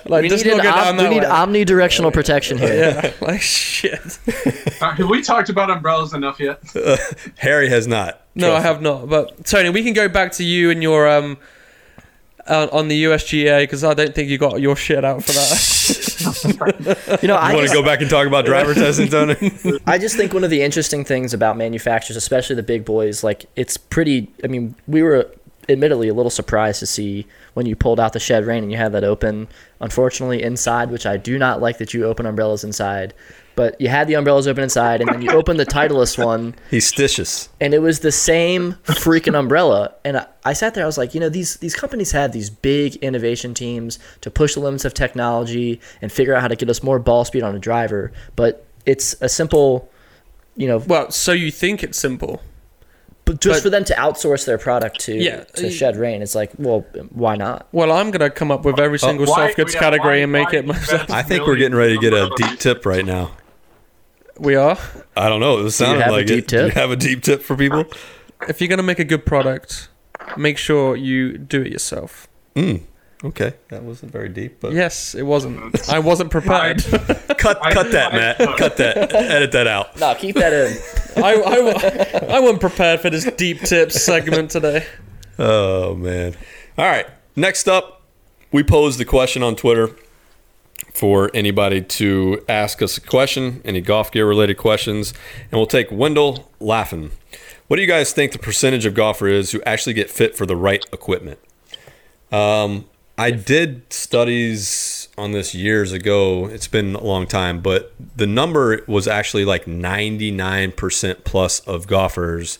Like 0.08 0.22
We 0.22 0.28
need, 0.28 0.46
not 0.46 0.66
an 0.66 0.66
om- 0.66 0.96
we 0.98 1.08
need 1.08 1.22
way. 1.22 1.64
omnidirectional 1.64 2.12
protection 2.12 2.58
here. 2.58 2.74
yeah, 2.74 3.12
like 3.26 3.40
shit. 3.40 4.18
Uh, 4.80 4.90
have 4.94 5.08
we 5.08 5.22
talked 5.22 5.48
about 5.48 5.70
umbrellas 5.70 6.12
enough 6.12 6.38
yet 6.40 6.60
Harry 7.38 7.68
has 7.68 7.86
not. 7.86 8.20
No, 8.34 8.54
I 8.54 8.60
have 8.60 8.80
not. 8.82 9.08
But 9.08 9.44
Tony, 9.44 9.70
we 9.70 9.82
can 9.82 9.92
go 9.94 10.08
back 10.08 10.32
to 10.32 10.44
you 10.44 10.70
and 10.70 10.82
your 10.82 11.08
um 11.08 11.38
uh, 12.46 12.68
on 12.72 12.88
the 12.88 13.04
USGA 13.04 13.60
because 13.62 13.84
I 13.84 13.94
don't 13.94 14.14
think 14.14 14.28
you 14.28 14.36
got 14.38 14.60
your 14.60 14.76
shit 14.76 15.04
out 15.04 15.22
for 15.24 15.32
that. 15.32 15.71
You 17.22 17.28
know. 17.28 17.36
I 17.36 17.54
want 17.54 17.68
to 17.68 17.74
go 17.74 17.82
back 17.82 18.00
and 18.00 18.10
talk 18.10 18.26
about 18.26 18.44
driver 18.44 18.74
testing, 18.82 19.08
Tony? 19.08 19.34
I 19.86 19.98
just 19.98 20.16
think 20.16 20.32
one 20.32 20.44
of 20.44 20.50
the 20.50 20.62
interesting 20.62 21.04
things 21.04 21.34
about 21.34 21.56
manufacturers, 21.56 22.16
especially 22.16 22.56
the 22.56 22.62
big 22.62 22.84
boys, 22.84 23.22
like 23.22 23.46
it's 23.56 23.76
pretty. 23.76 24.30
I 24.42 24.46
mean, 24.46 24.74
we 24.86 25.02
were 25.02 25.30
admittedly 25.68 26.08
a 26.08 26.14
little 26.14 26.30
surprised 26.30 26.80
to 26.80 26.86
see 26.86 27.26
when 27.54 27.66
you 27.66 27.76
pulled 27.76 28.00
out 28.00 28.12
the 28.12 28.20
shed 28.20 28.44
rain 28.44 28.62
and 28.62 28.72
you 28.72 28.78
had 28.78 28.92
that 28.92 29.04
open. 29.04 29.48
Unfortunately, 29.80 30.42
inside, 30.42 30.90
which 30.90 31.06
I 31.06 31.16
do 31.16 31.38
not 31.38 31.60
like 31.60 31.78
that 31.78 31.94
you 31.94 32.04
open 32.04 32.26
umbrellas 32.26 32.64
inside. 32.64 33.14
But 33.54 33.78
you 33.80 33.88
had 33.88 34.08
the 34.08 34.14
umbrellas 34.14 34.48
open 34.48 34.62
inside, 34.62 35.00
and 35.02 35.10
then 35.10 35.20
you 35.20 35.30
opened 35.30 35.60
the 35.60 35.66
Titleist 35.66 36.22
one, 36.24 36.54
He's 36.70 36.90
stitious. 36.90 37.48
and 37.60 37.74
it 37.74 37.80
was 37.80 38.00
the 38.00 38.10
same 38.12 38.72
freaking 38.84 39.38
umbrella. 39.38 39.92
And 40.04 40.16
I, 40.16 40.26
I 40.44 40.52
sat 40.54 40.72
there, 40.74 40.84
I 40.84 40.86
was 40.86 40.96
like, 40.96 41.12
you 41.14 41.20
know, 41.20 41.28
these 41.28 41.56
these 41.56 41.74
companies 41.74 42.12
have 42.12 42.32
these 42.32 42.48
big 42.48 42.96
innovation 42.96 43.52
teams 43.52 43.98
to 44.22 44.30
push 44.30 44.54
the 44.54 44.60
limits 44.60 44.84
of 44.86 44.94
technology 44.94 45.80
and 46.00 46.10
figure 46.10 46.34
out 46.34 46.40
how 46.40 46.48
to 46.48 46.56
get 46.56 46.70
us 46.70 46.82
more 46.82 46.98
ball 46.98 47.24
speed 47.26 47.42
on 47.42 47.54
a 47.54 47.58
driver. 47.58 48.10
But 48.36 48.64
it's 48.86 49.14
a 49.20 49.28
simple, 49.28 49.88
you 50.56 50.66
know, 50.66 50.78
well, 50.78 51.10
so 51.10 51.32
you 51.32 51.50
think 51.50 51.82
it's 51.82 51.98
simple? 51.98 52.42
but 53.24 53.40
just 53.40 53.58
But- 53.58 53.62
for 53.62 53.70
them 53.70 53.84
to 53.84 53.94
outsource 53.94 54.46
their 54.46 54.58
product 54.58 54.98
to 55.02 55.14
Yeah. 55.14 55.44
to 55.56 55.70
Shed 55.70 55.96
Rain, 55.96 56.22
it's 56.22 56.34
like, 56.34 56.50
well, 56.58 56.84
why 57.10 57.36
not? 57.36 57.68
Well, 57.70 57.92
I'm 57.92 58.10
gonna 58.10 58.30
come 58.30 58.50
up 58.50 58.64
with 58.64 58.80
every 58.80 58.98
single 58.98 59.26
Why- 59.26 59.46
soft 59.46 59.56
goods 59.56 59.74
yeah, 59.74 59.80
category 59.80 60.14
why- 60.16 60.22
and 60.22 60.32
make 60.32 60.52
it 60.52 60.66
myself. 60.66 61.08
I 61.10 61.22
think 61.22 61.46
we're 61.46 61.54
getting 61.56 61.76
ready 61.76 61.94
to 61.94 62.00
get 62.00 62.12
a 62.14 62.30
deep 62.36 62.58
tip 62.58 62.84
right 62.84 63.04
now. 63.06 63.30
We 64.38 64.54
are. 64.54 64.78
I 65.16 65.28
don't 65.28 65.40
know. 65.40 65.58
It 65.58 65.62
was 65.64 65.76
sounding 65.76 66.00
have 66.02 66.10
a 66.10 66.16
like 66.16 66.26
deep 66.26 66.44
it. 66.44 66.48
Do 66.48 66.64
you 66.64 66.70
have 66.70 66.90
a 66.90 66.96
deep 66.96 67.22
tip 67.22 67.42
for 67.42 67.56
people? 67.56 67.84
If 68.48 68.60
you're 68.60 68.68
gonna 68.68 68.82
make 68.82 68.98
a 68.98 69.04
good 69.04 69.24
product, 69.26 69.88
make 70.36 70.58
sure 70.58 70.96
you 70.96 71.38
do 71.38 71.62
it 71.62 71.72
yourself. 71.72 72.28
Mm. 72.56 72.82
Okay, 73.24 73.52
that 73.68 73.84
wasn't 73.84 74.10
very 74.10 74.28
deep, 74.28 74.58
but 74.60 74.72
Yes, 74.72 75.14
it 75.14 75.22
wasn't. 75.22 75.88
I 75.88 76.00
wasn't 76.00 76.30
prepared. 76.32 76.82
cut 77.38 77.64
I- 77.64 77.72
cut 77.72 77.92
that, 77.92 78.12
I- 78.12 78.16
Matt. 78.16 78.38
cut 78.58 78.76
that. 78.78 79.14
Edit 79.14 79.52
that 79.52 79.68
out. 79.68 79.96
No, 80.00 80.12
keep 80.16 80.34
that 80.36 80.52
in. 80.52 80.76
I, 81.22 81.34
I, 81.34 82.36
I 82.36 82.40
wasn't 82.40 82.60
prepared 82.60 83.00
for 83.00 83.10
this 83.10 83.24
deep 83.36 83.60
tips 83.60 84.02
segment 84.02 84.50
today. 84.50 84.84
Oh 85.38 85.94
man. 85.94 86.34
All 86.76 86.84
right. 86.86 87.06
Next 87.36 87.68
up, 87.68 88.02
we 88.50 88.62
posed 88.64 88.98
the 88.98 89.04
question 89.04 89.42
on 89.44 89.54
Twitter 89.56 89.90
for 90.92 91.30
anybody 91.34 91.80
to 91.82 92.44
ask 92.48 92.82
us 92.82 92.96
a 92.96 93.00
question, 93.00 93.60
any 93.64 93.80
golf 93.80 94.10
gear 94.10 94.26
related 94.26 94.56
questions, 94.56 95.14
and 95.50 95.58
we'll 95.58 95.66
take 95.66 95.90
Wendell 95.90 96.50
laughing. 96.60 97.10
What 97.68 97.76
do 97.76 97.82
you 97.82 97.88
guys 97.88 98.12
think 98.12 98.32
the 98.32 98.38
percentage 98.38 98.84
of 98.84 98.94
golfer 98.94 99.28
is 99.28 99.52
who 99.52 99.62
actually 99.62 99.94
get 99.94 100.10
fit 100.10 100.36
for 100.36 100.44
the 100.44 100.56
right 100.56 100.84
equipment? 100.92 101.38
Um, 102.30 102.86
I 103.16 103.30
did 103.30 103.92
studies 103.92 105.08
on 105.16 105.32
this 105.32 105.54
years 105.54 105.92
ago. 105.92 106.46
It's 106.46 106.68
been 106.68 106.94
a 106.94 107.02
long 107.02 107.26
time, 107.26 107.60
but 107.60 107.94
the 108.16 108.26
number 108.26 108.82
was 108.86 109.06
actually 109.06 109.44
like 109.44 109.66
99% 109.66 111.24
plus 111.24 111.60
of 111.60 111.86
golfers 111.86 112.58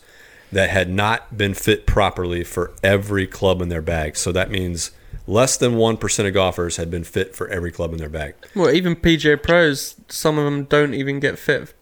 that 0.53 0.69
had 0.69 0.91
not 0.91 1.37
been 1.37 1.55
fit 1.55 1.87
properly 1.87 2.45
for 2.45 2.73
every 2.83 3.27
club 3.27 3.63
in 3.63 3.71
their 3.71 3.83
bag. 3.83 4.17
So 4.17 4.31
that 4.33 4.51
means 4.51 4.91
less 5.33 5.57
than 5.57 5.73
1% 5.73 6.27
of 6.27 6.35
golfers 6.35 6.77
had 6.77 6.91
been 6.91 7.05
fit 7.05 7.35
for 7.35 7.49
every 7.49 7.73
club 7.73 7.93
in 7.93 7.99
their 7.99 8.09
bag. 8.09 8.35
Well, 8.55 8.71
even 8.71 8.95
PGA 8.95 9.43
pros, 9.43 9.97
some 10.09 10.39
of 10.39 10.45
them 10.45 10.65
don't 10.65 10.95
even 10.95 11.21
get 11.21 11.39
fit 11.39 11.73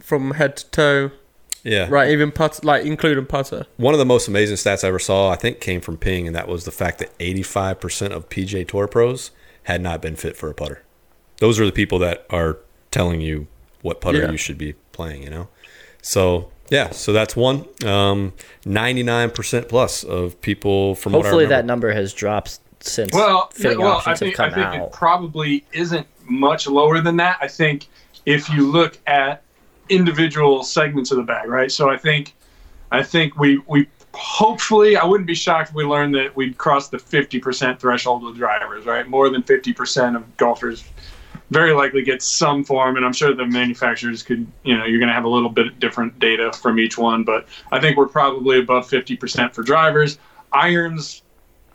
from 0.00 0.32
head 0.32 0.56
to 0.58 0.70
toe. 0.70 1.10
Yeah. 1.64 1.86
Right, 1.90 2.10
even 2.10 2.32
putter, 2.32 2.60
like 2.64 2.84
including 2.84 3.26
putter. 3.26 3.66
One 3.76 3.92
of 3.92 3.98
the 3.98 4.06
most 4.06 4.26
amazing 4.28 4.56
stats 4.56 4.84
I 4.84 4.88
ever 4.88 4.98
saw, 4.98 5.30
I 5.30 5.36
think, 5.36 5.60
came 5.60 5.80
from 5.80 5.96
Ping, 5.96 6.26
and 6.26 6.34
that 6.34 6.48
was 6.48 6.64
the 6.64 6.70
fact 6.70 6.98
that 6.98 7.16
85% 7.18 8.10
of 8.10 8.28
PGA 8.28 8.66
Tour 8.66 8.86
pros 8.86 9.30
had 9.64 9.80
not 9.82 10.00
been 10.00 10.16
fit 10.16 10.36
for 10.36 10.48
a 10.48 10.54
putter. 10.54 10.82
Those 11.38 11.60
are 11.60 11.66
the 11.66 11.72
people 11.72 11.98
that 11.98 12.26
are 12.30 12.58
telling 12.90 13.20
you 13.20 13.48
what 13.82 14.00
putter 14.00 14.18
Yeah. 14.22 14.30
you 14.30 14.36
should 14.38 14.56
be 14.58 14.74
playing, 14.92 15.22
you 15.22 15.30
know? 15.30 15.48
So, 16.00 16.50
yeah, 16.70 16.90
so 16.90 17.12
that's 17.12 17.36
one. 17.36 17.66
Um, 17.84 18.32
99% 18.64 19.68
plus 19.68 20.04
of 20.04 20.40
people 20.40 20.94
from 20.94 21.12
what 21.12 21.20
I 21.20 21.22
Hopefully, 21.22 21.46
that 21.46 21.64
number 21.66 21.92
has 21.92 22.12
dropped 22.14 22.60
since 22.80 23.12
Well, 23.12 23.50
well, 23.62 24.02
I 24.06 24.14
think, 24.14 24.36
have 24.36 24.52
I 24.52 24.54
come 24.54 24.72
think 24.72 24.82
it 24.82 24.92
probably 24.92 25.64
isn't 25.72 26.06
much 26.24 26.66
lower 26.66 27.00
than 27.00 27.16
that. 27.16 27.38
I 27.40 27.48
think 27.48 27.86
if 28.26 28.48
you 28.48 28.70
look 28.70 28.98
at 29.06 29.42
individual 29.88 30.62
segments 30.62 31.10
of 31.10 31.16
the 31.16 31.22
bag, 31.22 31.48
right? 31.48 31.72
So 31.72 31.90
I 31.90 31.96
think, 31.96 32.34
I 32.90 33.02
think 33.02 33.38
we 33.38 33.58
we 33.66 33.88
hopefully 34.14 34.96
I 34.96 35.04
wouldn't 35.04 35.26
be 35.26 35.34
shocked 35.34 35.70
if 35.70 35.74
we 35.74 35.84
learned 35.84 36.14
that 36.14 36.34
we'd 36.34 36.58
cross 36.58 36.88
the 36.88 36.96
50% 36.96 37.78
threshold 37.78 38.24
with 38.24 38.36
drivers, 38.36 38.84
right? 38.84 39.06
More 39.06 39.30
than 39.30 39.42
50% 39.42 40.16
of 40.16 40.36
golfers 40.36 40.84
very 41.50 41.72
likely 41.72 42.02
get 42.02 42.22
some 42.22 42.62
form, 42.62 42.96
and 42.96 43.06
I'm 43.06 43.12
sure 43.12 43.34
the 43.34 43.46
manufacturers 43.46 44.22
could, 44.22 44.46
you 44.64 44.76
know, 44.76 44.84
you're 44.84 44.98
going 44.98 45.08
to 45.08 45.14
have 45.14 45.24
a 45.24 45.28
little 45.28 45.48
bit 45.48 45.78
different 45.80 46.18
data 46.18 46.52
from 46.52 46.78
each 46.78 46.98
one, 46.98 47.24
but 47.24 47.46
I 47.72 47.80
think 47.80 47.96
we're 47.96 48.08
probably 48.08 48.58
above 48.58 48.88
50% 48.88 49.54
for 49.54 49.62
drivers. 49.62 50.18
Irons, 50.52 51.22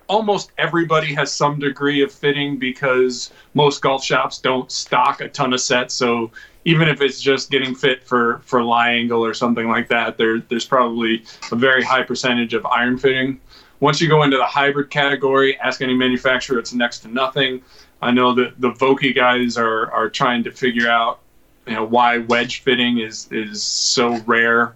almost 0.07 0.51
everybody 0.57 1.13
has 1.13 1.31
some 1.31 1.59
degree 1.59 2.01
of 2.01 2.11
fitting 2.11 2.57
because 2.57 3.31
most 3.53 3.81
golf 3.81 4.03
shops 4.03 4.39
don't 4.39 4.71
stock 4.71 5.21
a 5.21 5.30
ton 5.30 5.53
of 5.53 5.61
sets. 5.61 5.93
So 5.93 6.31
even 6.65 6.88
if 6.88 7.01
it's 7.01 7.21
just 7.21 7.51
getting 7.51 7.75
fit 7.75 8.03
for 8.03 8.41
for 8.45 8.63
lie 8.63 8.91
angle 8.91 9.25
or 9.25 9.34
something 9.34 9.67
like 9.67 9.88
that, 9.89 10.17
there 10.17 10.39
there's 10.39 10.65
probably 10.65 11.23
a 11.51 11.55
very 11.55 11.84
high 11.84 12.03
percentage 12.03 12.53
of 12.53 12.65
iron 12.65 12.97
fitting. 12.97 13.39
Once 13.80 13.99
you 13.99 14.07
go 14.07 14.23
into 14.23 14.38
the 14.38 14.45
hybrid 14.45 14.89
category, 14.89 15.59
ask 15.59 15.81
any 15.81 15.93
manufacturer, 15.93 16.57
it's 16.57 16.73
next 16.73 16.99
to 16.99 17.09
nothing. 17.09 17.61
I 18.01 18.11
know 18.11 18.34
that 18.35 18.59
the 18.59 18.71
Vokey 18.71 19.15
guys 19.15 19.57
are 19.57 19.91
are 19.91 20.09
trying 20.09 20.43
to 20.43 20.51
figure 20.51 20.89
out, 20.89 21.19
you 21.67 21.73
know, 21.73 21.85
why 21.85 22.19
wedge 22.19 22.61
fitting 22.61 22.99
is 22.99 23.27
is 23.31 23.63
so 23.63 24.17
rare. 24.25 24.75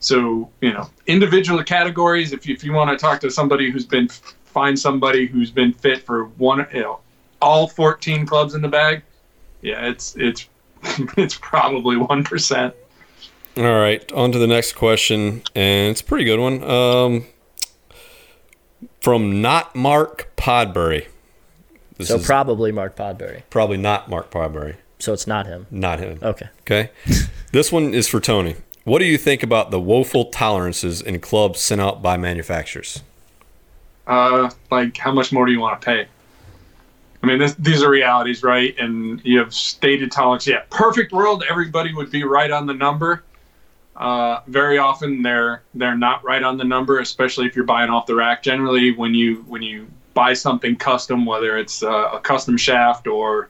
So 0.00 0.50
you 0.60 0.72
know, 0.72 0.90
individual 1.06 1.62
categories. 1.64 2.32
If 2.32 2.46
you, 2.46 2.54
if 2.54 2.62
you 2.62 2.72
want 2.72 2.90
to 2.90 2.96
talk 2.96 3.20
to 3.20 3.30
somebody 3.30 3.70
who's 3.70 3.86
been 3.86 4.10
find 4.54 4.78
somebody 4.78 5.26
who's 5.26 5.50
been 5.50 5.72
fit 5.72 6.02
for 6.06 6.26
one, 6.38 6.66
you 6.72 6.80
know, 6.80 7.00
all 7.42 7.66
14 7.66 8.24
clubs 8.24 8.54
in 8.54 8.62
the 8.62 8.68
bag. 8.68 9.02
Yeah, 9.60 9.86
it's 9.88 10.14
it's 10.16 10.48
it's 11.18 11.36
probably 11.36 11.96
one 11.96 12.24
percent. 12.24 12.74
All 13.56 13.62
right, 13.64 14.10
on 14.12 14.32
to 14.32 14.38
the 14.38 14.46
next 14.46 14.72
question, 14.74 15.42
and 15.54 15.90
it's 15.90 16.00
a 16.00 16.04
pretty 16.04 16.24
good 16.24 16.40
one. 16.40 16.62
Um, 16.64 17.24
from 19.00 19.40
not 19.42 19.74
Mark 19.76 20.30
Podbury. 20.36 21.08
This 21.96 22.08
So 22.08 22.18
probably 22.18 22.72
Mark 22.72 22.96
Podbury. 22.96 23.42
probably 23.50 23.76
not 23.76 24.08
Mark 24.08 24.30
Podbury. 24.30 24.76
So 24.98 25.12
it's 25.12 25.26
not 25.26 25.46
him. 25.46 25.66
Not 25.70 26.00
him. 26.00 26.18
Okay. 26.22 26.48
Okay. 26.62 26.90
this 27.52 27.70
one 27.70 27.94
is 27.94 28.08
for 28.08 28.20
Tony. 28.20 28.56
What 28.84 28.98
do 28.98 29.04
you 29.06 29.16
think 29.16 29.42
about 29.42 29.70
the 29.70 29.80
woeful 29.80 30.26
tolerances 30.26 31.00
in 31.00 31.20
clubs 31.20 31.60
sent 31.60 31.80
out 31.80 32.02
by 32.02 32.16
manufacturers? 32.16 33.02
Uh, 34.06 34.50
like 34.70 34.96
how 34.96 35.12
much 35.12 35.32
more 35.32 35.46
do 35.46 35.52
you 35.52 35.60
want 35.60 35.80
to 35.80 35.84
pay? 35.84 36.08
I 37.22 37.26
mean, 37.26 37.38
this, 37.38 37.54
these 37.54 37.82
are 37.82 37.88
realities, 37.88 38.42
right? 38.42 38.78
And 38.78 39.18
you 39.24 39.38
have 39.38 39.54
stated 39.54 40.12
tolerance. 40.12 40.46
Yeah, 40.46 40.62
perfect 40.68 41.12
world, 41.12 41.42
everybody 41.48 41.94
would 41.94 42.10
be 42.10 42.22
right 42.22 42.50
on 42.50 42.66
the 42.66 42.74
number. 42.74 43.24
Uh, 43.96 44.40
very 44.48 44.76
often 44.76 45.22
they're 45.22 45.62
they're 45.74 45.96
not 45.96 46.22
right 46.24 46.42
on 46.42 46.58
the 46.58 46.64
number, 46.64 46.98
especially 46.98 47.46
if 47.46 47.54
you're 47.54 47.64
buying 47.64 47.90
off 47.90 48.06
the 48.06 48.14
rack. 48.14 48.42
Generally, 48.42 48.92
when 48.92 49.14
you 49.14 49.36
when 49.46 49.62
you 49.62 49.86
buy 50.14 50.32
something 50.32 50.76
custom, 50.76 51.24
whether 51.24 51.56
it's 51.56 51.82
uh, 51.82 52.10
a 52.12 52.20
custom 52.20 52.56
shaft 52.56 53.06
or 53.06 53.48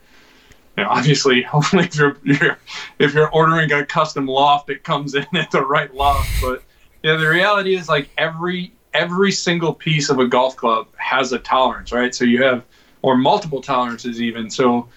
you 0.76 0.84
know, 0.84 0.90
obviously, 0.90 1.42
hopefully, 1.54 1.84
if 1.84 1.96
you're, 1.96 2.16
you're 2.22 2.58
if 2.98 3.14
you're 3.14 3.30
ordering 3.30 3.72
a 3.72 3.86
custom 3.86 4.26
loft, 4.26 4.70
it 4.70 4.84
comes 4.84 5.14
in 5.14 5.26
at 5.34 5.50
the 5.50 5.62
right 5.62 5.92
loft. 5.94 6.28
But 6.42 6.62
yeah, 7.02 7.16
the 7.16 7.28
reality 7.28 7.74
is 7.74 7.88
like 7.88 8.10
every 8.18 8.73
every 8.94 9.32
single 9.32 9.74
piece 9.74 10.08
of 10.08 10.18
a 10.20 10.26
golf 10.26 10.56
club 10.56 10.86
has 10.96 11.32
a 11.32 11.38
tolerance, 11.38 11.92
right? 11.92 12.14
So 12.14 12.24
you 12.24 12.42
have 12.42 12.64
or 13.02 13.16
multiple 13.16 13.60
tolerances 13.60 14.22
even. 14.22 14.48
So 14.48 14.88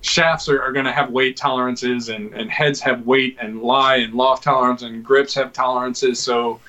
shafts 0.00 0.48
are, 0.48 0.62
are 0.62 0.72
going 0.72 0.84
to 0.84 0.92
have 0.92 1.10
weight 1.10 1.36
tolerances 1.36 2.08
and, 2.08 2.32
and 2.34 2.48
heads 2.50 2.78
have 2.80 3.04
weight 3.04 3.36
and 3.40 3.62
lie 3.62 3.96
and 3.96 4.14
loft 4.14 4.44
tolerance 4.44 4.82
and 4.82 5.04
grips 5.04 5.34
have 5.34 5.52
tolerances. 5.52 6.20
So, 6.20 6.60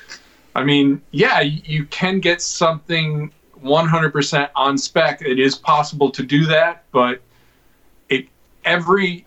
I 0.56 0.64
mean, 0.64 1.02
yeah, 1.12 1.42
you, 1.42 1.62
you 1.64 1.86
can 1.86 2.20
get 2.20 2.42
something 2.42 3.32
100% 3.64 4.50
on 4.56 4.78
spec. 4.78 5.22
It 5.22 5.38
is 5.38 5.56
possible 5.56 6.10
to 6.10 6.24
do 6.24 6.46
that, 6.48 6.86
but 6.92 7.22
it 8.10 8.28
every 8.66 9.27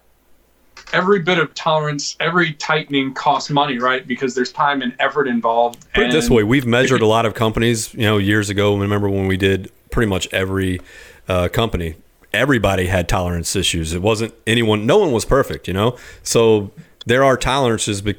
every 0.93 1.21
bit 1.21 1.39
of 1.39 1.55
tolerance, 1.55 2.17
every 2.21 2.53
tightening 2.55 3.15
costs 3.15 3.51
money, 3.51 3.79
right? 3.79 4.07
Because 4.07 4.35
there's 4.35 4.53
time 4.53 4.83
and 4.83 4.95
effort 4.99 5.29
involved. 5.29 5.85
Put 5.95 6.07
it 6.07 6.13
this 6.13 6.31
way: 6.31 6.43
we've 6.43 6.67
measured 6.67 7.03
a 7.03 7.07
lot 7.07 7.27
of 7.27 7.35
companies. 7.35 7.93
You 7.95 8.03
know, 8.03 8.19
years 8.19 8.51
ago. 8.51 8.77
Remember 8.77 9.09
when 9.09 9.27
we 9.27 9.37
did 9.37 9.71
pretty 9.91 10.09
much 10.09 10.29
every 10.33 10.81
uh, 11.29 11.49
company? 11.49 11.97
Everybody 12.33 12.87
had 12.87 13.09
tolerance 13.09 13.57
issues. 13.57 13.93
It 13.93 14.03
wasn't 14.03 14.35
anyone. 14.47 14.87
No 14.87 14.99
one 14.99 15.13
was 15.13 15.25
perfect. 15.25 15.67
You 15.69 15.75
know, 15.75 15.97
so 16.23 16.71
there 17.07 17.25
are 17.25 17.37
tolerances. 17.37 18.03
Be, 18.03 18.15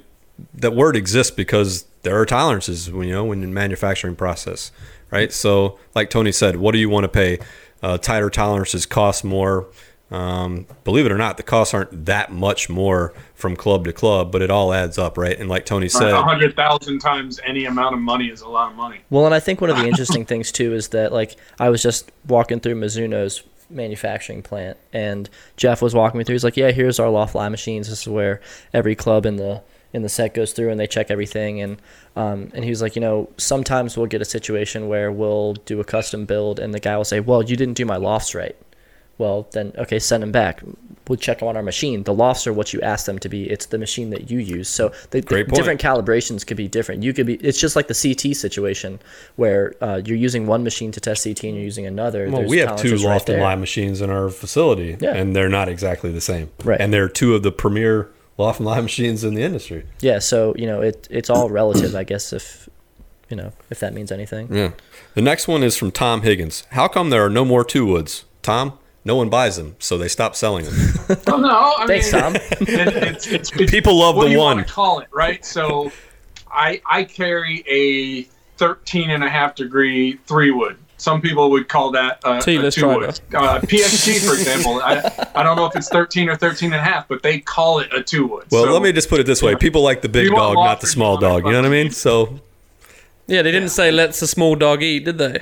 that 0.54 0.76
word 0.76 0.96
exists 0.96 1.32
because 1.32 1.86
there 2.04 2.20
are 2.20 2.26
tolerances. 2.26 2.88
You 2.88 3.12
know, 3.12 3.26
when 3.26 3.44
in 3.44 3.54
manufacturing 3.54 4.16
process, 4.16 4.72
right? 5.12 5.32
So, 5.32 5.80
like 5.96 6.10
Tony 6.10 6.32
said, 6.32 6.58
what 6.58 6.72
do 6.74 6.80
you 6.80 6.90
want 6.90 7.06
to 7.06 7.10
pay? 7.10 7.40
Uh, 7.84 7.98
tighter 7.98 8.30
tolerances 8.30 8.86
cost 8.86 9.24
more. 9.24 9.68
Um, 10.12 10.68
believe 10.84 11.06
it 11.06 11.12
or 11.12 11.18
not, 11.18 11.38
the 11.38 11.44
costs 11.44 11.74
aren't 11.74 12.06
that 12.06 12.32
much 12.34 12.70
more 12.70 13.14
from 13.34 13.56
club 13.56 13.86
to 13.86 13.94
club, 13.94 14.30
but 14.32 14.42
it 14.42 14.52
all 14.52 14.74
adds 14.74 14.98
up, 14.98 15.18
right? 15.18 15.40
And 15.40 15.50
like 15.50 15.66
Tony 15.66 15.88
said, 15.88 16.14
a 16.14 16.22
hundred 16.22 16.56
thousand 16.56 17.00
times 17.00 17.40
any 17.46 17.66
amount 17.66 17.96
of 17.96 18.02
money 18.02 18.28
is 18.28 18.42
a 18.42 18.48
lot 18.50 18.72
of 18.72 18.78
money. 18.78 19.00
Well, 19.10 19.26
and 19.26 19.34
I 19.34 19.40
think 19.40 19.62
one 19.62 19.70
of 19.70 19.78
the 19.78 19.86
interesting 19.88 20.26
things 20.26 20.52
too 20.52 20.74
is 20.74 20.90
that 20.90 21.14
like 21.14 21.38
I 21.60 21.70
was 21.70 21.82
just 21.82 22.12
walking 22.28 22.60
through 22.60 22.76
Mizuno's 22.76 23.44
manufacturing 23.70 24.42
plant, 24.42 24.78
and 24.92 25.30
Jeff 25.56 25.82
was 25.82 25.96
walking 25.96 26.18
me 26.18 26.26
through. 26.26 26.36
He's 26.36 26.44
like, 26.44 26.58
"Yeah, 26.58 26.72
here's 26.72 27.00
our 27.00 27.10
loft 27.10 27.34
lie 27.34 27.48
machines. 27.48 27.88
This 27.88 28.02
is 28.02 28.08
where 28.08 28.42
every 28.74 28.96
club 28.96 29.26
in 29.26 29.38
the 29.38 29.62
in 29.94 30.02
the 30.02 30.10
set 30.10 30.34
goes 30.34 30.52
through, 30.52 30.72
and 30.72 30.80
they 30.80 30.88
check 30.88 31.10
everything." 31.10 31.62
And 31.62 31.78
um, 32.18 32.52
and 32.54 32.66
he 32.66 32.70
was 32.70 32.82
like, 32.82 32.98
"You 32.98 33.02
know, 33.02 33.30
sometimes 33.38 33.96
we'll 33.96 34.08
get 34.08 34.22
a 34.22 34.26
situation 34.26 34.90
where 34.90 35.10
we'll 35.10 35.54
do 35.54 35.80
a 35.80 35.86
custom 35.86 36.26
build, 36.26 36.60
and 36.60 36.74
the 36.74 36.82
guy 36.82 36.98
will 36.98 37.06
say, 37.06 37.22
"Well, 37.22 37.44
you 37.44 37.56
didn't 37.56 37.76
do 37.76 37.86
my 37.86 37.96
lofts 37.96 38.36
right." 38.36 38.58
Well, 39.22 39.48
then 39.52 39.72
okay, 39.78 40.00
send 40.00 40.24
them 40.24 40.32
back. 40.32 40.64
We'll 41.08 41.20
check 41.20 41.40
them 41.40 41.48
on 41.48 41.56
our 41.56 41.62
machine. 41.62 42.02
The 42.02 42.14
lofts 42.14 42.48
are 42.48 42.54
what 42.54 42.74
you 42.74 42.82
ask 42.82 43.06
them 43.06 43.20
to 43.20 43.30
be. 43.30 43.48
It's 43.48 43.68
the 43.68 43.78
machine 43.78 44.10
that 44.10 44.32
you 44.32 44.40
use. 44.40 44.68
So 44.68 44.90
the, 45.12 45.22
the 45.22 45.44
different 45.44 45.80
calibrations 45.80 46.44
could 46.46 46.58
be 46.58 46.68
different. 46.68 47.04
You 47.04 47.14
could 47.14 47.28
be. 47.28 47.36
It's 47.36 47.60
just 47.60 47.76
like 47.76 47.88
the 47.88 47.94
CT 47.94 48.36
situation 48.36 49.00
where 49.36 49.76
uh, 49.80 50.02
you're 50.04 50.18
using 50.18 50.48
one 50.48 50.64
machine 50.64 50.92
to 50.94 51.00
test 51.00 51.24
CT 51.24 51.44
and 51.44 51.56
you're 51.56 51.64
using 51.64 51.86
another. 51.86 52.30
Well, 52.30 52.38
There's 52.40 52.50
we 52.50 52.58
have 52.58 52.78
two 52.78 52.98
tolerances 52.98 53.06
right 53.06 53.14
loft 53.14 53.30
and 53.30 53.42
lie 53.44 53.54
machines 53.54 54.02
in 54.02 54.10
our 54.10 54.30
facility, 54.30 54.98
Yeah. 55.00 55.14
and 55.14 55.36
they're 55.36 55.50
not 55.50 55.70
exactly 55.70 56.12
the 56.12 56.22
same. 56.22 56.50
Right. 56.64 56.82
And 56.82 56.92
they're 56.92 57.08
two 57.08 57.36
of 57.36 57.44
the 57.44 57.52
premier 57.52 58.10
loft 58.40 58.60
and 58.60 58.66
lie 58.66 58.82
machines 58.90 59.24
in 59.24 59.36
the 59.36 59.44
industry. 59.44 59.86
Yeah, 60.00 60.18
so 60.18 60.56
you 60.58 60.66
know 60.66 60.82
it 60.82 61.08
it's 61.12 61.30
all 61.30 61.48
relative, 61.52 61.94
I 61.96 62.06
guess. 62.06 62.34
If 62.34 62.68
you 63.30 63.38
know, 63.38 63.54
if 63.70 63.80
that 63.82 63.94
means 63.94 64.12
anything. 64.12 64.52
Yeah. 64.52 64.72
The 65.14 65.22
next 65.22 65.48
one 65.48 65.62
is 65.62 65.78
from 65.78 65.92
Tom 65.92 66.24
Higgins. 66.24 66.64
How 66.72 66.88
come 66.88 67.12
there 67.12 67.24
are 67.24 67.30
no 67.30 67.46
more 67.46 67.64
two 67.64 67.86
woods? 67.86 68.26
Tom, 68.42 68.80
no 69.06 69.16
one 69.16 69.30
buys 69.30 69.58
them, 69.58 69.76
so 69.80 69.98
they 69.98 70.08
stop 70.08 70.36
selling 70.36 70.66
them. 70.66 70.76
Oh 71.28 71.38
no, 71.38 71.50
I 71.78 71.86
Thanks, 71.88 72.12
mean, 72.14 72.22
Tom. 72.22 72.36
it, 72.62 72.62
it's, 72.70 73.28
it's, 73.28 73.52
it's 73.56 73.72
People 73.72 73.96
love 73.98 74.16
what 74.16 74.24
the 74.24 74.30
do 74.30 74.34
you 74.34 74.40
one. 74.40 74.58
want 74.58 74.68
to 74.68 74.74
call 74.74 75.00
it, 75.00 75.08
right? 75.12 75.44
So, 75.46 75.92
I 76.50 76.82
I 76.86 77.04
carry 77.04 77.64
a 77.68 78.24
13 78.58 79.10
and 79.10 79.24
a 79.24 79.30
half 79.30 79.56
degree 79.56 80.14
three 80.28 80.52
wood. 80.52 80.78
Some 80.98 81.20
people 81.20 81.50
would 81.50 81.68
call 81.68 81.90
that 81.92 82.20
uh, 82.24 82.34
a 82.34 82.42
T-list 82.42 82.78
two 82.78 82.88
wood. 82.88 83.10
Uh, 83.34 83.60
PXG, 83.62 84.24
for 84.24 84.34
example, 84.36 84.80
I, 84.84 85.02
I 85.34 85.42
don't 85.42 85.56
know 85.56 85.66
if 85.66 85.76
it's 85.76 85.90
13 85.90 86.30
or 86.30 86.36
13 86.36 86.68
and 86.74 86.80
a 86.80 86.84
half, 86.84 87.08
but 87.08 87.24
they 87.24 87.40
call 87.40 87.80
it 87.80 87.92
a 87.92 88.04
two 88.04 88.28
wood. 88.28 88.46
Well, 88.52 88.66
So- 88.66 88.72
let 88.74 88.84
me 88.84 88.92
just 88.92 89.10
put 89.10 89.20
it 89.20 89.26
this 89.26 89.42
way: 89.42 89.56
people 89.56 89.82
like 89.82 90.02
the 90.04 90.10
big 90.10 90.30
dog, 90.30 90.54
not 90.56 90.80
the 90.80 90.86
small 90.88 91.16
you 91.20 91.28
want 91.28 91.44
dog. 91.44 91.46
You 91.46 91.52
know 91.54 91.62
what 91.62 91.66
I 91.68 91.72
mean? 91.72 91.90
So 91.92 92.40
Yeah, 93.28 93.42
they 93.42 93.52
didn't 93.52 93.70
say 93.70 93.92
let's 93.92 94.20
the 94.20 94.28
small 94.28 94.56
dog 94.56 94.84
eat, 94.84 95.06
did 95.06 95.18
they? 95.18 95.40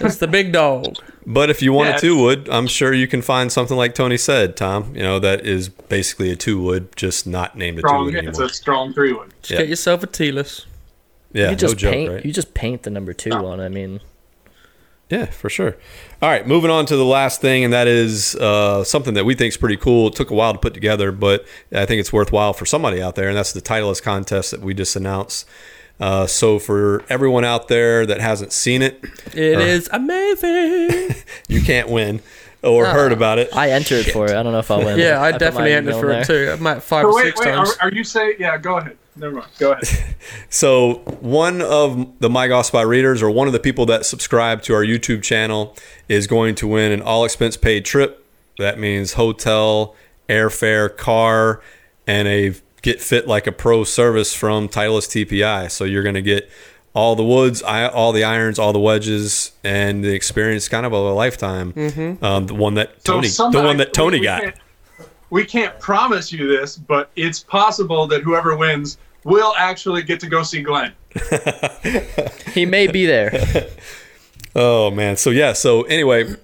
It's 0.00 0.16
the 0.18 0.26
big 0.26 0.52
dog. 0.52 0.96
But 1.26 1.50
if 1.50 1.62
you 1.62 1.72
want 1.72 1.88
Yeah, 1.90 1.96
a 1.96 2.00
two 2.00 2.16
wood, 2.18 2.48
I'm 2.50 2.66
sure 2.66 2.92
you 2.92 3.06
can 3.08 3.22
find 3.22 3.50
something 3.50 3.76
like 3.76 3.94
Tony 3.94 4.16
said, 4.18 4.56
Tom. 4.56 4.94
You 4.94 5.02
know 5.02 5.18
that 5.20 5.46
is 5.46 5.68
basically 5.68 6.30
a 6.30 6.36
two 6.36 6.60
wood, 6.60 6.88
just 6.96 7.26
not 7.26 7.56
named 7.56 7.78
a 7.78 7.82
two 7.82 7.88
strong. 7.88 8.04
wood 8.06 8.14
It's 8.14 8.26
anymore. 8.28 8.44
a 8.44 8.48
strong 8.48 8.92
three 8.92 9.12
wood. 9.12 9.32
Just 9.40 9.50
Yeah. 9.52 9.58
get 9.58 9.68
yourself 9.68 10.02
a 10.02 10.06
T-list. 10.06 10.66
Yeah, 11.32 11.50
you 11.50 11.56
just 11.56 11.74
no 11.74 11.78
joke, 11.78 11.92
paint. 11.92 12.12
right? 12.12 12.24
You 12.24 12.32
just 12.32 12.54
paint 12.54 12.82
the 12.84 12.90
number 12.90 13.12
two 13.12 13.32
on. 13.32 13.60
I 13.60 13.68
mean, 13.68 14.00
Yeah, 15.10 15.26
for 15.26 15.50
sure. 15.50 15.76
All 16.22 16.30
right, 16.30 16.46
moving 16.46 16.70
on 16.70 16.86
to 16.86 16.96
the 16.96 17.04
last 17.04 17.40
thing, 17.40 17.62
and 17.62 17.72
that 17.72 17.86
is 17.86 18.34
uh, 18.36 18.84
something 18.84 19.14
that 19.14 19.24
we 19.24 19.34
think 19.34 19.50
is 19.52 19.56
pretty 19.56 19.76
cool. 19.76 20.08
It 20.08 20.14
took 20.14 20.30
a 20.30 20.34
while 20.34 20.52
to 20.54 20.58
put 20.58 20.72
together, 20.74 21.12
but 21.12 21.44
I 21.72 21.84
think 21.86 22.00
it's 22.00 22.12
worthwhile 22.12 22.52
for 22.54 22.64
somebody 22.66 23.02
out 23.02 23.14
there, 23.14 23.28
and 23.28 23.36
that's 23.36 23.52
the 23.52 23.60
Titleist 23.60 24.02
contest 24.02 24.50
that 24.52 24.60
we 24.60 24.72
just 24.74 24.96
announced. 24.96 25.46
Uh, 26.00 26.26
so 26.26 26.58
for 26.58 27.04
everyone 27.08 27.44
out 27.44 27.68
there 27.68 28.04
that 28.06 28.20
hasn't 28.20 28.52
seen 28.52 28.82
it, 28.82 29.02
It 29.34 29.56
Uh. 29.56 29.60
is 29.60 29.88
amazing. 29.92 31.14
you 31.48 31.60
can't 31.62 31.88
win 31.88 32.20
or 32.62 32.86
heard 32.86 33.12
about 33.12 33.38
it. 33.38 33.54
I 33.54 33.70
entered 33.70 34.06
for 34.06 34.24
it. 34.26 34.32
I 34.32 34.42
don't 34.42 34.52
know 34.52 34.58
if 34.58 34.70
I'll 34.70 34.78
win. 34.84 34.98
yeah, 34.98 35.20
I, 35.22 35.32
put 35.32 35.34
my 35.34 35.38
definitely 35.46 35.72
entered 35.72 35.94
for 36.00 36.10
in 36.10 36.20
it 36.20 36.26
too. 36.26 36.50
I 36.52 36.56
might 36.56 36.82
five 36.82 37.02
So 37.04 37.08
or 37.10 37.14
wait, 37.14 37.24
six 37.26 37.40
wait, 37.40 37.48
are, 37.50 37.64
times. 37.64 37.76
are 37.80 37.92
you 37.92 38.02
saying? 38.04 38.36
Yeah, 38.38 38.58
go 38.58 38.78
ahead. 38.78 38.96
Never 39.16 39.36
mind. 39.36 39.48
Go 39.58 39.72
ahead. 39.72 39.84
So 40.48 40.94
one 41.20 41.60
of 41.62 42.18
the 42.20 42.28
MyGolfSpy 42.28 42.86
readers, 42.86 43.22
or 43.22 43.30
one 43.30 43.46
of 43.46 43.52
the 43.52 43.60
people 43.60 43.86
that 43.86 44.06
subscribe 44.06 44.62
to 44.62 44.74
our 44.74 44.82
YouTube 44.82 45.22
channel, 45.22 45.76
is 46.08 46.26
going 46.26 46.54
to 46.56 46.66
win 46.66 46.90
an 46.92 47.02
all 47.02 47.24
expense 47.24 47.56
paid 47.56 47.84
trip. 47.84 48.24
That 48.58 48.78
means 48.78 49.12
hotel, 49.14 49.94
airfare, 50.28 50.94
car, 50.96 51.60
and 52.06 52.26
a 52.28 52.54
get 52.84 53.00
fit 53.00 53.26
like 53.26 53.46
a 53.48 53.52
pro 53.52 53.82
service 53.82 54.34
from 54.34 54.68
Titleist 54.68 55.08
TPI. 55.26 55.70
So 55.70 55.84
you're 55.84 56.02
going 56.02 56.14
to 56.14 56.22
get 56.22 56.48
all 56.92 57.16
the 57.16 57.24
woods, 57.24 57.62
all 57.62 58.12
the 58.12 58.22
irons, 58.22 58.58
all 58.58 58.72
the 58.72 58.78
wedges, 58.78 59.50
and 59.64 60.04
the 60.04 60.12
experience 60.14 60.68
kind 60.68 60.84
of 60.86 60.92
of 60.92 61.04
a 61.06 61.12
lifetime. 61.12 61.72
Um, 62.22 62.46
the 62.46 62.54
one 62.54 62.74
that 62.74 63.04
So 63.04 63.14
Tony, 63.14 63.28
the 63.28 63.62
one 63.64 63.76
that 63.78 63.92
Tony 63.94 64.16
we- 64.16 64.20
we 64.20 64.24
got. 64.26 64.42
can't- 64.42 64.54
We 65.30 65.44
can't 65.44 65.80
promise 65.80 66.30
you 66.32 66.46
this, 66.46 66.76
but 66.76 67.10
it's 67.16 67.40
possible 67.42 68.06
that 68.08 68.22
whoever 68.22 68.54
wins 68.54 68.98
will 69.24 69.54
actually 69.58 70.02
get 70.02 70.20
to 70.20 70.28
go 70.28 70.42
see 70.44 70.62
Glenn. 70.62 70.92
He 72.54 72.66
may 72.66 72.86
be 72.86 73.06
there. 73.06 73.32
Oh 74.56 74.88
man. 74.92 75.16
So 75.16 75.30
yeah. 75.30 75.52
So 75.52 75.82
anyway, 75.82 76.36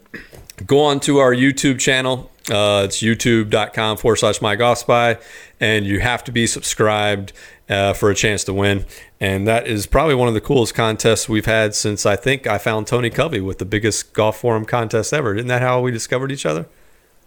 go 0.66 0.80
on 0.80 0.98
to 1.00 1.18
our 1.18 1.32
YouTube 1.32 1.78
channel. 1.78 2.28
Uh, 2.50 2.82
it's 2.84 3.00
youtube.com 3.02 3.96
forward 3.98 4.16
slash 4.16 4.40
my 4.40 4.56
golf 4.56 4.78
spy, 4.78 5.18
and 5.60 5.84
you 5.84 6.00
have 6.00 6.24
to 6.24 6.32
be 6.32 6.46
subscribed 6.46 7.32
uh, 7.68 7.92
for 7.92 8.10
a 8.10 8.14
chance 8.14 8.44
to 8.44 8.52
win. 8.54 8.86
And 9.20 9.46
that 9.46 9.66
is 9.66 9.86
probably 9.86 10.14
one 10.14 10.26
of 10.28 10.34
the 10.34 10.40
coolest 10.40 10.74
contests 10.74 11.28
we've 11.28 11.46
had 11.46 11.74
since 11.74 12.06
I 12.06 12.16
think 12.16 12.46
I 12.46 12.58
found 12.58 12.86
Tony 12.86 13.10
Covey 13.10 13.40
with 13.40 13.58
the 13.58 13.64
biggest 13.66 14.12
golf 14.14 14.40
forum 14.40 14.64
contest 14.64 15.12
ever. 15.12 15.34
Isn't 15.34 15.48
that 15.48 15.60
how 15.62 15.80
we 15.80 15.90
discovered 15.90 16.32
each 16.32 16.46
other? 16.46 16.66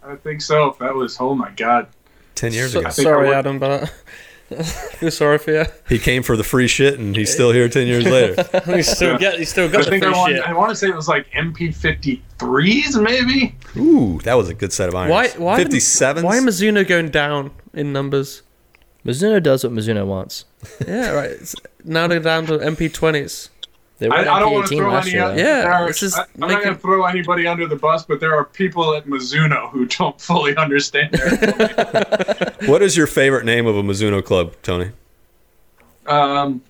I 0.03 0.15
think 0.15 0.41
so. 0.41 0.75
That 0.79 0.95
was 0.95 1.17
oh 1.19 1.35
my 1.35 1.51
god. 1.51 1.87
Ten 2.35 2.51
years 2.51 2.73
So- 2.73 2.79
ago. 2.81 2.89
sorry, 2.89 3.27
I 3.27 3.29
would- 3.29 3.37
Adam, 3.37 3.59
but 3.59 3.93
feel 4.99 5.11
sorry 5.11 5.37
for 5.37 5.51
you. 5.51 5.65
He 5.89 5.97
came 5.99 6.21
for 6.23 6.37
the 6.37 6.43
free 6.43 6.67
shit, 6.67 6.99
and 6.99 7.15
he's 7.15 7.31
still 7.33 7.51
here 7.51 7.67
ten 7.69 7.87
years 7.87 8.05
later. 8.05 8.45
You 8.67 8.83
still 8.83 9.17
get, 9.17 9.39
you 9.39 9.45
still 9.45 9.69
got 9.69 9.81
I 9.81 9.83
the 9.85 9.89
think 9.89 10.03
free 10.03 10.13
I 10.13 10.17
want, 10.17 10.33
shit. 10.33 10.43
I 10.43 10.53
want 10.53 10.69
to 10.69 10.75
say 10.75 10.87
it 10.89 10.95
was 10.95 11.07
like 11.07 11.29
MP53s, 11.31 13.01
maybe. 13.01 13.55
Ooh, 13.77 14.19
that 14.23 14.35
was 14.35 14.49
a 14.49 14.53
good 14.53 14.73
set 14.73 14.89
of 14.89 14.95
irons. 14.95 15.11
Why? 15.11 15.43
Why? 15.43 15.57
Fifty 15.57 15.79
seven. 15.79 16.23
Why 16.25 16.37
Mizuno 16.39 16.87
going 16.87 17.09
down 17.09 17.51
in 17.73 17.93
numbers? 17.93 18.43
Mizuno 19.05 19.41
does 19.41 19.63
what 19.63 19.73
Mizuno 19.73 20.05
wants. 20.05 20.45
Yeah, 20.87 21.11
right. 21.11 21.31
It's, 21.31 21.55
now 21.83 22.07
they're 22.07 22.19
down 22.19 22.45
to 22.47 22.57
MP20s. 22.57 23.49
They 24.03 24.09
were 24.09 24.15
I, 24.15 24.35
I 24.35 24.39
don't 24.41 24.51
want 24.51 24.67
to 24.67 24.75
throw 24.75 24.91
last 24.91 25.05
any. 25.05 25.13
year. 25.15 25.23
Other. 25.23 25.37
Yeah, 25.41 25.71
are- 25.83 25.87
this 25.87 26.03
is 26.03 26.13
I, 26.13 26.23
I'm 26.23 26.27
not 26.49 26.61
going 26.61 26.75
to 26.75 26.81
throw 26.81 27.05
anybody 27.05 27.47
under 27.47 27.67
the 27.67 27.77
bus, 27.77 28.03
but 28.05 28.19
there 28.19 28.35
are 28.35 28.43
people 28.43 28.93
at 28.95 29.05
Mizuno 29.05 29.69
who 29.71 29.85
don't 29.85 30.19
fully 30.29 30.57
understand 30.57 31.13
their. 31.13 32.53
What 32.67 32.81
is 32.81 32.97
your 32.97 33.07
favorite 33.07 33.45
name 33.45 33.65
of 33.65 33.77
a 33.77 33.81
Mizuno 33.81 34.21
club, 34.23 34.55
Tony? 34.61 34.91
um, 36.05 36.61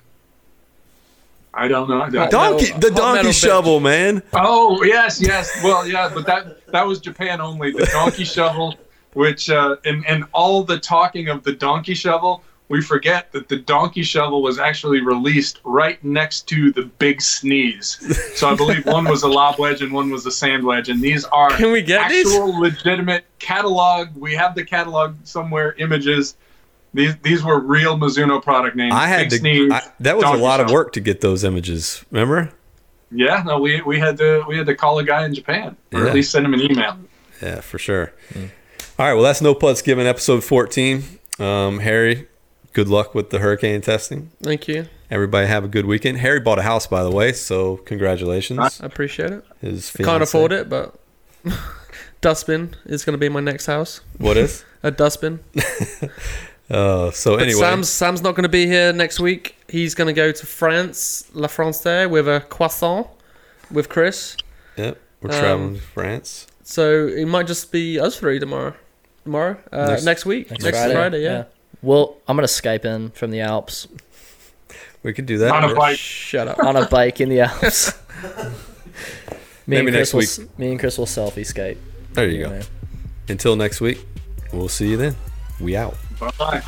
I 1.56 1.68
don't 1.68 1.90
know. 1.90 2.00
Hot 2.02 2.30
Donkey, 2.32 2.66
metal- 2.74 2.80
the 2.80 2.88
hot 2.92 2.98
donkey 2.98 3.18
metal 3.18 3.32
bitch. 3.32 3.44
shovel, 3.44 3.80
man. 3.80 4.22
Oh 4.34 4.84
yes, 4.84 5.20
yes. 5.22 5.52
Well, 5.64 5.88
yeah, 5.88 6.12
but 6.14 6.28
that 6.28 6.66
that 6.68 6.86
was 6.86 7.00
Japan 7.00 7.42
only. 7.42 7.72
The 7.72 7.86
donkey 7.88 8.26
shovel, 8.26 8.76
which 9.14 9.50
uh, 9.50 9.78
and 9.86 10.06
and 10.08 10.26
all 10.34 10.64
the 10.64 10.80
talking 10.80 11.30
of 11.30 11.44
the 11.44 11.54
donkey 11.54 11.94
shovel, 11.96 12.44
we 12.70 12.82
forget 12.82 13.32
that 13.34 13.50
the 13.50 13.58
donkey 13.58 14.04
shovel 14.04 14.42
was 14.42 14.58
actually 14.58 15.02
released 15.02 15.60
right 15.64 16.04
next 16.04 16.48
to 16.48 16.72
the 16.72 16.84
big 16.84 17.22
sneeze. 17.22 17.98
So 18.38 18.50
I 18.50 18.56
believe 18.56 18.86
one 18.86 19.06
was 19.06 19.24
a 19.24 19.28
lob 19.28 19.60
wedge 19.60 19.82
and 19.82 19.92
one 19.94 20.10
was 20.10 20.26
a 20.26 20.32
sand 20.32 20.64
wedge, 20.64 20.90
and 20.90 21.02
these 21.02 21.26
are 21.26 21.52
Can 21.52 21.72
we 21.72 21.82
get 21.82 22.10
these? 22.10 22.26
actual 22.26 22.60
legitimate 22.60 23.26
catalog. 23.40 24.10
We 24.16 24.34
have 24.36 24.56
the 24.56 24.64
catalog 24.66 25.16
somewhere. 25.24 25.76
Images. 25.78 26.36
These 26.96 27.16
these 27.24 27.44
were 27.44 27.60
real 27.60 27.98
Mizuno 27.98 28.42
product 28.42 28.76
names. 28.76 28.94
I 28.94 29.08
had 29.08 29.22
Big 29.24 29.30
to. 29.32 29.38
Sneeze, 29.38 29.72
I, 29.72 29.82
that 30.00 30.16
was 30.16 30.24
a 30.24 30.28
donkey 30.28 30.42
lot 30.42 30.60
of 30.62 30.70
work 30.72 30.94
to 30.94 31.00
get 31.00 31.22
those 31.22 31.44
images. 31.44 32.04
Remember? 32.12 32.52
Yeah, 33.12 33.44
no, 33.46 33.60
we 33.60 33.82
we 33.82 34.00
had 34.00 34.18
to 34.18 34.44
we 34.48 34.58
had 34.58 34.66
to 34.68 34.76
call 34.76 34.98
a 35.00 35.04
guy 35.04 35.26
in 35.26 35.34
Japan, 35.34 35.76
or 35.94 36.02
Yeah. 36.02 36.08
at 36.08 36.14
least 36.14 36.32
send 36.32 36.46
him 36.46 36.54
an 36.54 36.62
email. 36.62 36.98
Yeah, 37.42 37.62
for 37.62 37.78
sure. 37.78 38.14
All 38.36 38.42
right. 39.08 39.14
Well, 39.14 39.24
that's 39.24 39.42
no 39.42 39.54
putts 39.56 39.82
given 39.82 40.06
episode 40.08 40.44
fourteen. 40.44 41.04
Um, 41.40 41.80
Harry, 41.80 42.28
good 42.74 42.88
luck 42.90 43.16
with 43.16 43.30
the 43.30 43.40
hurricane 43.40 43.82
testing. 43.82 44.32
Thank 44.42 44.68
you. 44.68 44.88
Everybody 45.10 45.48
have 45.48 45.64
a 45.64 45.68
good 45.68 45.86
weekend. 45.86 46.18
Harry 46.20 46.40
bought 46.40 46.60
a 46.60 46.64
house, 46.64 46.88
by 46.88 47.04
the 47.04 47.12
way, 47.12 47.32
so 47.34 47.78
congratulations. 47.78 48.82
I 48.82 48.86
appreciate 48.86 49.32
it. 49.32 49.46
His 49.62 49.92
Can't 49.92 50.24
afford 50.24 50.52
it, 50.52 50.70
but 50.70 50.96
dustbin 52.22 52.76
is 52.86 53.06
going 53.06 53.14
to 53.14 53.18
be 53.20 53.30
my 53.30 53.40
next 53.40 53.66
house. 53.68 54.02
What 54.18 54.38
is? 54.38 54.66
A 54.84 54.92
dustbin. 54.92 55.40
Uh, 56.70 57.12
so 57.12 57.36
But 57.36 57.44
anyway, 57.44 57.60
Sam's 57.60 57.90
Sam's 57.90 58.22
not 58.24 58.32
going 58.36 58.44
to 58.44 58.50
be 58.50 58.66
here 58.66 58.94
next 58.94 59.20
week. 59.20 59.56
He's 59.68 59.94
going 59.94 60.08
to 60.08 60.14
go 60.14 60.32
to 60.32 60.46
France, 60.46 61.30
La 61.34 61.48
France, 61.48 61.80
there 61.82 62.08
with 62.08 62.28
a 62.28 62.40
croissant 62.50 63.08
with 63.70 63.90
Chris. 63.90 64.38
yep, 64.78 64.98
we're 65.22 65.32
um, 65.34 65.40
traveling 65.40 65.76
to 65.76 65.82
France. 65.82 66.48
So 66.64 67.06
it 67.08 67.26
might 67.28 67.48
just 67.48 67.72
be 67.72 68.00
us 68.00 68.18
three 68.18 68.40
tomorrow. 68.40 68.74
Tomorrow, 69.26 69.58
uh, 69.74 69.88
Next- 69.88 70.04
next, 70.06 70.26
week, 70.26 70.50
Next 70.52 70.64
next, 70.64 70.78
Friday. 70.78 70.94
Friday. 70.94 71.24
yeah. 71.24 71.44
Well, 71.84 72.16
I'm 72.28 72.38
gonna 72.38 72.48
Skype 72.48 72.86
in 72.86 73.12
from 73.12 73.30
the 73.30 73.42
Alps 73.42 73.88
We 75.04 75.14
could 75.14 75.26
do 75.26 75.38
that. 75.40 75.52
On 75.52 75.70
a 75.70 75.76
bike. 75.76 75.98
Shut 75.98 76.48
up. 76.48 76.60
on 76.60 76.78
a 76.78 76.88
bike 76.88 77.22
in 77.22 77.30
the 77.30 77.42
Alps. 77.42 77.94
me 79.68 79.78
Maybe 79.78 79.88
and 79.88 79.98
next 79.98 80.12
Chris 80.12 80.40
will, 80.40 80.48
me 80.58 80.72
and 80.72 80.80
Chris 80.80 80.98
will 80.98 81.06
selfie 81.06 81.42
Skype. 81.42 81.78
There 82.14 82.28
you 82.28 82.46
go. 82.46 82.50
Anyway. 82.50 82.66
Until 83.28 83.56
next 83.56 83.82
week, 83.82 84.06
we'll 84.52 84.70
see 84.70 84.90
you 84.90 84.98
then. 84.98 85.16
We 85.60 85.76
out. 85.76 85.96
Bye. 86.40 86.64